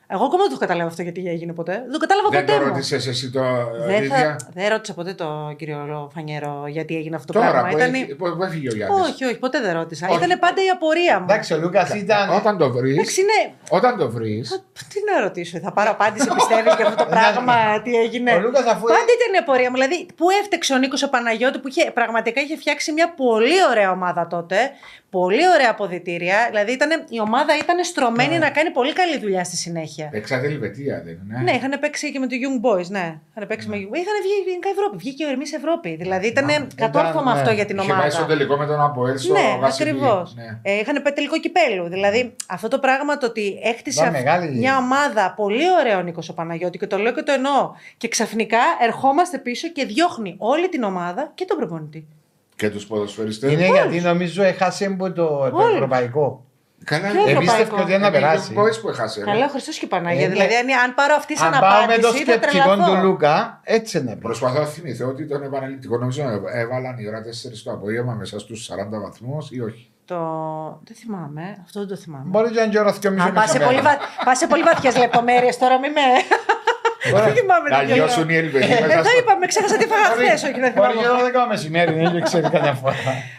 Εγώ 0.07 0.25
ακόμα 0.25 0.43
δεν 0.43 0.53
το 0.53 0.59
καταλάβω 0.59 0.89
αυτό 0.89 1.03
γιατί 1.03 1.29
έγινε 1.29 1.53
ποτέ. 1.53 1.73
Δεν 1.73 1.93
το 1.93 1.99
κατάλαβα 1.99 2.29
Δεν 2.29 2.41
ποτέ. 2.45 2.53
το 2.59 2.65
μου. 2.65 2.69
ρώτησες 2.69 3.07
εσύ 3.07 3.31
το 3.31 3.41
Δεν, 3.87 4.03
ίδια. 4.03 4.17
θα, 4.17 4.37
δεν 4.55 4.69
ρώτησα 4.69 4.95
ποτέ 4.95 5.13
τον 5.15 5.57
κύριο 5.57 6.11
Φανιέρο 6.15 6.65
γιατί 6.69 6.97
έγινε 6.97 7.17
αυτό 7.17 7.33
το 7.33 7.39
Τώρα 7.39 7.51
πράγμα. 7.51 7.69
που 7.71 7.77
Ήτανε- 7.77 7.95
έχει- 8.03 8.15
που 8.15 8.37
που 8.37 8.43
έφυγε 8.43 8.69
ο 8.69 8.75
Γιάννης. 8.75 9.01
Όχι, 9.09 9.25
όχι, 9.25 9.39
ποτέ 9.39 9.61
δεν 9.61 9.73
ρώτησα. 9.73 10.09
Όχι. 10.11 10.25
Ήταν 10.25 10.39
πάντα 10.39 10.65
η 10.65 10.69
απορία 10.69 11.19
μου. 11.19 11.27
Εντάξει, 11.29 11.55
ο 11.55 11.59
Λούκας 11.59 11.95
ήταν. 11.95 12.31
Όταν 12.31 12.59
το 12.59 12.71
βρει, 12.73 12.93
Εντάξει, 12.93 13.21
ναι. 13.23 13.53
όταν 13.71 13.99
το 13.99 14.11
βρει, 14.11 14.45
Τι 14.93 14.99
να 15.13 15.21
ρωτήσω, 15.23 15.59
θα 15.59 15.73
πάρω 15.73 15.91
απάντηση, 15.91 16.29
πιστεύει 16.35 16.63
για 16.77 16.87
αυτό 16.87 17.05
το 17.05 17.11
πράγμα, 17.15 17.83
τι 17.83 17.95
έγινε. 17.97 18.35
Ο 18.35 18.41
Λούκας 18.41 18.65
αφού- 18.67 18.89
Πάντα 18.89 19.13
ήταν 19.19 19.35
η 19.35 19.37
απορία 19.39 19.71
μου. 19.71 19.75
Δηλαδή, 19.77 20.07
πού 20.17 20.27
έφτεξε 20.41 20.75
ο 20.75 20.79
Νίκος 20.79 21.03
ο 21.03 21.09
Παναγιώτης 21.11 21.61
που 21.61 21.69
είχε, 21.69 21.91
πραγματικά 21.91 22.41
είχε 22.41 22.57
φτιάξει 22.57 22.93
μια 22.93 23.15
πολύ 23.15 23.65
ωραία 23.71 23.91
ομάδα 23.91 24.27
τότε. 24.27 24.57
Πολύ 25.21 25.45
ωραία 25.55 25.71
αποδητήρια. 25.71 26.37
Δηλαδή, 26.51 26.73
ήταν, 26.73 26.91
η 27.09 27.21
ομάδα 27.21 27.53
ήταν 27.63 27.85
στρωμένη 27.85 28.39
να 28.39 28.51
κάνει 28.51 28.71
πολύ 28.71 28.93
καλή 28.93 29.19
δουλειά 29.19 29.45
στη 29.45 29.57
συνέχεια. 29.57 30.09
εξάδε 30.13 30.47
Ελβετία 30.47 31.03
δεν 31.05 31.19
είναι; 31.25 31.39
Ναι, 31.43 31.53
είχαν 31.57 31.73
παίξει 31.81 32.13
και 32.13 32.19
με 32.19 32.27
το 32.27 32.35
Young 32.43 32.59
Boys, 32.67 32.87
ναι. 32.89 33.07
Είχαν 33.31 33.47
παίξει 33.49 33.69
με... 33.69 33.77
Είχαν 33.77 34.17
βγει 34.25 34.37
γενικά 34.47 34.69
Ευρώπη. 34.77 34.97
Βγήκε 34.97 35.25
ο 35.25 35.29
Ερμής 35.29 35.53
Ευρώπη. 35.53 35.97
Δηλαδή 35.97 36.27
ήταν 36.27 36.49
κατόρθωμα 36.75 37.33
ναι. 37.35 37.39
αυτό 37.41 37.51
για 37.53 37.65
την 37.65 37.77
Είχε 37.79 37.93
πάει 37.93 38.11
στο 38.11 38.19
ομάδα. 38.23 38.35
τελικό 38.37 38.57
με 38.57 38.67
τον 38.67 38.81
Αποέλ 38.81 39.19
στο 39.19 39.33
Ναι, 39.33 39.57
Βασιλείο. 39.61 39.93
ακριβώς. 39.95 40.35
Ναι. 40.35 40.59
Ε, 40.63 40.73
είχαν 40.81 41.03
πάει 41.03 41.13
τελικό 41.13 41.39
κυπέλου. 41.41 41.89
Δηλαδή 41.89 42.35
αυτό 42.49 42.69
το 42.69 42.79
πράγμα 42.79 43.17
το 43.19 43.27
ότι 43.27 43.59
έκτισε 43.63 44.01
Ήταν 44.03 44.15
αυ- 44.15 44.25
μεγάλη- 44.25 44.59
μια 44.59 44.77
ομάδα 44.77 45.33
πολύ 45.37 45.65
ωραίο 45.81 45.99
ο 45.99 46.03
Νίκος 46.03 46.29
ο 46.29 46.35
Παναγιώτης 46.35 46.81
και 46.81 46.87
το 46.87 46.97
λέω 46.99 47.13
και 47.13 47.23
το 47.23 47.33
εννοώ. 47.33 47.71
Και 47.97 48.09
ξαφνικά 48.09 48.61
ερχόμαστε 48.83 49.39
πίσω 49.39 49.69
και 49.69 49.85
διώχνει 49.85 50.35
όλη 50.39 50.69
την 50.69 50.83
ομάδα 50.83 51.31
και 51.35 51.45
τον 51.45 51.57
προπονητή. 51.57 52.07
Και 52.57 52.71
τους 52.71 52.87
ποδοσφαιριστές. 52.87 53.53
Είναι 53.53 53.67
γιατί 53.67 54.01
νομίζω 54.01 54.43
έχασε 54.43 54.85
από 54.85 55.13
το, 55.13 55.27
το 55.51 55.57
Όλοι. 55.57 55.75
ευρωπαϊκό. 55.75 56.45
Καλά, 56.85 57.09
Ποιο 57.11 57.21
είναι. 57.21 57.31
ευρωπαϊκό; 57.31 57.53
Εμπίστευε 57.55 57.83
ότι 57.83 57.91
δεν 57.91 58.01
θα 58.01 58.11
περάσει. 58.11 58.55
Boys 58.59 58.81
που 58.83 58.89
έχασε. 58.89 59.25
ρε. 59.25 59.31
Καλά, 59.31 59.45
ο 59.45 59.49
Χριστός 59.49 59.79
και 59.79 59.85
η 59.85 59.89
Παναγία. 59.89 60.25
Ε, 60.25 60.29
ναι. 60.29 60.33
δηλαδή, 60.33 60.55
αν, 60.55 60.67
αν 60.85 60.95
πάρω 60.95 61.15
αυτή 61.15 61.37
σαν 61.37 61.55
Αν 61.55 61.61
πάω 61.61 61.87
με 61.87 61.97
το 61.99 62.09
απάντηση, 62.09 62.25
θα 62.25 62.33
σκεπτικό 62.33 62.71
του 62.71 62.77
τρελαθώ. 62.77 63.03
Λούκα, 63.03 63.61
έτσι 63.65 63.99
είναι. 63.99 64.17
Προσπαθώ 64.17 64.59
να 64.59 64.65
θυμηθώ 64.67 65.07
ότι 65.07 65.27
τον 65.27 65.43
επαναληπτικό 65.43 65.99
νομίζω 65.99 66.23
έβαλαν 66.55 66.99
η 66.99 67.09
ώρα 67.09 67.21
4 67.21 67.23
το 67.65 67.71
απόγευμα 67.71 68.13
μέσα 68.15 68.39
στους 68.39 68.71
40 68.73 69.01
βαθμούς 69.03 69.51
ή 69.51 69.61
όχι. 69.61 69.89
Το... 70.05 70.17
Δεν 70.85 70.97
θυμάμαι. 70.97 71.57
Αυτό 71.65 71.79
δεν 71.81 71.89
το 71.89 71.97
θυμάμαι. 71.97 72.25
Μπορεί 72.27 72.51
να 72.53 72.63
είναι 72.63 72.73
και 72.73 72.79
ώρα 72.79 72.93
δυο 72.93 73.11
μισή 73.11 73.27
Αν 73.27 73.33
πα 73.35 73.41
σε, 73.41 73.47
μεσημέρι. 73.47 73.71
πολύ 73.71 73.81
βα... 73.83 73.99
πας 74.25 74.39
σε 74.39 74.47
πολύ 74.47 74.63
βαθιές 74.63 74.97
λεπτομέρειες 74.97 75.59
τώρα, 75.59 75.79
μη 75.79 75.89
με. 75.91 76.01
Δεν 77.13 77.35
θυμάμαι 77.39 77.69
Να 77.69 77.79
τι 77.79 77.85
καιρό. 77.85 77.95
λιώσουν 77.97 78.29
οι 78.33 78.37
Ελβετοί 78.37 78.65
Ε, 78.65 78.69
μέσα 78.81 78.87
Δεν 78.87 79.05
στο. 79.05 79.19
είπαμε, 79.19 79.47
ξέχασα 79.53 79.77
τι 79.81 79.87
φάγα 79.93 80.09
χθες, 80.15 80.43
όχι 80.49 80.61
δεν 80.65 80.73
Μπορεί 80.77 80.93
θυμάμαι. 80.93 81.01
και 81.01 81.09
ώρα 81.15 81.23
δέκα 81.29 81.47
μεσημέρι, 81.53 81.93
δεν 82.15 82.23
ξέρει 82.29 82.47
καμιά 82.55 82.75
φορά. 82.83 82.95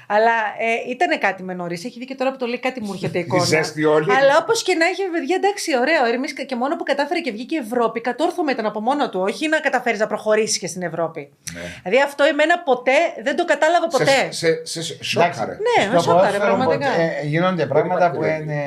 Αλλά 0.07 0.31
ε, 0.59 0.89
ήταν 0.89 1.19
κάτι 1.19 1.43
με 1.43 1.53
νωρίς. 1.53 1.85
Έχει 1.85 1.99
δει 1.99 2.05
και 2.05 2.15
τώρα 2.15 2.31
που 2.31 2.37
το 2.37 2.45
λέει 2.45 2.59
κάτι 2.59 2.81
μου 2.81 2.89
έρχεται 2.93 3.17
η 3.17 3.21
εικόνα. 3.21 3.43
ζέστη 3.43 3.85
όλη. 3.85 4.15
Αλλά 4.15 4.37
όπως 4.41 4.63
και 4.63 4.75
να 4.75 4.85
έχει, 4.85 5.01
παιδιά, 5.13 5.35
εντάξει, 5.35 5.77
ωραίο. 5.77 6.05
Εμεί 6.13 6.27
και 6.31 6.55
μόνο 6.55 6.75
που 6.75 6.83
κατάφερε 6.83 7.19
και 7.19 7.31
βγήκε 7.31 7.55
η 7.55 7.57
Ευρώπη, 7.57 8.01
κατόρθωμα 8.01 8.51
ήταν 8.51 8.65
από 8.65 8.79
μόνο 8.81 9.09
του. 9.09 9.19
Όχι 9.21 9.47
να 9.47 9.59
καταφέρεις 9.59 9.99
να 9.99 10.07
προχωρήσεις 10.07 10.57
και 10.57 10.67
στην 10.67 10.81
Ευρώπη. 10.81 11.33
Ναι. 11.53 11.61
Δηλαδή 11.83 12.01
αυτό 12.03 12.23
εμένα 12.23 12.59
ποτέ 12.59 12.91
δεν 13.23 13.35
το 13.35 13.45
κατάλαβα 13.45 13.87
ποτέ. 13.87 14.27
Σε, 14.31 14.65
σε, 14.65 14.81
σε 14.83 15.03
σόκαρε. 15.03 15.57
Ναι, 15.67 15.85
με 15.91 15.99
Στο 15.99 16.09
σόκαρε, 16.09 16.37
ποδόσφαιρο, 16.37 16.55
πραγματικά. 16.55 16.89
ε, 17.01 17.25
Γίνονται 17.25 17.65
πράγματα 17.65 18.11
που 18.11 18.17
μακριά. 18.17 18.35
είναι. 18.35 18.61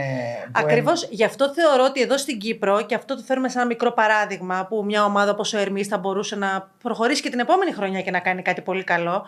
που 0.44 0.50
Ακριβώς. 0.64 1.02
είναι- 1.02 1.14
Γι' 1.14 1.24
αυτό 1.24 1.52
θεωρώ 1.52 1.84
ότι 1.84 2.00
εδώ 2.00 2.18
στην 2.18 2.38
Κύπρο, 2.38 2.82
και 2.86 2.94
αυτό 2.94 3.16
το 3.16 3.22
φέρουμε 3.26 3.48
σαν 3.48 3.58
ένα 3.60 3.66
μικρό 3.68 3.92
παράδειγμα, 3.92 4.66
που 4.68 4.84
μια 4.84 5.04
ομάδα 5.04 5.30
όπως 5.30 5.52
ο 5.54 5.58
Ερμής 5.58 5.86
θα 5.86 5.98
μπορούσε 5.98 6.36
να 6.36 6.70
προχωρήσει 6.82 7.22
και 7.22 7.30
την 7.30 7.38
επόμενη 7.38 7.72
χρονιά 7.72 8.00
και 8.00 8.10
να 8.10 8.18
κάνει 8.18 8.42
κάτι 8.42 8.60
πολύ 8.60 8.84
καλό. 8.84 9.24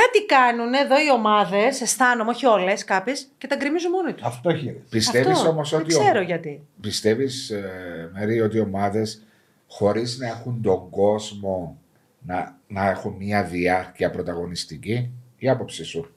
Κάτι 0.00 0.26
κάνουν 0.26 0.72
εδώ 0.74 0.94
οι 1.04 1.10
ομάδες, 1.14 1.80
αισθάνομαι, 1.80 2.30
όχι 2.30 2.46
όλες, 2.46 2.84
κάποιες, 2.84 3.26
και 3.38 3.46
τα 3.46 3.56
γκρεμίζουν 3.56 3.90
μόνοι 3.90 4.12
τους. 4.12 4.26
Αυτό 4.26 4.54
χείρε. 4.54 4.76
Πιστεύεις 4.90 5.32
Αυτό. 5.38 5.48
όμως 5.48 5.70
Δεν 5.70 5.80
ότι. 5.80 5.88
ξέρω 5.88 6.20
γιατί. 6.20 6.62
Πιστεύεις, 6.80 7.50
ε, 7.50 8.10
Μέρη, 8.12 8.40
ότι 8.40 8.56
οι 8.56 8.60
ομάδες 8.60 9.22
χωρίς 9.68 10.18
να 10.18 10.26
έχουν 10.26 10.62
τον 10.62 10.90
κόσμο 10.90 11.78
να, 12.26 12.56
να 12.66 12.88
έχουν 12.90 13.14
μια 13.18 13.44
διάρκεια 13.44 14.10
πρωταγωνιστική. 14.10 15.10
Η 15.38 15.48
άποψή 15.48 15.84
σου; 15.84 16.14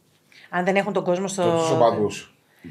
Αν 0.49 0.65
δεν 0.65 0.75
έχουν 0.75 0.93
τον 0.93 1.03
κόσμο 1.03 1.27
στο. 1.27 1.57
Τους 1.57 1.71
οπαδού. 1.71 2.07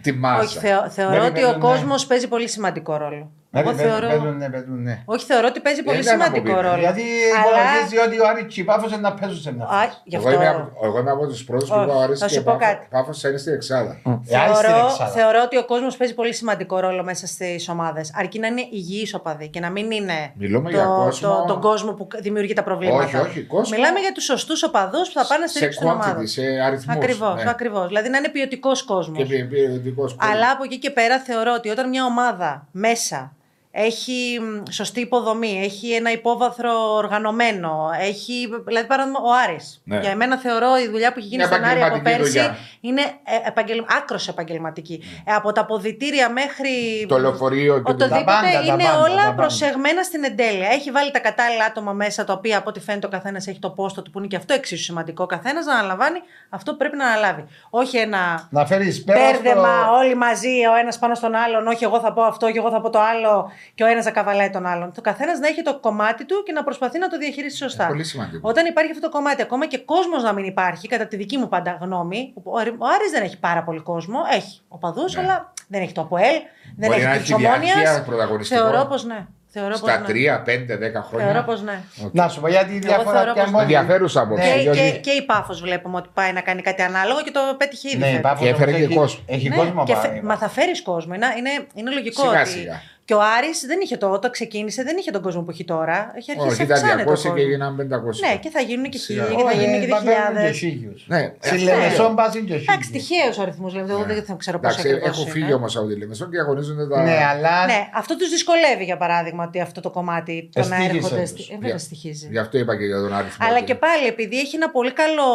Τη 0.02 0.12
μάσα. 0.12 0.42
Όχι, 0.42 0.58
θεω- 0.58 0.88
θεωρώ 0.90 1.16
Μένει, 1.16 1.26
ότι 1.26 1.42
ο 1.42 1.46
μένουν, 1.46 1.60
ναι. 1.60 1.66
κόσμος 1.68 2.06
παίζει 2.06 2.28
πολύ 2.28 2.48
σημαντικό 2.48 2.96
ρόλο. 2.96 3.30
Εγώ 3.60 3.70
Παίζουν, 3.70 3.86
θεωρώ. 3.90 4.06
παίζουν, 4.08 4.36
ναι, 4.36 4.48
παίζουν, 4.54 4.82
ναι. 4.82 4.96
Όχι, 5.04 5.24
θεωρώ 5.30 5.46
ότι 5.52 5.60
παίζει 5.60 5.82
πολύ 5.82 6.00
δεν 6.00 6.14
είναι 6.14 6.24
σημαντικό 6.24 6.46
απομείνει. 6.52 6.68
ρόλο. 6.68 6.80
Γιατί 6.86 7.02
Αλλά- 7.02 7.40
υπολογίζει 7.42 7.96
ότι 8.06 8.16
ο 8.20 8.26
Άρης 8.30 8.46
Τσιπάφος 8.46 8.90
να 9.06 9.12
παίζουν 9.14 9.38
σε 9.46 9.52
μια 9.54 9.64
Α, 9.64 9.68
φάση. 9.68 9.96
γι' 10.04 10.16
Εγώ 10.16 10.28
αυτό. 10.28 10.40
είμαι, 10.40 10.48
από- 10.48 10.70
εγώ 10.86 10.98
είμαι 10.98 11.10
από 11.10 11.26
τους 11.26 11.44
πρώτους 11.44 11.68
που 11.68 11.74
Όχι, 11.74 11.84
είπα 11.84 11.94
ο 11.94 12.00
Άρης 12.00 12.18
θα 12.18 12.26
και 12.26 12.34
σου 12.34 12.42
πω 12.42 12.52
Πάφο- 12.52 12.66
κάτι. 12.72 12.86
Πάφος 12.90 13.22
είναι 13.22 13.36
στην 13.36 13.52
Εξάδα. 13.54 13.92
Ε, 14.04 14.36
Άρη 14.36 14.54
στην 14.54 14.68
Θεωρώ, 14.70 14.86
Εξάδα. 14.86 15.10
θεωρώ 15.10 15.40
ότι 15.44 15.56
ο 15.56 15.64
κόσμος 15.64 15.96
παίζει 15.96 16.14
πολύ 16.14 16.34
σημαντικό 16.34 16.80
ρόλο 16.80 17.02
μέσα 17.10 17.26
στις 17.26 17.68
ομάδες. 17.68 18.12
Αρκεί 18.14 18.38
να 18.38 18.46
είναι 18.46 18.62
υγιεί 18.70 19.08
οπαδοί 19.14 19.48
και 19.48 19.60
να 19.60 19.70
μην 19.70 19.90
είναι 19.90 20.32
Μιλούμε 20.34 20.70
το, 20.70 20.76
για 20.76 20.84
κόσμο- 20.86 21.30
το, 21.36 21.44
τον 21.46 21.60
κόσμο 21.60 21.92
που 21.92 22.08
δημιουργεί 22.20 22.52
τα 22.52 22.62
προβλήματα. 22.62 23.04
Όχι, 23.04 23.16
όχι, 23.16 23.42
κόσμο- 23.42 23.78
Μιλάμε 23.78 23.98
για 24.00 24.12
τους 24.12 24.24
σωστούς 24.24 24.62
οπαδούς 24.62 25.08
που 25.08 25.14
θα 25.20 25.26
πάνε 25.26 25.40
να 25.40 25.46
Σε 25.48 25.56
στηρίξουν 25.56 25.82
την 25.82 25.90
ομάδα. 25.90 26.18
quantity, 26.18 26.28
σε 26.28 26.42
αριθμούς. 26.66 26.96
Ακριβώς, 26.96 27.44
ακριβώς. 27.44 27.86
Δηλαδή 27.86 28.08
να 28.08 28.18
είναι 28.18 28.28
ποιοτικός 28.28 28.82
κόσμος. 28.82 29.18
Και 29.18 29.24
ποι- 29.24 29.48
ποιοτικός 29.48 30.14
κόσμος. 30.14 30.32
Αλλά 30.32 30.50
από 30.50 30.62
εκεί 30.64 30.78
και 30.78 30.90
πέρα 30.90 31.18
θεωρώ 31.18 31.52
ότι 31.56 31.68
όταν 31.68 31.88
μια 31.88 32.04
ομάδα 32.04 32.66
μέσα 32.70 33.32
έχει 33.78 34.38
μ, 34.40 34.70
σωστή 34.70 35.00
υποδομή, 35.00 35.60
έχει 35.64 35.92
ένα 35.92 36.12
υπόβαθρο 36.12 36.94
οργανωμένο, 36.94 37.90
έχει. 38.00 38.48
Δηλαδή, 38.66 38.86
παράδειγμα, 38.86 39.20
ο 39.20 39.32
Άρης. 39.44 39.80
Ναι. 39.84 39.98
Για 39.98 40.16
μένα 40.16 40.36
θεωρώ 40.38 40.76
η 40.84 40.88
δουλειά 40.88 41.12
που 41.12 41.18
έχει 41.18 41.28
γίνει 41.28 41.44
Μια 41.44 41.46
στον 41.46 41.64
Άρη 41.64 41.82
από 41.82 41.94
επαγγελματική 41.94 42.22
πέρσι 42.22 42.38
δουλειά. 42.38 42.56
είναι 42.80 43.00
ε, 43.02 43.48
επαγγελ... 43.48 43.84
άκρος 43.98 44.28
επαγγελματική. 44.28 45.02
Ε, 45.24 45.32
από 45.34 45.52
τα 45.52 45.60
αποδητήρια 45.60 46.30
μέχρι. 46.30 47.06
Το 47.08 47.18
λεωφορείο 47.18 47.74
και 47.82 47.90
Οτιδήποτε 47.90 48.24
Τα 48.24 48.24
πάντα, 48.24 48.52
τα 48.52 48.60
είναι 48.60 48.84
πάντα, 48.84 48.96
τα 48.96 48.98
όλα 48.98 49.16
πάντα. 49.16 49.34
προσεγμένα 49.34 50.02
στην 50.02 50.24
εντέλεια. 50.24 50.68
Έχει 50.68 50.90
βάλει 50.90 51.10
τα 51.10 51.18
κατάλληλα 51.18 51.64
άτομα 51.64 51.92
μέσα, 51.92 52.24
τα 52.24 52.32
οποία 52.32 52.58
από 52.58 52.68
ό,τι 52.68 52.80
φαίνεται 52.80 53.06
ο 53.06 53.10
καθένας 53.10 53.46
έχει 53.46 53.58
το 53.58 53.70
πόστο 53.70 54.02
του, 54.02 54.10
που 54.10 54.18
είναι 54.18 54.26
και 54.26 54.36
αυτό 54.36 54.54
εξίσου 54.54 54.82
σημαντικό. 54.82 55.22
Ο 55.22 55.26
καθένας 55.26 55.64
να 55.64 55.72
αναλαμβάνει 55.72 56.18
αυτό 56.48 56.70
που 56.70 56.76
πρέπει 56.76 56.96
να 56.96 57.06
αναλάβει. 57.06 57.44
Όχι 57.70 57.96
ένα 57.96 58.48
Να 58.50 58.66
φέρεις 58.66 59.04
πέρα 59.04 59.18
μπέρδεμα 59.18 59.82
στο... 59.82 59.96
όλοι 59.96 60.14
μαζί, 60.14 60.66
ο 60.72 60.76
ένας 60.80 60.98
πάνω 60.98 61.14
στον 61.14 61.34
άλλον. 61.34 61.66
Όχι, 61.66 61.84
εγώ 61.84 62.00
θα 62.00 62.12
πω 62.12 62.22
αυτό 62.22 62.50
και 62.50 62.58
εγώ 62.58 62.70
θα 62.70 62.80
πω 62.80 62.90
το 62.90 63.00
άλλο, 63.00 63.50
και 63.74 63.82
ο 63.82 63.86
ένας 63.86 64.04
να 64.04 64.10
καβαλάει 64.10 64.50
τον 64.50 64.66
άλλον. 64.66 64.92
Το 64.92 65.00
καθένας 65.00 65.38
να 65.38 65.46
έχει 65.48 65.62
το 65.62 65.78
κομμάτι 65.80 66.24
του 66.26 66.42
και 66.46 66.52
να 66.52 66.64
προσπαθεί 66.64 66.98
να 66.98 67.08
το 67.08 67.18
διαχειριστεί 67.18 67.58
σωστά. 67.58 67.84
Ε, 67.84 67.86
πολύ 67.88 68.04
σημαντικό. 68.04 68.48
Όταν 68.48 68.66
υπάρχει 68.66 68.90
αυτό 68.90 69.02
το 69.02 69.16
κομμάτι, 69.16 69.42
ακόμα 69.42 69.66
και 69.66 69.78
κόσμος 69.78 70.22
να 70.22 70.32
μην 70.32 70.44
υπάρχει, 70.44 70.88
κατά 70.88 71.06
τη 71.06 71.16
δική 71.16 71.36
μου 71.36 71.48
πάντα 71.48 71.78
γνώμη, 71.80 72.32
ο, 72.42 72.58
Άρη- 72.58 72.74
ο 72.78 72.86
Άρης 72.86 73.10
δεν 73.10 73.22
έχει 73.22 73.38
πάρα 73.38 73.62
πολύ 73.62 73.80
κόσμο. 73.80 74.18
Έχει 74.32 74.60
οπαδού, 74.68 75.04
Ναι. 75.14 75.20
αλλά 75.22 75.52
δεν 75.68 75.82
έχει 75.82 75.92
το 75.92 76.00
ΑΠΟΕΛ, 76.00 76.34
δεν 76.76 76.88
Μπορεί 76.90 77.02
να 77.02 77.08
έχει 77.08 77.16
έχει 77.18 77.26
την 77.26 77.36
διάρκεια 77.36 77.72
Ομόνιας. 77.72 78.02
πρωταγωνιστικό. 78.04 78.60
Θεωρώ 78.60 78.84
πως 78.84 79.04
ναι. 79.04 79.26
Θεωρώ 79.58 79.70
πως 79.78 79.90
Στα 79.90 79.98
ναι. 79.98 80.06
3, 80.06 80.42
5, 80.44 80.76
10 80.76 81.02
χρόνια. 81.02 81.26
Θεωρώ 81.26 81.42
πως 81.46 81.62
ναι. 81.62 81.80
Να 82.12 82.28
σου 82.28 82.40
πω 82.40 82.48
γιατί 82.48 82.74
η 82.74 82.78
διαφορά 82.78 83.10
θεωρώ 83.18 83.32
ποια 83.32 83.42
πως 83.42 83.50
μόνη- 83.52 83.62
Ενδιαφέρουσα 83.64 84.20
άποψη. 84.20 84.48
Ναι, 84.48 84.54
και, 84.54 84.60
διότι- 84.60 84.78
και, 84.92 84.98
και 84.98 85.10
η 85.10 85.22
Πάφος 85.22 85.60
βλέπουμε 85.60 85.96
ότι 85.96 86.08
πάει 86.14 86.32
να 86.32 86.40
κάνει 86.40 86.62
κάτι 86.62 86.82
ανάλογο 86.82 87.22
και 87.22 87.30
το 87.30 87.40
πέτυχε 87.58 87.88
ήδη. 87.88 87.98
Ναι, 87.98 88.04
φέτος. 88.06 88.20
Πάφος 88.20 88.40
Και 88.40 88.48
έφερε 88.48 88.70
όμως 88.70 88.78
και 88.80 88.84
έχει- 88.86 88.94
κόσμο. 88.94 89.20
Έχει 89.26 89.48
Ναι, 89.48 89.56
κόσμο 89.56 89.84
και 89.84 89.92
πάρει. 89.92 90.08
φε- 90.08 90.22
μα 90.22 90.36
θα 90.36 90.48
φέρεις 90.48 90.82
κόσμο. 90.82 91.14
Είναι, 91.14 91.26
είναι, 91.38 91.50
είναι 91.74 91.90
λογικό 91.90 92.22
Σιγά, 92.22 92.40
ότι 92.40 92.48
σιγά. 92.50 92.80
Και 93.08 93.14
ο 93.14 93.20
Άρης 93.36 93.60
δεν 93.66 93.78
είχε 93.82 93.96
το, 93.96 94.08
όταν 94.10 94.30
ξεκίνησε, 94.30 94.82
δεν 94.82 94.96
είχε 94.96 95.10
τον 95.10 95.22
κόσμο 95.22 95.42
που 95.42 95.50
έχει 95.50 95.64
τώρα. 95.64 96.12
Έχει 96.16 96.30
αρχίσει 96.30 96.48
Όχι, 96.48 96.58
να 96.58 96.64
ήταν 96.64 96.76
αυξάνεται 96.76 97.10
ο 97.10 97.12
200 97.12 97.16
και 97.16 97.28
κόσμος. 97.28 97.44
έγιναν 97.44 97.76
500. 97.76 98.28
Ναι, 98.30 98.36
και 98.38 98.50
θα 98.50 98.60
γίνουν 98.60 98.90
και 98.90 98.98
Σιγά. 98.98 99.22
χίλιοι, 99.24 99.36
και 99.36 99.42
θα 99.42 99.52
γίνουν 99.52 99.80
και 99.80 99.86
δύο 99.86 99.96
χιλιάδες. 99.96 100.62
Ναι, 101.06 101.32
Στη 101.40 101.54
αυτό 101.54 101.64
Λεμεσόν 101.64 102.14
πάσουν 102.14 102.44
και 102.44 102.54
Εντάξει, 102.54 102.86
χίλιοι. 102.86 103.00
τυχαίο 103.00 103.32
ο 103.38 103.42
αριθμός, 103.42 103.72
δηλαδή. 103.72 103.90
Εγώ 103.92 104.02
δεν 104.04 104.24
θα 104.24 104.34
ξέρω 104.34 104.58
πώ 104.58 104.68
Εντάξει, 104.68 104.88
ακριβώς. 104.88 105.08
έχω 105.18 105.26
φύγει 105.30 105.52
όμως 105.52 105.76
από 105.76 105.86
τη 105.86 105.94
Λεμεσόν 105.98 106.30
και 106.30 106.38
αγωνίζονται 106.38 106.86
τα. 106.88 107.02
Ναι, 107.02 107.18
αλλά 107.32 107.66
Ναι, 107.66 107.88
αυτό 107.94 108.16
τους 108.16 108.28
δυσκολεύει 108.28 108.84
για 108.84 108.96
παράδειγμα 108.96 109.44
ότι 109.44 109.60
αυτό 109.60 109.80
το 109.80 109.90
κομμάτι 109.90 110.48
το 110.52 110.60
να 110.68 110.76
Εστίγησε 110.76 110.96
έρχονται. 110.96 111.20
τους. 111.20 111.28
στη- 111.30 111.42
Ε, 111.42 111.44
Για- 111.48 111.58
βέβαια 111.60 111.78
στοιχίζει. 111.78 112.28
Γι' 112.30 112.38
αυτό 112.38 112.58
είπα 112.58 112.76
και 112.78 112.84
για 112.84 112.96
τον 113.00 113.14
αριθμό. 113.14 113.46
Αλλά 113.48 113.58
του. 113.58 113.64
και 113.64 113.74
πάλι, 113.74 114.06
επειδή 114.06 114.38
έχει 114.38 114.56
ένα 114.56 114.70
πολύ 114.70 114.92
καλό 114.92 115.28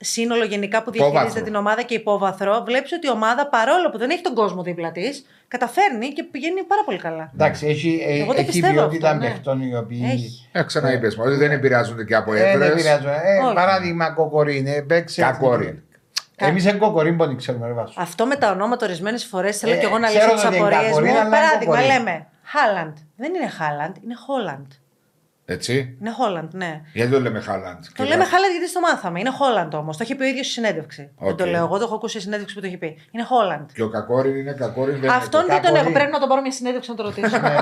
σύνολο 0.00 0.44
γενικά 0.44 0.82
που 0.82 0.90
διαχειρίζεται 0.90 1.20
Υπόβαθρο. 1.24 1.44
την 1.44 1.54
ομάδα 1.54 1.82
και 1.82 1.94
υπόβαθρο, 1.94 2.62
βλέπεις 2.66 2.92
ότι 2.92 3.06
η 3.06 3.10
ομάδα 3.10 3.48
παρόλο 3.48 3.90
που 3.90 3.98
δεν 3.98 4.10
έχει 4.10 4.22
τον 4.22 4.34
κόσμο 4.34 4.62
δίπλα 4.62 4.92
της, 4.92 5.24
καταφέρνει 5.48 6.08
και 6.12 6.22
πηγαίνει 6.22 6.62
πάρα 6.62 6.84
πολύ 6.84 6.98
καλά. 6.98 7.30
εντάξει, 7.34 7.66
έχει, 7.66 8.00
ε, 8.08 8.20
Εγώ 8.20 8.32
το 8.34 8.40
έχει 8.40 8.46
πιστεύω 8.50 8.72
ποιότητα 8.72 9.08
αυτό, 9.10 9.22
ναι. 9.22 9.28
παιχτών 9.30 9.62
οι 9.62 9.76
οποίοι. 9.76 10.02
Έχει. 10.12 10.48
Ε, 10.52 10.62
ξαναείπες 10.62 11.16
μου 11.16 11.22
ότι 11.26 11.34
δεν 11.36 11.50
επηρεάζονται 11.50 12.04
και 12.04 12.14
από 12.14 12.32
Ε, 12.34 12.36
δεν 12.38 12.46
έδρες. 12.62 12.70
επηρεάζουν. 12.70 13.08
Ε, 13.10 13.44
Όχι. 13.44 13.54
παράδειγμα, 13.54 14.10
κοκορίν. 14.10 14.66
Ε, 14.66 14.80
παίξε. 14.80 15.20
Κακόριν. 15.22 15.82
Εμείς 16.40 16.66
εν 16.66 16.78
κοκορίν 16.78 17.16
που 17.16 17.24
δεν 17.26 17.36
ξέρουμε, 17.36 17.66
ρε 17.66 17.72
Βάσο. 17.72 17.94
Αυτό 17.96 18.26
με 18.26 18.36
τα 18.36 18.50
ονόματα 18.50 18.86
ορισμένες 18.86 19.24
φορές 19.24 19.58
θέλω 19.58 19.72
Ε, 19.72 19.76
και 19.76 19.86
εγώ 19.86 19.98
να 19.98 20.08
ξέρω 20.08 20.24
λύσω 20.24 20.34
τις 20.36 20.44
ότι 20.44 20.56
είναι 20.56 20.66
απορίες 20.66 20.84
κακορή, 20.90 21.06
μου. 21.06 21.12
αλλά 21.16 21.20
είναι 21.26 21.36
Παράδειγμα, 21.36 21.74
κακορή. 21.76 21.92
λέμε 21.98 22.26
Χάλαντ. 22.42 22.96
Δεν 23.16 23.34
είναι 23.34 23.48
Χάλαντ, 23.48 23.96
είναι 24.04 24.14
Χόλαντ. 24.26 24.66
Έτσι. 25.50 25.96
Είναι 26.00 26.10
Χόλαντ, 26.10 26.54
ναι. 26.54 26.80
Γιατί 26.92 27.10
το 27.12 27.20
λέμε 27.20 27.40
Χάλαντ. 27.40 27.84
Το 27.96 28.04
λέμε 28.04 28.24
Χάλαντ 28.24 28.50
γιατί 28.50 28.68
στο 28.68 28.80
μάθαμε. 28.80 29.20
Είναι 29.20 29.30
Χόλαντ 29.30 29.74
όμως. 29.74 29.96
Το 29.96 30.02
έχει 30.02 30.14
πει 30.14 30.22
ο 30.22 30.26
ίδιος 30.26 30.44
στη 30.46 30.54
συνέντευξη. 30.54 31.10
Δεν 31.18 31.36
το 31.36 31.44
Οκ. 31.44 31.50
λέω 31.50 31.64
εγώ, 31.64 31.78
το 31.78 31.84
έχω 31.84 31.94
ακούσει 31.94 32.12
στη 32.14 32.22
συνέντευξη 32.22 32.54
που 32.54 32.60
το 32.60 32.66
έχει 32.66 32.76
πει. 32.76 32.96
Είναι 33.10 33.24
Χόλαντ. 33.24 33.68
Και 33.74 33.82
ο 33.82 33.88
Κακόριν 33.88 34.36
είναι 34.36 34.52
Κακόριν. 34.52 35.00
Δεν 35.00 35.10
Αυτόν 35.10 35.40
είναι 35.40 35.52
δεν 35.52 35.62
τον 35.62 35.72
κακορή. 35.72 35.80
έχω. 35.90 35.92
Πρέπει 35.98 36.12
να 36.12 36.18
τον 36.18 36.28
πάρω 36.28 36.40
μια 36.40 36.52
συνέντευξη 36.52 36.90
να 36.90 36.96
το 36.96 37.02
ρωτήσω. 37.02 37.38
Ναι, 37.38 37.54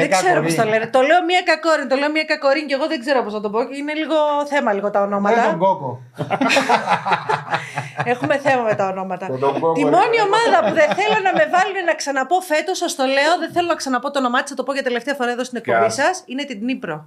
δεν 0.00 0.10
ξέρω 0.10 0.34
κακορή. 0.34 0.54
πώ 0.54 0.62
το 0.62 0.68
λένε. 0.68 0.86
Το 0.86 1.00
λέω 1.08 1.20
μία 1.30 1.42
κακόριν, 1.50 1.88
το 1.88 1.96
λέω 1.96 2.10
μία 2.10 2.24
κακόριν 2.32 2.66
και 2.68 2.74
εγώ 2.78 2.86
δεν 2.92 3.00
ξέρω 3.04 3.22
πώς 3.24 3.32
να 3.32 3.40
το 3.40 3.50
πω. 3.50 3.58
Είναι 3.78 3.94
λίγο 4.02 4.16
θέμα 4.52 4.70
λίγο 4.72 4.90
τα 4.90 5.00
Δεν 5.00 5.08
τον 5.08 5.18
ονόματα. 5.18 5.56
κόκο. 5.64 5.90
Έχουμε 8.12 8.38
θέμα 8.38 8.62
με 8.62 8.74
τα 8.74 8.86
ονόματα. 8.88 9.26
Τον 9.26 9.38
τον 9.40 9.60
πω, 9.60 9.72
Τη 9.72 9.80
μπορεί. 9.82 9.94
μόνη 9.94 10.16
ομάδα 10.28 10.58
που 10.68 10.72
δεν 10.80 10.88
θέλω 10.98 11.18
να 11.26 11.32
με 11.38 11.44
βάλουν 11.54 11.84
να 11.86 11.94
ξαναπώ 11.94 12.40
φέτος, 12.40 12.78
σας 12.78 12.94
το 12.94 13.04
λέω, 13.04 13.32
δεν 13.38 13.50
θέλω 13.52 13.66
να 13.68 13.74
ξαναπώ 13.74 14.10
το 14.10 14.18
όνομά 14.18 14.40
της, 14.42 14.50
θα 14.50 14.56
το 14.56 14.62
πω 14.62 14.72
για 14.72 14.82
τελευταία 14.82 15.14
φορά 15.14 15.30
εδώ 15.30 15.44
στην 15.44 15.58
εκπομπή 15.58 15.78
Ποια; 15.78 15.90
σας, 15.90 16.22
είναι 16.26 16.44
την 16.44 16.58
Νύπρο. 16.64 17.06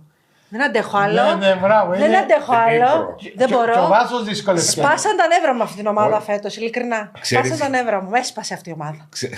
Δεν 0.50 0.64
αντέχω 0.64 0.98
άλλο. 0.98 1.24
Ναι, 1.24 1.34
ναι, 1.48 1.56
μπράβο, 1.56 1.92
δεν 1.92 2.02
είναι- 2.08 2.18
αντέχω 2.18 2.52
την 2.52 2.54
άλλο. 2.54 2.74
Νύπρο. 2.98 3.06
Δεν 3.08 3.16
Και- 3.18 3.46
Και 3.46 3.54
ο 3.54 3.58
μπορώ. 3.58 3.88
Βάσος 3.88 4.24
δυσκολεύτηκε. 4.24 4.82
Σπάσαν 4.82 5.18
τα 5.18 5.28
νεύρα 5.28 5.54
μου 5.54 5.64
αυτή 5.64 5.76
την 5.78 5.88
ομάδα 5.88 6.16
Όχι. 6.16 6.26
φέτος, 6.26 6.56
ειλικρινά. 6.58 7.12
Ξέρεις- 7.22 7.48
Σπάσαν 7.48 7.72
τα 7.72 7.78
νεύρα 7.78 8.02
μου. 8.02 8.10
Έσπασε 8.14 8.54
αυτή 8.54 8.70
η 8.70 8.74
ομάδα. 8.74 9.08
Ξε- 9.10 9.34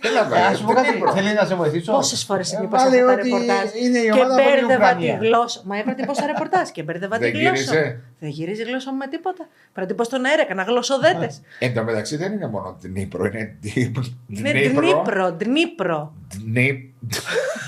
Έλα, 0.00 0.36
Ε, 0.38 0.46
Ας 0.46 0.58
σου 0.58 0.64
πω 0.64 0.72
δεν 0.72 0.84
κάτι, 0.84 0.96
είπα. 0.96 1.12
θέλει 1.12 1.32
να 1.34 1.44
σε 1.44 1.54
βοηθήσω; 1.54 1.92
Πόσες 1.92 2.24
φορές 2.24 2.52
Ε, 2.52 2.56
την 2.56 2.64
είπα 2.64 2.78
σε 2.78 2.84
βάλε 2.84 2.96
αυτά 3.00 3.06
τα 3.14 3.20
ότι 3.20 3.28
ρεπορτάζ; 3.28 3.68
Είναι 3.84 3.98
η 3.98 4.02
Και 4.04 4.10
ομάδα 4.12 4.34
από 4.34 4.42
την 4.42 4.44
μπέρδευα 4.66 4.88
τη 4.94 5.04
Ουκρανία. 5.04 5.18
γλώσσα. 5.22 5.60
Μα 5.64 5.76
έπρεπε 5.78 6.00
να 6.00 6.06
πω 6.06 6.14
στα 6.14 6.26
ρεπορτάζ 6.26 6.68
και 6.68 6.82
μπέρδευα 6.82 7.18
τη 7.18 7.22
Δεν 7.30 7.40
γλώσσα. 7.40 7.52
γύριζε; 7.52 7.80
μου. 7.96 8.02
Δεν 8.18 8.28
γυρίζει 8.30 8.62
η 8.62 8.64
γλώσσα 8.64 8.90
μου 8.92 8.96
με 8.96 9.06
τίποτα. 9.06 9.42
Πρέπει 9.72 9.80
να 9.80 9.86
την 9.86 9.96
πω 9.96 10.04
στον 10.04 10.24
αέρα, 10.24 10.42
έκανα 10.42 10.62
γλωσσοδέτες. 10.62 11.40
Εν 11.58 11.74
τω 11.74 11.82
μεταξύ 11.84 12.16
δεν 12.16 12.32
είναι 12.32 12.46
μόνο 12.46 12.76
Νύπρο, 12.82 13.24
είναι 13.24 13.56
Ντνίπρο. 13.60 14.02
Είναι 14.28 14.68
Δνύπρο, 14.68 15.36
Δνύπρο. 15.38 16.12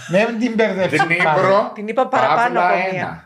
Με 0.08 0.36
την 0.40 0.52
μπερδευτεί. 0.54 0.96
Δνύπρο. 0.96 1.70
Την 1.74 1.88
είπα 1.88 2.08
παραπάνω 2.08 2.42
Παύλα 2.54 2.66
από 2.68 2.74
ένα. 2.78 2.92
μία. 2.92 3.24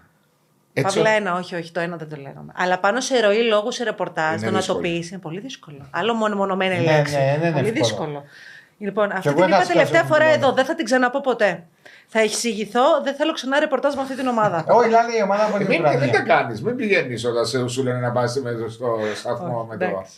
Έτσι, 0.76 0.97
Παύλα 0.97 1.11
ένα, 1.14 1.35
όχι, 1.35 1.55
όχι, 1.55 1.72
το 1.72 1.80
ένα 1.80 1.97
δεν 1.97 2.09
το 2.09 2.16
λέγαμε. 2.16 2.53
Αλλά 2.57 2.78
πάνω 2.78 3.01
σε 3.01 3.20
ροή 3.20 3.43
λόγου 3.43 3.72
σε 3.72 3.85
ρεπορτάζ, 3.85 4.32
Είναι 4.35 4.45
το 4.45 4.47
να 4.47 4.51
το 4.53 4.57
δύσκολο. 4.59 4.80
πεις 4.80 5.11
είναι 5.11 5.20
πολύ 5.20 5.41
δύσκολο. 5.41 5.87
Άλλο 5.91 6.14
μόνο 6.14 6.37
μονομένη 6.37 6.74
Ναι, 6.85 6.97
λέξη. 6.97 7.14
ναι, 7.16 7.37
δεν 7.41 7.49
είναι 7.49 7.57
πολύ 7.57 7.66
εύκολο. 7.66 7.85
δύσκολο. 7.85 8.24
Λοιπόν, 8.79 9.12
αυτή 9.12 9.29
εγώ 9.29 9.37
την 9.41 9.49
είχα 9.49 9.57
είπα 9.57 9.66
τελευταία 9.66 9.87
σκάσει 10.01 10.12
φορά 10.12 10.25
αυτό 10.25 10.29
το 10.31 10.35
εδώ, 10.39 10.45
λόγο. 10.47 10.55
δεν 10.57 10.64
θα 10.64 10.75
την 10.75 10.85
ξαναπώ 10.85 11.20
ποτέ. 11.20 11.64
Θα 12.07 12.20
εξηγηθώ, 12.20 12.81
δεν 13.03 13.14
θέλω 13.14 13.33
ξανά 13.33 13.61
ρεπορτάζ 13.61 13.95
με 13.95 14.01
αυτή 14.03 14.16
την 14.16 14.27
ομάδα. 14.27 14.64
Όχι, 14.79 14.89
λέει 14.89 14.99
η 15.18 15.22
ομάδα 15.22 15.45
από 15.45 15.57
την 15.59 15.66
Μην, 15.66 15.81
μην 15.81 15.91
τα 15.91 15.97
Ουκρανία. 15.97 16.20
κάνεις, 16.20 16.62
μην 16.62 16.77
πηγαίνεις 16.77 17.25
όταν 17.25 17.47
σε- 17.47 17.68
σου 17.68 17.83
λένε 17.83 17.99
να 17.99 18.12
πας 18.12 18.41
μέσα 18.43 18.70
στο 18.70 18.99
σταθμό 19.14 19.66
με 19.70 19.77
το. 19.77 19.85
Εντάξει. 19.85 20.12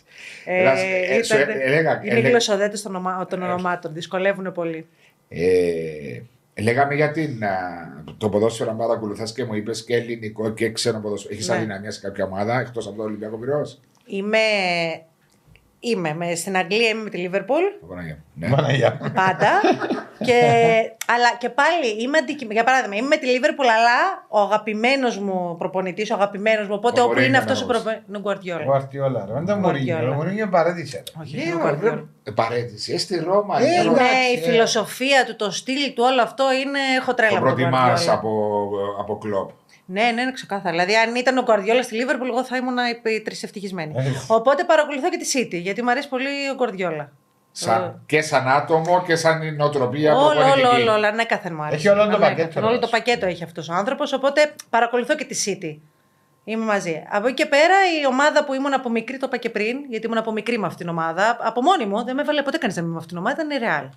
Δηλαδή, 0.45 0.81
Ε, 0.81 1.17
ε, 1.17 1.23
σου 1.23 1.37
ήταν- 1.37 1.61
έλεγα- 1.61 2.01
είναι 2.03 2.13
έλεγα- 2.13 2.29
γλωσσοδέτες 2.29 2.83
των, 2.83 2.95
ονομα- 2.95 3.27
των 3.31 3.43
ονομάτων. 3.43 3.93
Δυσκολεύουν 3.95 4.53
πολύ. 4.53 4.87
Ε, 5.29 6.21
λέγαμε 6.63 6.95
για 6.95 7.11
την, 7.11 7.45
α, 7.45 7.57
το 8.19 8.29
ποδόσφαιρο 8.29 8.71
αν 8.71 8.77
παρακολουθάς 8.77 9.33
και 9.33 9.45
μου 9.45 9.55
είπες 9.55 9.85
και 9.85 9.95
ελληνικό 9.97 10.51
και 10.51 10.71
ξένο 10.71 11.01
ποδόσφαιρο. 11.01 11.35
Έχεις 11.35 11.49
Ναι. 11.49 11.55
αδυναμία 11.55 11.91
σε 11.91 12.01
κάποια 12.01 12.25
ομάδα 12.25 12.61
εκτός 12.61 12.87
από 12.87 12.97
το 12.97 13.03
Ολυμπιακό 13.03 13.37
Πυραιός; 13.37 13.81
Είμαι, 14.07 14.39
είμαι 15.91 16.15
με, 16.15 16.35
στην 16.35 16.57
Αγγλία, 16.57 16.89
είμαι 16.89 17.03
με 17.03 17.11
τη 17.11 17.17
Λίβερπουλ. 17.17 17.63
Ναι. 18.35 18.49
Παναγία. 18.57 18.97
Πάντα. 19.15 19.51
και, 20.27 20.41
αλλά 21.15 21.29
και 21.39 21.49
πάλι 21.49 22.03
είμαι 22.03 22.19
αντικει... 22.19 22.49
Για 22.51 22.65
παράδειγμα, 22.65 22.97
είμαι 22.97 23.07
με 23.09 23.17
τη 23.17 23.27
Λίβερπουλ, 23.27 23.67
αλλά 23.67 24.27
ο 24.29 24.41
αγαπημένος 24.41 25.19
μου 25.19 25.57
προπονητής, 25.59 26.11
ο 26.11 26.15
αγαπημένος 26.15 26.69
μου. 26.69 26.75
Οπότε 26.75 27.01
Ο 27.01 27.03
όπου 27.05 27.13
είναι 27.13 27.21
Μουρίνιο 27.21 27.41
αυτός 27.41 27.61
ο 27.61 27.65
όμως. 27.65 27.75
προπονητή. 27.77 28.05
Είναι 28.09 28.17
ο 28.17 28.21
Γκουαρτιόλα. 28.21 28.65
Γουαρτιόλα. 28.65 29.25
ρε. 29.27 29.33
Δεν 29.33 29.43
ήταν 29.43 29.59
Μουρίνιο. 29.59 29.99
Guardiola. 29.99 30.11
Ο 30.11 30.15
Μουρίνιο 30.15 30.49
παρέτησε. 30.49 31.03
Όχι, 31.21 31.37
Ναι, 31.37 31.43
είναι 31.43 31.55
ο 31.55 31.57
μα, 31.59 31.63
Γκουαρτιόλα. 31.63 31.95
βρε- 31.95 32.05
ε, 32.25 32.31
Παρέτηση. 32.31 32.93
Ε, 32.93 32.99
στη 32.99 33.17
Ρώμα. 33.25 33.59
Ε, 33.61 33.65
είναι 33.65 33.75
Είναι 33.75 33.83
Ρώμα. 33.83 33.97
εντάξει, 34.01 34.31
η 34.35 34.39
ε. 34.39 34.51
φιλοσοφία 34.51 35.25
του, 35.27 35.37
το 35.37 35.51
στυλ 35.51 35.93
του, 35.95 36.03
όλο 36.13 36.23
αυτό 36.23 36.45
είναι. 36.53 36.79
Έχω 37.01 37.15
τρέλα 37.15 37.31
Το 37.31 37.37
από 37.37 37.47
τον 37.47 37.55
προτιμάς 37.57 38.05
Guardiola. 38.07 38.13
από, 38.13 38.31
από 39.01 39.19
κλοπ. 39.19 39.51
Ναι, 39.89 40.11
ναι, 40.15 40.21
είναι 40.21 40.33
ξεκάθαρα. 40.33 40.71
Δηλαδή, 40.71 40.97
αν 40.97 41.15
ήταν 41.15 41.39
ο 41.39 41.43
Γκουαρδιόλα 41.43 41.83
στη 41.83 41.95
Λίβερπουλ, 41.95 42.29
εγώ 42.29 42.45
θα 42.45 42.57
ήμουν 42.57 42.77
τρισευτυχισμένη. 43.25 43.95
Ε. 43.97 44.03
Οπότε 44.29 44.65
παρακολουθώ 44.65 45.09
και 45.09 45.17
τη 45.17 45.31
City, 45.35 45.61
γιατί 45.63 45.83
μου 45.83 45.91
αρέσει 45.91 46.09
πολύ 46.09 46.29
ο 46.53 46.55
Γκουαρδιόλα. 46.55 47.13
Σαν, 47.53 48.03
και 48.07 48.21
σαν 48.23 48.49
άτομο 48.49 49.03
και 49.07 49.17
σαν 49.17 49.55
νοοτροπία 49.57 50.15
Όλο, 50.17 50.25
όλο, 50.27 50.35
προπονητική. 50.35 50.83
όλο, 50.83 50.93
όλο, 50.93 51.07
ανέκαθεν 51.07 51.55
μου 51.55 51.63
άρεσε. 51.63 51.77
Έχει 51.77 51.89
όλο 51.89 51.97
το 52.01 52.17
Ανέκαθεν. 52.17 52.37
πακέτο, 52.37 52.61
Όλο 52.61 52.69
το 52.71 52.77
όμως. 52.77 52.91
πακέτο 52.91 53.27
έχει 53.27 53.45
αυτός 53.45 53.69
ο 53.69 53.73
άνθρωπος, 53.73 54.13
οπότε 54.13 54.55
παρακολουθώ 54.71 55.15
και 55.17 55.25
τη 55.25 55.37
City. 55.47 55.79
Είμαι 56.45 56.65
μαζί. 56.65 57.03
Από 57.11 57.27
εκεί 57.27 57.35
και 57.43 57.47
πέρα 57.47 57.75
η 58.03 58.07
ομάδα 58.07 58.45
που 58.45 58.55
ήμουν 58.55 58.75
από 58.75 58.91
μικρή, 58.91 59.17
το 59.17 59.27
είπα 59.29 59.37
και 59.37 59.51
πριν, 59.51 59.77
γιατί 59.89 60.07
ήμουν 60.07 60.19
από 60.19 60.33
μικρή 60.33 60.59
με 60.59 60.67
αυτήν 60.67 60.87
την 60.87 60.97
ομάδα. 60.99 61.37
Από 61.41 61.63
μόνη 61.63 61.87
μου, 61.87 62.05
δεν 62.05 62.15
με 62.15 62.23
έβαλε 62.23 62.43
ποτέ 62.43 62.59
κανείς 62.59 62.77
να 62.77 62.83
είμαι 62.83 62.91
με 62.91 62.97
αυτήν 62.97 63.17
την 63.17 63.25
ομάδα, 63.27 63.43
ήταν 63.43 63.61
η 63.61 63.65
Real. 63.65 63.91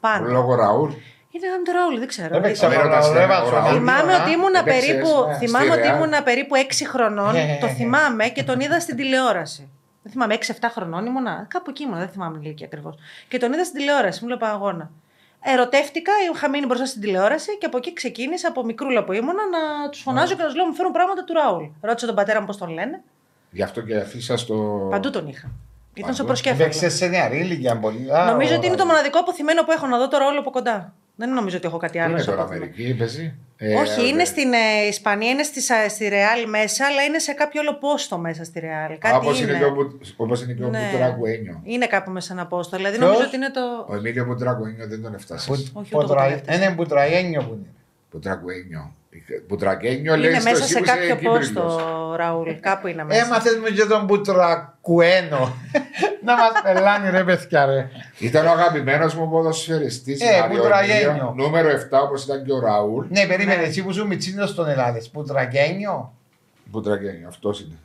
Πάνω. 0.00 0.26
Λόγω 0.28 0.54
Ραούλ. 0.54 0.90
Ήταν 1.36 1.64
το 1.64 1.72
Ραούλ, 1.72 1.98
δεν 1.98 2.08
ξέρω. 2.08 2.36
Έπαιξε 2.36 2.66
Δεν 2.68 2.78
από 2.78 2.88
ρωτάς, 2.88 3.06
το 3.06 3.12
ναι, 3.12 3.18
Ρέβατσο, 3.20 3.46
ο 3.46 3.50
Ραούλ. 3.50 3.64
να 3.64 3.70
Θυμάμαι 3.72 4.12
δει, 4.12 4.20
ότι 4.20 4.30
α. 4.30 4.32
ήμουν 4.32 4.54
Έπαιξες, 4.54 4.86
περίπου, 4.86 5.08
ναι, 5.28 5.36
θυμάμαι 5.36 5.64
στη 5.70 5.78
ότι 5.78 5.88
Real. 5.90 5.94
ήμουν 5.96 6.22
περίπου 6.24 6.54
6 6.56 6.84
χρονών. 6.86 7.34
Ε, 7.34 7.58
το 7.60 7.66
ε, 7.66 7.70
ε. 7.70 7.72
θυμάμαι 7.72 8.28
και 8.28 8.42
τον 8.42 8.60
είδα 8.60 8.80
στην 8.80 8.96
τηλεόραση. 8.96 9.68
Δεν 10.02 10.12
θυμάμαι, 10.12 10.36
6-7 10.46 10.52
χρονών 10.70 11.06
ήμουνα. 11.06 11.46
Κάπου 11.50 11.70
εκεί 11.70 11.82
ήμουνα, 11.82 11.98
δεν 11.98 12.08
θυμάμαι 12.08 12.32
την 12.38 12.42
ηλικία 12.46 12.66
ακριβώς. 12.66 12.94
Και 13.28 13.38
τον 13.38 13.52
είδα 13.52 13.64
στην 13.64 13.78
τηλεόραση, 13.78 14.18
μου 14.22 14.28
λέω 14.28 14.38
αγώνα. 14.40 14.90
Ερωτεύτηκα, 15.44 16.12
είχα 16.34 16.48
μείνει 16.48 16.66
μπροστά 16.66 16.86
στην 16.86 17.00
τηλεόραση 17.00 17.58
και 17.58 17.66
από 17.66 17.76
εκεί 17.76 17.92
ξεκίνησα 17.92 18.48
από 18.48 18.64
μικρούλα 18.64 19.04
που 19.04 19.12
ήμουνα 19.12 19.42
να 19.50 19.88
τους 19.90 20.00
φωνάζω 20.00 20.34
και 20.34 20.40
να 20.40 20.46
τους 20.46 20.56
λέω 20.56 20.66
μου 20.66 20.74
φέρουν 20.74 20.92
πράγματα 20.92 21.24
του 21.24 21.32
Ραούλ. 21.32 21.64
Ρώτησα 21.80 22.06
τον 22.06 22.14
πατέρα 22.14 22.40
μου 22.40 22.46
πώς 22.46 22.56
τον 22.56 22.68
λένε. 22.68 23.02
Γι' 23.50 23.62
αυτό 23.62 23.80
και 23.80 23.96
αφήσα 23.96 24.36
στο. 24.36 24.54
Παντού 24.90 25.10
τον 25.10 25.28
είχα. 25.28 25.46
Ήταν 25.46 26.02
Παντού. 26.02 26.14
στο 26.14 26.24
προσκέφαλο. 26.24 26.62
Έπαιξε 26.62 26.88
σε 26.88 27.06
νεαρή 27.06 27.38
ηλικία 27.38 27.78
πολύ. 27.78 28.14
Α, 28.16 28.24
Νομίζω 28.30 28.54
ο 28.54 28.56
ότι 28.56 28.66
είναι 28.66 28.76
το 28.76 28.82
Ραούλ. 28.82 28.94
μοναδικό 28.96 29.18
αποθυμένο 29.18 29.64
που 29.64 29.72
έχω 29.72 29.86
να 29.86 29.98
δω 29.98 30.08
το 30.08 30.18
ρόλο 30.18 30.38
από 30.38 30.50
κοντά. 30.50 30.94
Δεν 31.16 31.32
νομίζω 31.32 31.56
ότι 31.56 31.66
έχω 31.66 31.76
κάτι 31.76 31.98
Πού 31.98 32.04
άλλο. 32.04 32.12
είναι 32.12 32.20
στο 32.22 32.30
τώρα, 32.30 32.42
αποθυμένο. 32.42 32.72
Αμερική, 32.74 32.98
παίζει. 32.98 33.34
Ε, 33.56 33.74
Όχι, 33.74 34.00
ε, 34.00 34.06
είναι 34.06 34.22
ε, 34.22 34.24
στην 34.24 34.52
ε, 34.52 34.86
Ισπανία, 34.88 35.30
είναι 35.30 35.42
στη, 35.42 35.60
Σα- 35.60 35.88
στη 35.88 36.08
Ρεάλ 36.08 36.48
μέσα, 36.48 36.86
αλλά 36.86 37.02
είναι 37.02 37.18
σε 37.18 37.32
κάποιο 37.32 37.60
άλλο 37.60 37.74
πόστο 37.78 38.18
μέσα 38.18 38.44
στη 38.44 38.60
Ρεάλ. 38.60 38.98
Κάτι 38.98 39.16
Όπως 39.16 39.40
είναι 39.40 39.50
είναι. 39.50 39.58
και 39.58 39.64
ο 39.64 39.70
Μπου- 39.74 40.00
όπως 40.16 40.42
είναι 40.42 40.52
και 40.52 40.64
ο 40.64 40.68
Ναι. 40.68 40.88
Μπουτρακουένιο. 40.92 41.60
Είναι 41.64 41.86
κάπου 41.86 42.10
μέσα 42.10 42.26
σε 42.26 42.32
ένα 42.32 42.46
πόστο. 42.46 42.76
Δηλαδή 42.76 42.96
Ποιος; 42.96 43.08
νομίζω 43.10 43.26
ότι 43.26 43.36
είναι 43.36 43.50
το. 43.50 43.86
Ο 43.88 43.94
Εμίλιο 43.94 44.24
Μπουτρακουένιο 44.24 44.86
δεν 44.88 45.02
τον 45.02 45.14
έφτασε. 45.14 45.46
Που- 45.46 45.52
Όχι, 45.52 45.72
που 45.72 45.78
ούτε 45.80 45.88
εγώ 45.92 46.06
τρα- 46.14 46.26
το 46.28 46.32
έφτασα. 46.34 46.58
Είναι 46.64 46.74
μπουτραγένιο 46.74 47.40
που 47.42 47.52
είναι. 47.54 47.66
Μπουτρακουένιο. 48.12 48.94
Μπουτρακένιο 49.48 50.16
λέει 50.16 50.30
είναι 50.30 50.40
στο 50.40 50.50
μέσα 50.50 50.62
εσύ 50.64 50.72
σε 50.72 50.78
που 50.78 50.84
είσαι 50.84 50.94
κάποιο 50.94 51.08
Κύπριλος. 51.14 51.52
πόστο, 51.52 52.14
Ραούλ. 52.16 52.50
Κάπου 52.60 52.86
είναι 52.86 53.04
μέσα. 53.04 53.24
Έμαθες 53.24 53.56
μου 53.56 53.66
και 53.74 53.84
τον 53.84 54.04
μπουτρακουένο. 54.04 55.54
Να 56.24 56.34
μας 56.36 56.50
πελάνει 56.62 57.10
ρε 57.10 57.24
παιδιά 57.24 57.64
ρε. 57.66 57.88
Ήταν 58.18 58.46
ο 58.46 58.50
αγαπημένος 58.50 59.14
μου 59.14 59.30
ποδοσφαιριστής. 59.30 60.20
Ε, 60.20 60.46
Μπουτραγένιο. 60.50 61.32
Νούμερο 61.36 61.68
7 61.68 62.00
όπως 62.02 62.24
ήταν 62.24 62.44
και 62.44 62.52
ο 62.52 62.60
Ραούλ. 62.60 63.06
Ναι, 63.08 63.26
περίμενε 63.26 63.60
Ναι. 63.60 63.66
εσύ 63.66 63.82
που 63.82 63.92
σου 63.92 64.06
μητσίνος 64.06 64.50
στον 64.50 64.68
Ελλάδες. 64.68 65.10
Μπουτραγένιο. 65.12 66.12
Μπουτρακένιο, 66.64 67.28
αυτός 67.28 67.60
είναι. 67.60 67.78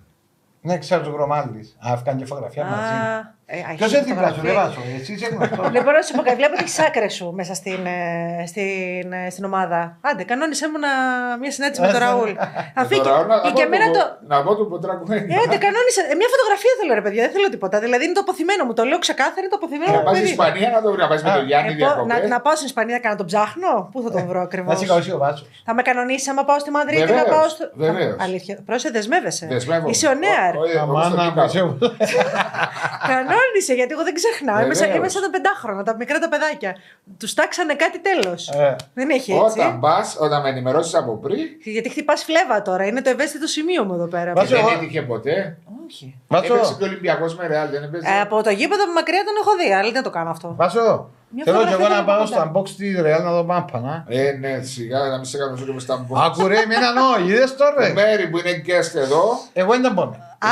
Ναι, 0.61 0.78
ξέρω 0.78 1.01
του 1.03 1.11
Γρομάλης. 1.11 1.78
Α, 1.80 1.93
έφκανε 1.93 2.19
και 2.19 2.25
φωτογραφία 2.25 2.63
μαζί. 2.65 3.28
Α, 3.51 3.55
ε, 3.55 3.59
α, 3.69 3.71
Ποιος 3.79 3.91
έχει 3.93 3.97
είναι 4.03 4.05
δίπλα 4.11 4.27
σου, 4.33 4.39
φωτογραφία. 4.39 4.53
δεν 4.53 4.55
βάζω. 4.61 4.79
Εσύ 4.99 5.11
είσαι 5.15 5.27
γνωστός. 5.33 5.65
Λοιπόν, 5.75 5.91
να 5.97 6.01
σου 6.05 6.13
πω 6.17 6.21
κάτι, 6.27 6.37
βλέπω 6.41 6.55
τι 6.63 6.71
άκρες 6.87 7.13
σου 7.17 7.27
μέσα 7.39 7.53
στην, 7.61 7.81
ε, 7.97 7.99
στην, 8.51 9.07
ε, 9.19 9.29
στην 9.33 9.43
ομάδα. 9.49 9.79
Άντε, 10.09 10.23
κανόνισε 10.31 10.65
μου 10.71 10.77
να, 10.85 10.91
μια 11.41 11.51
συνάντηση 11.55 11.79
με 11.85 11.87
τον 11.95 11.99
Ραούλ. 12.05 12.31
Αφήκε. 12.81 13.01
Το 13.07 13.09
Ραούλ, 13.15 13.27
να- 13.31 13.39
Και 13.57 13.63
να 13.65 13.69
εμένα 13.69 13.85
πω 13.87 13.91
το. 13.97 14.01
του- 14.03 14.13
Να 14.31 14.37
πω 14.45 14.51
του 14.57 14.65
Μπουτρακουένιο. 14.69 15.31
Ε, 15.35 15.37
Άντε, 15.43 15.57
κανόνισε. 15.65 16.01
Ε, 16.11 16.13
Μια 16.21 16.29
φωτογραφία 16.33 16.73
θέλω, 16.79 16.91
ρε 16.99 17.03
παιδιά, 17.05 17.21
δεν 17.25 17.31
θέλω 17.35 17.47
τίποτα. 17.55 17.75
Δηλαδή 17.85 18.03
είναι 18.07 18.17
το 18.19 18.23
αποθυμένο 18.27 18.61
μου. 18.67 18.73
Το 18.79 18.83
λέω 18.89 18.99
ξεκάθαρα, 19.05 19.41
είναι 19.43 19.51
το 19.55 19.59
αποθυμένο 19.61 19.91
Να 19.95 19.99
μου. 19.99 20.05
πας 20.07 20.13
στην 20.17 20.23
παιδί. 20.27 20.35
Ισπανία 20.37 20.69
να 20.75 20.79
το 20.83 20.87
βρει, 20.93 21.01
να 21.05 21.09
πας 21.11 21.19
με 21.25 21.29
τον 21.35 21.41
Α, 21.43 21.47
Γιάννη 21.49 21.71
Ε, 21.71 21.75
πω- 21.75 21.85
να, 21.87 21.93
διακοπές. 22.09 22.29
να 22.33 22.37
πάω 22.45 22.55
στην 22.59 22.67
Ισπανία 22.71 22.97
και 23.03 23.09
να 23.13 23.17
τον 23.21 23.27
ψάχνω; 23.31 23.71
Πού 23.93 23.97
θα 24.05 24.09
τον 24.15 24.23
βρω 24.29 24.41
ακριβώς; 24.47 24.71
Να 24.73 24.79
σε 24.81 24.85
καώσει 24.91 25.11
ο 25.17 25.19
Βάσος. 25.23 25.47
Θα 25.67 25.73
με 25.77 25.81
κανονίσει 25.89 26.25
άμα 26.33 26.43
πάω 26.49 26.59
στη 26.63 26.69
Μαδρίτη 26.77 27.01
να 27.01 27.07
Βεβαίως, 27.07 27.29
πάω 27.35 27.47
στο. 27.55 27.63
βεβαίως. 27.85 28.13
Α, 28.19 28.23
Αλήθεια. 28.27 28.53
Πρόσεχε, 28.69 28.91
δεσμεύεσαι. 28.97 29.45
Δεσμεύομαι. 29.55 29.89
Είσαι 29.93 30.07
ο 30.13 30.15
νέαρ. 30.25 30.51
Ο- 33.38 33.41
ο- 33.41 33.45
όπως 33.45 33.59
τον 33.59 33.71
Αμάνα 33.71 33.71
είπα. 33.71 33.71
μου, 33.71 33.71
σε- 33.71 33.71
Κανόνισε 33.71 33.71
Ενημερώνησε, 33.71 33.73
γιατί 33.79 33.91
εγώ 33.95 34.03
δεν 34.07 34.13
ξεχνάω. 34.19 34.59
Είμαι 34.63 34.73
σαν, 34.73 34.88
Βεβαίως. 34.88 34.97
είμαι 34.97 35.09
σαν 35.09 35.21
τα 35.25 35.29
πεντάχρονα, 35.35 35.81
τα 35.83 35.93
μικρά 36.01 36.17
τα 36.19 36.29
παιδάκια. 36.33 36.71
Τους 37.21 37.33
τάξανε 37.33 37.73
κάτι 37.83 37.99
τέλος. 38.09 38.41
Ε, 38.49 38.75
Δεν 38.93 39.09
έχει 39.09 39.31
έτσι. 39.33 39.59
Όταν 39.59 39.79
πας, 39.79 40.07
όταν 40.25 40.38
με 40.43 40.49
ενημερώσεις 40.49 40.93
από 41.01 41.11
πριν, 41.23 41.45
Γιατί 41.75 41.89
χτυπάς 41.89 42.23
φλέβα 42.23 42.57
τώρα, 42.61 42.83
είναι 42.89 43.01
το 43.01 43.09
ευαίσθητο 43.09 43.47
σημείο 43.47 43.81
μου 43.88 43.93
εδώ 43.93 44.07
πέρα. 44.07 44.33
Βάζω- 44.33 44.55
δεν 44.55 44.65
εγώ- 44.65 44.75
έτυχε 44.77 45.01
ποτέ. 45.01 45.57
Όχι. 45.89 46.05
Βάζω, 46.27 46.53
Έπαιξε 46.53 46.75
και 46.77 46.83
ο 46.83 46.88
Ολυμπιακός 46.88 47.35
με 47.38 47.47
ρεάλ, 47.47 47.69
δεν 47.69 47.83
έπαιζε. 47.83 48.07
Ε, 48.09 48.19
από 48.21 48.43
το 48.43 48.49
γήπεδο 48.49 48.83
από 48.83 48.91
μακριά 48.93 49.21
τον 49.25 49.33
έχω 49.41 49.51
δει, 49.55 49.73
αλλά 49.73 49.91
δεν 49.91 50.03
το 50.03 50.09
κάνω 50.09 50.29
αυτό. 50.29 50.53
βάζω. 50.57 51.09
Μια 51.30 51.43
Θέλω 51.45 51.57
και 51.57 51.63
φωτογραφία 51.63 51.86
εγώ 51.86 51.95
να 51.95 52.01
δεν 52.01 52.05
πάω 52.09 52.17
έχω 52.23 52.25
στο 52.34 52.41
unbox 52.45 52.69
της 52.69 52.91
Real 53.05 53.23
να 53.23 53.32
δω 53.32 53.43
μάπα, 53.43 53.80
να. 53.80 54.05
Ε, 54.07 54.32
ναι, 54.32 54.61
σιγά 54.61 54.99
να 54.99 55.15
μην 55.15 55.25
σε 55.25 55.38
κάνω 55.38 55.55
και 55.55 55.71
με 55.73 55.80
στα 55.80 56.05
μπο. 56.07 56.19
Άκου 56.19 56.47
ρε, 56.47 56.57
εμένα 56.59 56.91
νο, 56.93 57.25
είδες 57.28 57.55
Το 57.55 57.57
τώρα. 57.63 57.93
Μέρι 57.93 58.28
που 58.30 58.38
είναι 58.38 58.61
guest 58.67 58.95
εδώ, 58.95 59.23
Εγώ 59.53 59.71
δεν 59.71 59.82
τα 59.82 59.93
πω. 59.93 60.01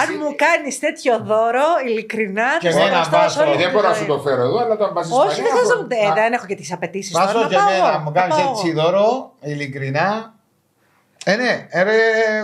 Αν 0.01 0.07
μου 0.21 0.29
κάνεις 0.45 0.79
τέτοιο 0.79 1.13
δώρο, 1.23 1.67
ειλικρινά, 1.87 2.49
Και 2.59 2.69
θα 2.69 2.79
εμένα 2.79 2.95
σε 2.95 3.09
ευχαριστώ 3.09 3.39
βάζω. 3.39 3.51
όλη 3.51 3.57
ε, 3.57 3.61
δεν 3.63 3.67
τη 3.67 3.73
μπορώ 3.75 3.87
να 3.87 3.93
ζωή. 3.93 4.01
σου 4.03 4.07
το 4.13 4.19
φέρω 4.19 4.41
εδώ, 4.41 4.57
αλλά 4.63 4.77
το 4.77 4.83
αν 4.85 4.93
πας 4.93 5.05
στην 5.05 5.17
Όχι, 5.17 5.27
Ισπανία, 5.29 5.51
δεν 5.53 5.65
θέλω 5.67 5.87
θα- 5.89 6.05
να. 6.05 6.11
Ε, 6.11 6.21
δεν 6.21 6.33
έχω 6.33 6.45
και 6.45 6.55
τις 6.55 6.71
απαιτήσεις 6.73 7.11
τώρα. 7.13 7.25
Βάζω 7.25 7.39
Να 7.39 7.47
και 7.47 7.55
πάω 7.55 7.69
εμένα, 7.69 7.87
εγώ, 7.93 7.99
μου 8.03 8.11
να 8.11 8.19
κάνεις 8.19 8.35
πάω 8.35 8.49
έτσι 8.51 8.67
εγώ. 8.69 8.81
δώρο, 8.81 9.31
ειλικρινά. 9.41 10.33
Ε, 11.27 11.35
ναι, 11.35 11.67
ε, 11.69 11.83
ρε 11.83 11.91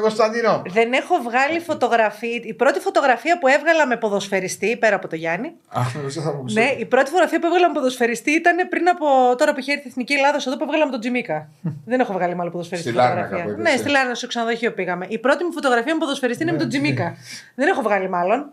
Κωνσταντίνο. 0.01 0.61
Δεν 0.67 0.93
έχω 0.93 1.15
βγάλει 1.17 1.59
φωτογραφία. 1.59 2.39
Η 2.43 2.53
πρώτη 2.53 2.79
φωτογραφία 2.79 3.39
που 3.39 3.47
έβγαλα 3.47 3.88
με 3.88 3.97
ποδοσφαιριστή, 3.97 4.77
πέρα 4.77 4.95
από 4.95 5.07
το 5.07 5.15
Γιάννη. 5.15 5.47
Α, 5.69 5.82
νομίζω 5.95 6.21
θα 6.21 6.34
μου 6.34 6.43
πεις. 6.43 6.53
Ναι, 6.53 6.75
η 6.77 6.86
πρώτη 6.86 7.05
φωτογραφία 7.05 7.39
που 7.39 7.45
έβγαλα 7.45 7.67
με 7.67 7.73
ποδοσφαιριστή 7.73 8.32
ήταν 8.32 8.67
πριν 8.69 8.89
από 8.89 9.36
τώρα 9.38 9.53
που 9.53 9.59
είχε 9.59 9.71
έρθει 9.71 9.86
η 9.86 9.89
Εθνική 9.89 10.13
Ελλάδα 10.13 10.38
εδώ 10.47 10.57
που 10.57 10.63
έβγαλα 10.63 10.86
με 10.86 10.91
τον 10.91 10.99
Τζιμίκα. 10.99 11.49
Δεν 11.91 11.99
έχω 11.99 12.13
βγάλει 12.13 12.36
μάλλον 12.36 12.51
ποδοσφαιριστή 12.51 12.89
Στη 12.89 12.97
Λάρνακα 12.97 13.21
φωτογραφία. 13.23 13.53
που 13.53 13.59
έπαιξε. 13.61 13.75
Ναι, 13.75 13.82
στη 13.82 13.89
Λάρνα, 13.89 14.15
στο 14.15 14.27
ξενοδοχείο 14.27 14.71
πήγαμε. 14.73 15.05
Η 15.09 15.17
πρώτη 15.17 15.43
μου 15.43 15.51
φωτογραφία 15.51 15.93
με 15.93 15.99
ποδοσφαιριστή 15.99 16.43
είναι 16.43 16.51
με 16.51 16.57
τον 16.57 16.69
Τζιμίκα. 16.69 17.17
Δεν 17.55 17.67
έχω 17.67 17.82
βγάλει 17.82 18.09
μάλλον. 18.09 18.51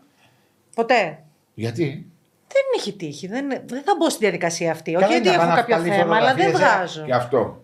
Ποτέ. 0.75 1.19
Γιατί; 1.55 2.07
Δεν 2.49 2.63
έχει 2.77 2.93
τύχει. 2.93 3.27
Δεν, 3.27 3.49
δεν 3.49 3.83
θα 3.85 3.95
μπω 3.99 4.11
στη 4.11 4.19
διαδικασία 4.19 4.71
αυτή. 4.71 4.93
Καλά 4.93 5.07
Όχι 5.07 5.17
ότι 5.17 5.29
είναι 5.29 5.37
να 5.37 5.43
έχω 5.43 5.51
πάνε 5.51 5.61
κάποιο 5.61 5.77
να 5.77 5.83
βγάλει 5.83 6.01
θέμα, 6.01 6.17
αλλά 6.17 6.35
δεν 6.35 6.45
φωτογραφίες, 6.45 6.77
ε. 6.77 6.77
βγάζω. 6.79 7.05
Και 7.05 7.15
αυτό. 7.15 7.63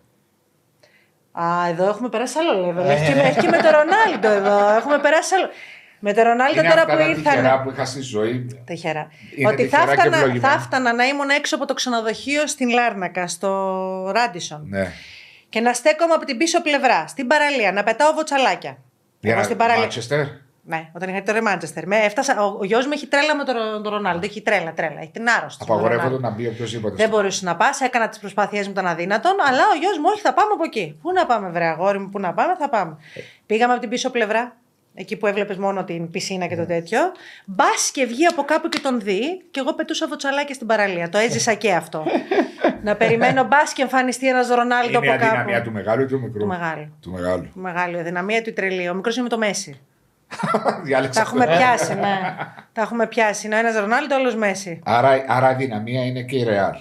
Α, 1.42 1.68
εδώ 1.68 1.88
έχουμε 1.88 2.08
περάσει 2.08 2.36
άλλο 2.38 2.52
level. 2.68 2.84
Έχει 2.90 3.06
και, 3.08 3.14
με- 3.14 3.22
έχει 3.22 3.38
και 3.40 3.48
με 3.48 3.56
το 3.56 3.68
Ρονάλντο 3.70 4.28
εδώ. 4.28 4.68
Έχουμε 4.76 4.98
περάσει 4.98 5.34
άλλο. 5.34 5.48
Με 5.98 6.12
το 6.12 6.22
Ρονάλντο 6.22 6.60
Είναι 6.60 6.68
τώρα 6.68 6.80
αυτά 6.82 6.92
που 6.92 6.98
τα 6.98 7.08
ήρθαν. 7.08 7.22
τυχερά 7.22 7.62
που 7.62 7.70
είχα 7.70 7.84
στη 7.84 8.00
ζωή. 8.00 8.62
Τυχερά. 8.64 9.08
Είναι 9.36 9.48
ότι 9.48 9.66
θα 9.66 9.78
τυχερά 9.78 9.84
και 9.84 9.90
έφτανα, 10.00 10.16
ευλογημένα. 10.16 10.48
θα 10.48 10.54
έφτανα 10.60 10.92
να 10.92 11.04
ήμουν 11.04 11.28
έξω 11.30 11.56
από 11.56 11.66
το 11.66 11.74
ξενοδοχείο 11.74 12.46
στην 12.46 12.68
Λάρνακα, 12.70 13.28
στο 13.28 14.10
Ράντισον. 14.14 14.66
Ναι. 14.68 14.92
Και 15.48 15.60
να 15.60 15.72
στέκομαι 15.72 16.14
από 16.14 16.24
την 16.24 16.36
πίσω 16.36 16.62
πλευρά, 16.62 17.06
στην 17.06 17.26
παραλία, 17.26 17.72
να 17.72 17.82
πετάω 17.82 18.12
βοτσαλάκια. 18.12 18.76
Εγώ 19.20 19.42
στην 19.42 19.56
παραλία. 19.56 19.82
Μάτσεστερ. 19.82 20.26
Ναι, 20.66 20.88
όταν 20.92 21.08
είχα 21.08 21.22
το 21.22 21.42
Μάντσεστερ. 21.42 21.86
Με 21.86 21.96
έφτασα, 21.96 22.42
ο, 22.44 22.56
ο 22.60 22.64
γιος 22.64 22.86
μου 22.86 22.92
έχει 22.94 23.06
τρέλα 23.06 23.36
με 23.36 23.44
τον 23.44 23.54
Ρο- 23.56 23.82
τον 23.82 23.92
Ρονάλντο. 23.92 24.26
Έχει 24.26 24.40
τρέλα, 24.42 24.72
τρέλα. 24.72 25.00
Έχει 25.00 25.10
την 25.10 25.28
άρρωστη. 25.28 25.58
με 25.62 25.66
τον 25.66 25.74
Απαγορεύονται 25.76 26.14
Ρονάλντο. 26.14 26.28
να 26.28 26.34
μπει 26.34 26.46
οποιοδήποτε. 26.46 26.94
Δεν 26.96 27.08
μπορούσε 27.08 27.44
να 27.44 27.56
πας, 27.56 27.80
έκανα 27.80 28.08
τις 28.08 28.18
προσπάθειές 28.18 28.66
μου 28.68 28.72
των 28.74 28.86
αδύνατων, 28.86 29.32
αλλά 29.48 29.62
ο 29.74 29.76
γιος 29.80 29.98
μου, 29.98 30.04
όχι, 30.12 30.20
θα 30.20 30.34
πάμε 30.34 30.50
από 30.54 30.64
εκεί. 30.64 30.98
Πού 31.02 31.12
να 31.12 31.26
πάμε, 31.26 31.50
βρε 31.50 31.64
αγόρι 31.66 31.98
μου, 31.98 32.08
πού 32.08 32.18
να 32.18 32.32
πάμε, 32.34 32.54
θα 32.58 32.68
πάμε. 32.68 32.96
Πήγαμε 33.46 33.72
από 33.72 33.80
την 33.80 33.90
πίσω 33.90 34.10
πλευρά, 34.10 34.56
εκεί 34.94 35.16
που 35.16 35.26
έβλεπες 35.26 35.56
μόνο 35.56 35.84
την 35.84 36.10
πισίνα 36.10 36.46
και 36.46 36.56
το 36.56 36.66
τέτοιο. 36.66 36.98
Μπας 37.44 37.90
και 37.92 38.04
βγει 38.04 38.26
από 38.26 38.42
κάπου 38.44 38.68
και 38.68 38.78
τον 38.78 39.00
δει, 39.00 39.42
και 39.50 39.60
εγώ 39.60 39.72
πετούσα 39.74 40.06
βοτσαλάκια 40.08 40.54
στην 40.54 40.66
παραλία. 40.66 41.08
Το 41.08 41.18
έζησα 41.18 41.54
και 41.54 41.72
αυτό. 41.72 42.04
να 42.82 42.96
περιμένω 42.96 43.44
μπας 43.44 43.72
και 43.72 43.82
εμφανιστεί 43.82 44.28
ένας 44.28 44.48
Ρονάλντο 44.48 44.98
Είναι 44.98 45.06
η 45.06 45.10
από 45.10 45.18
κάπου. 45.18 45.24
αδυναμία 45.36 45.62
του 45.62 45.72
μεγάλου 45.72 46.02
ή 46.02 46.06
του 46.06 46.20
μικρού; 46.20 46.38
Του 46.40 46.46
μεγάλου. 46.46 46.98
Του 47.02 47.10
μεγάλου. 47.10 47.48
Μεγάλη, 47.54 47.96
η 47.96 48.00
αδυναμία 48.00 48.42
του 48.42 48.48
η 48.48 48.52
τρελή. 48.52 48.88
Ο 48.88 48.94
μικρός 48.94 49.14
είναι 49.14 49.22
με 49.22 49.28
το 49.30 49.38
Μέση. 49.38 49.80
Διάλεξα 50.84 51.20
Τα 51.22 51.26
έχουμε 51.28 51.44
αυτό. 51.44 51.56
πιάσει, 51.56 51.94
ναι. 51.94 52.36
Τα 52.72 52.82
έχουμε 52.82 53.06
πιάσει. 53.06 53.46
Είναι 53.46 53.54
ο 53.56 53.58
ένας 53.58 53.76
Ρονάλντο, 53.76 54.14
ο 54.14 54.18
άλλος 54.18 54.36
Μέσι. 54.36 54.80
Άρα, 54.84 55.24
άρα 55.28 55.52
η 55.52 55.54
αδυναμία 55.56 56.04
είναι 56.06 56.22
και 56.22 56.36
η 56.36 56.42
Ρεάλ. 56.42 56.74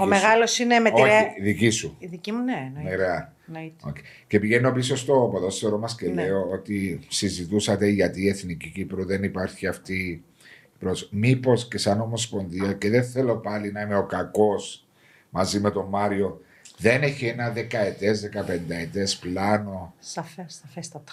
Ο 0.00 0.06
μεγάλος 0.06 0.58
είναι 0.58 0.78
με 0.78 0.90
τη 0.90 1.00
Όχι, 1.00 1.10
Ρεάλ. 1.10 1.24
η 1.38 1.42
δική 1.42 1.70
σου. 1.70 1.96
Η 1.98 2.06
δική 2.06 2.32
μου, 2.32 2.44
ναι, 2.44 2.52
Με 2.52 2.78
εννοείται. 2.80 2.96
Ρεάλ. 2.96 3.22
εννοείται. 3.46 3.88
Οκ. 3.88 3.96
Και 4.26 4.40
πηγαίνω 4.40 4.72
πίσω 4.72 4.96
στο 4.96 5.28
ποδόσφαιρο 5.32 5.78
μας 5.78 5.94
και 5.96 6.08
Ναι. 6.08 6.22
λέω 6.24 6.48
ότι 6.52 7.00
συζητούσατε 7.08 7.86
γιατί 7.86 8.22
η 8.24 8.28
Εθνική 8.28 8.68
Κύπρου 8.70 9.04
δεν 9.04 9.22
υπάρχει 9.22 9.66
αυτή. 9.66 10.24
Μήπως 11.10 11.68
και 11.68 11.78
σαν 11.78 12.00
Ομοσπονδία, 12.00 12.72
και 12.72 12.90
δεν 12.90 13.04
θέλω 13.04 13.36
πάλι 13.36 13.72
να 13.72 13.80
είμαι 13.80 13.96
ο 13.96 14.04
κακός 14.06 14.86
μαζί 15.30 15.60
με 15.60 15.70
τον 15.70 15.86
Μάριο, 15.88 16.40
δεν 16.78 17.02
έχει 17.02 17.26
ένα 17.26 17.50
δεκαετές, 17.50 18.20
δεκαπενταετές 18.20 19.16
πλάνο. 19.16 19.94
Σαφές, 19.98 20.60
σαφέστατα. 20.62 21.12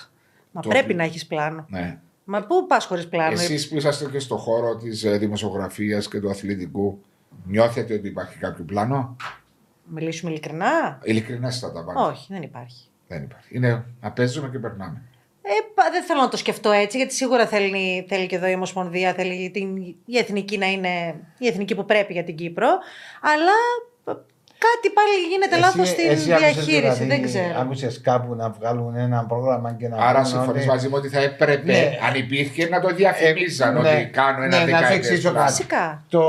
Μα 0.58 0.64
Το 0.64 0.70
πρέπει 0.70 0.84
οποίο- 0.84 0.98
να 0.98 1.04
έχεις 1.04 1.26
πλάνο. 1.26 1.66
Ναι. 1.70 1.98
Μα 2.24 2.42
πού 2.46 2.68
πας 2.68 2.86
χωρίς 2.86 3.08
πλάνο; 3.08 3.32
Εσείς 3.32 3.68
που 3.70 3.76
είσαστε 3.78 4.06
και 4.12 4.20
στο 4.20 4.38
χώρο 4.38 4.76
της 4.76 5.04
ε, 5.04 5.18
δημοσιογραφίας 5.18 6.08
και 6.08 6.20
του 6.20 6.30
αθλητικού, 6.30 7.00
νιώθετε 7.46 7.94
ότι 7.94 8.08
υπάρχει 8.08 8.38
κάποιο 8.38 8.64
πλάνο; 8.64 9.16
Μιλήσουμε 9.90 10.32
ειλικρινά; 10.32 11.00
Ειλικρινέστατα 11.04 11.84
πάντα. 11.84 12.02
Όχι, 12.06 12.26
δεν 12.34 12.42
υπάρχει. 12.42 12.86
Δεν 13.08 13.24
υπάρχει. 13.24 13.56
Είναι 13.56 13.86
να 14.02 14.12
παίζουμε 14.12 14.50
και 14.50 14.60
περνάμε. 14.60 15.02
Ε, 15.42 15.50
πα- 15.74 15.90
δεν 15.92 16.04
θέλω 16.04 16.22
να 16.22 16.30
το 16.30 16.38
σκεφτώ 16.38 16.72
έτσι, 16.72 16.98
γιατί 16.98 17.14
σίγουρα 17.14 17.48
θέλει, 17.48 18.06
θέλει 18.10 18.28
και 18.28 18.36
εδώ 18.36 18.48
η 18.48 18.54
Ομοσπονδία, 18.54 19.14
θέλει 19.14 19.50
την, 19.52 19.78
η 20.06 20.18
εθνική 20.18 20.58
να 20.58 20.66
είναι 20.66 21.16
η 21.38 21.48
εθνική 21.48 21.76
που 21.76 21.86
πρέπει 21.86 22.14
για 22.14 22.24
την 22.24 22.36
Κύπρο. 22.36 22.68
Αλλά 23.22 23.52
ε, 23.52 23.97
κάτι 24.66 24.94
πάλι 24.94 25.14
γίνεται 25.30 25.58
λάθος 25.58 25.88
στην 25.88 26.38
διαχείριση. 26.38 27.06
δεν 27.06 27.22
ξέρω. 27.24 27.60
Άκουσες 27.60 28.02
κάπου 28.02 28.36
να 28.36 28.50
βγάλουν 28.50 28.96
ένα 28.96 29.26
πρόγραμμα 29.26 29.72
και 29.74 29.88
να 29.88 29.98
Άρα 29.98 30.12
πούνε 30.22 30.26
συμφωνείς 30.26 30.60
ότι- 30.62 30.68
μαζί 30.68 30.88
μου 30.88 30.94
ότι 30.98 31.08
θα 31.10 31.20
έπρεπε, 31.20 31.72
Ναι. 31.72 31.98
αν 32.08 32.16
υπήρχε, 32.16 32.68
να 32.68 32.80
το 32.82 32.88
διαφημίζαν 32.96 33.76
Ε, 33.76 33.80
ότι 33.80 33.88
ναι. 33.90 34.04
κάνω 34.04 34.44
ένα 34.44 34.48
Ναι, 34.48 34.56
να 34.56 34.60
σου 34.60 34.66
δεκαετές 34.66 34.98
εξηγήσω 34.98 35.30
πλάνο. 35.32 35.46
κάτι. 35.46 35.56
Φυσικά. 35.56 36.04
Το, 36.10 36.24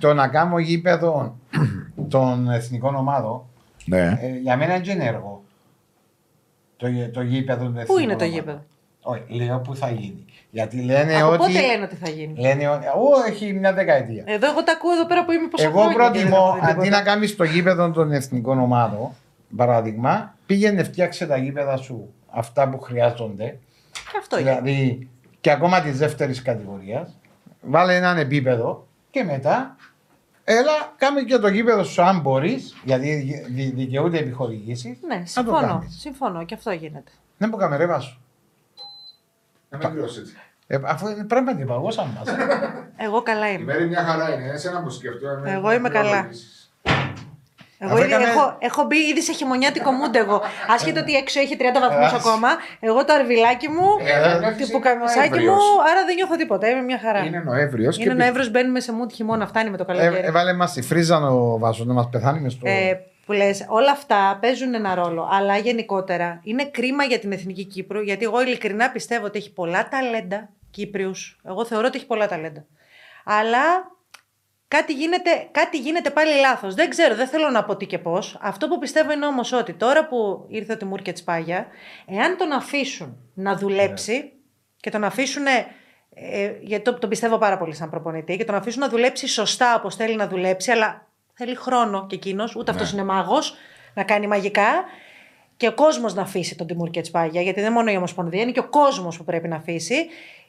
το 0.00 0.14
να 0.14 0.28
κάνω 0.28 0.58
γήπεδο 0.58 1.36
των 2.08 2.50
εθνικών 2.50 2.94
ομάδων 2.94 3.42
Ναι. 3.84 4.18
ε, 4.22 4.38
για 4.42 4.56
μένα 4.56 4.74
είναι 4.74 4.92
ενεργό. 4.92 5.42
Το, 6.76 6.88
γε- 6.88 7.12
το 7.12 7.22
γήπεδο 7.22 7.64
των 7.64 7.76
εθνικών 7.76 8.02
είναι 8.02 8.16
το 8.16 8.24
ομάδων. 8.24 8.34
γήπεδο; 8.34 8.64
Όχι, 9.02 9.22
λέω 9.28 9.58
που 9.60 9.76
θα 9.76 9.90
γίνει. 9.90 10.24
Γιατί 10.50 10.82
λένε 10.82 11.16
Από 11.16 11.28
ότι. 11.28 11.36
πότε 11.38 11.52
λένε 11.52 11.84
ότι 11.84 11.94
θα 11.96 12.10
γίνει; 12.10 12.40
Λένε 12.40 12.68
ότι. 12.68 12.86
Ω, 12.86 13.26
έχει 13.28 13.52
μια 13.52 13.72
δεκαετία. 13.72 14.24
Εδώ 14.26 14.50
εγώ 14.50 14.62
τα 14.64 14.72
ακούω 14.72 14.92
εδώ 14.92 15.06
πέρα 15.06 15.24
που 15.24 15.32
είμαι 15.32 15.48
πόσα 15.48 15.64
Εγώ 15.64 15.80
χρόνια 15.80 15.96
και 15.96 16.02
δεν 16.02 16.12
προτιμώ 16.12 16.44
έχω 16.56 16.64
δει 16.64 16.70
αντί 16.70 16.80
τίποτα. 16.80 16.96
να 16.98 17.02
κάνεις 17.02 17.36
το 17.36 17.44
γήπεδο 17.44 17.90
των 17.90 18.12
εθνικών 18.12 18.58
ομάδων, 18.60 19.08
παράδειγμα, 19.56 20.34
πήγαινε 20.46 20.82
φτιάξε 20.82 21.26
τα 21.26 21.36
γήπεδα 21.36 21.76
σου 21.76 22.12
αυτά 22.30 22.68
που 22.68 22.78
χρειάζονται. 22.80 23.58
Και 23.92 24.18
αυτό 24.18 24.38
είναι. 24.38 24.50
Δηλαδή 24.50 25.08
και 25.40 25.50
ακόμα 25.50 25.80
της 25.80 25.98
δεύτερης 25.98 26.42
κατηγορίας. 26.42 27.16
Βάλε 27.60 27.96
έναν 27.96 28.18
επίπεδο 28.18 28.86
και 29.10 29.24
μετά 29.24 29.76
έλα 30.44 30.92
κάμε 30.96 31.20
και 31.22 31.36
το 31.38 31.48
γήπεδο 31.48 31.84
σου 31.84 32.02
αν 32.02 32.20
μπορείς, 32.20 32.76
γιατί 32.84 33.14
δι- 33.14 33.46
δι- 33.54 33.74
δικαιούνται 33.74 34.18
επιχορηγήσεις. 34.18 34.98
Ναι, 35.06 35.22
συμφωνώ. 35.26 35.84
Συμφωνώ 35.98 36.44
και 36.44 36.54
αυτό 36.54 36.70
γίνεται. 36.70 37.10
Δεν 37.38 37.48
μου 37.52 37.56
κάμε 37.58 37.76
ρεύα 37.76 38.00
σου. 38.00 38.16
Να 39.72 39.78
μην 39.78 39.90
κρυώσει 39.90 40.20
έτσι. 40.20 40.34
Ε, 40.66 40.78
αφού 40.84 41.08
είναι 41.08 41.24
πράγματι 41.24 41.64
παγώσαν 41.64 42.06
μα. 42.16 42.32
Εγώ 42.96 43.22
καλά 43.22 43.48
Η 43.50 43.54
είμαι. 43.60 43.72
μέρη 43.72 43.86
μια 43.88 44.04
χαρά 44.04 44.34
είναι, 44.34 44.50
εσένα 44.52 44.82
που 44.82 44.90
σκέφτομαι. 44.90 45.52
Εγώ 45.52 45.72
είμαι 45.72 45.88
καλά. 45.88 46.28
Εγώ 47.84 47.92
Αφού 47.92 48.02
ήδη 48.02 48.12
έκαμε- 48.12 48.28
έχω, 48.28 48.56
έχω 48.58 48.84
μπει 48.84 48.96
ήδη 48.96 49.22
σε 49.22 49.32
χειμωνιάτικο 49.32 49.90
μούντ 49.90 50.14
εγώ. 50.14 50.42
Άσχετο 50.74 51.00
ότι 51.00 51.14
έξω 51.14 51.40
έχει 51.40 51.56
30 51.56 51.80
βαθμούς 51.80 52.12
Ας. 52.12 52.12
ακόμα. 52.12 52.48
Εγώ 52.80 53.04
το 53.04 53.12
αρβιλάκι 53.12 53.68
μου, 53.68 53.86
Ε, 54.00 54.40
το 54.40 54.66
πουκαμισάκι 54.72 55.38
μου, 55.38 55.56
άρα 55.90 56.04
δεν 56.06 56.14
νιώθω 56.14 56.36
τίποτα. 56.36 56.68
Είμαι 56.68 56.82
μια 56.82 56.98
χαρά. 56.98 57.24
Είναι 57.24 57.38
Νοέμβριος. 57.44 57.98
Είναι 57.98 58.14
Νοέμβριος, 58.14 58.50
μπαίνουμε 58.50 58.80
σε 58.80 58.92
μούντ 58.92 59.10
χειμώνα, 59.12 59.46
φτάνει 59.46 59.70
με 59.70 59.76
το 59.76 59.84
καλοκαίρι. 59.84 60.14
Ε, 60.16 60.18
έβαλε 60.26 60.52
μας 60.52 60.72
τη 60.72 60.82
φρίζα 60.82 61.16
ο 61.30 61.58
Βάσο 61.58 61.84
να 61.84 61.92
μας 61.92 62.08
πεθάνει 62.10 62.40
μες 62.40 62.52
στο. 62.52 62.68
Ε, 62.68 63.00
που 63.26 63.32
λες, 63.32 63.66
όλα 63.68 63.90
αυτά 63.90 64.38
παίζουν 64.40 64.74
ένα 64.74 64.94
ρόλο. 64.94 65.28
Αλλά 65.30 65.56
γενικότερα 65.58 66.40
είναι 66.44 66.64
κρίμα 66.64 67.04
για 67.04 67.18
την 67.18 67.32
Εθνική 67.32 67.64
Κύπρο, 67.64 68.02
γιατί 68.02 68.24
εγώ 68.24 68.42
ειλικρινά 68.42 68.90
πιστεύω 68.90 69.26
ότι 69.26 69.38
έχει 69.38 69.52
πολλά 69.52 69.88
ταλέντα 69.88 70.48
Κύπριους. 70.70 71.40
Εγώ 71.44 71.64
θεωρώ 71.64 71.86
ότι 71.86 71.96
έχει 71.96 72.06
πολλά 72.06 72.28
ταλέντα. 72.28 72.66
Αλλά 73.24 73.60
κάτι 74.68 74.92
γίνεται, 74.92 75.48
κάτι 75.50 75.78
γίνεται 75.78 76.10
πάλι 76.10 76.34
λάθος. 76.40 76.74
Δεν 76.74 76.90
ξέρω, 76.90 77.14
δεν 77.14 77.28
θέλω 77.28 77.50
να 77.50 77.64
πω 77.64 77.76
τι 77.76 77.86
και 77.86 77.98
πώς. 77.98 78.38
Αυτό 78.40 78.68
που 78.68 78.78
πιστεύω 78.78 79.12
είναι 79.12 79.26
όμως 79.26 79.52
ότι 79.52 79.72
τώρα 79.72 80.06
που 80.06 80.44
ήρθε 80.48 80.72
ο 80.72 80.76
Τιμούρ 80.76 81.02
και 81.02 81.12
Τσπάγια, 81.12 81.66
εάν 82.06 82.36
τον 82.36 82.52
αφήσουν 82.52 83.16
να 83.34 83.56
δουλέψει 83.56 84.32
και 84.76 84.90
τον 84.90 85.04
αφήσουν. 85.04 85.46
Ε, 86.14 86.52
γιατί 86.60 86.84
το, 86.84 86.98
το 86.98 87.08
πιστεύω 87.08 87.38
πάρα 87.38 87.58
πολύ 87.58 87.74
σαν 87.74 87.90
προπονητή 87.90 88.36
και 88.36 88.44
τον 88.44 88.54
αφήσουν 88.54 88.80
να 88.80 88.88
δουλέψει 88.88 89.26
σωστά 89.26 89.74
όπως 89.74 89.96
θέλει 89.96 90.16
να 90.16 90.28
δουλέψει, 90.28 90.70
αλλά 90.70 91.11
θέλει 91.34 91.54
χρόνο 91.54 92.06
και 92.06 92.14
εκείνος, 92.14 92.56
ούτε 92.56 92.70
αυτός 92.70 92.92
είναι 92.92 93.04
μάγος, 93.04 93.54
να 93.94 94.02
κάνει 94.02 94.26
μαγικά. 94.26 94.84
Και 95.56 95.66
ο 95.68 95.72
κόσμος 95.72 96.14
να 96.14 96.22
αφήσει 96.22 96.56
τον 96.56 96.66
Τιμούρ 96.66 96.90
και 96.90 97.00
Τσπάγια, 97.00 97.40
γιατί 97.40 97.60
δεν 97.60 97.68
είναι 97.68 97.78
μόνο 97.78 97.90
η 97.92 97.96
Ομοσπονδία, 97.96 98.42
είναι 98.42 98.50
και 98.50 98.60
ο 98.60 98.68
κόσμος 98.68 99.16
που 99.16 99.24
πρέπει 99.24 99.48
να 99.48 99.56
αφήσει. 99.56 99.94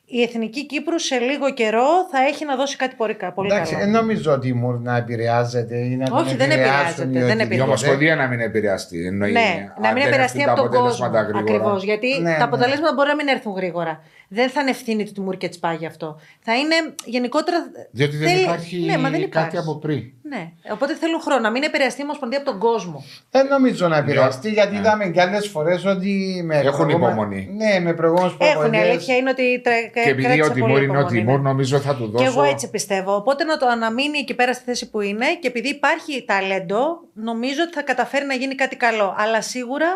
Η 0.05 0.21
Εθνική 0.21 0.65
Κύπρου 0.65 0.99
σε 0.99 1.17
λίγο 1.17 1.53
καιρό 1.53 1.85
θα 2.11 2.19
έχει 2.27 2.45
να 2.45 2.55
δώσει 2.55 2.75
κάτι 2.75 2.95
πολύ, 2.95 3.17
πολύ 3.35 3.49
Εντάξει, 3.53 3.73
καλό. 3.73 3.83
δεν 3.85 3.93
νομίζω 3.93 4.31
ότι 4.31 4.47
η 4.47 4.53
Μουρ 4.53 4.79
να 4.79 4.97
επηρεάζεται 4.97 5.77
ή 5.77 5.95
να 5.95 6.05
Όχι, 6.11 6.27
τον 6.27 6.37
δεν 6.37 6.51
επηρεάσουν 6.51 6.79
επηρεάζεται, 6.81 7.19
ή 7.19 7.21
δεν 7.21 7.29
οτιδήποτε. 7.29 7.55
Η 7.55 7.59
Ομοσπονδία 7.59 8.15
να 8.15 8.27
μην 8.27 8.39
επηρεαστεί. 8.39 9.05
Εννοεί, 9.05 9.31
Ναι, 9.31 9.71
αν 9.75 9.81
να 9.81 9.91
μην 9.91 10.01
δεν 10.03 10.07
επηρεαστεί 10.11 10.39
έρθουν 10.41 10.53
από 10.53 10.61
τα 10.63 10.69
τον 10.69 10.81
κόσμο. 10.81 11.05
αποτελέσματα 11.05 11.21
γρήγορα. 11.21 11.53
Ακριβώς. 11.63 11.83
Γιατί 11.83 12.07
Ναι, 12.21 12.31
τα 12.31 12.37
ναι. 12.37 12.43
αποτελέσματα 12.43 12.93
μπορεί 12.93 13.07
να 13.09 13.15
μην 13.15 13.27
έρθουν 13.27 13.53
γρήγορα. 13.53 14.03
Δεν 14.33 14.49
θα 14.49 14.61
είναι 14.61 14.69
ευθύνη 14.69 15.05
του 15.05 15.11
Τιμούρ 15.11 15.37
και 15.37 15.49
Τσπά 15.49 15.73
γι' 15.73 15.85
αυτό. 15.85 16.19
Θα 16.41 16.53
είναι 16.57 16.75
γενικότερα. 17.05 17.57
Διότι 17.91 18.17
δεν 18.17 18.27
θέλει- 18.27 18.41
υπάρχει 18.41 18.77
ναι, 18.79 18.97
μα 18.97 19.09
δεν 19.09 19.11
κάτι 19.11 19.23
υπάρχει. 19.23 19.57
από 19.57 19.75
πριν. 19.79 20.03
Ναι. 20.21 20.51
Οπότε 20.71 20.95
θέλουν 20.95 21.19
χρόνο 21.21 21.39
να 21.41 21.51
μην 21.51 21.63
επηρεαστεί 21.63 22.01
η 22.01 22.03
Ομοσπονδία 22.03 22.37
από 22.39 22.49
τον 22.51 22.59
κόσμο. 22.59 23.03
Δεν 23.31 23.47
νομίζω 23.47 23.87
να 23.87 23.97
επηρεαστεί 23.97 24.49
γιατί 24.51 24.73
Ναι. 24.73 24.79
είδαμε 24.79 25.09
και 25.09 25.21
άλλες 25.21 25.47
φορές 25.47 25.85
ότι. 25.85 26.41
Με 26.45 26.57
Έχουν 26.57 26.77
προηγούμε- 26.85 27.07
υπομονή. 27.11 27.49
Ναι, 27.57 27.79
με 27.79 27.93
προηγούμενους 27.93 28.35
Έχουν. 28.39 28.73
Η 28.73 28.77
αλήθεια 28.77 29.15
είναι 29.15 29.29
ότι 29.29 29.61
τρε... 29.63 30.01
Και 30.03 30.09
επειδή 30.09 30.41
ο 30.41 30.51
Τιμούρ 30.51 30.81
είναι 30.83 30.97
ο 30.97 31.05
Τιμούρ, 31.05 31.39
νομίζω 31.39 31.79
θα 31.79 31.95
του 31.95 32.05
Και 32.05 32.11
δώσω. 32.11 32.25
εγώ 32.25 32.43
έτσι 32.43 32.69
πιστεύω. 32.69 33.15
Οπότε 33.15 33.43
να 33.43 33.57
το 33.57 33.67
αναμείνει 33.67 34.17
εκεί 34.17 34.33
πέρα 34.33 34.53
στη 34.53 34.63
θέση 34.63 34.89
που 34.89 35.01
είναι 35.01 35.25
και 35.39 35.47
επειδή 35.47 35.69
υπάρχει 35.69 36.25
ταλέντο, 36.25 36.99
νομίζω 37.13 37.61
ότι 37.63 37.73
θα 37.73 37.81
καταφέρει 37.81 38.25
να 38.25 38.33
γίνει 38.33 38.55
κάτι 38.55 38.75
καλό. 38.75 39.15
Αλλά 39.17 39.41
σίγουρα 39.41 39.87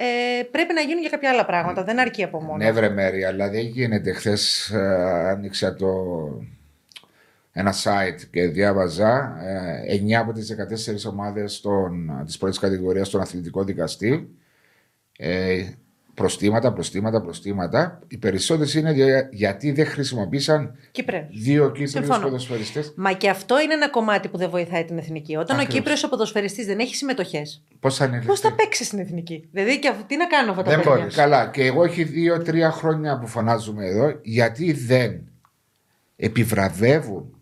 ε, 0.00 0.42
πρέπει 0.42 0.74
να 0.74 0.80
γίνουν 0.80 1.02
και 1.02 1.08
κάποια 1.08 1.30
άλλα 1.30 1.44
πράγματα. 1.46 1.84
Δεν 1.84 1.98
αρκεί 1.98 2.22
από 2.22 2.42
μόνο. 2.42 2.56
Ναι, 2.56 2.72
βρε 2.72 2.88
μέρη, 2.88 3.24
αλλά 3.24 3.50
δεν 3.50 3.66
γίνεται. 3.66 4.12
Χθες 4.12 4.72
άνοιξα 5.26 5.74
το, 5.74 5.88
ένα 7.52 7.72
site 7.72 8.22
και 8.30 8.46
διάβαζα 8.46 9.38
ε, 9.86 9.96
9 10.06 10.12
από 10.12 10.32
τις 10.32 10.56
14 11.06 11.10
ομάδες 11.10 11.62
της 12.24 12.38
πρώτης 12.38 12.58
κατηγορίας 12.58 13.06
στον 13.06 13.20
αθλητικό 13.20 13.64
δικαστή. 13.64 14.28
Ε, 15.18 15.64
προστήματα, 16.18 16.72
προστήματα, 16.72 17.20
προστήματα. 17.22 17.98
Οι 18.08 18.16
περισσότερες 18.16 18.74
είναι 18.74 18.92
για- 18.92 19.28
γιατί 19.32 19.72
δεν 19.72 19.86
χρησιμοποίησαν 19.86 20.74
Κύπρε. 20.90 21.28
δύο 21.30 21.66
Κύπριους 21.66 21.90
Συμφωνώ. 21.90 22.22
ποδοσφαιριστές. 22.24 22.92
Μα 22.96 23.12
και 23.12 23.28
αυτό 23.28 23.60
είναι 23.60 23.74
ένα 23.74 23.88
κομμάτι 23.88 24.28
που 24.28 24.36
δεν 24.36 24.50
βοηθάει 24.50 24.84
την 24.84 24.98
εθνική. 24.98 25.32
Όταν 25.36 25.56
Ακριβώς. 25.56 25.74
ο 25.74 25.76
Κύπριος 25.76 26.04
ο 26.04 26.08
ποδοσφαιριστής 26.08 26.66
δεν 26.66 26.78
έχει 26.78 26.94
συμμετοχές, 26.94 27.62
Πώς 27.80 27.96
θα 27.96 28.04
είναι 28.04 28.22
πώς 28.26 28.40
θα 28.40 28.52
παίξει 28.54 28.84
στην 28.84 28.98
εθνική; 28.98 29.48
Δηλαδή, 29.52 29.78
και, 29.78 29.88
αυ- 29.88 30.06
τι 30.06 30.16
να 30.16 30.26
κάνω 30.26 30.50
αυτά 30.50 30.62
τα 30.62 30.70
Δεν 30.70 30.78
παιδιά. 30.78 30.94
μπορείς. 30.96 31.14
Καλά, 31.14 31.46
και 31.46 31.64
εγώ 31.64 31.84
έχει 31.84 32.02
δύο-τρία 32.04 32.70
χρόνια 32.70 33.18
που 33.18 33.26
φωνάζουμε 33.26 33.86
εδώ, 33.86 34.18
γιατί 34.22 34.72
δεν 34.72 35.22
επιβραβεύουν 36.16 37.37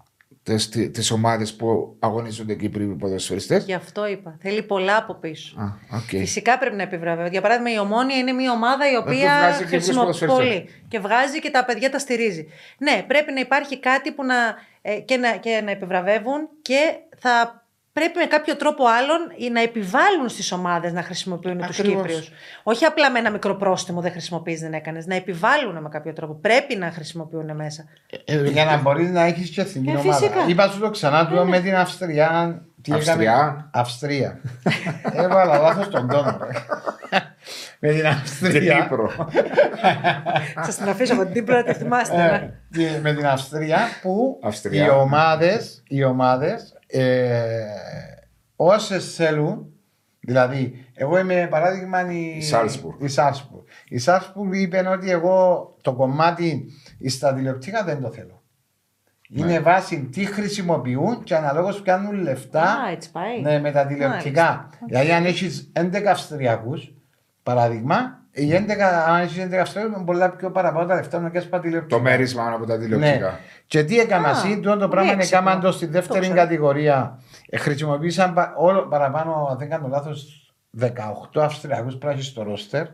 τις, 0.47 0.68
τις 0.68 1.10
ομάδες 1.10 1.55
που 1.55 1.97
αγωνίζονται 1.98 2.55
Κύπριοι 2.55 2.85
ποδοσφαιριστές. 2.85 3.64
Γι' 3.64 3.74
αυτό 3.74 4.06
είπα. 4.06 4.36
Θέλει 4.40 4.62
πολλά 4.62 4.97
από 4.97 5.14
πίσω. 5.14 5.56
Α, 5.59 5.97
οκ. 5.97 6.09
Φυσικά 6.09 6.59
πρέπει 6.59 6.77
να 6.77 6.82
επιβραβεύεται. 6.82 7.31
Για 7.31 7.40
παράδειγμα, 7.40 7.73
η 7.73 7.78
Ομόνοια 7.78 8.16
είναι 8.16 8.32
μια 8.32 8.52
ομάδα 8.52 8.90
η 8.90 8.94
που 8.94 9.02
οποία 9.05 9.39
βγάζει 9.39 9.59
και 9.59 9.64
χρησιμοποιεί 9.64 10.10
τους 10.10 10.18
ποδοσφαιριστές. 10.18 10.47
πολύ 10.47 10.68
και 10.89 10.98
βγάζει 10.98 11.40
και 11.40 11.51
τα 11.51 11.64
παιδιά 11.64 11.90
τα 11.90 11.98
στηρίζει. 11.98 12.48
Ναι, 12.78 13.05
πρέπει 13.06 13.32
να 13.32 13.40
υπάρχει 13.40 13.81
κάτι 13.81 14.12
που 14.12 14.24
να, 14.24 14.35
ε, 14.82 15.01
και, 15.01 15.16
να, 15.16 15.36
και 15.36 15.60
να 15.64 15.70
επιβραβεύουν 15.70 16.48
και 16.62 16.81
θα 17.18 17.65
πρέπει 18.01 18.18
με 18.18 18.24
κάποιο 18.24 18.56
τρόπο 18.56 18.85
άλλον 18.86 19.18
ή 19.36 19.51
να 19.51 19.60
επιβάλλουν 19.60 20.28
στις 20.28 20.52
ομάδες 20.52 20.93
να 20.93 21.02
χρησιμοποιούν 21.02 21.59
τους 21.59 21.78
Ακριβώς. 21.78 22.02
Κύπριους. 22.02 22.31
Όχι 22.62 22.85
απλά 22.85 23.10
με 23.10 23.18
ένα 23.18 23.31
μικρό 23.31 23.55
πρόστιμο 23.56 24.01
δεν 24.01 24.10
χρησιμοποιείς, 24.10 24.60
δεν 24.60 24.73
έκανες. 24.73 25.06
Να 25.06 25.14
επιβάλλουν 25.14 25.82
με 25.82 25.89
κάποιο 25.89 26.12
τρόπο. 26.12 26.35
Πρέπει 26.35 26.77
να 26.77 26.90
χρησιμοποιούν 26.90 27.56
μέσα. 27.56 27.85
Για 28.52 28.64
να 28.64 28.77
μπορείς 28.77 29.10
να 29.10 29.23
έχεις 29.23 29.51
και 29.51 29.60
εθνική 29.60 29.90
Ε, 29.90 29.97
ομάδα. 29.97 30.12
φυσικά. 30.18 30.44
Είπα 30.48 30.68
σου 30.68 30.81
το 30.81 30.90
ξανά 30.90 31.27
του 31.27 31.47
με 31.48 31.60
την 31.60 31.77
Αυστρία. 31.77 32.60
Τι 32.82 32.93
Αυστρία. 32.93 33.32
έκαμε- 33.32 33.64
Αυστρία. 33.73 34.40
Έβαλα 35.23 35.56
λάθος 35.59 35.89
τον 35.89 36.09
τόνο. 36.09 36.39
ρε. 36.40 37.18
με 37.81 37.89
την 37.89 37.97
Την 37.98 38.06
Αυστρία. 38.06 38.74
Κύπρο. 38.81 39.10
Σας 40.66 40.77
την 40.77 40.89
αφήσω 40.89 41.12
από 41.14 41.23
την 41.24 41.32
Τύπρο 41.32 41.56
να 41.56 41.62
τη 41.62 41.73
θυμάστε. 41.74 42.16
ναι. 42.16 42.23
Ε, 42.24 42.51
και 42.78 42.98
με 43.02 43.14
την 43.14 43.27
Αυστρία 43.27 43.78
που 44.02 44.40
Αυστρία. 44.43 44.85
οι 44.85 44.89
ομάδες, 44.89 45.82
οι 45.89 46.05
ομάδες 46.05 46.76
ε, 46.86 47.64
όσες 48.56 49.14
θέλουν 49.14 49.70
δηλαδή 50.20 50.84
εγώ 50.94 51.18
είμαι 51.18 51.46
παράδειγμα 51.50 52.12
η, 52.12 52.36
Η 52.38 52.42
Salzburg. 52.52 53.08
η 53.08 53.14
Salzburg. 53.16 53.64
Η 53.88 54.00
Salzburg 54.04 54.52
είπε 54.54 54.88
ότι 54.88 55.10
εγώ 55.10 55.74
το 55.82 55.94
κομμάτι 55.94 56.64
στα 57.06 57.34
τηλεοπτικά 57.34 57.84
δεν 57.84 58.00
το 58.00 58.10
θέλω. 58.10 58.40
Είναι 59.28 59.60
βάση 59.60 60.00
τι 60.12 60.24
χρησιμοποιούν 60.24 61.22
και 61.22 61.34
αναλόγως 61.34 61.80
πιάνουν 61.82 62.14
λεφτά 62.22 62.62
Α, 62.62 62.90
έτσι 62.90 63.10
πάει. 63.10 63.40
ναι, 63.40 63.60
με 63.60 63.70
τα 63.70 63.86
τηλεοπτικά. 63.86 64.42
Μάλιστα. 64.44 64.78
Δηλαδή, 64.86 65.12
αν 65.12 65.24
έχεις 65.24 65.72
11 65.74 66.04
Αυστριακούς, 66.06 66.94
παράδειγμα, 67.42 68.26
οι 68.36 68.52
11, 68.52 68.80
αν 69.08 69.20
έχεις 69.20 69.38
11 69.44 69.54
Αυστριακού, 69.60 69.92
είναι 69.96 70.04
πολλά 70.04 70.30
πιο 70.30 70.50
παραπάνω 70.50 70.86
τα 70.86 70.94
λεφτά 70.94 71.18
να 71.20 71.28
κάνει 71.30 71.46
τηλεοπτικά. 71.46 71.96
το 71.96 72.00
μέρισμα 72.02 72.52
από 72.54 72.66
τα 72.66 72.76
Ναι. 72.76 72.82
τηλεοπτικά. 72.84 73.38
Και 73.66 73.84
τι 73.84 73.98
έκανα 73.98 74.28
Α, 74.28 74.30
εσύ, 74.30 74.54
τούτο 74.60 74.76
το 74.76 74.88
πράγμα 74.88 74.88
πολύ 74.88 75.12
είναι 75.12 75.16
έξυπνο. 75.22 75.44
κάμαν 75.44 75.60
το 75.60 75.72
στη 75.72 75.86
Το 75.86 75.92
δεύτερη 75.92 76.20
ξέρω. 76.20 76.34
κατηγορία. 76.34 77.20
Ε, 77.48 77.56
χρησιμοποίησαν 77.56 78.32
πα- 78.34 78.54
όλο, 78.56 78.82
παραπάνω, 78.86 79.48
αν 79.50 79.58
δεν 79.58 79.68
κάνω 79.68 79.88
λάθος, 79.88 80.50
18 80.70 81.42
Αυστριακούς 81.42 81.96
πράσινους 81.96 82.26
στο 82.26 82.42
ρόστερ. 82.42 82.86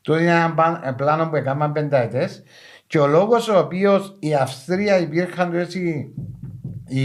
Το 0.00 0.16
είναι 0.18 0.30
ένα 0.30 0.52
παν- 0.54 0.84
ε, 0.86 0.90
πλάνο 0.96 1.28
που 1.28 1.36
έκαναν 1.36 1.72
πενταετές. 1.72 2.42
Και 2.86 2.98
ο 2.98 3.06
λόγος 3.06 3.48
ο 3.48 3.58
οποίος 3.58 4.16
η 4.18 4.34
Αυστρία 4.34 4.98
υπήρχαν 4.98 5.54
έτσι 5.54 6.12
οι, 6.86 7.02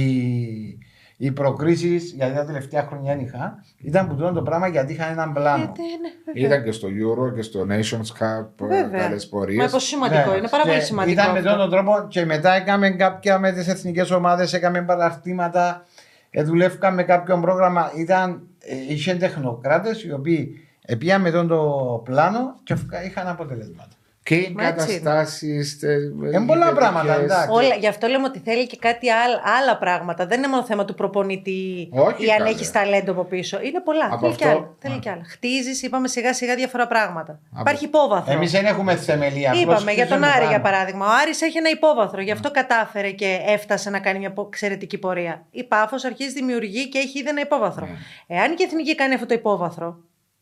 οι 1.18 1.32
προκρίσεις, 1.32 2.12
γιατί 2.14 2.36
τα 2.36 2.46
τελευταία 2.46 2.82
χρόνια 2.88 3.16
δεν 3.16 3.26
είχα, 3.26 3.64
ήταν 3.78 4.08
που 4.08 4.16
τούτο 4.16 4.32
το 4.32 4.42
πράγμα 4.42 4.68
γιατί 4.68 4.94
είχαν 4.94 5.12
έναν 5.12 5.34
πλάνο. 5.34 5.58
Γιατί, 5.64 5.82
ναι, 5.82 6.10
βέβαια. 6.26 6.46
Ήταν 6.48 6.64
και 6.64 6.72
στο 6.72 6.88
Euro 6.88 7.36
και 7.36 7.42
στο 7.42 7.66
Nations 7.70 8.20
Cup 8.20 8.46
ε, 8.62 8.66
Βέβαια. 8.68 9.00
καλές 9.00 9.30
Μα 9.30 9.40
πορείες. 9.40 9.72
πόσο 9.72 9.80
σημαντικό 9.86 10.32
Ναι. 10.32 10.38
είναι, 10.38 10.48
πάρα 10.48 10.64
πολύ 10.64 10.76
Και 10.76 10.82
σημαντικό. 10.82 11.22
Ήταν 11.22 11.32
με 11.32 11.38
αυτό. 11.40 11.50
αυτόν 11.52 11.70
τον 11.70 11.80
τρόπο 11.80 12.08
και 12.08 12.26
μετά 12.26 12.54
έκαμε 12.54 12.90
κάποια 12.90 13.40
με 13.40 13.52
τις 13.52 13.68
εθνικές 13.68 14.12
ομάδες, 14.12 14.54
έκαμε 14.54 14.82
παραρτήματα, 14.82 15.86
ε, 16.30 16.44
δουλεύκαμε 16.44 16.96
με 16.96 17.04
κάποιο 17.04 17.40
πρόγραμμα. 17.40 17.92
Ήταν, 17.98 18.42
ε, 18.60 18.76
είχε 18.94 19.16
τεχνοκράτες 19.16 20.04
οι 20.04 20.12
οποίοι 20.12 20.68
επίαν 20.86 21.22
με 21.22 21.32
τον 21.32 21.48
το 21.48 22.02
πλάνο 22.06 22.56
και 22.64 22.76
φκα- 22.76 23.04
είχαν 23.06 23.28
αποτελέσματα. 23.28 23.90
Και 24.28 24.36
οι 24.36 24.54
Μα 24.58 24.68
έτσι 24.68 24.86
είναι. 24.86 24.94
εγκαταστάσεις. 24.96 25.84
ε, 25.84 25.88
Ε, 25.88 25.98
πολλά 25.98 26.40
γηπεδικές. 26.42 26.72
πράγματα, 26.76 27.14
εντάξει. 27.20 27.48
Όλα, 27.52 27.76
γι' 27.76 27.88
αυτό 27.88 28.08
λέμε 28.08 28.26
ότι 28.28 28.40
θέλει 28.40 28.68
και 28.68 28.78
κάτι 28.82 29.10
άλλα, 29.12 29.42
άλλα 29.62 29.78
πράγματα. 29.78 30.26
Δεν 30.26 30.38
είναι 30.38 30.48
μόνο 30.48 30.64
θέμα 30.64 30.86
του 30.86 30.94
προπονητή 30.96 31.90
Όχι, 31.92 32.26
ή 32.26 32.32
αν 32.32 32.38
καλέ. 32.38 32.50
έχεις 32.50 32.72
ταλέντο 32.72 33.12
από 33.12 33.24
πίσω. 33.24 33.60
Είναι 33.62 33.80
πολλά. 33.82 34.06
Από 34.06 34.18
θέλει 34.20 34.36
κι 34.36 34.44
αυτό- 34.44 34.58
άλλα. 34.58 34.76
Θέλει 34.80 35.00
κι 35.00 35.10
άλλα. 35.10 35.22
Χτίζεις, 35.30 35.82
είπαμε 35.84 36.08
σιγά 36.08 36.34
σιγά 36.34 36.56
διάφορα 36.56 36.88
πράγματα. 36.88 37.40
Από- 37.52 37.60
Υπάρχει 37.60 37.86
υπόβαθρο. 37.86 38.34
Εμείς 38.34 38.52
δεν 38.52 38.66
έχουμε 38.66 38.96
θεμελία. 38.96 39.50
απλώς 39.52 39.64
Είπαμε 39.64 39.92
για 39.92 40.08
τον 40.08 40.18
χτίζουμε 40.18 40.28
Άρη 40.28 40.38
πάνω. 40.38 40.50
για 40.50 40.62
παράδειγμα. 40.62 41.06
Ο 41.06 41.10
Άρης 41.22 41.42
έχει 41.42 41.58
ένα 41.58 41.70
υπόβαθρο, 41.70 42.22
γι' 42.22 42.32
αυτό 42.32 42.52
κατάφερε 42.52 43.12
και 43.12 43.40
έφτασε 43.48 43.90
να 43.90 44.00
κάνει 44.00 44.20
μια 44.20 44.32
πο- 44.34 44.46
εξαιρετική 44.48 44.98
πορεία. 44.98 45.46
Η 45.52 45.64
Πάφος 45.64 46.04
αρχίζει 46.06 46.34
δημιουργεί 46.34 46.88
και 46.90 46.98
έχει 46.98 47.20
ήδη 47.20 47.30
ένα 47.30 47.42
υπόβαθρο. 47.42 47.86
Ναι. 47.86 48.36
Εάν 48.38 48.56
και 48.56 48.64
η 48.64 48.66
εθνική 48.66 48.96
κάνει 48.96 49.14
αυτό 49.14 49.26
το 49.26 49.34
υπόβαθρο, 49.34 49.98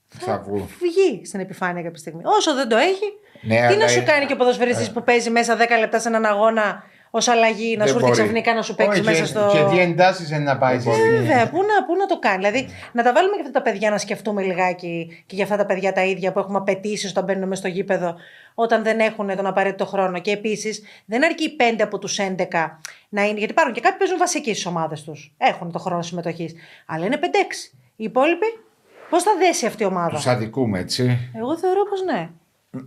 Θα 0.08 0.44
βγουν. 0.46 0.70
βγει 0.80 1.26
στην 1.26 1.40
επιφάνεια 1.40 1.84
κάποια 1.84 1.98
στιγμή. 1.98 2.22
Όσο 2.26 2.54
δεν 2.54 2.68
το 2.70 2.78
έχει, 2.78 3.14
Ναι, 3.42 3.56
τι 3.56 3.62
αλλά 3.62 3.78
να 3.78 3.88
σου 3.88 3.98
είναι- 3.98 4.06
κάνει 4.12 4.26
και 4.26 4.34
ο 4.34 4.36
ποδοσφαιριστής 4.36 4.92
που 4.92 5.04
παίζει 5.04 5.30
μέσα 5.30 5.56
10 5.56 5.78
λεπτά 5.80 6.00
σε 6.00 6.08
έναν 6.08 6.26
αγώνα 6.26 6.84
ως 7.10 7.28
αλλαγή, 7.28 7.78
να 7.78 7.84
Δεν 7.84 7.88
σου 7.94 8.00
έρθει 8.00 8.10
μπορεί. 8.10 8.22
ξαφνικά 8.22 8.54
να 8.54 8.62
σου 8.62 8.76
παίξει 8.76 9.00
Όχι, 9.00 9.08
μέσα 9.10 9.20
και, 9.22 9.26
στο. 9.26 9.50
και 9.70 9.76
τι 9.76 9.82
εντάσεις 9.82 10.30
είναι 10.30 10.40
να 10.40 10.58
πάει. 10.58 10.78
Δεν 10.78 10.82
στη- 10.82 10.90
μπορεί. 11.04 11.16
Βέβαια, 11.18 11.50
πού 11.50 11.58
να, 11.58 11.86
πού 11.86 11.96
να 11.96 12.06
το 12.06 12.20
κάνει. 12.20 12.36
Δηλαδή, 12.38 12.68
να 12.92 13.04
τα 13.04 13.14
βάλουμε 13.14 13.36
και 13.36 13.42
αυτά 13.42 13.52
τα 13.52 13.62
παιδιά 13.62 13.90
να 13.90 13.98
σκεφτούμε 13.98 14.42
λιγάκι 14.42 15.24
και 15.26 15.36
για 15.36 15.44
αυτά 15.44 15.56
τα 15.58 15.66
παιδιά 15.66 15.92
τα 15.94 16.04
ίδια 16.04 16.32
που 16.32 16.40
έχουμε 16.40 16.58
απαιτήσεις 16.58 17.10
όταν 17.12 17.24
μπαίνουν 17.24 17.48
μέσα 17.48 17.62
στο 17.62 17.70
γήπεδο, 17.72 18.16
όταν 18.56 18.84
δεν 18.84 19.00
έχουν 19.00 19.36
τον 19.36 19.46
απαραίτητο 19.46 19.86
χρόνο. 19.86 20.20
Και 20.20 20.32
επίσης, 20.32 20.82
δεν 21.06 21.24
αρκεί 21.26 21.44
οι 21.44 21.56
5 21.56 21.84
από 21.84 22.00
τους 22.00 22.18
11 22.20 22.80
να 23.10 23.22
είναι. 23.24 23.38
Γιατί 23.38 23.52
υπάρχουν 23.52 23.74
και 23.74 23.80
κάποιοι 23.82 23.94
που 23.98 24.00
παίζουν 24.00 24.18
βασικοί 24.18 24.54
στι 24.54 24.68
ομάδες 24.68 25.04
τους. 25.04 25.34
Έχουν 25.38 25.72
το 25.72 25.80
χρόνο 25.80 26.02
συμμετοχής. 26.02 26.54
Αλλά 26.86 27.06
είναι 27.06 27.18
5-6. 27.18 27.72
Οι 27.96 28.04
υπόλοιποι, 28.04 28.46
πώς 29.10 29.24
θα 29.24 29.32
δέσει 29.40 29.66
αυτή 29.66 29.84
η 29.84 29.86
ομάδα; 29.86 30.10
Τους 30.10 30.28
αδικούμε, 30.28 30.80
έτσι. 30.80 31.30
Εγώ 31.34 31.58
θεωρώ 31.58 31.84
πως 31.90 32.04
ναι. 32.04 32.30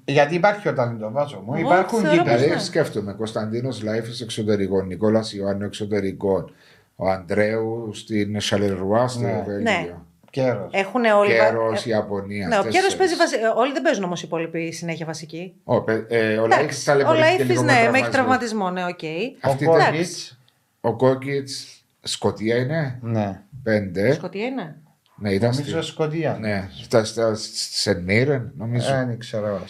Γιατί 0.04 0.34
υπάρχει 0.34 0.68
ο 0.68 0.72
ταλέντο 0.74 1.10
βάζω 1.10 1.42
μου. 1.46 1.54
Εγώ 1.54 1.68
Υπάρχουν 1.70 1.98
θεωρώ 2.00 2.16
κύπελοι. 2.16 2.30
πως 2.30 2.40
Δηλαδή 2.40 2.54
ναι. 2.58 2.60
σκέφτομαι 2.64 3.12
Κωνσταντίνος 3.12 3.82
Λάιφης 3.82 4.20
εξωτερικών, 4.20 4.86
Νικόλας 4.86 5.32
Ιωάννου 5.32 5.64
εξωτερικών, 5.64 6.52
ο 6.96 7.08
Αντρέου 7.08 7.90
στην 7.94 8.40
Σαλερουά 8.40 9.08
στο 9.08 9.20
Ναι. 9.20 9.42
Βέλγιο. 9.46 9.62
Ναι. 9.72 9.94
Καιρός. 10.30 10.70
Έχουν 10.72 11.04
όλοι. 11.04 11.30
Κέρος, 11.32 11.86
ε, 11.86 11.88
Ιαπωνία. 11.88 12.46
Ναι, 12.48 12.54
ο 12.54 12.58
αυτές 12.58 12.74
Κέρος 12.74 12.88
τις 12.88 12.96
παίζει 12.96 13.14
θέσεις. 13.14 13.30
βασι... 13.38 13.44
ε, 13.44 13.60
Όλοι 13.60 13.72
δεν 13.72 13.82
παίζουν 13.82 14.04
όμως 14.04 14.20
οι 14.22 14.24
υπόλοιποι 14.26 14.72
συνέχεια 14.72 15.06
βασικοί. 15.06 15.54
Ο, 15.64 15.82
παι- 15.82 16.12
ε, 16.12 16.16
ο 16.38 16.44
Εντάξει, 16.44 16.48
Λάιφης 16.60 16.82
ο 16.82 16.84
ταλαιπωρήθηκε 16.90 17.28
Λάιφης, 17.28 17.48
λίγο 17.48 17.62
με 17.62 17.72
ναι, 17.72 17.90
με 17.90 17.98
έχει 17.98 18.08
τραυματισμό. 18.10 18.58
τραυματισμό, 18.64 18.70
ναι, 18.70 18.84
οκ. 18.84 19.02
Ο 19.44 19.48
Αυτή 19.50 19.64
ήταν- 19.64 19.78
Κόκκιτς, 19.90 20.38
Ο 20.80 20.96
Κόκκιτς, 20.96 21.82
Σκοτία 22.02 22.56
είναι; 22.56 22.98
Ναι. 23.02 23.40
Πέντε. 23.62 24.12
Σκοτία 24.12 24.46
είναι. 24.46 24.76
Ναι, 25.20 25.32
ήταν 25.32 25.50
Νομίζω 25.50 25.82
στη... 25.82 25.90
Σκοτία. 25.92 26.36
Ναι, 26.40 26.68
στα, 26.82 27.04
στα, 27.04 27.32
Σεν 27.70 28.02
Μίρεν, 28.02 28.52
νομίζω. 28.56 28.94
Ε, 28.94 29.04
Δεν 29.04 29.18
ξέρω 29.18 29.46
εγώ. 29.46 29.64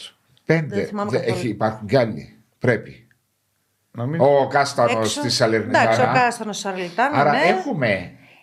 Πέντε. 0.44 0.74
δεν 0.76 0.86
θυμάμαι 0.86 1.10
Δεν- 1.10 1.20
καθόλου. 1.20 1.38
έχει, 1.38 1.48
υπάρχουν 1.48 1.86
κι 1.88 1.96
άλλοι. 1.96 2.36
Πρέπει. 2.58 3.06
Νομίζω. 3.90 4.24
Ο 4.40 4.46
Κάστανος 4.46 4.92
Έξω- 4.92 5.20
στη 5.20 5.30
Σαλερνιτάνα. 5.30 5.82
Εντάξει, 5.84 6.00
ο 6.00 6.10
Κάστανος 6.14 6.58
Σαρλιτάνο. 6.58 7.16
Άρα 7.16 7.30
ναι. 7.32 7.38
έχουμε. 7.38 7.88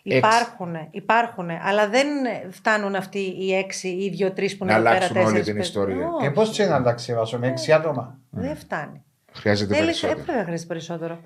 έξι. 0.03 0.17
Υπάρχουν, 0.17 0.75
υπάρχουν, 0.91 1.49
αλλά 1.49 1.89
δεν 1.89 2.07
φτάνουν 2.49 2.95
αυτοί 2.95 3.19
οι 3.19 3.53
έξι 3.55 3.87
ή 3.87 4.03
οι 4.03 4.09
δύο-τρει 4.09 4.55
που 4.55 4.65
Να 4.65 4.71
είναι 4.77 4.79
εδώ 4.89 4.89
πέρα 4.89 4.95
αλλάξουν 5.05 5.17
όλη 5.17 5.25
τέσσερις 5.25 5.45
την 5.45 5.53
παίκτες. 5.53 5.67
ιστορία. 5.67 6.07
Όχι, 6.07 6.23
Και 6.27 6.31
πώς 6.31 6.51
τσι 6.51 6.65
να 6.65 6.81
τα 6.83 6.93
ξεβάσω 6.93 7.39
με 7.39 7.47
έξι 7.47 7.71
άτομα; 7.71 8.17
Δεν 8.29 8.55
φτάνει. 8.55 9.03
Χρειάζεται 9.33 9.73
Θέλει, 9.73 9.85
περισσότερο. 9.85 10.19
έπρεπε 10.19 10.37
να 10.37 10.43
χρειάζεται 10.43 10.67
περισσότερο. 10.73 11.19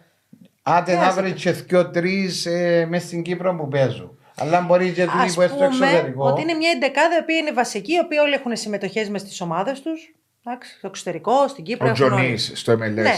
Άντε 0.62 0.94
να 0.94 1.00
Χρειάζεται. 1.00 1.22
βρεις 1.30 1.42
και 1.42 1.52
δυο-τρει 1.52 2.30
ε, 2.46 2.86
μέσα 2.86 3.06
στην 3.06 3.22
Κύπρο 3.22 3.56
που 3.56 3.68
παίζουν. 3.68 4.19
Αλλά 4.40 4.62
μπορεί 4.62 4.92
και 4.94 5.06
τρει 5.06 5.20
Ας 5.20 5.34
που 5.36 5.42
έρθουν 5.42 5.58
στο 5.58 5.68
πούμε 5.70 5.86
εξωτερικό. 5.90 6.26
ότι 6.26 6.42
είναι 6.42 6.54
μια 6.54 6.70
εντεκάδα 6.76 7.16
η 7.16 7.20
οποία 7.22 7.38
είναι 7.38 7.52
βασική, 7.52 7.94
οι 7.94 8.00
οποίοι 8.04 8.18
όλοι 8.22 8.34
έχουν 8.34 8.56
συμμετοχές 8.56 9.10
μες 9.10 9.22
στις 9.22 9.42
ομάδες 9.42 9.82
τους. 9.82 10.14
Εντάξει, 10.46 10.78
στο 10.78 10.88
εξωτερικό, 10.88 11.48
στην 11.48 11.64
Κύπρο. 11.64 11.88
Ο 11.88 11.90
έχουν 11.90 12.04
όλοι. 12.14 12.16
Τζονί 12.16 12.38
στο 12.38 12.74
MLS. 12.74 12.78
Ναι. 12.94 13.16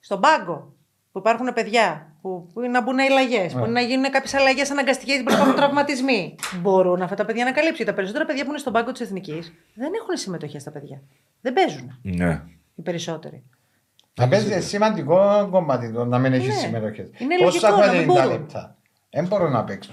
Στον 0.00 0.20
πάγκο 0.20 0.72
που 1.12 1.18
υπάρχουν 1.18 1.52
παιδιά 1.52 2.12
που, 2.20 2.50
που 2.52 2.60
είναι 2.60 2.70
να 2.70 2.82
μπουν 2.82 2.98
αλλαγές, 2.98 3.52
που 3.52 3.58
είναι 3.58 3.68
να 3.68 3.80
γίνουν 3.80 4.10
κάποιες 4.10 4.34
αλλαγές 4.34 4.70
αναγκαστικές 4.70 5.14
γιατί 5.14 5.22
μπορεί 5.22 5.36
να 5.36 5.42
υπάρχουν 5.42 5.60
τραυματισμοί. 5.62 6.34
Μπορούν 6.60 7.02
αυτά 7.02 7.14
τα 7.14 7.24
παιδιά 7.24 7.44
να 7.44 7.52
καλύψουν. 7.52 7.86
Τα 7.86 7.94
περισσότερα 7.94 8.24
παιδιά 8.24 8.42
που 8.44 8.50
είναι 8.50 8.58
στον 8.58 8.72
πάγκο 8.72 8.92
της 8.92 9.00
Εθνικής 9.00 9.52
δεν 9.74 9.90
έχουν 10.00 10.16
συμμετοχή 10.16 10.58
στα 10.58 10.70
παιδιά. 10.70 11.02
Δεν 11.40 11.52
παίζουν 11.52 11.98
Ναι. 12.02 12.42
οι 12.74 12.82
περισσότεροι. 12.82 13.44
Να 14.14 14.28
παίζει 14.28 14.60
σημαντικό 14.62 15.48
κομμάτι 15.50 15.92
το 15.92 16.04
να 16.04 16.18
μην 16.18 16.32
έχεις 16.32 16.46
Ναι. 16.54 16.60
συμμετοχές. 16.60 17.08
Είναι 17.18 17.36
Πόσα 17.38 17.44
λογικό, 17.44 17.68
να 17.68 17.72
χρόνια 17.82 18.00
μην 18.00 18.08
90 18.10 18.14
μπορούν. 18.22 18.30
λεπτά; 18.40 18.76
Δεν 19.10 19.26
μπορώ 19.26 19.48
να 19.48 19.64
παίξω. 19.64 19.90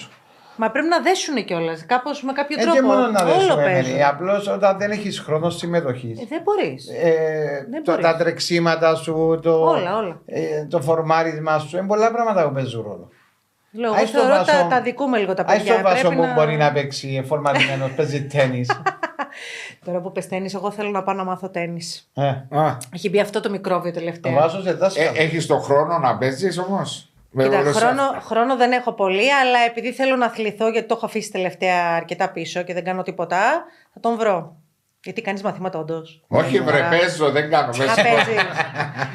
Μα 0.57 0.71
πρέπει 0.71 0.87
να 0.87 0.99
δέσουν 1.01 1.45
κιόλας. 1.45 1.85
Κάπως 1.85 2.23
με 2.23 2.31
κάποιο 2.33 2.55
Έτσι 2.59 2.69
τρόπο. 2.71 2.87
μόνο 2.87 3.07
να 3.07 3.21
Όλο 3.23 3.33
δέσουμε. 3.33 3.63
παίζουν. 3.63 4.01
Απλώς 4.03 4.47
όταν 4.47 4.77
δεν 4.77 4.91
έχεις 4.91 5.19
χρόνο 5.19 5.49
συμμετοχής. 5.49 6.19
Ε, 6.21 6.25
δεν 6.29 6.41
μπορείς. 6.43 6.87
Ε, 7.03 7.67
Δεν 7.69 7.83
το, 7.83 7.91
μπορείς. 7.91 8.05
τα 8.05 8.15
τρεξίματα 8.15 8.95
σου, 8.95 9.39
το, 9.43 9.63
Όλα, 9.69 9.95
όλα. 9.97 10.21
Ε, 10.25 10.65
το 10.65 10.81
φορμάρισμα 10.81 11.59
σου, 11.59 11.77
είναι 11.77 11.87
πολλά 11.87 12.11
πράγματα 12.11 12.47
που 12.47 12.53
παίζουν 12.53 12.83
ρόλο. 12.83 13.09
Λέω, 13.71 13.89
εγώ 13.91 13.99
Άι 13.99 14.05
στο 14.05 14.19
θεωρώ 14.19 14.35
βάσο- 14.35 14.51
τα, 14.51 14.67
τα 14.67 14.81
δικούμε 14.81 15.17
λίγο 15.17 15.33
τα 15.33 15.43
Άι 15.47 15.57
παιδιά. 15.57 15.73
στο 15.73 15.83
βάσο 15.83 16.01
Πρέπει 16.07 16.15
που 16.15 16.21
να... 16.27 16.33
μπορεί 16.33 16.55
να 16.55 16.71
παίξει 16.71 17.23
φορμαρισμένος, 17.27 17.91
παίζει 17.91 18.25
τέννη. 18.27 18.65
Τώρα 19.85 19.99
που 20.01 20.11
πες 20.11 20.27
τέννις, 20.27 20.53
εγώ 20.53 20.71
θέλω 20.71 20.89
να 20.89 21.03
πάω 21.03 21.15
να 21.15 21.23
μάθω 21.23 21.49
τέννις. 21.49 22.09
ε, 22.13 22.27
Α, 22.59 22.77
Έχει 22.93 23.09
μπει 23.09 23.19
αυτό 23.19 23.39
το 23.39 23.49
μικρόβιο 23.49 23.89
ο 23.89 23.93
τελευταία. 23.93 24.33
βάσος 24.33 24.63
σε 24.63 24.73
δάσκαλο. 24.73 25.09
ε, 25.15 25.23
έχεις 25.23 25.45
το 25.45 25.57
χρόνο 25.59 25.97
να 25.97 26.17
παίζεις 26.17 26.57
όμως; 26.57 27.11
Κοίτα, 27.37 27.49
Βέβαια, 27.57 27.73
χρόνο, 27.73 28.01
χρόνο 28.21 28.55
δεν 28.55 28.71
έχω 28.71 28.93
πολύ, 28.93 29.33
αλλά 29.33 29.59
επειδή 29.67 29.91
θέλω 29.93 30.15
να 30.15 30.25
αθληθώ, 30.25 30.69
γιατί 30.69 30.87
το 30.87 30.93
έχω 30.97 31.05
αφήσει 31.05 31.31
τελευταία 31.31 31.95
αρκετά 31.95 32.29
πίσω 32.31 32.61
και 32.61 32.73
δεν 32.73 32.83
κάνω 32.83 33.01
τίποτα, 33.03 33.37
θα 33.93 33.99
τον 33.99 34.17
βρω. 34.17 34.55
Γιατί 35.03 35.21
κάνεις 35.21 35.41
μαθήματα, 35.41 35.79
όντως. 35.79 36.23
Όχι, 36.27 36.59
βρε, 36.59 36.79
παίζω, 36.89 37.31
δεν 37.31 37.49
κάνω. 37.49 37.69
Να 37.77 37.83
μέσα. 37.85 38.01
παίζεις. 38.01 38.41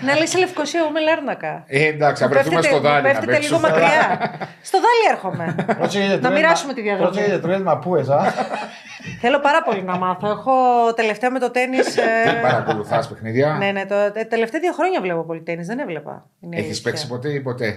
να 0.07 0.15
λύσει 0.19 0.39
Λευκοσία, 0.39 0.81
εγώ 0.81 0.91
με 0.91 1.01
Λάρνακα. 1.01 1.65
Ε, 1.67 1.87
εντάξει, 1.87 2.23
θα 2.23 2.29
Μου 2.29 2.35
βρεθούμε 2.35 2.55
πέφτετε- 2.61 2.77
στο 2.79 2.89
δάλι 2.89 3.03
μου 3.03 3.13
να 3.13 3.13
πέφτετε 3.19 3.39
λίγο 3.39 3.59
παίξουμε. 3.59 3.81
μακριά. 3.81 4.31
στο 4.63 4.79
δάλι 4.79 5.05
έρχομαι. 5.11 5.75
Πρόσεχε, 5.79 6.07
να 6.15 6.19
τρώες 6.21 6.35
μοιράσουμε 6.35 6.69
μα- 6.73 6.75
τη 6.75 6.83
διαδρομή. 6.83 7.11
Πρόσεχε, 7.13 7.39
τρώες 7.39 7.61
μαπούες, 7.61 8.09
α; 8.09 8.33
Θέλω 9.21 9.41
πάρα 9.41 9.63
πολύ 9.63 9.83
να 9.83 9.97
μάθω. 9.97 10.29
Έχω 10.31 10.53
τελευταία 10.95 11.31
με 11.31 11.39
το 11.39 11.51
τέννη. 11.51 11.77
Δεν 12.25 12.41
παρακολουθάς 12.43 13.09
παιχνίδια; 13.09 13.53
ναι, 13.59 13.71
ναι, 13.71 13.87
το, 13.87 13.95
τα 14.13 14.27
τελευταία 14.27 14.61
δύο 14.61 14.73
χρόνια 14.73 15.01
βλέπω 15.01 15.23
πολύ 15.25 15.43
τέννη. 15.43 15.65
Δεν 15.65 15.79
έβλεπα. 15.79 16.27
Είναι 16.41 16.57
Έχεις 16.57 16.67
αλήθεια. 16.69 16.91
παίξει 16.91 17.07
ποτέ 17.09 17.29
ή 17.33 17.41
ποτέ; 17.41 17.77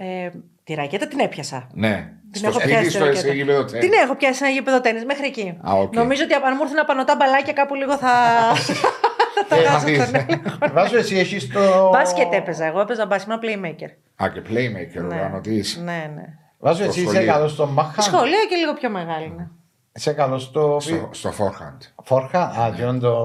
Ε, 0.00 0.30
τη 0.64 0.74
ρακέτα 0.74 1.06
την 1.08 1.18
έπιασα. 1.18 1.66
Ναι. 1.74 2.12
Την 2.32 2.40
Στο 2.40 2.48
έχω 2.48 2.58
σπίτι 2.58 2.74
πιάσει 2.74 2.90
στο 2.90 2.98
τη 2.98 3.04
ρακέτα. 3.04 3.26
εσύ 3.28 3.36
γήπεδο 3.36 3.64
τέννις. 3.64 3.88
Την 3.88 3.98
έχω 4.04 4.14
πιάσει 4.16 4.44
ένα 4.44 4.52
γήπεδο 4.52 4.80
τέννη 4.80 5.04
μέχρι 5.04 5.26
εκεί. 5.26 5.58
Α, 5.68 5.72
οκ. 5.72 5.94
Νομίζω 5.94 6.22
ότι 6.24 6.34
αν 6.34 6.40
μου 6.56 6.62
έρθουν 6.62 6.86
πανωτά 6.86 7.16
μπαλάκια 7.18 7.52
κάπου 7.52 7.74
λίγο 7.74 7.96
θα. 7.96 8.08
θα 9.48 9.56
τα 9.56 9.56
Ε, 9.56 9.64
χάσω 9.64 9.78
θα 9.78 9.84
δεις. 9.84 10.02
στον 10.02 10.14
έλεγχο. 10.14 10.58
Βάζω 10.72 10.96
εσύ, 10.96 11.16
έχεις 11.18 11.48
το... 11.48 11.88
Μπάσκετ 11.92 12.32
έπαιζα. 12.32 12.64
Εγώ 12.66 12.80
έπαιζα 12.80 13.06
μπάσκετ, 13.06 13.42
ήμουν 13.42 13.74
playmaker. 13.74 13.90
Α, 14.24 14.28
και 14.28 14.40
playmaker, 14.48 15.04
οργανωτής. 15.04 15.76
ναι, 15.76 16.10
ναι. 16.14 16.24
Βάζω 16.58 16.76
στο 16.82 16.88
εσύ, 16.90 17.00
είσαι 17.00 17.10
σχολείο. 17.10 17.32
καλός 17.32 17.52
στο 17.52 17.66
μάχα. 17.66 18.02
Σχολείο 18.02 18.44
και 18.48 18.56
λίγο 18.56 18.74
πιο 18.74 18.90
μεγάλη. 18.90 19.32
Ναι. 19.36 19.46
Είσαι 19.92 20.12
καλός 20.12 20.42
στο... 20.42 20.76
Στο, 20.80 21.08
στο 21.10 21.32
forehand. 21.38 21.78
Φόρχα. 22.04 22.40
Α, 22.42 22.72
και 22.76 22.82
είναι 22.82 22.98
το... 22.98 23.16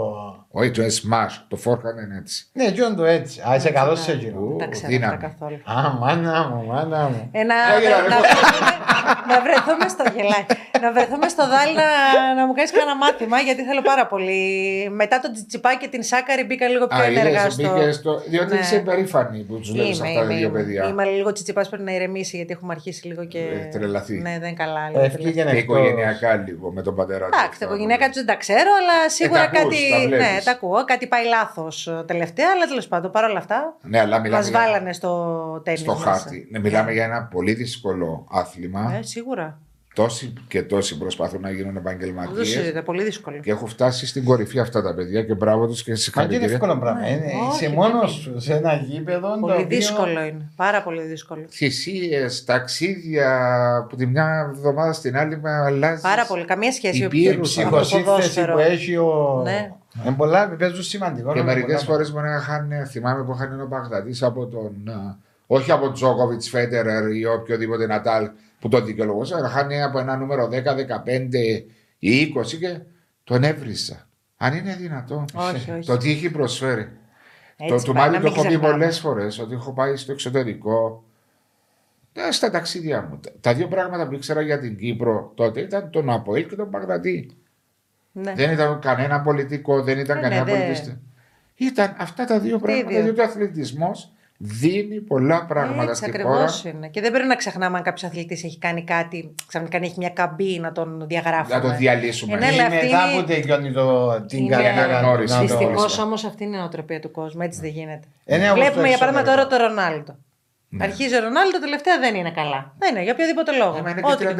Όχι, 0.55 0.71
το 0.71 0.83
smash. 0.83 1.43
Το 1.47 1.57
forehand 1.65 2.03
είναι 2.05 2.17
έτσι. 2.19 2.45
Ναι, 2.53 2.71
και 2.71 2.81
είναι 2.81 2.95
το 2.95 3.03
έτσι. 3.05 3.41
Α, 3.49 3.55
είσαι 3.55 3.69
καλός 3.69 4.01
σε 4.01 4.11
εκείνο. 4.11 4.39
Ου, 4.39 4.47
Δεν 4.49 4.57
τα 4.57 4.67
ξέρω 4.67 4.87
δύναμη. 4.87 5.13
αυτά 5.13 5.27
καθόλου. 5.27 5.55
Α, 5.65 5.93
μάνα 5.99 6.47
μου, 6.47 6.65
μάνα 6.65 7.09
μου. 7.09 7.29
Ε, 7.31 7.43
να, 9.05 9.11
Άγια, 9.11 9.25
να, 9.27 9.35
ρε, 9.47 9.53
να, 9.55 9.61
πω. 9.63 9.73
βρεθούμε, 9.73 9.77
να 9.83 9.85
βρεθούμε 9.85 9.87
στο 9.95 10.03
γελάει. 10.15 10.45
να 10.83 10.89
βρεθούμε 10.95 11.27
στο 11.35 11.43
δάλι 11.53 11.73
να, 11.81 11.87
να 12.37 12.43
μου 12.47 12.53
κάνεις 12.57 12.71
κανένα 12.71 12.95
μάθημα 13.03 13.37
γιατί 13.47 13.61
θέλω 13.69 13.81
πάρα 13.91 14.05
πολύ. 14.13 14.41
Μετά 15.01 15.15
τον 15.23 15.31
Τσιτσιπά 15.33 15.71
και 15.81 15.87
την 15.93 16.03
Σάκαρη 16.03 16.43
μπήκα 16.47 16.65
λίγο 16.73 16.85
πιο 16.87 16.97
Α, 16.97 17.03
ενεργά 17.03 17.39
είδες, 17.41 17.53
στο. 17.53 17.61
μπήκες 17.73 17.95
στο... 17.95 18.11
Διότι 18.31 18.53
Ναι. 18.53 18.59
είσαι 18.59 18.77
περήφανη 18.89 19.39
που 19.47 19.53
τους 19.59 19.71
βλέπεις 19.71 19.97
Είμαι, 19.97 20.07
αυτά 20.07 20.19
τα 20.19 20.25
είμαι, 20.25 20.33
δύο 20.39 20.47
είμαι. 20.47 20.57
παιδιά. 20.59 20.81
Είμαι 20.89 21.03
λίγο 21.05 21.31
τσιτσιπά 21.31 21.61
πρέπει 21.69 21.83
να 21.89 21.93
ηρεμήσει 21.97 22.35
γιατί 22.39 22.51
έχουμε 22.57 22.73
αρχίσει 22.77 23.07
λίγο 23.07 23.23
και. 23.25 23.39
Ε, 23.39 23.69
τρελαθεί. 23.73 24.15
Ναι, 24.25 24.29
δεν 24.41 24.47
είναι 24.49 24.57
καλά. 24.63 24.83
λίγο 24.89 25.01
Ευκήγε 25.03 25.23
τελευταία. 25.23 25.53
Και 25.53 25.59
εκτός. 25.59 25.77
οικογενειακά 25.77 26.31
λίγο 26.47 26.71
με 26.71 26.81
τον 26.81 26.95
πατέρα 26.95 27.25
του. 27.29 27.37
Εντάξει, 27.39 27.59
τα 27.59 27.65
οικογενειακά 27.65 28.05
τους 28.05 28.15
δεν 28.15 28.25
τα 28.25 28.35
ξέρω, 28.35 28.69
αλλά 28.81 29.09
σίγουρα 29.09 29.41
Ε, 29.43 29.49
τα 29.53 29.59
ακούς, 29.61 29.73
κάτι. 29.79 29.89
τα 29.91 29.97
βλέπεις. 30.07 30.25
ναι, 30.27 30.41
τα 30.43 30.51
ακούω. 30.51 30.83
Κάτι 30.85 31.07
πάει 31.07 31.25
λάθος 31.25 32.03
τελευταία, 32.05 32.47
αλλά 32.55 32.65
τέλος 32.65 32.87
πάντων 32.87 33.11
παρόλα 33.11 33.37
αυτά. 33.37 33.75
Ναι, 33.81 33.99
αλλά 33.99 34.11
Μας 34.15 34.21
μιλάμε 34.21 34.43
για- 34.49 34.59
βάλανε 34.59 34.93
στο 34.93 35.11
τέννη. 35.63 35.79
στο 35.79 35.93
χάρτη. 35.93 36.47
Ναι, 36.51 36.59
μιλάμε 36.59 36.91
για 36.91 37.03
ένα 37.03 37.23
πολύ 37.33 37.53
δύσκολο 37.53 38.27
άθλημα. 38.31 38.92
Ε, 38.97 39.01
σίγουρα. 39.01 39.57
Τόσοι 39.95 40.33
και 40.47 40.61
τόσοι 40.63 40.97
προσπαθούν 40.97 41.41
να 41.41 41.51
γίνουν 41.51 41.73
Δεν 41.73 41.83
το 41.83 41.89
επαγγελματίε. 41.89 42.43
συζητώ, 42.43 42.81
πολύ 42.81 43.03
δύσκολο. 43.03 43.37
Και 43.37 43.51
έχουν 43.51 43.67
φτάσει 43.67 44.07
στην 44.07 44.23
κορυφή 44.23 44.59
αυτά 44.59 44.81
τα 44.81 44.93
παιδιά 44.93 45.23
και 45.23 45.33
μπράβο 45.33 45.67
τους 45.67 45.83
και 45.83 45.91
Μα 45.91 45.95
και 45.97 46.01
είναι 46.01 46.01
συγχαρητήρια. 46.01 46.53
εύκολο 46.53 46.77
πράγμα. 46.77 47.07
είναι- 47.07 47.19
Ναι, 47.25 47.31
όχι, 47.49 47.65
Είσαι 47.65 47.73
μόνος 47.73 48.23
δεν 48.29 48.33
σου 48.33 48.39
σε 48.45 48.53
ένα 48.53 48.73
γήπεδο. 48.73 49.33
το 49.33 49.39
Πολύ 49.39 49.53
οποίο- 49.53 49.67
δύσκολο 49.67 50.09
είναι. 50.23 50.49
Πάρα 50.55 50.83
πολύ 50.83 51.01
δύσκολο. 51.03 51.41
Θυσίε, 51.49 52.27
ταξίδια 52.45 53.85
που 53.89 53.95
τη 53.95 54.05
μια 54.05 54.49
εβδομάδα 54.55 54.93
στην 54.93 55.17
άλλη 55.17 55.39
με 55.41 55.51
αλλάζεις. 55.51 56.01
Πάρα 56.01 56.25
πολύ. 56.25 56.45
Καμία 56.45 56.71
σχέση 56.71 57.01
Η 57.01 57.05
ο 57.05 57.09
πύρου, 57.09 57.23
Η 57.27 57.31
από 57.31 57.35
το 57.35 57.41
ψυχοσύνθεση 57.41 58.03
ποδόσφαιρο. 58.03 58.53
που 58.53 58.59
έχει 58.59 58.95
ο. 58.97 59.41
Ναι. 59.43 59.71
Είναι 60.05 60.15
πολλά, 60.17 60.49
παίζουν 60.49 60.83
σημαντικό. 60.83 61.31
Και 61.33 61.39
είναι 61.39 61.47
μερικές 61.47 61.67
πολλά. 61.75 61.79
φορές 61.85 62.11
μπορεί 62.11 62.27
να 62.27 62.39
χάνει, 62.39 62.75
θυμάμαι 62.85 63.23
που 63.23 63.31
είχαν 63.35 63.61
ο 63.61 63.65
Μπαγδατής 63.65 64.23
από 64.23 64.45
τον. 64.45 64.89
α, 64.93 65.17
Όχι 65.47 65.71
από 65.71 65.83
τον 65.83 65.93
Τζόκοβιτς, 65.93 66.49
Φέντερερ 66.49 67.11
ή 67.15 67.25
οποιοδήποτε 67.25 67.85
Νατάλ 67.87 68.29
που 68.63 68.69
τον 68.69 68.85
δικαιολογούσε, 68.85 69.35
να 69.35 69.49
χάνει 69.49 69.81
από 69.81 69.99
ένα 69.99 70.17
νούμερο 70.17 70.47
10, 70.51 70.75
15 70.75 71.65
ή 71.99 72.33
20 72.35 72.57
και 72.59 72.79
τον 73.23 73.43
έβρισα. 73.43 74.07
Αν 74.37 74.53
είναι 74.57 74.75
δυνατόν. 74.75 75.25
Όχι, 75.33 75.71
όχι. 75.71 75.87
Το 75.87 75.97
τι 75.97 76.11
έχει 76.11 76.29
προσφέρει. 76.31 76.89
Έτσι 77.57 77.75
το 77.75 77.83
του 77.83 77.93
πάει, 77.93 78.03
Μάλι 78.09 78.13
να 78.13 78.19
το 78.21 78.23
μην 78.23 78.33
έχω 78.33 78.41
πει 78.41 78.47
ξεχνάμε. 78.47 78.71
πολλές 78.73 78.99
φορές 78.99 79.39
ότι 79.39 79.53
έχω 79.53 79.73
πάει 79.73 79.95
στο 79.95 80.11
εξωτερικό. 80.11 81.03
ε, 82.13 82.31
Στα 82.31 82.49
ταξίδια 82.49 83.01
μου. 83.01 83.19
Τα- 83.19 83.31
Τα 83.41 83.53
δύο 83.53 83.67
πράγματα 83.67 84.07
που 84.07 84.13
ήξερα 84.13 84.41
για 84.41 84.59
την 84.59 84.77
Κύπρο 84.77 85.31
τότε 85.35 85.59
ήταν 85.61 85.89
τον 85.89 86.09
Αποέλ 86.09 86.47
και 86.47 86.55
τον 86.55 86.69
Παγδατή. 86.69 87.31
Ναι. 88.11 88.33
Δεν 88.33 88.51
ήταν 88.51 88.79
κανένα 88.79 89.21
πολιτικό, 89.21 89.81
δεν 89.81 89.99
ήταν 89.99 90.17
Ε, 90.17 90.21
κανένα 90.21 90.43
ναι, 90.43 90.51
δε- 90.51 90.57
πολιτιστικό. 90.57 90.97
Ήταν 91.55 91.95
αυτά 91.97 92.25
τα 92.25 92.39
δύο 92.39 92.59
πράγματα. 92.59 92.87
δύο. 92.89 93.03
Διότι 93.03 93.19
ο 93.19 93.23
αθλητισμός 93.23 94.11
δίνει 94.45 94.99
πολλά 95.01 95.45
πράγματα 95.45 95.83
Έτσι 95.83 95.95
στην 95.95 96.09
ακριβώς 96.09 96.55
χώρα. 96.61 96.75
είναι. 96.75 96.87
Και 96.87 97.01
δεν 97.01 97.11
πρέπει 97.11 97.27
να 97.27 97.35
ξεχνάμε 97.35 97.77
αν 97.77 97.83
κάποιος 97.83 98.03
αθλητής 98.11 98.43
έχει 98.43 98.57
κάνει 98.57 98.83
κάτι, 98.83 99.35
ξαφνικά 99.47 99.79
να 99.79 99.85
έχει 99.85 99.93
μια 99.97 100.09
καμπή 100.09 100.59
να 100.61 100.71
τον 100.71 101.03
διαγράφουμε. 101.07 101.55
Να 101.55 101.61
το 101.61 101.75
διαλύσουμε. 101.75 102.33
Ε, 102.33 102.37
ναι, 102.37 102.45
Ή 102.45 102.49
αλλά 102.49 102.63
αυτή 102.65 102.85
μετά 102.85 103.11
είναι- 103.11 103.21
που 103.21 103.27
τελειώνει 103.27 103.71
το, 103.71 104.11
την 104.21 104.37
Είναι- 104.39 104.55
καριέρα 104.55 104.83
αναγνώριση. 104.83 105.33
να 105.33 105.39
το- 105.39 105.45
Δυστυχώς 105.57 105.99
όμως 105.99 106.23
αυτή 106.23 106.43
είναι 106.43 106.55
η 106.55 106.59
νοοτροπία 106.59 106.99
του 106.99 107.11
κόσμου. 107.11 107.41
Έτσι 107.41 107.59
δεν 107.61 107.69
γίνεται. 107.69 108.07
Ε, 108.25 108.37
ναι, 108.37 108.43
όμως 108.43 108.53
Βλέπουμε 108.59 108.81
το 108.81 108.87
για 108.87 108.97
παράδειγμα 108.97 109.25
τώρα 109.25 109.41
εξωτερικό. 109.41 109.73
το 109.73 109.81
Ρονάλντο. 109.81 110.15
Ναι. 110.77 110.83
Αρχίζει 110.83 111.15
ο 111.15 111.19
Ρονάλντο, 111.19 111.59
τελευταία 111.59 111.99
δεν 111.99 112.15
είναι 112.15 112.31
καλά. 112.31 112.73
Δεν 112.79 112.89
είναι, 112.91 113.03
για 113.03 113.13
οποιοδήποτε 113.13 113.51
λόγο. 113.51 113.77
Ε, 113.77 113.81
μα 113.81 113.89
είναι 113.89 114.01
και 114.01 114.11
Ό,τι, 114.11 114.25
37, 114.25 114.29
38. 114.29 114.33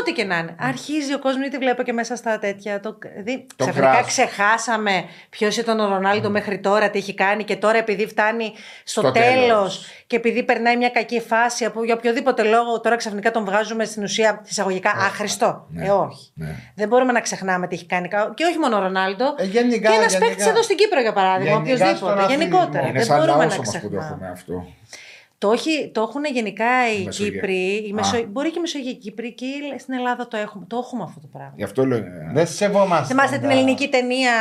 ό,τι 0.00 0.12
και 0.12 0.24
να 0.24 0.36
είναι. 0.38 0.54
Αρχίζει 0.58 1.14
ο 1.14 1.18
κόσμος, 1.18 1.40
γιατί 1.42 1.56
βλέπω 1.58 1.82
και 1.82 1.92
μέσα 1.92 2.16
στα 2.16 2.38
τέτοια. 2.38 2.80
Το, 2.80 2.98
δι, 3.24 3.46
Το 3.56 3.64
ξαφνικά 3.64 3.90
κράσ. 3.90 4.06
ξεχάσαμε 4.06 5.04
ποιος 5.30 5.56
ήταν 5.56 5.80
ο 5.80 5.88
Ρονάλντο 5.88 6.30
μέχρι 6.30 6.58
τώρα, 6.60 6.90
τι 6.90 6.98
έχει 6.98 7.14
κάνει 7.14 7.44
και 7.44 7.56
τώρα 7.56 7.78
επειδή 7.78 8.06
φτάνει 8.06 8.52
στο, 8.84 9.00
Στο 9.00 9.10
τέλος 9.12 9.46
τέλος. 9.46 9.86
και 10.06 10.16
επειδή 10.16 10.42
περνάει 10.42 10.76
μια 10.76 10.88
κακή 10.90 11.20
φάση 11.20 11.64
από 11.64 11.84
για 11.84 11.94
οποιοδήποτε 11.94 12.42
λόγο, 12.42 12.80
τώρα 12.80 12.96
ξαφνικά 12.96 13.30
τον 13.30 13.44
βγάζουμε 13.44 13.84
στην 13.84 14.02
ουσία 14.02 14.42
εισαγωγικά 14.48 14.90
άχρηστο. 14.90 15.66
ναι, 15.70 15.86
Ε, 15.86 15.90
όχι. 15.90 16.30
ναι. 16.34 16.54
Δεν 16.74 16.88
μπορούμε 16.88 17.12
να 17.12 17.20
ξεχνάμε 17.20 17.66
τι 17.66 17.74
έχει 17.74 17.86
κάνει. 17.86 18.08
κα- 18.08 18.32
Και 18.36 18.44
όχι 18.44 18.58
μόνο 18.58 18.76
ο 18.76 18.80
Ρονάλντο. 18.80 19.24
Ε, 19.38 19.44
γενικά, 19.44 19.90
και 19.90 19.96
ένας 19.96 20.12
γενικά. 20.12 20.28
παίκτης 20.28 20.46
εδώ 20.46 20.62
στην 20.62 20.76
Κύπρο, 20.76 21.00
για 21.00 21.12
παράδειγμα. 21.12 21.50
Γενικά 21.50 21.72
Οποιοδήποτε. 21.74 21.96
στον 21.96 22.18
αθλητισμό. 22.18 22.42
Γενικότερα. 22.42 22.84
Είναι 22.86 22.92
Δεν 22.98 23.04
σαν 23.06 23.18
μπορούμε 23.18 23.36
λαός 23.38 23.48
να 23.48 23.54
όμως 23.54 23.66
που 23.66 23.72
το 23.72 23.78
ξεχνάμε. 23.78 24.06
έχουμε 24.14 24.28
αυτό. 24.30 24.66
Το, 25.40 25.50
έχει, 25.52 25.90
το 25.94 26.00
έχουν 26.00 26.24
γενικά 26.24 26.92
οι 26.92 27.04
Μεσογεία. 27.04 27.32
Κύπροι, 27.32 27.84
οι 27.86 27.90
Α. 27.90 27.94
Μεσο... 27.94 28.22
μπορεί 28.28 28.50
και 28.50 28.58
οι 28.58 28.60
Μεσογείοι 28.60 28.94
Κύπροι 28.94 29.32
και 29.34 29.46
στην 29.78 29.94
Ελλάδα 29.94 30.28
το 30.28 30.36
έχουμε, 30.36 30.64
το 30.68 30.76
έχουμε 30.76 31.02
αυτό 31.02 31.20
το 31.20 31.26
πράγμα. 31.32 31.52
Γι' 31.56 31.62
αυτό 31.62 31.86
λέω. 31.86 31.98
ε, 31.98 32.30
Δεν 32.32 32.46
σεβόμαστε. 32.46 33.06
Θυμάστε 33.06 33.38
την 33.38 33.48
τα- 33.48 33.52
ελληνική 33.54 33.88
ταινία. 33.88 34.32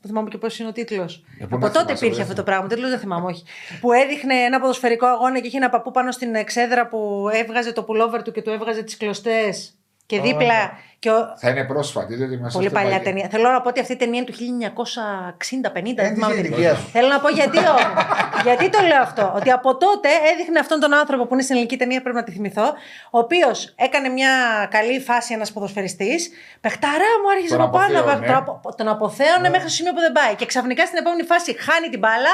Δεν 0.00 0.10
θυμάμαι 0.12 0.28
και 0.28 0.38
πώς 0.38 0.58
είναι 0.58 0.68
ο 0.68 0.72
τίτλος. 0.72 1.24
Ε, 1.40 1.44
πού 1.46 1.56
Από 1.56 1.66
να 1.66 1.72
τότε 1.72 1.84
θυμάσαι, 1.84 2.04
υπήρχε 2.04 2.22
δεν 2.22 2.22
αυτό 2.30 2.34
το 2.34 2.42
πράγμα. 2.42 2.66
Τίτλος 2.68 2.90
δεν 2.90 2.98
θυμάμαι, 2.98 3.26
όχι. 3.26 3.44
Που 3.80 3.92
έδειχνε 3.92 4.34
ένα 4.34 4.60
ποδοσφαιρικό 4.60 5.06
αγώνα 5.06 5.40
και 5.40 5.46
είχε 5.46 5.56
ένα 5.56 5.70
παππού 5.70 5.90
πάνω 5.90 6.10
στην 6.12 6.34
εξέδρα 6.34 6.88
που 6.88 7.28
έβγαζε 7.32 7.72
το 7.72 7.82
πουλόβερ 7.82 8.22
του 8.22 8.32
και 8.32 8.42
του 8.42 8.50
έβγαζε 8.50 8.82
τις 8.82 8.96
κλωστές. 8.96 9.74
Και 10.06 10.20
δίπλα. 10.20 10.70
Και 10.98 11.10
ο... 11.10 11.34
Θα 11.36 11.48
είναι 11.50 11.64
πρόσφατη, 11.64 12.14
διότι 12.14 12.36
μας 12.36 12.52
Πολύ 12.52 12.70
παλιά 12.70 13.00
ταινία. 13.00 13.28
Θέλω 13.30 13.50
να 13.50 13.60
πω 13.60 13.68
ότι 13.68 13.80
αυτή 13.80 13.92
η 13.92 13.96
ταινία 13.96 14.18
είναι 14.18 14.26
του 14.30 14.34
1960-50. 14.34 15.72
δεν 15.72 15.94
της 15.94 16.08
θυμάμαι 16.08 16.34
την- 16.34 16.44
ηλικίας 16.44 16.78
σου. 16.78 16.88
Θέλω 16.92 17.08
να 17.08 17.20
πω 17.20 17.28
γιατί, 17.28 17.58
όμως. 17.58 17.82
γιατί 18.46 18.70
το 18.70 18.78
λέω 18.82 19.00
αυτό. 19.00 19.32
Ότι 19.36 19.50
από 19.50 19.76
τότε 19.76 20.08
έδειχνε 20.32 20.58
αυτόν 20.58 20.80
τον 20.80 20.94
άνθρωπο 20.94 21.26
που 21.26 21.32
είναι 21.34 21.42
στην 21.42 21.54
ελληνική 21.54 21.76
ταινία, 21.76 22.00
πρέπει 22.02 22.16
να 22.16 22.24
τη 22.24 22.30
θυμηθώ, 22.32 22.66
ο 23.10 23.18
οποίος 23.18 23.72
έκανε 23.76 24.08
μια 24.08 24.30
καλή 24.70 25.00
φάση 25.00 25.34
ένας 25.34 25.52
ποδοσφαιριστής. 25.52 26.30
Πεχταρά 26.60 27.10
μου 27.22 27.30
άρχισε 27.34 27.56
Τον 27.56 27.64
από 27.64 27.78
πάνω. 27.78 27.98
αποθέωνε. 28.00 28.26
Τον, 28.26 28.36
απο- 28.36 28.74
τον 28.76 28.88
αποθέωνε 28.88 29.48
μέχρι 29.48 29.64
το 29.66 29.72
σημείο 29.72 29.92
που 29.92 30.00
δεν 30.00 30.12
πάει. 30.12 30.34
Και 30.34 30.46
ξαφνικά 30.46 30.86
στην 30.86 30.98
επόμενη 30.98 31.22
φάση 31.22 31.56
χάνει 31.58 31.88
την 31.88 31.98
μπάλα. 31.98 32.32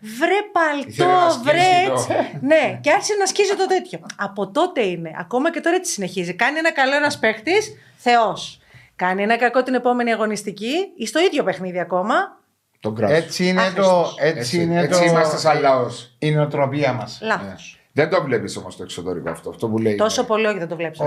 Βρε 0.00 0.26
Ήθελε 0.26 0.48
παλτό, 0.52 1.24
να 1.24 1.30
σκίσει 1.30 1.44
βρε 1.44 1.70
το- 1.86 1.92
έτσι. 1.92 2.38
ναι, 2.40 2.78
και 2.80 2.90
άρχισε 2.90 3.14
να 3.18 3.26
σκίζει 3.26 3.54
το 3.56 3.66
τέτοιο. 3.66 3.98
Από 4.16 4.48
τότε 4.50 4.80
είναι. 4.82 5.10
Ακόμα 5.20 5.50
και 5.52 5.60
τώρα 5.60 5.76
έτσι 5.76 5.92
συνεχίζει. 5.92 6.34
Κάνει 6.34 6.58
ένα 6.58 6.72
καλό 6.72 6.94
ένας 6.94 7.18
παίχτη, 7.18 7.52
Θεός. 8.10 8.58
Κάνει 8.96 9.22
ένα 9.22 9.36
κακό 9.36 9.62
την 9.62 9.74
επόμενη 9.74 10.12
αγωνιστική 10.12 10.74
ή 10.96 11.06
στο 11.06 11.20
ίδιο 11.20 11.44
παιχνίδι 11.44 11.80
ακόμα. 11.80 12.14
Τον 12.80 12.94
κράτο. 12.94 13.14
Έτσι 13.14 13.46
είναι, 13.46 13.60
το, 13.76 13.90
Άχρηστος. 13.90 14.16
έτσι 14.18 14.62
είναι 14.62 14.80
έτσι 14.80 15.00
το, 15.00 15.06
είμαστε 15.06 15.36
σαν 15.36 15.60
λαός. 15.60 16.16
η 16.18 16.30
νοοτροπία 16.30 16.92
μας. 16.92 17.18
Λάθος. 17.22 17.79
Δεν 17.92 18.10
το 18.10 18.22
βλέπεις 18.22 18.56
όμως 18.56 18.76
το 18.76 18.82
εξωτερικό 18.82 19.30
αυτό. 19.30 19.50
Αυτό 19.50 19.68
που 19.68 19.78
λέει. 19.78 19.94
Τόσο 19.94 20.20
είναι- 20.20 20.28
πολύ 20.28 20.46
όχι 20.46 20.58
δεν 20.58 20.68
το 20.68 20.76
βλέπεις. 20.76 20.98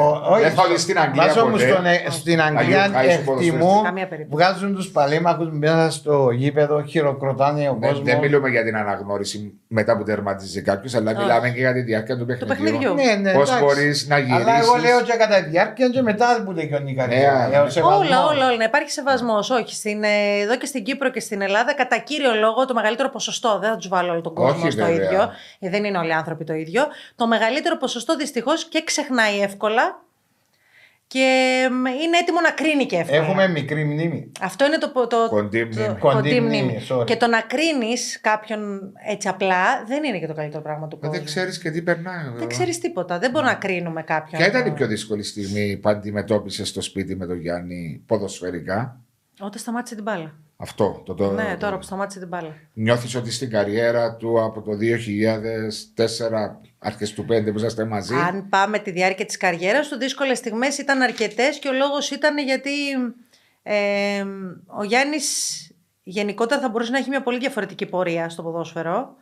Δεν 0.42 0.52
θα 0.52 0.64
δεις 0.72 0.82
στην 0.82 1.00
Αγγλία 1.00 1.26
Βάζω 1.28 1.46
μου 1.46 1.52
ποτέ. 1.52 1.68
στον, 1.72 1.86
ε, 1.86 2.02
στην 2.10 2.42
Αγγλία 2.42 2.82
Αγίου 2.82 2.94
Χάη 2.96 3.04
στο 3.10 3.12
εκτιμούν, 3.12 3.26
ποδοσφαίριστη. 3.26 3.82
Καμία 3.84 4.08
περίπτωση. 4.08 4.44
βγάζουν 4.44 4.76
τους 4.76 4.90
παλέμαχου 4.92 5.50
μέσα 5.52 5.92
στο 5.92 6.30
γήπεδο, 6.32 6.84
χειροκροτάνε 6.84 7.70
ο 7.70 7.78
Δεν, 7.80 7.90
κόσμος. 7.90 8.02
δεν 8.10 8.18
μιλούμε 8.20 8.50
για 8.50 8.64
την 8.64 8.76
αναγνώριση 8.78 9.54
μετά 9.68 9.98
που 9.98 10.04
τερματίζει 10.04 10.62
κάποιος, 10.62 10.94
αλλά 10.96 11.12
Όχι. 11.12 11.20
μιλάμε 11.22 11.50
και 11.50 11.60
για 11.60 11.74
τη 11.74 11.82
διάρκεια 11.82 12.18
του 12.18 12.26
παιχνιδιού. 12.26 12.64
παιχνιδιού. 12.64 12.94
Ναι, 12.94 13.14
ναι, 13.22 13.32
Πώς 13.34 13.50
εντάξει. 13.50 13.64
μπορείς 13.64 14.08
να 14.08 14.18
γυρίσει. 14.18 14.42
Αλλά 14.42 14.60
εγώ 14.60 14.76
λέω 14.76 15.02
και 15.02 15.14
κατά 15.18 15.44
τη 15.44 15.50
διάρκεια 15.50 15.90
και 15.90 16.02
μετά 16.02 16.42
που 16.46 16.54
τελειώνει 16.54 16.92
η 16.92 16.96
καριέρα. 16.96 17.44
Ναι, 17.44 17.50
για 17.50 17.62
ναι. 17.64 17.70
σεβασμός. 17.70 18.06
Όλα, 18.06 18.26
όλα, 18.26 18.46
όλα. 18.48 18.58
Να 18.58 18.64
υπάρχει 18.64 18.92
σεβασμός. 18.92 19.50
Όχι. 19.50 19.76
Στην, 19.76 20.04
ε, 20.04 20.40
εδώ 20.42 20.56
και 20.58 20.66
στην 20.66 20.84
Κύπρο 20.84 21.10
και 21.12 21.20
στην 21.20 21.42
Ελλάδα, 21.42 21.74
κατά 21.74 21.98
κύριο 21.98 22.34
λόγο, 22.40 22.66
το 22.66 22.74
μεγαλύτερο 22.74 23.10
ποσοστό. 23.10 23.58
Δεν 23.62 23.70
θα 23.70 23.76
τους 23.76 23.88
βάλω 23.88 24.12
όλο 24.12 24.22
τον 24.22 24.34
κόσμο 24.34 24.62
Όχι, 24.64 24.72
στο 24.72 24.86
βέβαια. 24.86 25.06
ίδιο. 25.06 25.30
γιατί 25.60 25.76
δεν 25.76 25.84
είναι 25.86 25.98
όλοι 25.98 26.10
οι 26.10 26.12
άνθρωποι 26.12 26.44
το 26.44 26.54
ίδιο. 26.54 26.73
Το 27.16 27.28
μεγαλύτερο 27.28 27.78
ποσοστό 27.78 28.16
δυστυχώς 28.16 28.66
και 28.66 28.84
ξεχνάει 28.84 29.40
εύκολα 29.42 30.02
και 31.08 31.68
μ, 31.72 31.86
είναι 31.86 32.18
έτοιμο 32.22 32.40
να 32.42 32.52
κρίνει 32.52 32.86
και 32.86 32.96
εύκολα. 32.98 33.18
Έχουμε 33.24 33.48
μικρή 33.48 33.84
μνήμη. 33.86 34.32
Αυτό 34.42 34.66
είναι 34.66 34.78
το, 34.78 34.92
το, 34.92 35.08
το, 35.08 35.28
Κοντή 35.30 35.64
μνήμη. 35.66 35.86
το- 35.88 35.96
Κοντή 36.00 36.16
κοντή 36.16 36.40
μνήμη, 36.40 36.64
μνήμη. 36.64 36.86
sorry. 36.90 37.06
Και 37.06 37.16
το 37.18 37.28
να 37.28 37.42
κρίνεις 37.42 38.22
κάποιον 38.22 38.92
έτσι 39.08 39.28
απλά 39.28 39.84
δεν 39.88 40.04
είναι 40.04 40.20
και 40.20 40.28
το 40.28 40.34
καλύτερο 40.34 40.64
πράγμα 40.64 40.88
του 40.88 40.96
Ε, 40.96 41.00
κόσμου. 41.00 41.16
Δεν 41.16 41.26
ξέρεις 41.26 41.60
και 41.60 41.72
τι 41.72 41.82
περνάει. 41.82 42.30
Δεν 42.36 42.48
ξέρεις 42.48 42.80
τίποτα. 42.80 43.20
Δεν 43.20 43.32
μπορούμε 43.32 43.52
να 43.52 43.58
κρίνουμε 43.58 44.02
κάποιον. 44.04 44.42
Ποια 44.42 44.50
ήταν 44.50 44.66
η 44.66 44.72
πιο 44.72 44.88
δύσκολη 44.88 45.24
στιγμή 45.24 45.78
που 45.78 45.90
αντιμετώπισες 45.90 46.68
στο 46.70 46.82
σπίτι 46.82 47.16
με 47.16 47.26
τον 47.26 47.40
Γιάννη 47.40 48.04
ποδοσφαιρικά; 48.06 49.00
Όταν 49.40 49.60
σταμάτησε 49.62 49.96
την 49.96 50.04
μπάλα. 50.04 50.34
Αυτό. 50.64 51.02
Το, 51.06 51.14
το, 51.14 51.32
ναι, 51.32 51.52
το- 51.52 51.58
τώρα 51.58 51.78
που 51.78 51.84
σταμάτησε 51.84 52.20
την 52.20 52.28
μπάλα. 52.28 52.56
Νιώθεις 52.74 53.16
ότι 53.16 53.32
στην 53.32 53.50
καριέρα 53.50 54.16
του 54.16 54.44
από 54.44 54.62
το 54.62 54.72
2004 54.72 56.60
αρχές 56.80 57.14
του 57.14 57.26
5 57.30 57.52
που 57.52 57.58
είσαστε 57.58 57.86
μαζί. 57.86 58.16
Αν 58.16 58.50
πάμε 58.50 58.80
τη 58.80 58.92
διάρκεια 58.92 59.26
της 59.26 59.38
καριέρας 59.38 59.88
του, 59.88 59.98
δύσκολες 59.98 60.38
στιγμές 60.38 60.78
ήταν 60.78 61.02
αρκετές 61.02 61.60
και 61.60 61.68
ο 61.68 61.74
λόγος 61.74 62.12
ήταν 62.12 62.38
γιατί 62.38 62.72
ε, 63.64 64.26
ο 64.66 64.84
Γιάννης 64.84 65.28
γενικότερα 66.04 66.62
θα 66.62 66.70
μπορούσε 66.70 66.92
να 66.92 66.98
έχει 66.98 67.10
μια 67.10 67.24
πολύ 67.24 67.38
διαφορετική 67.38 67.86
πορεία 67.86 68.30
στο 68.30 68.44
ποδόσφαιρο 68.44 69.16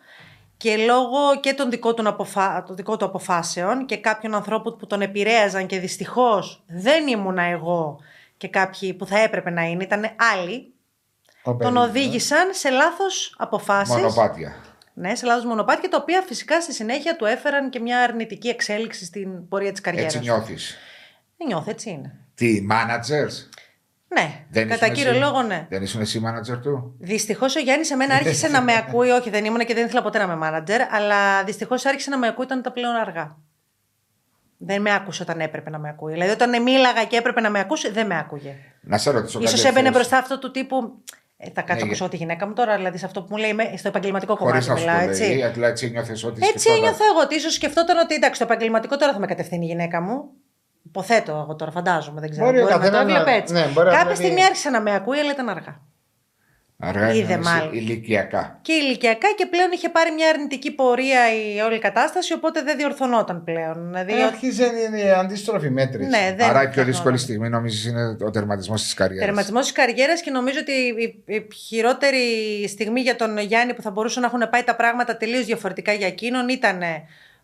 και 0.57 0.77
λόγω 0.77 1.39
και 1.39 1.53
των 1.53 1.69
δικών 1.69 1.95
του, 1.95 2.09
αποφα... 2.09 2.63
των 2.67 2.75
δικών 2.75 2.97
του 2.97 3.05
αποφάσεων 3.05 3.85
και 3.85 3.97
κάποιων 3.97 4.35
ανθρώπων 4.35 4.77
που 4.77 4.87
τον 4.87 5.01
επηρέαζαν 5.01 5.65
και 5.65 5.79
δυστυχώς 5.79 6.63
δεν 6.67 7.07
ήμουνα 7.07 7.43
εγώ 7.43 7.99
και 8.37 8.47
κάποιοι 8.47 8.93
που 8.93 9.05
θα 9.05 9.19
έπρεπε 9.19 9.49
να 9.49 9.61
είναι, 9.61 9.83
ήταν 9.83 10.03
άλλοι, 10.35 10.73
Ο 11.43 11.49
τον 11.51 11.57
Περίπου. 11.57 11.81
οδήγησαν 11.81 12.47
σε 12.53 12.69
λάθος 12.69 13.35
αποφάσεις. 13.37 13.95
Μονοπάτια. 13.95 14.55
Ναι, 14.93 15.15
σε 15.15 15.25
λάθος 15.25 15.45
μονοπάτια, 15.45 15.89
τα 15.89 15.97
οποία 16.01 16.21
φυσικά 16.21 16.61
στη 16.61 16.73
συνέχεια 16.73 17.15
του 17.15 17.25
έφεραν 17.25 17.69
και 17.69 17.79
μια 17.79 17.99
αρνητική 17.99 18.47
εξέλιξη 18.47 19.05
στην 19.05 19.47
πορεία 19.47 19.71
της 19.71 19.81
καριέρας. 19.81 20.15
Έτσι 20.15 20.27
νιώθεις. 20.29 20.77
Δεν 21.37 21.47
νιώθω, 21.47 21.69
έτσι 21.69 21.89
είναι. 21.89 22.15
Τι, 22.35 22.65
managers; 22.71 23.33
Ναι, 24.07 24.45
Δεν 24.49 24.67
κατά 24.69 24.85
ήσουν 24.85 24.95
κύριο 24.97 25.11
εσύ; 25.11 25.19
λόγο 25.19 25.41
ναι. 25.41 25.65
Δεν 25.69 25.81
ήσουν 25.81 26.01
εσύ 26.01 26.21
manager 26.25 26.59
του; 26.61 26.95
Δυστυχώς 26.99 27.55
ο 27.55 27.59
Γιάννης 27.59 27.91
εμένα 27.91 28.15
άρχισε 28.15 28.47
να 28.47 28.61
με 28.61 28.73
ακούει. 28.87 29.09
Όχι, 29.09 29.29
δεν 29.29 29.45
ήμουν 29.45 29.65
και 29.65 29.73
δεν 29.73 29.85
ήθελα 29.85 30.01
ποτέ 30.01 30.25
να 30.25 30.33
είμαι 30.33 30.47
manager, 30.47 30.79
αλλά 30.91 31.43
δυστυχώς 31.43 31.85
άρχισε 31.85 32.09
να 32.09 32.17
με 32.17 32.27
ακούει 32.27 32.43
όταν 32.45 32.59
ήταν 32.59 32.73
πλέον 32.73 32.95
αργά. 32.95 33.37
Δεν 34.57 34.81
με 34.81 34.93
άκουσε 34.93 35.23
όταν 35.23 35.39
έπρεπε 35.39 35.69
να 35.69 35.77
με 35.77 35.89
ακούει. 35.89 36.11
Δηλαδή, 36.13 36.31
όταν 36.31 36.61
μίλαγα 36.61 37.03
και 37.05 37.17
έπρεπε 37.17 37.41
να 37.41 37.49
με 37.49 37.59
ακούσει, 37.59 37.91
δεν 37.91 38.05
με 38.05 38.17
άκουγε. 38.17 38.55
Να 38.81 38.97
σε 38.97 39.11
ρωτήσω 39.11 39.39
κάτι. 39.39 39.57
σω 39.57 39.67
έμπαινε 39.67 39.87
ευθέως. 39.87 39.93
μπροστά 39.95 40.17
αυτό 40.17 40.39
του 40.39 40.51
τύπου. 40.51 41.03
Ε, 41.43 41.49
θα 41.53 41.61
κάτσω 41.61 41.85
Ναι, 41.85 41.91
ακούσω 41.91 42.09
τη 42.09 42.17
γυναίκα 42.17 42.47
μου 42.47 42.53
τώρα, 42.53 42.75
δηλαδή 42.75 42.97
σε 42.97 43.05
αυτό 43.05 43.21
που 43.21 43.27
μου 43.29 43.37
λέει, 43.37 43.49
είμαι 43.49 43.73
στο 43.77 43.87
επαγγελματικό 43.87 44.35
Χωρίς 44.35 44.65
κομμάτι 44.65 44.69
να 44.69 44.75
σου 44.75 44.81
μιλάω, 44.99 45.13
το 45.15 45.17
λέει, 45.23 45.31
έτσι. 45.31 45.43
απλά 45.43 45.67
έτσι 45.67 45.89
νιώθεις 45.89 46.23
ότι 46.23 46.39
Έτσι 46.43 46.59
σκεφτόταν. 46.59 46.83
ένιωθα 46.83 47.03
εγώ 47.11 47.19
ότι 47.19 47.35
ίσως 47.35 47.53
σκεφτόταν 47.53 47.97
ότι 47.97 48.15
εντάξει, 48.15 48.39
το 48.39 48.45
επαγγελματικό 48.45 48.97
τώρα 48.97 49.13
θα 49.13 49.19
με 49.19 49.25
κατευθύνει 49.27 49.65
η 49.65 49.67
γυναίκα 49.67 50.01
μου. 50.01 50.23
Υποθέτω 50.85 51.31
εγώ 51.31 51.55
τώρα, 51.55 51.71
φαντάζομαι, 51.71 52.19
δεν 52.21 52.29
ξέρω. 52.29 52.45
Μπορεί 52.45 52.57
ο 52.59 52.63
να 52.63 52.67
το 52.71 52.77
καθένας 52.77 53.05
να- 53.05 53.11
έβλεπε 53.11 53.31
έτσι. 53.31 53.53
ναι, 53.53 53.65
μπορεί 53.73 53.85
να 53.87 53.91
Κάποια 53.91 54.05
βλέπει- 54.05 54.15
στιγμή 54.23 54.43
άρχισε 54.43 54.69
να 54.69 54.81
με 54.81 54.95
ακούει, 54.95 55.17
αλλά 55.17 55.31
ήταν 55.31 55.49
αργά. 55.49 55.81
Αργά 56.83 57.13
Είδε 57.13 57.33
εννοείς 57.33 57.47
μάλλον. 57.49 57.73
ηλικιακά. 57.73 58.59
Και 58.61 58.73
ηλικιακά 58.73 59.27
και 59.37 59.45
πλέον 59.45 59.71
είχε 59.73 59.89
πάρει 59.89 60.11
μια 60.11 60.29
αρνητική 60.29 60.71
πορεία 60.71 61.19
η 61.33 61.59
όλη 61.59 61.79
κατάσταση, 61.79 62.33
οπότε 62.33 62.61
δεν 62.63 62.77
διορθωνόταν 62.77 63.43
πλέον. 63.43 63.85
Δηλαδή, 63.87 64.13
Ε, 64.13 64.23
Άρχισε 64.23 64.63
η 65.05 65.09
αντίστροφη 65.09 65.69
μέτρηση. 65.69 66.09
ναι, 66.09 66.17
δεν 66.17 66.29
Άρα 66.29 66.35
η 66.37 66.37
πιο 66.37 66.51
διορθωνόταν. 66.51 66.85
δύσκολη 66.85 67.17
στιγμή 67.17 67.49
νομίζω 67.49 67.89
είναι 67.89 68.17
ο 68.25 68.29
τερματισμός 68.29 68.81
της 68.81 68.93
καριέρας. 68.93 69.25
Τερματισμός 69.25 69.61
της 69.63 69.71
καριέρας 69.71 70.21
και 70.21 70.31
νομίζω 70.31 70.57
ότι 70.61 70.71
η, 70.71 71.23
η 71.33 71.47
χειρότερη 71.67 72.19
στιγμή 72.67 73.01
για 73.01 73.15
τον 73.15 73.37
Γιάννη 73.37 73.73
που 73.73 73.81
θα 73.81 73.91
μπορούσαν 73.91 74.21
να 74.21 74.27
έχουν 74.27 74.49
πάει 74.49 74.63
τα 74.63 74.75
πράγματα 74.75 75.17
τελείως 75.17 75.45
διαφορετικά 75.45 75.91
για 75.93 76.07
εκείνον 76.07 76.49
ήταν 76.49 76.81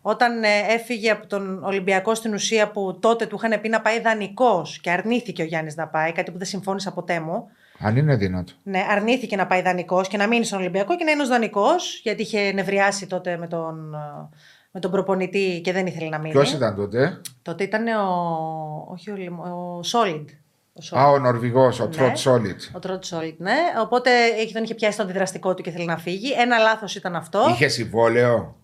όταν 0.02 0.42
ε, 0.42 0.48
έφυγε 0.68 1.10
από 1.10 1.26
τον 1.26 1.64
Ολυμπιακό 1.64 2.14
στην 2.14 2.34
ουσία 2.34 2.68
που 2.70 2.98
τότε 3.00 3.26
του 3.26 3.40
είχαν 3.44 3.60
πει 3.60 3.68
να 3.68 3.80
πάει 3.80 4.00
δανεικός 4.00 4.78
και 4.82 4.90
αρνήθηκε 4.90 5.42
ο 5.42 5.44
Γιάννης 5.44 5.76
να 5.76 5.86
πάει, 5.86 6.12
κάτι 6.12 6.30
που 6.30 6.38
δεν 6.38 6.46
συμφώνησα 6.46 6.92
ποτέ 6.92 7.20
μου. 7.20 7.50
Αν 7.78 7.96
είναι 7.96 8.16
δυνατό. 8.16 8.52
Ναι, 8.62 8.84
αρνήθηκε 8.90 9.36
να 9.36 9.46
πάει 9.46 9.62
δανεικός 9.62 10.08
και 10.08 10.16
να 10.16 10.26
μείνει 10.26 10.44
στον 10.44 10.58
Ολυμπιακό 10.58 10.96
και 10.96 11.04
να 11.04 11.10
είναι 11.10 11.22
ως 11.22 11.28
δανεικός, 11.28 12.00
γιατί 12.02 12.22
είχε 12.22 12.52
νευριάσει 12.52 13.06
τότε 13.06 13.36
με 13.36 13.46
τον, 13.46 13.94
ε, 13.94 14.36
με 14.70 14.80
τον 14.80 14.90
προπονητή 14.90 15.60
και 15.64 15.72
δεν 15.72 15.86
ήθελε 15.86 16.08
να 16.08 16.18
μείνει. 16.18 16.32
Ποιος 16.32 16.52
ήταν 16.52 16.74
τότε; 16.76 17.20
Τότε 17.42 17.64
ήταν 17.64 17.86
ο. 17.86 18.86
Όχι 18.88 19.10
ο, 19.10 19.14
Λιμ- 19.16 19.40
ο 19.40 19.80
Solid. 19.92 20.24
Ο 20.72 20.80
Solid. 20.90 20.98
Α, 20.98 21.10
ο 21.10 21.18
Νορβηγός, 21.18 21.80
ο 21.80 21.84
Ναι. 21.84 21.90
Τρότ 21.90 22.16
Σόλιτ. 22.16 22.60
Ο 22.72 22.78
Τρότ 22.78 23.04
Σόλιτ, 23.04 23.40
ναι. 23.40 23.56
Οπότε 23.82 24.10
έχει- 24.38 24.52
τον 24.52 24.62
είχε 24.62 24.74
πιάσει 24.74 24.96
το 24.96 25.02
αντιδραστικό 25.02 25.54
του 25.54 25.62
και 25.62 25.70
θέλει 25.70 25.84
να 25.84 25.98
φύγει. 25.98 26.32
Ένα 26.38 26.58
λάθος 26.58 26.94
ήταν 26.94 27.16
αυτό. 27.16 27.46
Είχε 27.50 27.68
συμβόλαιο; 27.68 28.56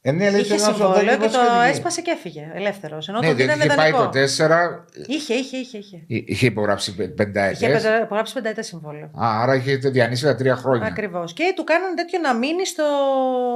Ε, 0.00 0.12
ναι, 0.12 0.30
λέει, 0.30 0.40
Είχε 0.40 0.48
θέλω 0.56 0.60
να 0.60 0.68
σου 0.68 0.74
συμβόλαιο 0.74 1.16
δω 1.16 1.22
και 1.26 1.32
το 1.32 1.38
σχετική. 1.38 1.68
έσπασε 1.70 2.00
και 2.00 2.10
έφυγε 2.10 2.50
ελεύθερος. 2.54 3.08
Ενώ 3.08 3.18
Ναι, 3.20 3.26
τότε 3.26 3.36
διότι 3.44 3.54
ήταν 3.54 3.66
είχε 3.68 3.76
πάει 3.76 3.88
ιδανικό. 3.88 4.10
το 4.10 4.18
4. 4.18 4.84
Είχε, 5.06 5.34
είχε, 5.34 5.56
είχε. 5.56 5.78
είχε. 5.78 6.04
Είχε 6.06 6.46
υπογράψει 6.46 6.90
Είχε 6.90 7.08
πενταετές. 7.08 7.58
πεντε- 7.58 8.02
υπογράψει 8.02 8.34
πενταετές 8.34 8.66
συμβόλαιο. 8.66 9.10
Άρα 9.14 9.54
είχε 9.54 9.76
διανύσει 9.76 10.24
τα 10.24 10.34
τρία 10.36 10.56
χρόνια. 10.56 10.86
Ακριβώς. 10.86 11.32
Και 11.32 11.52
του 11.56 11.64
κάνανε 11.64 11.94
τέτοιο 11.94 12.18
να 12.20 12.34
μείνει 12.34 12.66
στο. 12.66 12.84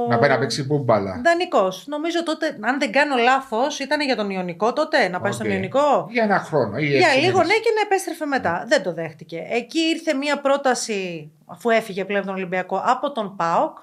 Να 0.09 0.19
πάει 0.19 0.29
να 0.29 0.39
παίξει 0.39 0.63
μπούμπαλα. 0.63 1.21
Δανεικός. 1.25 1.83
Νομίζω 1.87 2.23
τότε, 2.23 2.57
αν 2.61 2.79
δεν 2.79 2.91
κάνω 2.91 3.15
λάθος, 3.15 3.79
ήταν 3.79 4.01
για 4.01 4.15
τον 4.15 4.29
Ιωνικό 4.29 4.73
τότε, 4.73 5.07
να 5.07 5.19
πάει 5.21 5.31
στον 5.31 5.45
Οκ. 5.47 5.53
Ιωνικό; 5.53 6.07
Για 6.09 6.23
ένα 6.23 6.39
χρόνο. 6.39 6.77
Ή 6.77 6.85
Για 6.85 7.07
έξι 7.07 7.19
λίγο 7.19 7.31
μήνες. 7.31 7.47
ναι 7.47 7.53
και 7.53 7.69
να 7.75 7.81
επέστρεφε 7.85 8.25
μετά. 8.25 8.65
Δεν 8.67 8.83
το 8.83 8.93
δέχτηκε. 8.93 9.43
Εκεί 9.49 9.79
ήρθε 9.79 10.13
μία 10.13 10.39
πρόταση, 10.41 11.31
αφού 11.45 11.69
έφυγε 11.69 12.05
πλέον 12.05 12.25
τον 12.25 12.33
Ολυμπιακό, 12.35 12.81
από 12.85 13.11
τον 13.11 13.35
ΠΑΟΚ, 13.35 13.77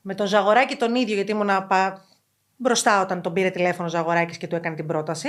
με 0.00 0.14
τον 0.14 0.26
Ζαγοράκη 0.26 0.76
τον 0.76 0.94
ίδιο, 0.94 1.14
γιατί 1.14 1.30
ήμουν 1.30 1.66
πα... 1.66 2.04
μπροστά 2.56 3.00
όταν 3.02 3.22
τον 3.22 3.32
πήρε 3.32 3.50
τηλέφωνο 3.50 3.86
ο 3.86 3.90
Ζαγοράκης 3.90 4.36
και 4.36 4.46
του 4.46 4.56
έκανε 4.56 4.76
την 4.76 4.86
πρόταση. 4.86 5.28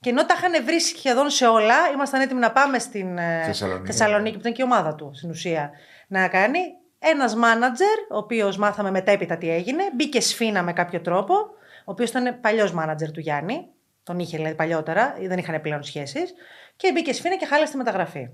Και 0.00 0.10
ενώ 0.10 0.26
τα 0.26 0.34
είχαν 0.38 0.64
βρει 0.64 0.80
σχεδόν 0.80 1.30
σε 1.30 1.46
όλα, 1.46 1.74
ήμασταν 1.94 2.20
έτοιμοι 2.20 2.40
να 2.40 2.52
πάμε 2.52 2.78
στην 2.78 3.18
ε, 3.18 3.42
Θεσσαλονίκη. 3.44 3.86
Θεσσαλονίκη, 3.86 4.34
που 4.34 4.40
ήταν 4.40 4.52
και 4.52 4.62
η 4.62 4.64
ομάδα 4.64 4.94
του 4.94 5.10
στην 5.14 5.30
ουσία, 5.30 5.70
να 6.08 6.28
κάνει. 6.28 6.58
Ένας 6.98 7.34
μάνατζερ, 7.34 7.98
ο 8.10 8.16
οποίος 8.16 8.56
μάθαμε 8.56 8.90
μετέπειτα 8.90 9.36
τι 9.36 9.50
έγινε, 9.50 9.82
μπήκε 9.94 10.20
σφίνα 10.20 10.62
με 10.62 10.72
κάποιο 10.72 11.00
τρόπο, 11.00 11.34
ο 11.78 11.90
οποίος 11.92 12.10
ήταν 12.10 12.40
παλιός 12.40 12.72
μάνατζερ 12.72 13.10
του 13.10 13.20
Γιάννη, 13.20 13.66
τον 14.02 14.18
είχε 14.18 14.36
δηλαδή 14.36 14.54
παλιότερα, 14.54 15.14
δεν 15.20 15.38
είχαν 15.38 15.60
πλέον 15.60 15.82
σχέσεις, 15.82 16.34
και 16.76 16.92
μπήκε 16.92 17.12
σφίνα 17.12 17.36
και 17.36 17.46
χάλασε 17.46 17.72
τη 17.72 17.76
μεταγραφή. 17.76 18.28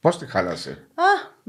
Πώς 0.00 0.18
τη 0.18 0.26
χάλασε; 0.26 0.70
Α, 0.94 1.04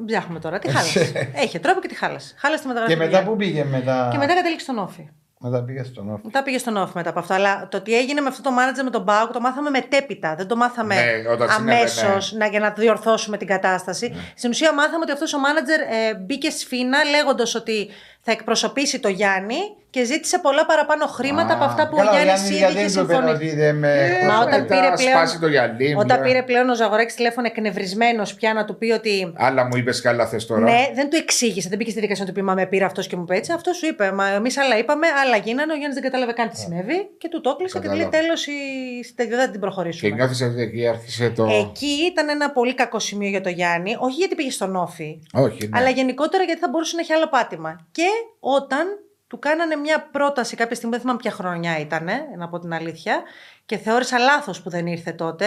ψάχνουμε 0.05 0.39
τώρα. 0.39 0.59
Τι 0.59 0.67
χάλασε. 0.69 1.31
Έχει 1.43 1.59
τρόπο 1.59 1.79
και 1.79 1.87
τη 1.87 1.95
χάλασε. 1.95 2.35
Χάλασε 2.37 2.61
τη 2.61 2.67
μεταγραφή. 2.67 2.93
Και 2.95 2.99
του 2.99 3.05
μετά 3.05 3.17
Γιάννη. 3.19 3.35
που 3.35 3.43
πήγε 3.43 3.63
μετά. 3.63 4.07
Και 4.11 4.17
μετά 4.17 4.33
κατέληξε 4.35 4.63
στον 4.65 4.77
Όφη. 4.77 5.09
Μετά 5.41 5.63
πήγε 5.63 5.83
στον 5.83 6.09
όφη. 6.11 6.21
Μετά 6.23 6.43
πήγε 6.43 6.57
στον 6.57 6.77
Όφη 6.77 6.91
μετά 6.95 7.09
από 7.09 7.19
αυτό. 7.19 7.33
Αλλά 7.33 7.67
το 7.67 7.81
τι 7.81 7.97
έγινε 7.97 8.21
με 8.21 8.27
αυτό 8.27 8.41
το 8.41 8.51
μάνατζερ 8.51 8.83
με 8.83 8.89
τον 8.89 9.01
Μπάουκ 9.01 9.31
το 9.31 9.39
μάθαμε 9.39 9.69
μετέπειτα. 9.69 10.35
Δεν 10.35 10.47
το 10.47 10.55
μάθαμε 10.55 10.95
Ναι, 10.95 11.29
όταν 11.31 11.49
συνέβαινε. 11.49 11.77
αμέσως 11.77 12.37
για 12.51 12.59
να 12.59 12.69
διορθώσουμε 12.69 13.37
την 13.37 13.47
κατάσταση. 13.47 14.13
Στην 14.35 14.49
ουσία 14.49 14.73
μάθαμε 14.73 14.97
ότι 15.01 15.11
αυτός 15.11 15.33
ο 15.33 15.39
μάνατζερ 15.39 15.79
ε, 15.79 16.13
μπήκε 16.25 16.49
σφίνα 16.49 17.03
λέγοντας 17.03 17.55
ότι 17.55 17.89
θα 18.21 18.31
εκπροσωπήσει 18.31 18.99
το 18.99 19.07
Γιάννη 19.09 19.55
και 19.91 20.03
ζήτησε 20.03 20.39
πολλά 20.39 20.65
παραπάνω 20.65 21.05
χρήματα 21.05 21.51
Α, 21.53 21.55
από 21.55 21.63
αυτά 21.63 21.87
που 21.89 21.95
Καλά, 21.95 22.11
ο 22.11 22.13
ο 22.13 22.21
Γιάννης 22.23 22.49
Γιάννης 22.49 22.49
ήδη 22.49 22.57
γιατί 22.57 22.73
είχε 22.73 22.83
δεν 22.83 23.05
του 23.05 23.11
είπε 23.11 23.13
συμφωνήσει. 23.13 23.45
ότι 23.49 23.55
δεν 23.55 23.75
με. 23.75 23.91
Ε, 24.21 24.25
Μα 24.25 24.39
όταν 24.39 24.61
μετά 24.61 24.75
πήρε 24.75 24.91
πλέον, 24.95 25.15
σπάσει 25.15 25.39
το 25.39 25.47
γυαλί, 25.47 25.93
όταν 25.97 26.05
μια- 26.19 26.27
πήρε 26.27 26.43
πλέον 26.43 26.69
ο 26.69 26.75
Ζαγοράκη 26.75 27.13
τηλέφωνο 27.15 27.47
εκνευρισμένος 27.47 28.33
πια 28.33 28.53
να 28.53 28.65
του 28.65 28.77
πει 28.77 28.91
ότι 28.91 29.33
Άλλα 29.37 29.63
μου 29.65 29.75
είπες 29.77 30.01
και 30.01 30.07
άλλα 30.07 30.27
θες 30.27 30.45
τώρα. 30.45 30.61
ναι, 30.61 30.91
δεν 30.95 31.09
του 31.09 31.15
εξήγησε, 31.15 31.69
δεν 31.69 31.77
μπήκε 31.77 31.91
στη 31.91 31.99
δικασία 31.99 32.23
να 32.25 32.29
του 32.29 32.35
πει 32.39 32.45
Μα 32.45 32.53
με 32.53 32.65
πήρε 32.65 32.85
αυτός 32.85 33.07
και 33.07 33.15
μου 33.15 33.21
είπε 33.21 33.35
έτσι. 33.35 33.51
Αυτό 33.51 33.73
σου 33.73 33.85
είπε. 33.85 34.11
Μα 34.11 34.27
εμείς 34.29 34.57
άλλα 34.57 34.77
είπαμε, 34.77 35.07
άλλα 35.25 35.37
γίνανε. 35.37 35.71
Ο 35.73 35.75
Γιάννης 35.75 35.93
δεν 35.99 36.03
κατάλαβε 36.03 36.31
καν 36.31 36.49
τι 36.49 36.57
συνέβη 36.57 37.09
και 37.17 37.27
του 37.29 37.41
το 37.41 37.49
έκλεισε 37.49 37.79
και 37.79 37.87
του 37.87 37.95
λέει 37.95 38.03
Κατάλαβα. 38.03 38.23
τέλος 38.23 38.47
η 38.47 39.03
σταδιοδία 39.03 39.37
δεν 39.37 39.51
την 39.51 39.59
Και 39.59 39.65
προχωρήσουμε. 39.65 40.15
νιώθεις 40.15 40.41
ότι 40.41 40.61
εκεί 40.61 40.87
άρχισε 40.87 41.29
το. 41.29 41.43
Εκεί 41.45 41.95
ήταν 42.11 42.29
ένα 42.29 42.51
πολύ 42.51 42.73
κακό 42.75 42.99
σημείο 42.99 43.29
για 43.29 43.41
το 43.41 43.49
Γιάννη, 43.49 43.95
όχι 43.99 44.15
γιατί 44.17 44.35
πήγε 44.35 44.51
στον 44.51 44.75
Όφη, 44.75 45.19
Όχι, 45.33 45.67
ναι. 45.67 45.77
αλλά 45.79 45.89
γενικότερα 45.89 46.43
γιατί 46.43 46.59
θα 46.61 46.67
μπορούσε 46.69 46.95
να 46.95 47.01
έχει 47.01 47.13
άλλο 47.13 47.27
πάτημα. 47.27 47.87
Και 47.91 48.05
όταν 48.39 48.85
του 49.29 49.39
κάνανε 49.39 49.75
μια 49.75 50.07
πρόταση 50.11 50.11
κάποια 50.11 50.11
στιγμή, 50.11 50.11
δεν 50.11 50.11
θυμάμαι 50.11 50.11
ποια 50.11 50.11
χρονιά 50.11 50.11
ήταν, 50.11 50.11
να 50.11 50.11
πω 50.11 50.11
την 50.11 50.13
αλήθεια, 50.13 50.13
και 50.15 50.17
θεώρησα 50.17 50.17
λάθος 50.17 50.21
που 50.21 50.21
δεν 50.21 50.21
ήρθε 50.21 50.21
τότε. 50.21 50.21
Κύπρο. 50.21 50.21
Δεν 50.21 50.21
ήταν 50.21 50.21
πρόταση 50.21 50.21
επίσημη 50.21 50.21
επί 50.21 50.21
της 50.21 50.21
ουσίας, 50.21 50.27
θα 50.27 50.37
μπορούσε 50.37 50.37
να 50.37 50.37
έχει 50.41 50.41
Ανεπίσημη. 50.41 50.41
έρθει 50.41 50.43
να 50.45 50.51
είναι 50.51 50.51
επίσημη 50.51 50.53
με 50.55 50.55
την 50.55 50.63
ομόνια. 50.63 50.65
Ανεπίσημη. 50.65 50.65
Με 50.65 50.65
την 50.65 50.65
ομόνια. 50.65 50.65
Και 50.65 50.71
νιώθει 50.71 50.73
ότι 50.73 50.73
εκεί 50.73 50.73
άρχισε 50.73 50.73
το. 50.73 50.73
Εκεί 50.73 50.73
ήταν 50.73 50.73
ένα 50.73 50.77
πολύ 50.79 50.79
κακό 50.79 50.79
σημείο 50.79 50.93
για 50.93 50.93
το 50.93 50.93
Γιάννη. 50.93 50.93
Όχι 50.93 50.93
γιατί 50.93 50.93
πήγε 50.93 50.93
στον 50.93 50.93
Όφη, 50.93 50.93
αλλά 50.93 50.93
γιατί 50.93 50.95
όταν 50.95 50.95
του 50.95 50.95
κάνανε 50.95 50.95
μια 50.95 50.95
πρόταση 50.95 50.95
κάποια 50.95 50.95
στιγμή, 50.95 50.95
δεν 50.95 50.99
θυμάμαι 51.01 51.19
ποια 51.19 51.31
χρονιά 51.31 51.79
ήταν, 51.79 52.07
να 52.37 52.49
πω 52.49 52.59
την 52.59 52.73
αλήθεια, 52.73 53.23
και 53.65 53.77
θεώρησα 53.77 54.17
λάθο 54.17 54.51
που 54.63 54.69
δεν 54.69 54.87
ήρθε 54.87 55.11
τότε. 55.11 55.45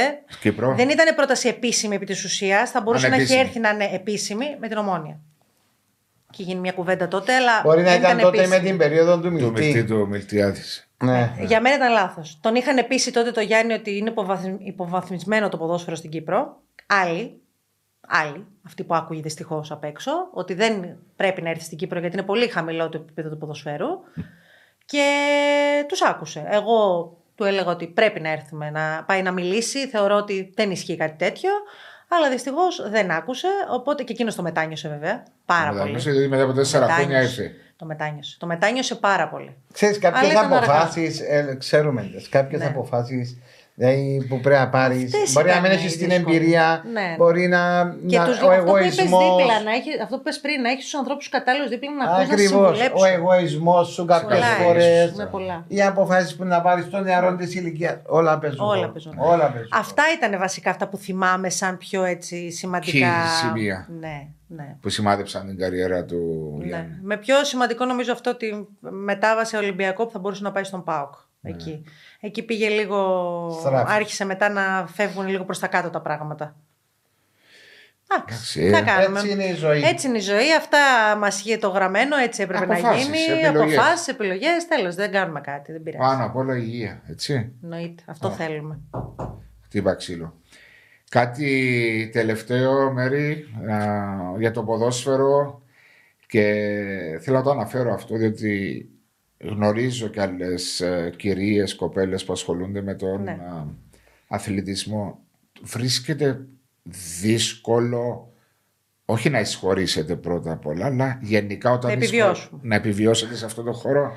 Δεν 0.77 0.89
ήταν 0.89 1.15
πρόταση 1.15 1.49
επίσημη 1.49 1.95
επί 1.95 2.07
τη 2.07 2.13
ουσία, 2.13 2.67
θα 2.67 2.81
μπορούσε 2.81 3.09
να 3.09 3.17
έχει 3.17 3.35
έρθει 3.35 3.59
να 3.59 3.69
είναι 3.69 3.91
επίσημη 3.93 4.57
με 4.61 4.69
την 4.69 4.77
ομόνια. 4.77 5.21
και 6.31 6.43
γίνει 6.43 6.61
μια 6.61 6.73
κουβέντα 6.73 7.09
τότε, 7.09 7.35
αλλά. 7.35 7.61
Μπορεί 7.65 7.83
να 7.83 7.91
δεν 7.91 8.01
ήταν 8.01 8.19
τότε 8.19 8.37
επίσημη. 8.39 8.61
με 8.63 8.69
την 8.69 8.77
περίοδο 8.79 9.15
του 9.21 9.23
Του 9.23 9.31
μιλτή 9.33 9.63
μιλτή. 9.63 9.85
του 9.85 10.07
Μιλτιάδης. 10.09 10.87
Ναι. 11.05 11.33
Για 11.41 11.61
μένα 11.61 11.75
ήταν 11.77 11.93
λάθος. 11.93 12.39
Τον 12.41 12.55
είχαν 12.55 12.87
πείσει 12.89 13.13
τότε 13.13 13.31
το 13.31 13.41
Γιάννη 13.41 13.73
ότι 13.73 13.97
είναι 13.97 14.11
υποβαθμι- 14.11 14.67
υποβαθμισμένο 14.67 15.49
το 15.49 15.57
ποδόσφαιρο 15.57 15.97
στην 15.97 16.11
Κύπρο. 16.11 16.57
Άλλοι, 16.87 17.41
άλλοι, 18.09 18.47
αυτοί 18.67 18.85
που 18.85 18.95
άκουγε 18.95 19.21
δυστυχώς 19.21 19.71
απ' 19.71 19.85
έξω, 19.85 20.13
ότι 20.33 20.55
δεν 20.55 20.97
πρέπει 21.17 21.43
να 21.43 21.51
έρθει 21.51 21.65
στην 21.65 21.79
Κύπρο 21.79 21.99
γιατί 21.99 22.17
είναι 22.17 22.25
πολύ 22.27 22.49
χαμηλό 22.49 22.89
το 22.89 22.99
επίπεδο 23.03 23.29
του 23.29 23.39
ποδοσφαίρου. 23.39 23.87
Και 24.85 25.05
τους 25.89 26.03
άκουσε. 26.03 26.47
Εγώ 26.51 27.07
του 27.35 27.45
έλεγα 27.45 27.71
ότι 27.71 27.87
πρέπει 27.87 28.21
να 28.21 28.31
έρθουμε 28.31 28.71
να 28.71 29.05
πάει 29.07 29.23
να 29.23 29.31
μιλήσει. 29.33 29.89
Θεωρώ 29.89 30.17
ότι 30.17 30.53
δεν 30.57 30.71
ισχύει 30.71 30.97
κάτι 30.97 31.17
τέτοιο. 31.17 31.51
Αλλά 32.09 32.31
δυστυχώς 32.31 32.91
δεν 32.91 33.11
άκουσε. 33.11 33.49
Οπότε 33.71 34.03
και 34.03 34.13
εκείνος 34.13 34.35
το 34.35 34.43
μετάνιωσε 34.43 34.89
βέβαια. 34.89 35.23
Πάρα 35.45 35.65
πολύ. 35.69 35.77
Μετάνιωσε, 35.79 36.11
δηλαδή 36.11 36.29
μετά 36.29 36.43
από 36.43 36.53
τέσσερα 36.53 36.85
χρόνια 36.87 37.07
Μετάνιωσε. 37.07 37.43
ήρθε. 37.43 37.55
Το 37.77 37.85
μετάνιωσε. 37.85 38.37
Το 38.39 38.47
μετάνιωσε 38.47 38.95
πάρα 38.95 39.29
πολύ. 39.29 39.57
Ξέρεις 39.73 39.97
Αλλά 40.05 40.11
κάποιες 40.11 40.33
ήταν 40.33 40.45
αργά. 40.53 40.57
αποφάσεις, 40.59 41.21
ε, 41.21 41.57
ξέρουμε 41.59 42.11
τις, 42.15 42.29
κάποιες 42.29 42.61
Ναι. 42.61 42.67
αποφάσεις 42.67 43.39
δηλαδή, 43.75 44.27
που 44.29 44.41
πρέπει 44.41 44.61
να 44.61 44.69
πάρεις. 44.69 45.15
Αυτές 45.15 45.33
Μπορεί 45.33 45.47
να 45.47 45.53
ήταν 45.53 45.63
μην 45.63 45.71
οι 45.73 45.75
έχεις 45.75 45.97
την 45.97 46.09
δύσκολες. 46.09 46.37
εμπειρία, 46.37 46.83
Ναι. 46.93 47.15
μπορεί 47.19 47.49
να, 47.49 47.95
Και 48.07 48.19
να 48.19 48.25
τους, 48.27 48.41
ο 48.43 48.51
αυτό 48.51 48.63
που 48.65 48.77
είπες 48.77 48.99
εγωισμός. 48.99 49.37
δίπλα, 49.37 49.61
να 49.63 49.71
έχει, 49.73 49.89
αυτό 50.03 50.15
που 50.17 50.21
είπες 50.25 50.41
πριν, 50.41 50.61
να 50.63 50.71
έχεις 50.71 50.85
τους 50.85 50.95
ανθρώπους 50.95 51.29
κατάλληλους 51.29 51.69
δίπλα 51.69 51.91
να 51.95 52.05
ακούς 52.05 52.29
να 52.29 52.35
Ακριβώς, 52.35 52.61
ο 52.61 52.75
συμβουλέψουν. 52.75 53.07
εγωισμός 53.15 53.89
σου 53.89 54.05
κάποιες 54.05 54.31
Πολλά, 54.41 54.47
φορές. 54.67 55.13
με 55.13 55.27
πολλά. 55.27 55.65
Οι 55.69 55.83
αποφάσεις 55.83 56.37
που 56.37 56.45
να 56.45 56.61
πάρεις 56.61 56.91
των 56.91 57.03
νεαρών 57.03 57.37
της 57.37 57.55
ηλικίας. 57.55 57.97
Όλα 58.07 58.39
παίζουν. 58.39 58.61
Όλα 58.67 58.75
ρόλο. 58.75 58.89
παίζουν. 58.93 59.15
Όλα 59.19 59.51
παίζουν. 59.51 59.71
Αυτά 59.75 60.03
ήταν 60.17 60.39
βασικά 60.39 60.71
αυτά 60.71 60.89
που 60.89 60.97
θυμάμαι 60.97 61.49
σαν 61.51 61.77
πιο 61.79 62.05
έτσι 62.05 62.51
σημαντικά. 62.51 63.09
Key 63.09 63.47
σημεία. 63.47 63.87
Ναι, 64.01 64.27
ναι. 64.47 64.77
Που 64.81 64.89
σημάδεψαν 64.89 65.47
την 65.47 65.59
καριέρα 65.59 66.05
του 66.05 66.55
ναι. 66.59 66.65
Γιάννη. 66.67 66.99
Με 67.03 67.17
πιο 67.17 67.45
σημαντικό 67.45 67.85
νομίζω 67.85 68.13
αυτό 68.13 68.31
ότι 68.31 68.69
μετάβασε 68.81 69.57
Ολυμπιακό 69.57 70.05
που 70.07 70.11
θα 70.13 70.19
μπορούσε 70.19 70.43
να 70.43 70.53
πάει 70.53 70.65
στον 70.65 70.85
ΠΑΟΚ. 70.85 71.13
Εκεί. 71.45 71.85
Εκεί 72.25 72.43
πήγε 72.43 72.69
λίγο. 72.69 73.59
Στράφη. 73.61 73.93
Άρχισε 73.93 74.25
μετά 74.25 74.49
να 74.49 74.87
φεύγουν 74.87 75.27
λίγο 75.27 75.45
προς 75.45 75.59
τα 75.59 75.67
κάτω 75.67 75.91
τα 75.91 76.01
πράγματα. 76.01 76.57
Εντάξει, 78.13 78.61
Εντάξει, 78.61 78.85
θα 78.85 78.93
ε. 78.93 78.97
κάνουμε. 78.97 79.19
Έτσι 79.19 79.33
είναι 79.33 79.45
η 79.45 79.55
ζωή. 79.55 79.83
Έτσι 79.83 80.07
είναι 80.07 80.17
η 80.19 80.21
ζωή. 80.21 80.55
Αυτά 80.59 80.79
μας 81.19 81.41
είχε 81.41 81.59
το 81.59 81.69
γραμμένο, 81.69 82.17
έτσι 82.17 82.43
έπρεπε 82.43 82.67
να 82.67 82.75
Αποφάσεις, 82.75 83.05
γίνει. 83.05 83.19
επιλογές. 83.19 83.79
Αποφάσεις, 83.79 84.09
επιλογές. 84.09 84.69
Τέλος, 84.69 84.95
δεν 84.95 85.11
κάνουμε 85.13 85.41
κάτι. 85.41 85.73
Δεν 85.73 85.83
πειράζει. 85.83 86.11
Πάνω 86.11 86.25
απ' 86.25 86.37
όλα 86.37 86.57
υγεία, 86.57 87.03
έτσι. 87.09 87.53
Εννοείται. 87.63 88.03
Αυτό 88.07 88.31
θέλουμε. 88.31 88.79
Χτύπα 89.65 89.95
ξύλο. 89.95 90.41
Κάτι 91.11 92.11
τελευταίο, 92.13 92.93
Μέρη, 92.93 93.47
α, 93.71 94.39
για 94.39 94.51
το 94.51 94.63
ποδόσφαιρο 94.63 95.63
και 96.27 96.43
θέλω 97.21 97.37
να 97.37 97.43
το 97.43 97.51
αναφέρω 97.51 97.93
αυτό 97.95 98.17
διότι 98.17 98.87
γνωρίζω 99.43 100.09
και 100.09 100.21
άλλες 100.21 100.81
ε, 100.81 101.13
κυρίες, 101.17 101.75
κοπέλες 101.75 102.25
που 102.25 102.33
ασχολούνται 102.33 102.83
με 102.83 102.95
τον 102.95 103.23
Ναι. 103.23 103.31
α, 103.31 103.67
αθλητισμό. 104.29 105.19
Βρίσκεται 105.63 106.47
δύσκολο 107.21 108.33
όχι 109.05 109.31
να 109.31 109.41
εισχωρήσετε 109.41 110.17
πρώτα 110.17 110.53
απ' 110.53 110.67
όλα, 110.67 110.87
αλλά 110.87 111.19
γενικά 111.23 111.71
όταν 111.71 111.91
Να 111.91 111.97
εισχω- 112.05 112.15
επιβιώσουμε. 112.15 112.61
να 112.63 112.75
επιβιώσετε 112.75 113.35
σε 113.35 113.45
αυτό 113.45 113.63
το 113.63 113.73
χώρο. 113.73 114.13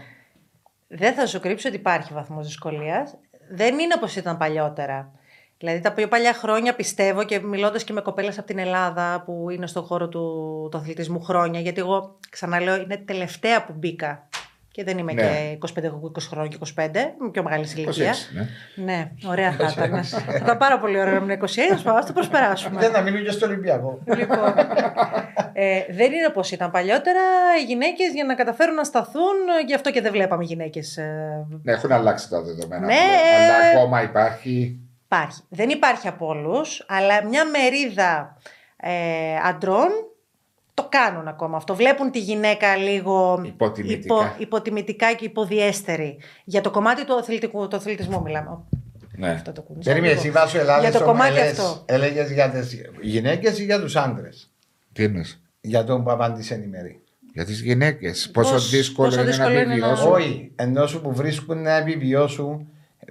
Δεν 0.87 1.13
θα 1.13 1.25
σου 1.25 1.39
κρύψω 1.39 1.67
ότι 1.67 1.77
υπάρχει 1.77 2.13
βαθμός 2.13 2.45
δυσκολίας. 2.45 3.15
Δεν 3.51 3.79
είναι 3.79 3.93
όπως 3.97 4.15
ήταν 4.15 4.37
παλιότερα. 4.37 5.11
Δηλαδή 5.57 5.79
τα 5.79 5.93
πιο 5.93 6.07
παλιά 6.07 6.33
χρόνια 6.33 6.75
πιστεύω 6.75 7.23
και 7.23 7.39
μιλώντας 7.39 7.83
και 7.83 7.93
με 7.93 8.01
κοπέλες 8.01 8.37
από 8.37 8.47
την 8.47 8.57
Ελλάδα 8.59 9.23
που 9.25 9.49
είναι 9.49 9.67
στον 9.67 9.83
χώρο 9.83 10.09
του, 10.09 10.19
του 10.71 10.77
αθλητισμού 10.77 11.21
χρόνια, 11.21 11.59
γιατί 11.59 11.79
εγώ 11.79 12.19
ξαναλέω 12.29 12.75
είναι 12.75 12.97
τελευταία 12.97 13.65
που 13.65 13.73
μπήκα 13.77 14.27
και 14.75 14.83
δεν 14.83 14.97
είμαι 14.97 15.13
Ναι. 15.13 15.21
και 15.21 15.57
25, 15.59 15.85
20 15.85 16.27
χρόνια 16.29 16.47
και 16.49 16.57
25, 16.75 16.95
είμαι 17.19 17.29
πιο 17.31 17.43
μεγάλη 17.43 17.65
σε 17.67 17.81
ηλικία. 17.81 18.13
26, 18.13 18.15
ναι. 18.35 18.83
Ναι, 18.85 19.11
ωραία 19.27 19.51
θα 19.51 19.73
ήταν. 19.85 20.03
θα 20.03 20.35
ήταν 20.35 20.57
πάρα 20.57 20.79
πολύ 20.79 20.99
ωραία 20.99 21.11
να 21.11 21.17
ήμουν 21.17 21.29
26, 21.29 21.45
ας 21.85 22.05
το 22.05 22.13
προσπεράσουμε. 22.13 22.79
Δεν 22.79 22.91
θα 22.91 23.01
μείνουν 23.01 23.23
και 23.23 23.31
στο 23.31 23.45
Ολυμπιακό. 23.45 23.99
Λοιπόν, 24.17 24.53
ε, 25.53 25.79
δεν 25.89 26.11
είναι 26.11 26.25
όπως 26.29 26.51
ήταν 26.51 26.71
παλιότερα. 26.71 27.19
Οι 27.61 27.63
γυναίκες 27.63 28.13
για 28.13 28.23
να 28.23 28.35
καταφέρουν 28.35 28.75
να 28.75 28.83
σταθούν, 28.83 29.35
γι' 29.67 29.73
αυτό 29.73 29.91
και 29.91 30.01
δεν 30.01 30.11
βλέπαμε 30.11 30.43
γυναίκες. 30.43 30.97
Ε, 30.97 31.45
Ναι, 31.63 31.71
έχουν 31.71 31.91
αλλάξει 31.91 32.29
τα 32.29 32.41
δεδομένα. 32.41 32.85
Ναι. 32.85 32.93
πλέον, 32.93 33.43
Αλλά 33.43 33.69
ακόμα 33.73 34.01
υπάρχει. 34.03 34.79
υπάρχει. 35.05 35.41
Δεν 35.49 35.69
υπάρχει 35.69 36.07
από 36.07 36.27
όλους, 36.27 36.85
αλλά 36.87 37.23
μια 37.25 37.43
μερίδα 37.45 38.37
ε, 38.77 38.91
αντρών 39.43 39.89
το 40.75 40.87
κάνουν 40.89 41.27
ακόμα 41.27 41.57
αυτό. 41.57 41.75
Βλέπουν 41.75 42.11
τη 42.11 42.19
γυναίκα 42.19 42.75
λίγο 42.75 43.41
Υποτιμητικά. 43.45 44.35
υποτιμητικά 44.37 45.13
και 45.13 45.25
υποδιέστερη. 45.25 46.17
Για 46.43 46.61
το 46.61 46.71
κομμάτι 46.71 47.05
του, 47.05 47.13
αθλητικού, 47.17 47.67
του 47.67 47.75
αθλητισμού 47.75 48.21
μιλάμε. 48.21 48.57
Ναι. 49.17 49.29
Αυτό 49.29 49.51
το 49.51 49.61
κούνησα 49.61 49.89
Περίμενε, 49.89 50.13
λίγο. 50.13 50.25
εσύ 50.25 50.31
Βάσο 50.31 50.59
Ελλάδα 50.59 50.89
Για 50.89 50.99
το 50.99 51.05
κομμάτι 51.05 51.39
αυτό. 51.39 51.83
έλεγες 51.85 52.31
για 52.31 52.49
τις 52.49 52.81
γυναίκες 53.01 53.59
ή 53.59 53.63
για 53.63 53.79
τους 53.81 53.95
άντρες; 53.95 54.51
Τι 54.93 55.03
εννοείς; 55.03 55.41
Για 55.61 55.83
τον 55.83 56.03
που 56.03 56.11
απάντησε 56.11 56.55
η 56.65 56.67
Μέρη. 56.67 56.99
Για 57.33 57.45
τις 57.45 57.61
γυναίκες. 57.61 58.29
Πόσο 58.33 58.51
Πώς- 58.51 58.69
δύσκολο 58.69 59.07
πόσο 59.07 59.19
είναι 59.21 59.29
δύσκολο 59.29 59.53
να 59.53 59.59
είναι 59.61 59.65
να- 59.65 59.73
επιβιώσουν. 59.73 60.11
Όχι, 60.11 60.51
ενώ 60.55 60.87
σου 60.87 61.01
που 61.01 61.13
βρίσκουν 61.13 61.61
να 61.61 61.75
επιβιώσουν. 61.75 62.67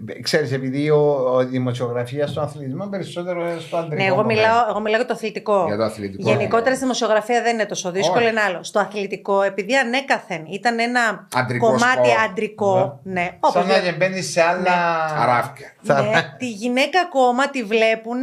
Ε, 0.08 0.20
Ξέρεις, 0.20 0.52
επειδή 0.52 0.90
ο, 0.90 0.96
ο 1.34 1.44
δημοσιογραφία 1.44 2.26
στον 2.26 2.42
αθλητισμό 2.42 2.86
περισσότερο 2.86 3.60
στο 3.60 3.76
αντρικό. 3.76 3.96
Ναι, 4.02 4.04
εγώ 4.06 4.16
κομμάτι. 4.16 4.34
μιλάω, 4.34 4.66
εγώ 4.68 4.80
μιλάω 4.80 4.96
για 4.98 5.06
το 5.08 5.14
αθλητικό. 5.14 5.64
Για 5.66 5.76
το 5.76 5.82
αθλητικό. 5.82 6.28
Γενικότερα 6.30 6.70
στη 6.74 6.78
δημοσιογραφία 6.84 7.42
δεν 7.42 7.54
είναι 7.54 7.64
τόσο 7.66 7.90
δύσκολο, 7.90 8.20
Όχι. 8.20 8.28
είναι 8.30 8.40
άλλο. 8.40 8.62
Στο 8.62 8.78
αθλητικό, 8.78 9.42
επειδή 9.42 9.74
ανέκαθεν 9.76 10.44
ήταν 10.50 10.78
ένα 10.78 11.26
Αντρικό 11.34 11.66
κομμάτι 11.66 12.08
σπορ. 12.08 12.24
αντρικό. 12.30 13.00
Ναι, 13.02 13.20
Σαν 13.24 13.36
όπως 13.40 13.66
να 13.66 13.80
λέω- 13.82 13.96
μπαίνει 13.96 14.22
σε 14.22 14.42
άλλα. 14.42 15.04
Αράφια. 15.22 15.72
Θα- 15.82 16.02
ναι, 16.02 16.34
τη 16.38 16.48
γυναίκα 16.50 17.00
ακόμα 17.00 17.50
τη 17.50 17.62
βλέπουν, 17.62 18.22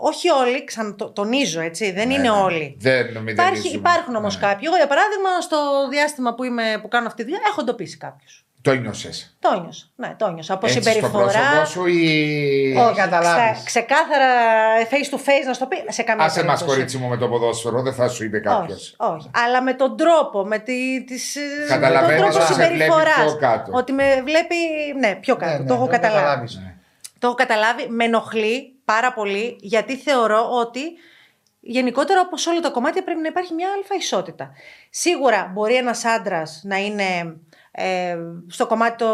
όχι 0.00 0.30
όλοι, 0.30 0.64
ξανατονίζω 0.64 1.60
έτσι, 1.60 1.92
δεν 1.92 2.10
είναι 2.10 2.22
Ναι, 2.22 2.28
ναι. 2.36 2.42
όλοι. 2.42 2.76
Δεν 2.80 3.00
Υπάρχει, 3.00 3.20
μηδενίζουμε. 3.22 3.76
υπάρχουν 3.76 4.14
όμως 4.16 4.34
Ναι. 4.40 4.46
κάποιοι. 4.46 4.62
Εγώ, 4.66 4.76
για 4.76 4.86
παράδειγμα, 4.86 5.40
στο 5.40 5.56
διάστημα 5.90 6.34
που, 6.34 6.44
είμαι, 6.44 6.62
που 6.82 6.88
κάνω 6.88 7.06
αυτή 7.06 7.22
τη 7.24 7.28
δουλειά, 7.30 7.46
έχω 7.50 7.60
εντοπίσει 7.60 7.96
κάποιους. 7.96 8.44
Το 8.70 8.74
νιώσες. 8.80 9.36
Το 9.38 9.60
νιώσα. 9.60 9.84
Ναι, 9.96 10.14
το 10.18 10.30
νιώσα. 10.30 10.54
Από 10.54 10.66
Έτσι 10.66 10.80
στο 10.80 10.90
συμπεριφορά. 10.90 11.24
πρόσωπό 11.24 11.64
σου 11.64 11.86
ή... 11.86 12.76
Όχι. 12.78 12.96
καταλάβεις. 12.96 13.50
ξε- 13.52 13.64
ξεκάθαρα 13.64 14.26
face 14.90 15.14
to 15.14 15.18
face 15.18 15.46
να 15.46 15.52
σου 15.52 15.60
το 15.60 15.66
πει 15.66 15.84
σε 15.88 16.02
καμία 16.02 16.24
Άσε 16.24 16.38
μας 16.44 16.46
περίπτωση. 16.46 16.64
κορίτσι 16.76 16.98
μου 16.98 17.08
με 17.08 17.16
το 17.16 17.28
ποδόσφαιρο, 17.28 17.82
δεν 17.82 17.92
θα 17.94 18.08
σου 18.08 18.24
είπε 18.24 18.38
κάποιος. 18.38 18.94
Όχι, 18.98 19.12
όχι. 19.14 19.30
Αλλά 19.44 19.62
με 19.62 19.74
τον 19.74 19.96
τρόπο, 19.96 20.44
με, 20.46 20.58
τη, 20.58 21.04
τις, 21.04 21.36
ε, 21.36 21.40
Καταλαβαίνεις 21.68 22.20
τον 22.22 22.30
τρόπο 22.30 22.44
ότι 22.44 22.46
σε 22.46 22.54
βλέπει 22.54 22.72
συμπεριφοράς. 22.72 23.16
πιο 23.24 23.36
κάτω. 23.38 23.72
Ότι 23.74 23.92
με 23.92 24.22
βλέπει, 24.24 24.56
ναι, 24.98 25.14
πιο 25.14 25.36
κάτω. 25.36 25.52
Ναι, 25.52 25.58
ναι, 25.58 25.66
το 25.68 25.74
έχω 25.74 25.86
καταλάβεις. 25.86 26.54
καταλάβεις. 26.54 26.60
Το 27.18 27.26
έχω 27.26 27.36
καταλάβει. 27.36 27.86
Με 27.88 28.04
ενοχλεί 28.04 28.74
πάρα 28.84 29.12
πολύ 29.12 29.56
γιατί 29.60 29.96
θεωρώ 29.96 30.48
ότι 30.50 30.80
γενικότερα 31.60 32.20
όπως 32.20 32.46
όλα 32.46 32.60
τα 32.60 32.70
κομμάτια 32.70 33.04
πρέπει 33.04 33.20
να 33.20 33.28
υπάρχει 33.28 33.54
μια 33.54 33.68
αλφα 33.76 33.94
ισότητα. 33.94 34.50
Σίγουρα 34.90 35.50
μπορεί 35.54 35.74
ένας 35.74 36.04
άντρας 36.04 36.60
να 36.64 36.76
είναι 36.76 37.36
ε, 37.78 38.16
στο 38.48 38.66
κομμάτι 38.66 38.96
το... 38.96 39.06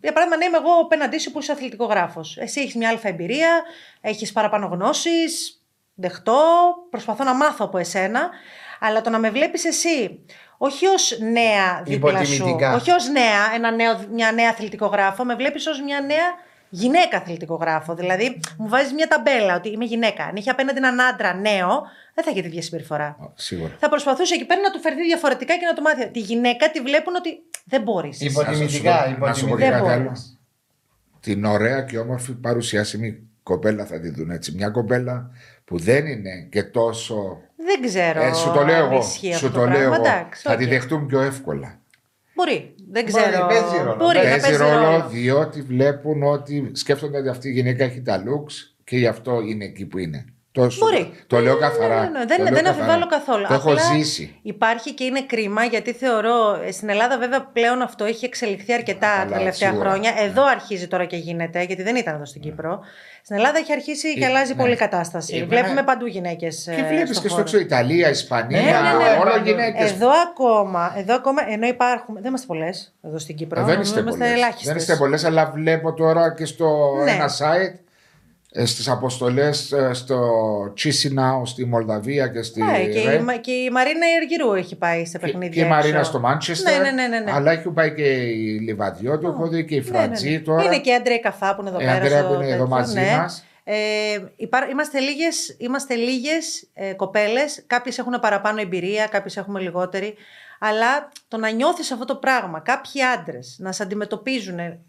Για 0.00 0.12
παράδειγμα 0.12 0.36
να 0.36 0.44
είμαι 0.44 0.56
εγώ 0.56 0.80
απέναντί 0.82 1.18
σου 1.18 1.32
που 1.32 1.38
είσαι 1.38 1.52
αθλητικογράφος. 1.52 2.36
Εσύ 2.36 2.60
έχεις 2.60 2.74
μια 2.74 2.88
αλφα 2.88 3.08
εμπειρία, 3.08 3.62
έχεις 4.00 4.32
παραπάνω 4.32 4.66
γνώσεις, 4.66 5.62
δεχτώ, 5.94 6.42
προσπαθώ 6.90 7.24
να 7.24 7.34
μάθω 7.34 7.64
από 7.64 7.78
εσένα, 7.78 8.30
αλλά 8.80 9.00
το 9.00 9.10
να 9.10 9.18
με 9.18 9.30
βλέπεις 9.30 9.64
εσύ 9.64 10.24
όχι 10.62 10.86
ως 10.86 11.18
νέα 11.20 11.82
δίπλα 11.84 12.24
σου, 12.24 12.34
Υποτιμητικά. 12.34 12.74
όχι 12.74 12.90
ως 12.90 13.08
νέα, 13.08 13.54
ένα 13.54 13.70
νέο, 13.70 14.04
μια 14.12 14.32
νέα 14.32 14.48
αθλητικογράφο, 14.48 15.24
με 15.24 15.34
βλέπεις 15.34 15.66
ως 15.66 15.82
μια 15.82 16.00
νέα 16.00 16.26
γυναίκα 16.70 17.16
αθλητικογράφο. 17.16 17.94
Δηλαδή, 17.94 18.40
μου 18.58 18.68
βάζεις 18.68 18.92
μια 18.92 19.06
ταμπέλα 19.08 19.56
ότι 19.56 19.68
είμαι 19.68 19.84
γυναίκα. 19.84 20.24
Αν 20.24 20.36
είχε 20.36 20.50
απέναντι 20.50 20.78
έναν 20.78 21.00
άντρα 21.00 21.34
νέο, 21.34 21.82
δεν 22.14 22.24
θα 22.24 22.30
είχε 22.30 22.40
την 22.40 22.46
ίδια 22.48 22.62
συμπεριφορά. 22.62 23.16
Ω, 23.20 23.32
Σίγουρα. 23.34 23.76
Θα 23.78 23.88
προσπαθούσε 23.88 24.34
εκεί 24.34 24.44
πέρα 24.46 24.60
να 24.60 24.70
του 24.70 24.80
φερθεί 24.80 25.02
διαφορετικά 25.02 25.54
και 25.58 25.66
να 25.66 25.74
του 25.74 25.82
μάθει. 25.82 26.10
Τη 26.10 26.18
γυναίκα 26.18 26.70
τη 26.70 26.80
βλέπουν 26.80 27.14
ότι 27.14 27.30
δεν 27.64 27.82
μπορείς. 27.82 28.20
Υποτιμητικά. 28.20 28.90
Να 28.90 29.06
σου 29.12 29.16
πω- 29.18 29.26
να 29.26 29.34
σου 29.34 29.48
πω 29.48 29.56
και 29.56 29.62
Δεν 29.64 29.72
κάτι 29.72 29.88
άλλο. 29.90 30.02
μπορείς. 30.04 30.38
Την 31.20 31.44
ωραία 31.44 31.82
και 31.82 31.98
όμορφη 31.98 32.32
παρουσιάσιμη 32.32 33.22
κοπέλα 33.42 33.84
θα 33.86 34.00
τη 34.00 34.10
δουν 34.10 34.30
έτσι. 34.30 34.52
Μια 34.52 34.68
κοπέλα 34.68 35.30
που 35.64 35.78
δεν 35.78 36.06
είναι 36.06 36.46
και 36.50 36.62
τόσο. 36.62 37.40
Δεν 37.56 37.82
ξέρω. 37.82 38.22
Ε, 38.22 38.32
σου 38.32 38.52
το 38.52 38.64
λέω 38.64 38.84
αν 38.84 38.92
εγώ. 38.92 39.00
ισχύει 39.00 39.32
Σου 39.34 39.46
αυτό 39.46 39.58
το 39.60 39.66
λέω 39.66 39.76
πράγμα. 39.76 39.94
εγώ. 39.94 40.04
Εντάξει, 40.04 40.42
Θα 40.42 40.52
οκ. 40.52 40.58
τη 40.58 40.66
δεχτούν 40.66 41.06
πιο 41.06 41.20
εύκολα. 41.20 41.78
Μπορεί. 42.34 42.74
Δεν 42.92 43.04
Μπορεί, 43.10 43.22
ξέρω. 43.24 43.46
παίζει 43.46 43.84
ρόλο. 43.84 43.96
Μπορεί 43.96 44.16
να 44.16 44.22
παίζει 44.22 44.40
παίζει 44.40 44.56
ρόλο, 44.56 44.80
ρόλο. 44.80 45.08
διότι 45.08 45.62
βλέπουν 45.62 46.22
ότι 46.22 46.70
σκέφτονται 46.72 47.18
ότι 47.18 47.28
αυτή 47.28 47.48
η 47.48 47.52
γυναίκα 47.52 47.84
έχει 47.84 48.02
τα 48.02 48.22
looks 48.26 48.52
και 48.84 48.96
γι' 48.96 49.06
αυτό 49.06 49.40
είναι 49.40 49.64
εκεί 49.64 49.86
που 49.86 49.98
είναι. 49.98 50.24
Το, 50.52 50.70
Μπορεί. 50.78 51.12
το 51.26 51.38
λέω 51.38 51.54
Ναι, 51.54 51.60
καθαρά. 51.60 52.00
ναι, 52.00 52.08
ναι, 52.08 52.18
ναι. 52.18 52.18
Το 52.18 52.26
Δεν, 52.26 52.36
λέω 52.38 52.46
δεν 52.46 52.54
καθαρά. 52.54 52.68
αμφιβάλλω 52.70 53.06
καθόλου. 53.06 53.46
Το 53.48 53.54
έχω 53.54 53.70
Απλά 53.72 53.82
ζήσει. 53.82 54.38
Υπάρχει 54.42 54.94
και 54.94 55.04
είναι 55.04 55.22
κρίμα 55.22 55.64
γιατί 55.64 55.92
θεωρώ. 55.92 56.60
ε, 56.66 56.70
Στην 56.72 56.88
Ελλάδα, 56.88 57.18
βέβαια, 57.18 57.42
πλέον 57.52 57.82
αυτό 57.82 58.04
έχει 58.04 58.24
εξελιχθεί 58.24 58.72
αρκετά 58.72 59.08
Α, 59.10 59.16
τα 59.16 59.22
καλά, 59.24 59.36
τελευταία 59.36 59.68
σίγουρα. 59.70 59.88
χρόνια. 59.88 60.12
Εδώ 60.18 60.44
αρχίζει 60.44 60.86
τώρα 60.88 61.04
και 61.04 61.16
γίνεται, 61.16 61.62
γιατί 61.62 61.82
δεν 61.82 61.96
ήταν 61.96 62.14
εδώ 62.14 62.24
στην 62.24 62.40
Κύπρο. 62.40 62.80
Στην 63.22 63.36
Ελλάδα 63.36 63.58
έχει 63.58 63.72
αρχίσει 63.72 64.14
και 64.18 64.24
Ε, 64.24 64.26
αλλάζει 64.28 64.52
ναι. 64.54 64.60
πολύ 64.60 64.72
η 64.72 64.76
κατάσταση. 64.76 65.36
Ε, 65.36 65.44
Βλέπουμε 65.44 65.68
βέβαια. 65.68 65.84
παντού 65.84 66.06
γυναίκες. 66.06 66.68
Και 66.76 66.82
βλέπεις 66.82 67.20
και 67.20 67.28
στο 67.28 67.40
εξωτερικό 67.40 67.74
Ιταλία, 67.74 68.08
Ισπανία, 68.08 68.60
Ναι, 68.60 68.70
ναι, 68.70 69.04
ναι. 69.04 69.18
όλα 69.20 69.30
Παντού. 69.30 69.48
γυναίκες. 69.48 69.90
Εδώ 69.90 70.08
ακόμα, 70.30 70.94
εδώ 70.96 71.14
ακόμα, 71.14 71.40
ενώ 71.50 71.66
υπάρχουν. 71.66 72.14
Δεν 72.14 72.24
είμαστε 72.24 72.46
πολλές 72.46 72.94
εδώ 73.02 73.18
στην 73.18 73.36
Κύπρο. 73.36 73.64
δεν 73.64 73.80
είστε 73.80 74.00
είμαστε 74.00 74.18
πολλές. 74.24 74.36
ελάχιστες. 74.36 74.66
Δεν 74.66 74.76
είστε 74.76 74.96
πολλές, 74.96 75.24
αλλά 75.24 75.50
βλέπω 75.54 75.92
τώρα 75.94 76.34
και 76.34 76.44
στο 76.44 76.90
Ναι. 77.04 77.10
ένα 77.10 77.28
site 77.28 77.74
ε, 77.74 77.88
στις 78.64 78.88
αποστολές 78.88 79.72
ε, 79.72 79.90
στο 79.92 80.28
Chisinau 80.78 81.42
στη 81.44 81.64
Μολδαβία 81.66 82.28
και 82.28 82.42
στη 82.42 82.62
Ναι, 82.62 82.84
και, 82.86 83.02
Ρε. 83.04 83.14
η, 83.16 83.20
Μα- 83.20 83.36
και 83.36 83.50
η 83.52 83.70
Μαρίνα 83.70 84.06
Ιεργυρού 84.10 84.52
έχει 84.54 84.76
πάει 84.76 85.06
σε 85.06 85.18
και, 85.18 85.24
παιχνίδια. 85.26 85.62
και 85.62 85.68
η 85.68 85.70
Μαρίνα 85.70 85.98
έξω. 85.98 86.10
στο 86.10 86.20
Μάντσεστερ. 86.20 86.80
Ναι, 86.80 86.90
ναι, 86.90 86.90
ναι, 86.90 87.08
ναι, 87.08 87.18
ναι. 87.24 87.32
Αλλά 87.32 87.50
έχει 87.52 87.68
πάει 87.70 87.94
και 87.94 88.02
η 88.12 88.58
Λιβαδιώτη, 88.60 89.26
έχω 89.26 89.48
δει 89.48 89.64
και 89.64 89.74
η 89.74 89.78
Ναι, 89.78 89.84
ναι, 89.84 89.90
ναι. 89.98 90.04
Φραντζή 90.04 90.40
τώρα. 90.40 90.64
Είναι 90.64 90.78
και 90.80 90.90
η 90.90 90.94
Άντρεα 90.94 91.18
Καφά 91.18 91.54
που 91.54 91.60
είναι 91.60 91.70
εδώ 91.70 91.80
Η 91.80 91.84
πέρα. 91.84 91.96
Άντρεα 91.96 92.18
στο 92.18 92.28
που 92.28 92.34
είναι 92.34 92.44
εδώ 92.44 92.52
τέτοιο, 92.52 92.66
μαζί 92.68 93.00
ναι. 93.00 93.16
μας. 93.16 93.44
Ε, 93.64 93.74
υπά- 94.36 94.70
είμαστε 94.70 94.98
λίγες, 95.00 95.56
είμαστε 95.58 95.94
λίγες 95.94 96.68
ε, 96.74 96.92
κοπέλες, 96.92 97.62
κάποιες 97.66 97.98
έχουν 97.98 98.20
παραπάνω 98.20 98.60
εμπειρία, 98.60 99.06
κάποιες 99.06 99.36
έχουμε 99.36 99.60
λιγότερη, 99.60 100.14
αλλά 100.58 101.08
το 101.28 101.36
να 101.36 101.50
νιώθεις 101.50 101.90
αυτό 101.90 102.04
το 102.04 102.16
πράγμα, 102.16 102.60
κάποιοι 102.60 103.02
άντρες 103.02 103.56
να 103.60 103.72
σε 103.72 103.82
αντιμετωπίζουν 103.82 104.58
ε, 104.58 104.80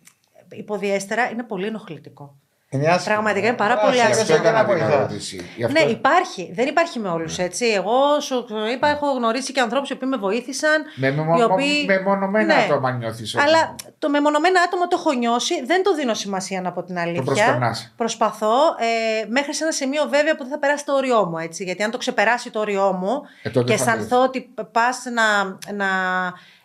υποδιέστερα 0.51 1.29
είναι 1.29 1.43
πολύ 1.43 1.67
ενοχλητικό. 1.67 2.35
Είναι 2.73 2.87
άσχημο. 2.87 3.13
Πραγματικά 3.15 3.47
είναι 3.47 3.55
πάρα 3.55 3.73
Α, 3.73 3.77
πολύ 3.79 3.95
σε 3.97 4.03
Γι' 4.05 4.09
άσχημο. 4.11 4.21
αυτό 4.21 4.33
αυτό 4.33 4.47
έκανα 4.47 4.65
την 4.65 4.73
βοηθάς. 4.77 4.93
ερώτηση. 4.93 5.49
Γι' 5.57 5.63
αυτό- 5.63 5.79
Ναι, 5.85 5.91
υπάρχει. 5.91 6.51
Δεν 6.53 6.67
υπάρχει 6.67 6.99
με 6.99 7.09
όλους 7.09 7.37
έτσι. 7.37 7.65
Εγώ 7.65 8.19
σου 8.19 8.45
είπα, 8.73 8.87
έχω 8.87 9.11
γνωρίσει 9.11 9.51
και 9.51 9.59
ανθρώπους 9.61 9.89
οι 9.89 9.93
οποίοι 9.93 10.07
με 10.11 10.17
βοήθησαν. 10.17 10.83
Με, 10.95 11.11
με, 11.11 11.23
οι 11.39 11.41
οποίοι- 11.41 11.85
με 11.87 11.99
μονομένα 12.01 12.55
Ναι. 12.55 12.61
άτομα 12.63 12.91
νιώθεις 12.91 13.35
ότι- 13.35 13.43
Αλλά 13.47 13.75
το 13.99 14.09
μεμονωμένο 14.09 14.59
άτομο 14.65 14.87
το 14.87 14.95
έχω 14.99 15.11
νιώσει, 15.13 15.65
δεν 15.65 15.83
το 15.83 15.95
δίνω 15.95 16.13
σημασία 16.13 16.61
να 16.61 16.71
πω 16.71 16.83
την 16.83 16.97
αλήθεια. 16.99 17.21
προσπερνάς. 17.23 17.93
Προσπαθώ 17.97 18.55
ε, 18.77 19.25
μέχρι 19.27 19.53
σε 19.53 19.63
ένα 19.63 19.71
σημείο 19.73 20.03
βέβαια 20.09 20.35
που 20.35 20.43
δεν 20.43 20.51
θα 20.51 20.59
περάσει 20.59 20.85
το 20.85 20.93
όριό 20.93 21.25
μου. 21.25 21.37
Έτσι, 21.37 21.63
γιατί 21.63 21.83
αν 21.83 21.91
το 21.91 21.97
ξεπεράσει 21.97 22.49
το 22.51 22.59
όριό 22.59 22.91
μου 22.93 23.21
Ε, 23.43 23.49
τότε 23.49 23.71
και 23.71 23.77
θα 23.77 23.91
αισθανθώ 23.91 24.23
ότι 24.23 24.53
πας 24.71 25.03
να, 25.13 25.43
να, 25.73 25.87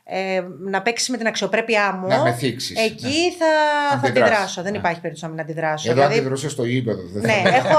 ε, 0.09 0.43
να 0.61 0.83
παίξεις 0.83 1.09
με 1.09 1.16
την 1.16 1.27
αξιοπρέπειά 1.27 1.93
μου. 1.93 2.07
Να 2.07 2.23
με 2.23 2.33
θίξεις, 2.33 2.78
Εκεί 2.85 3.33
θα, 3.39 3.47
θα 3.91 3.95
Αντιδράσεις. 4.07 4.23
αντιδράσω. 4.33 4.62
Δεν 4.62 4.73
Ναι. 4.73 4.78
υπάρχει 4.78 5.01
περίπτωση 5.01 5.24
να 5.27 5.31
μην 5.31 5.41
αντιδράσω. 5.41 5.91
Εδώ 5.91 6.01
Δηλαδή, 6.01 6.19
αντιδρούσε 6.19 6.49
στο 6.49 6.65
ύπεδο. 6.65 7.01
δεν 7.12 7.23
ναι, 7.23 7.51
θα- 7.51 7.57
έχω, 7.57 7.78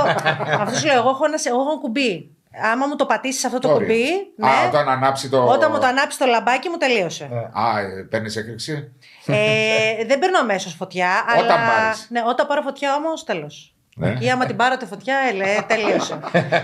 αυτό 0.62 0.76
σου 0.80 0.86
λέω, 0.86 0.96
εγώ 0.96 1.10
έχω 1.10 1.26
ένα, 1.26 1.40
εγώ 1.44 1.60
έχω 1.62 1.72
ένα 1.72 1.80
κουμπί. 1.82 2.32
Άμα 2.74 2.88
μου 2.88 2.96
το 2.96 3.06
πατήσεις 3.06 3.46
αυτό 3.46 3.60
το 3.60 3.68
Τώρα. 3.68 3.80
κουμπί, 3.80 4.04
ναι, 4.36 4.48
Α, 4.48 4.68
όταν 4.68 4.90
ανάψει 4.90 5.30
το. 5.30 5.44
όταν 5.44 5.70
μου 5.74 5.80
το 5.80 5.86
ανάψει 5.86 6.18
το 6.18 6.26
λαμπάκι 6.26 6.70
μου 6.70 6.78
τελείωσε. 6.78 7.30
Α, 7.54 7.80
ε, 7.80 8.08
παίρνεις 8.10 8.36
έκρηξη; 8.36 8.92
Ε, 9.26 10.06
δεν 10.08 10.20
παίρνω 10.20 10.40
αμέσως 10.40 10.74
φωτιά. 10.74 11.10
Όταν 11.38 11.52
αλλά... 11.60 11.68
πάρεις. 11.76 12.08
Ναι, 12.10 12.22
όταν 12.28 12.48
πάρω 12.48 12.62
φωτιά 12.62 12.96
όμως, 12.96 13.24
τέλος. 13.24 13.76
Ναι. 14.00 14.10
Εκεί 14.10 14.30
άμα 14.30 14.46
την 14.46 14.56
πάρω 14.56 14.78
τη 14.78 14.86
φωτιά, 14.86 15.16
ελε, 15.32 15.46
τελείωσε. 15.68 16.20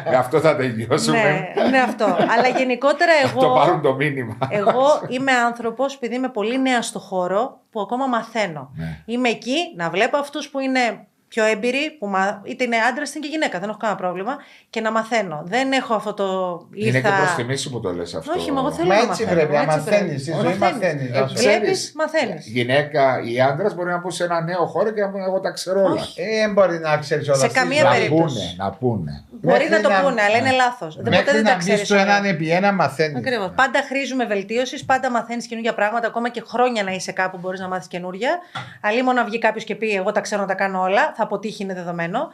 Με 0.10 0.16
αυτό 0.24 0.40
θα 0.40 0.56
τελειώσουμε. 0.56 1.52
ναι, 1.56 1.70
ναι, 1.70 1.78
αυτό. 1.78 2.06
Αλλά 2.06 2.48
γενικότερα 2.58 3.12
εγώ. 3.24 3.42
Το 3.42 3.50
πάρουν 3.50 3.82
το 3.82 3.94
μήνυμα. 3.94 4.38
Εγώ 4.50 5.02
είμαι 5.08 5.32
άνθρωπος, 5.32 5.94
επειδή 5.96 6.16
είμαι 6.16 6.30
πολύ 6.30 6.62
νέα 6.62 6.82
στο 6.82 7.00
χώρο, 7.00 7.60
που 7.72 7.82
ακόμα 7.82 8.08
μαθαίνω. 8.08 8.72
Ναι. 8.76 9.02
Είμαι 9.06 9.30
εκεί 9.30 9.56
να 9.76 9.90
βλέπω 9.90 10.18
αυτούς 10.18 10.50
που 10.50 10.60
είναι 10.60 11.08
πιο 11.34 11.44
έμπειροι, 11.46 11.96
που 12.00 12.08
μα... 12.08 12.42
είτε 12.44 12.64
είναι 12.64 12.76
άντρας 12.90 13.10
είτε 13.10 13.20
και 13.20 13.28
γυναίκα, 13.28 13.60
δεν 13.60 13.70
έχω 13.70 13.78
κανένα 13.78 14.00
πρόβλημα, 14.00 14.38
και 14.70 14.82
να 14.82 14.92
μαθαίνω. 14.92 15.42
Δεν 15.46 15.72
έχω 15.72 15.94
αυτό 15.94 16.14
το. 16.14 16.26
Είναι 16.74 16.88
ήρθα- 16.98 17.10
και 17.10 17.16
προ 17.16 17.36
τιμή 17.36 17.56
σου 17.58 17.70
που 17.72 17.80
το 17.80 17.94
λες 17.94 18.14
αυτό. 18.16 18.32
Όχι, 18.38 18.52
μα 18.52 18.60
εγώ 18.60 18.72
θέλω 18.72 18.88
Μα 18.88 18.94
να 18.96 19.00
έτσι 19.02 19.10
μαθαίνω, 19.10 19.32
πρέπει, 19.32 19.56
έτσι 19.56 19.68
άμα 19.70 19.84
πρέπει. 19.84 19.92
μαθαίνεις, 19.92 20.22
στη 20.22 20.32
Όχι, 20.32 20.42
ζωή 20.42 20.58
μαθαίνεις, 20.58 21.10
Ε, 21.10 21.12
Δάσο. 21.20 21.34
Βλέπεις, 21.34 21.44
Ξέρεις, 21.60 21.92
μαθαίνεις. 21.96 22.48
Γυναίκα 22.48 23.22
ή 23.24 23.42
άντρας 23.42 23.76
μπορεί 23.76 23.90
να 23.90 23.98
μπουν 24.00 24.12
σε 24.12 24.24
ένα 24.24 24.42
νέο 24.42 24.66
χώρο 24.66 24.90
και 24.92 25.02
να 25.02 25.10
πούνε 25.10 25.24
εγώ 25.24 25.40
τα 25.40 25.52
ξέρω 25.52 25.82
όλα. 25.84 26.02
Ε, 26.16 26.40
δεν 26.40 26.54
μπορεί 26.54 26.80
να 26.80 26.98
ξέρεις 26.98 27.28
όλα 27.28 27.38
Σε 27.38 27.46
στη 27.50 27.60
καμία 27.60 27.78
ζωή. 27.78 27.86
Να 27.86 27.92
περίπτωση. 27.92 28.36
πούνε, 28.36 28.54
να 28.58 28.72
πούνε. 28.72 29.24
Μπορεί 29.42 29.58
Μέχρι 29.58 29.70
να 29.74 29.82
το 29.82 29.90
να- 29.90 30.02
πούνε, 30.02 30.22
αλλά 30.22 30.38
είναι 30.38 30.50
Ναι. 30.50 30.56
λάθος. 30.56 30.96
Δεν 30.96 31.04
ποτέ 31.04 31.16
Μέχρι 31.18 31.32
δεν 31.32 31.44
να 31.44 31.50
τα 31.50 31.56
μπει 31.56 31.64
ξέρει. 31.64 31.86
στο 31.86 31.96
έναν 31.96 32.26
επί 32.26 32.50
ένα 32.50 32.72
μαθαίνεις. 32.74 33.18
Ακριβώς. 33.18 33.52
Πάντα 33.56 33.80
χρήζουμε 33.90 34.26
βελτίωσης, 34.26 34.86
πάντα 34.86 35.12
μαθαίνεις 35.12 35.46
καινούργια 35.48 35.74
πράγματα, 35.74 36.08
ακόμα 36.08 36.30
και 36.30 36.42
χρόνια 36.48 36.84
να 36.84 36.92
είσαι 36.92 37.12
κάπου 37.12 37.38
μπορείς 37.38 37.60
να 37.60 37.68
μάθεις 37.68 37.88
καινούργια. 37.88 38.38
Αλλήμον 38.82 39.16
να 39.16 39.24
βγει 39.24 39.40
κάποιος 39.40 39.64
και 39.64 39.76
πει: 39.76 39.90
Εγώ 39.96 40.12
τα 40.12 40.22
ξέρω 40.22 40.42
να 40.42 40.48
τα 40.48 40.54
κάνω 40.54 40.82
όλα, 40.82 41.12
θα 41.24 41.30
αποτύχει, 41.36 41.64
είναι 41.64 41.74
δεδομένο. 41.74 42.34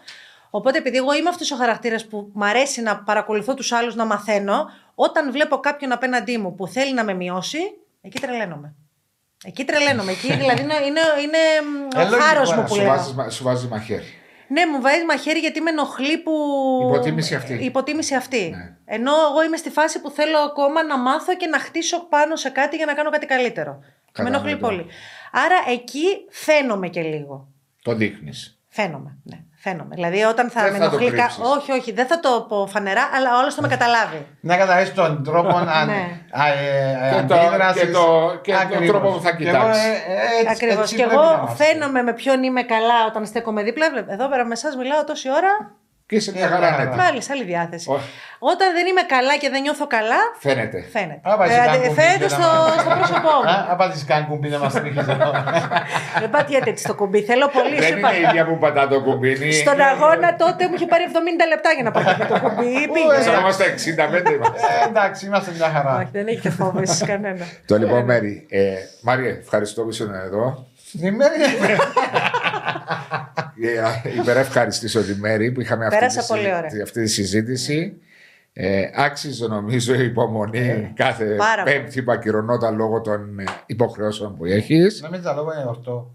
Οπότε, 0.50 0.78
επειδή 0.78 0.98
εγώ 0.98 1.14
είμαι 1.14 1.30
αυτός 1.30 1.52
ο 1.52 1.56
χαρακτήρας 1.56 2.06
που 2.08 2.30
μ' 2.34 2.44
αρέσει 2.44 2.82
να 2.82 2.98
παρακολουθώ 3.04 3.54
τους 3.54 3.72
άλλους 3.72 3.96
να 3.96 4.06
μαθαίνω, 4.06 4.70
όταν 4.96 5.32
βλέπω 5.32 5.58
κάποιον 5.58 5.92
απέναντί 5.92 6.38
μου 6.38 6.56
που 6.56 6.68
θέλει 6.68 6.94
να 6.94 7.04
με 7.04 7.14
μειώσει, 7.14 7.58
εκεί 8.02 8.20
τρελαίνομαι. 8.20 8.76
Εκεί 9.46 9.64
τρελαίνομαι. 9.66 10.12
Εκεί 10.12 10.34
δηλαδή 10.42 10.62
είναι, 10.62 10.74
είναι, 10.74 11.00
είναι 11.22 11.38
Ε, 11.96 12.00
ο 12.00 12.04
λογικό, 12.04 12.22
χάρος 12.22 12.52
ε, 12.52 12.56
μου 12.56 12.62
που 12.64 12.74
Σου 12.74 12.82
λέω. 12.82 12.88
βάζεις, 12.90 13.14
μα- 13.14 13.30
σου 13.30 13.44
βάζει 13.44 13.68
μαχαίρι. 13.68 14.04
Ναι, 14.48 14.66
μου 14.66 14.82
βάζει 14.82 15.06
μαχαίρι 15.06 15.40
γιατί 15.40 15.62
με 15.62 15.70
ενοχλεί 15.70 16.18
που. 16.18 16.32
Υποτίμηση 16.88 17.36
αυτή. 17.36 17.54
Η 17.54 17.66
υποτίμηση 17.66 18.16
αυτή. 18.16 18.50
Ναι. 18.56 18.76
Ενώ 18.96 19.12
εγώ 19.32 19.44
είμαι 19.44 19.58
στη 19.58 19.70
φάση 19.70 20.02
που 20.02 20.10
θέλω 20.12 20.38
ακόμα 20.38 20.84
να 20.84 20.98
μάθω 20.98 21.36
και 21.36 21.48
να 21.48 21.60
χτίσω 21.60 22.00
πάνω 22.10 22.36
σε 22.36 22.50
κάτι 22.50 22.76
για 22.76 22.86
να 22.86 22.94
κάνω 22.94 23.10
κάτι 23.10 23.26
καλύτερο. 23.26 23.80
Με 24.18 24.28
ενοχλεί 24.28 24.52
Κατανοητό. 24.54 24.66
πολύ. 24.68 24.86
Άρα 25.32 25.56
εκεί 25.68 26.04
φαίνομαι 26.30 26.88
και 26.88 27.02
λίγο. 27.02 27.48
Το 27.82 27.94
δείχνεις. 27.94 28.59
Φαίνομαι. 28.72 29.18
Ναι, 29.24 29.38
φαίνομαι. 29.64 29.96
Δηλαδή 29.96 30.22
όταν 30.24 30.50
θα 30.50 30.62
Δεν 30.64 30.72
με 30.72 30.78
θα 30.78 30.90
το 30.90 30.96
ενοχλεί. 30.96 31.18
κα- 31.18 31.24
κρύψεις. 31.24 31.44
Όχι, 31.44 31.72
όχι, 31.72 31.92
δεν 31.92 32.08
θα 32.08 32.20
το 32.20 32.46
πω 32.50 32.68
φανερά, 32.68 33.10
αλλά 33.16 33.38
όλο 33.40 33.52
θα 33.52 33.62
με 33.62 33.68
καταλάβει. 33.68 34.28
Να 34.42 34.58
καταλάβεις 34.58 34.94
τον 34.94 35.24
τρόπο 35.24 35.56
αν, 35.58 35.88
Ναι. 35.88 36.22
α, 36.32 36.48
ε, 36.48 37.16
Και 37.16 37.26
το- 37.28 37.36
αντίδρασης. 37.40 37.82
και 37.82 37.88
το- 37.92 38.40
και 38.42 38.52
τον 38.52 38.62
Ακριβώς. 38.62 38.88
τρόπο 38.88 39.10
που 39.12 39.22
θα 39.22 39.36
Και 39.36 39.48
εγώ, 39.50 39.58
κοιτάξεις. 39.58 39.84
ε, 39.84 39.88
ε, 39.90 39.94
έτσι- 40.40 40.48
Ακριβώς. 40.52 40.84
έτσι 40.84 40.96
Και 40.96 41.04
πρέπει 41.04 41.16
να 41.16 41.22
εγώ 41.22 41.34
είμαστε. 41.38 41.64
φαίνομαι 41.64 42.02
με 42.02 42.14
ποιον 42.14 42.44
είμαι 42.44 42.62
καλά 42.64 43.06
όταν 43.08 43.26
στέκομαι 43.26 43.64
δίπλα. 43.64 43.90
Βλέπε, 43.90 44.14
Εδώ 44.14 44.28
πέρα 44.30 44.46
με 44.46 44.54
εσάς 44.54 44.76
μιλάω 44.76 45.04
τόση 45.04 45.30
ώρα. 45.32 45.52
Και 46.10 46.16
είσαι 46.16 46.32
μια 46.36 46.46
Ε, 46.46 46.48
χαρά 46.54 46.70
ναι, 46.72 46.78
νέτη. 46.84 46.98
Πάλι 47.04 47.20
σε 47.26 47.32
άλλη 47.34 47.44
διάθεση. 47.54 47.86
Όχι. 47.96 48.10
Όταν 48.52 48.68
δεν 48.78 48.86
είμαι 48.90 49.04
καλά 49.16 49.34
και 49.42 49.50
δεν 49.54 49.62
νιώθω 49.66 49.86
καλά, 49.98 50.22
Φαίνεται. 50.46 50.80
φαίνεται. 50.96 51.20
Α, 51.30 51.38
πάει 51.40 51.50
Ε, 51.50 51.54
σε 51.54 51.60
αντε- 51.60 51.72
κάγκουν 51.80 51.96
φαίνεται 52.00 52.18
πίτι 52.26 52.30
στο, 52.38 52.48
να 52.52 52.60
μας- 52.64 52.80
στο 52.84 52.90
πρόσωπό 52.98 53.32
μου. 53.44 53.50
Α, 53.72 53.76
πάτε 53.80 53.96
κάνει 54.12 54.26
κουμπί 54.30 54.48
να 54.56 54.60
μας 54.64 54.74
τρίχει 54.74 55.00
εδώ. 55.16 55.30
Δεν 56.22 56.30
πατιέται 56.36 56.70
έτσι 56.74 56.84
το 56.90 56.96
κουμπί. 57.00 57.20
Θέλω 57.30 57.48
πολύ. 57.58 57.76
σου 57.76 57.82
Δεν 57.88 57.98
είπα. 57.98 58.10
είναι 58.14 58.26
η 58.26 58.30
ίδια 58.30 58.44
που 58.48 58.56
πατά 58.64 58.84
το 58.94 58.98
κουμπί. 59.08 59.52
Στον 59.64 59.80
αγώνα 59.92 60.30
τότε 60.44 60.62
μου 60.68 60.74
είχε 60.78 60.88
πάρει 60.94 61.04
70 61.08 61.46
λεπτά 61.54 61.70
για 61.78 61.84
να 61.88 61.92
πατήσει 61.96 62.28
το 62.34 62.38
κουμπί. 62.44 62.72
Πήγε. 62.96 63.38
Είμαστε 63.40 63.64
65 63.66 64.32
είμαστε. 64.36 64.60
Ε, 64.84 64.88
Εντάξει, 64.92 65.26
είμαστε 65.26 65.50
μια 65.58 65.70
χαρά. 65.76 65.94
Όχι, 66.00 66.10
δεν 66.18 66.28
έχει 66.28 66.50
φόβο 66.50 66.80
εσείς 66.86 67.04
κανένα. 67.12 67.46
Το 67.70 67.78
λοιπόν, 67.78 68.02
Μέρη. 68.10 68.46
Ε, 68.50 68.74
Μάρια, 69.02 69.30
ευχαριστώ 69.44 69.82
που 69.84 69.90
ήσουν 69.90 70.14
εδώ. 70.14 70.68
Σημαίνει. 70.98 71.44
Ε, 71.68 71.76
Υπερευχαριστήσω 74.22 75.02
τη 75.04 75.16
Μέρη 75.16 75.52
που 75.52 75.62
είχαμε 75.62 75.86
αυτή, 75.86 75.98
Πέρασα 75.98 76.22
τη, 76.22 76.26
πολύ 76.28 76.40
συζη- 76.42 76.56
ωραία. 76.56 76.84
αυτή 76.84 77.02
τη 77.04 77.08
συζήτηση. 77.10 78.02
Ε, 78.54 78.90
άξιζε 78.96 79.48
νομίζω 79.48 79.94
η 79.94 80.04
υπομονή 80.06 80.92
κάθε 80.96 81.26
Πάρα 81.26 81.64
πολύ. 81.64 81.76
πέμπτη 81.76 82.02
που 82.02 82.12
ακυρωνόταν 82.12 82.76
λόγω 82.76 83.02
των 83.02 83.40
ε, 83.40 83.44
υποχρεώσεων 83.66 84.38
που 84.38 84.46
έχεις. 84.46 85.02
Νομίζω 85.02 85.34
λόγω 85.36 85.52
είναι 85.54 85.70
αυτό. 85.70 86.12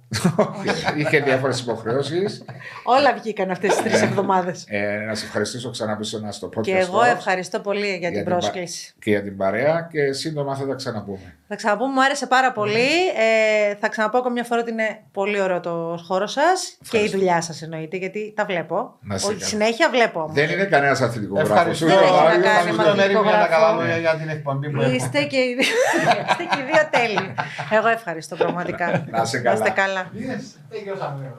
Είχε 0.98 1.18
διάφορες 1.20 1.60
υποχρεώσεις. 1.60 2.44
Όλα 2.84 3.14
βγήκαν 3.14 3.50
αυτές 3.50 3.74
τις 3.74 3.82
τρεις 3.82 4.02
εβδομάδες. 4.02 4.64
Ε, 4.68 5.04
να 5.06 5.14
σε 5.14 5.24
ευχαριστήσω 5.24 5.70
ξανά 5.70 5.96
που 5.96 6.02
ήσουν 6.02 6.32
στο 6.32 6.48
podcast. 6.56 6.62
Και 6.62 6.76
εγώ 6.76 6.98
Talks 7.00 7.16
ευχαριστώ 7.16 7.60
πολύ 7.60 7.96
για 7.96 8.10
την 8.10 8.24
πα- 8.24 8.30
πρόσκληση. 8.30 8.94
Και 8.98 9.10
για 9.10 9.22
την 9.22 9.36
παρέα 9.36 9.88
και 9.92 10.12
σύντομα 10.12 10.56
θα 10.56 10.66
τα 10.66 10.74
ξαναπούμε. 10.74 11.36
Θα 11.48 11.56
ξαναπούμε, 11.56 11.92
μου 11.92 12.02
άρεσε 12.04 12.26
πάρα 12.26 12.52
πολύ. 12.52 12.88
Ε, 13.16 13.74
θα 13.80 13.88
ξαναπώ 13.88 14.18
ακόμα 14.18 14.32
μια 14.32 14.44
φορά 14.44 14.60
ότι 14.60 14.70
είναι 14.70 15.02
πολύ 15.12 15.40
ωραίο 15.40 15.60
το 15.60 15.98
χώρο 16.06 16.26
σας 16.26 16.78
και 16.90 16.98
η 16.98 17.08
δουλειά 17.08 17.40
σας 17.42 17.62
εννοείται, 17.62 17.96
γιατί 17.96 18.32
τα 18.36 18.44
βλέπω. 18.44 18.96
Να 19.00 19.18
σε 19.18 19.26
Όχι 19.26 19.34
καλά. 19.34 19.46
συνέχεια 19.48 19.90
βλέπω 19.90 20.20
όμως. 20.20 20.34
Δεν 20.34 20.50
είναι 20.50 20.64
κανένας 20.64 21.00
αθλητικογράφο. 21.00 21.52
Ευχαριστώ. 21.52 21.86
Δεν 21.86 21.98
έχει 21.98 22.12
να 22.12 22.20
κάνει 22.22 22.38
Ευχαριστώ, 22.68 22.82
με 22.82 22.94
Μέρη, 22.94 23.12
για 23.12 23.20
τα 23.22 23.28
αυτογράφο. 23.28 23.48
καλά 23.50 23.72
λόγια 23.72 23.96
για 23.98 24.14
την 24.14 24.28
εκπομπή 24.28 24.70
που 24.70 24.80
έχουμε. 24.80 24.94
Είστε 24.96 25.22
και, 25.22 25.36
οι 25.38 25.54
δύο- 25.54 25.74
είστε 26.28 26.44
και 26.54 26.60
οι 26.60 26.64
δύο 26.72 26.82
τέλειοι. 26.90 27.34
Εγώ 27.70 27.88
ευχαριστώ 27.88 28.36
πραγματικά. 28.36 28.86
Να 29.10 29.22
είσαι 29.22 29.38
Να 29.38 29.52
είστε 29.52 29.70
καλά. 29.70 29.70
καλά. 29.70 30.10
Είδες, 30.14 30.56
τελειώσαμε. 30.70 31.32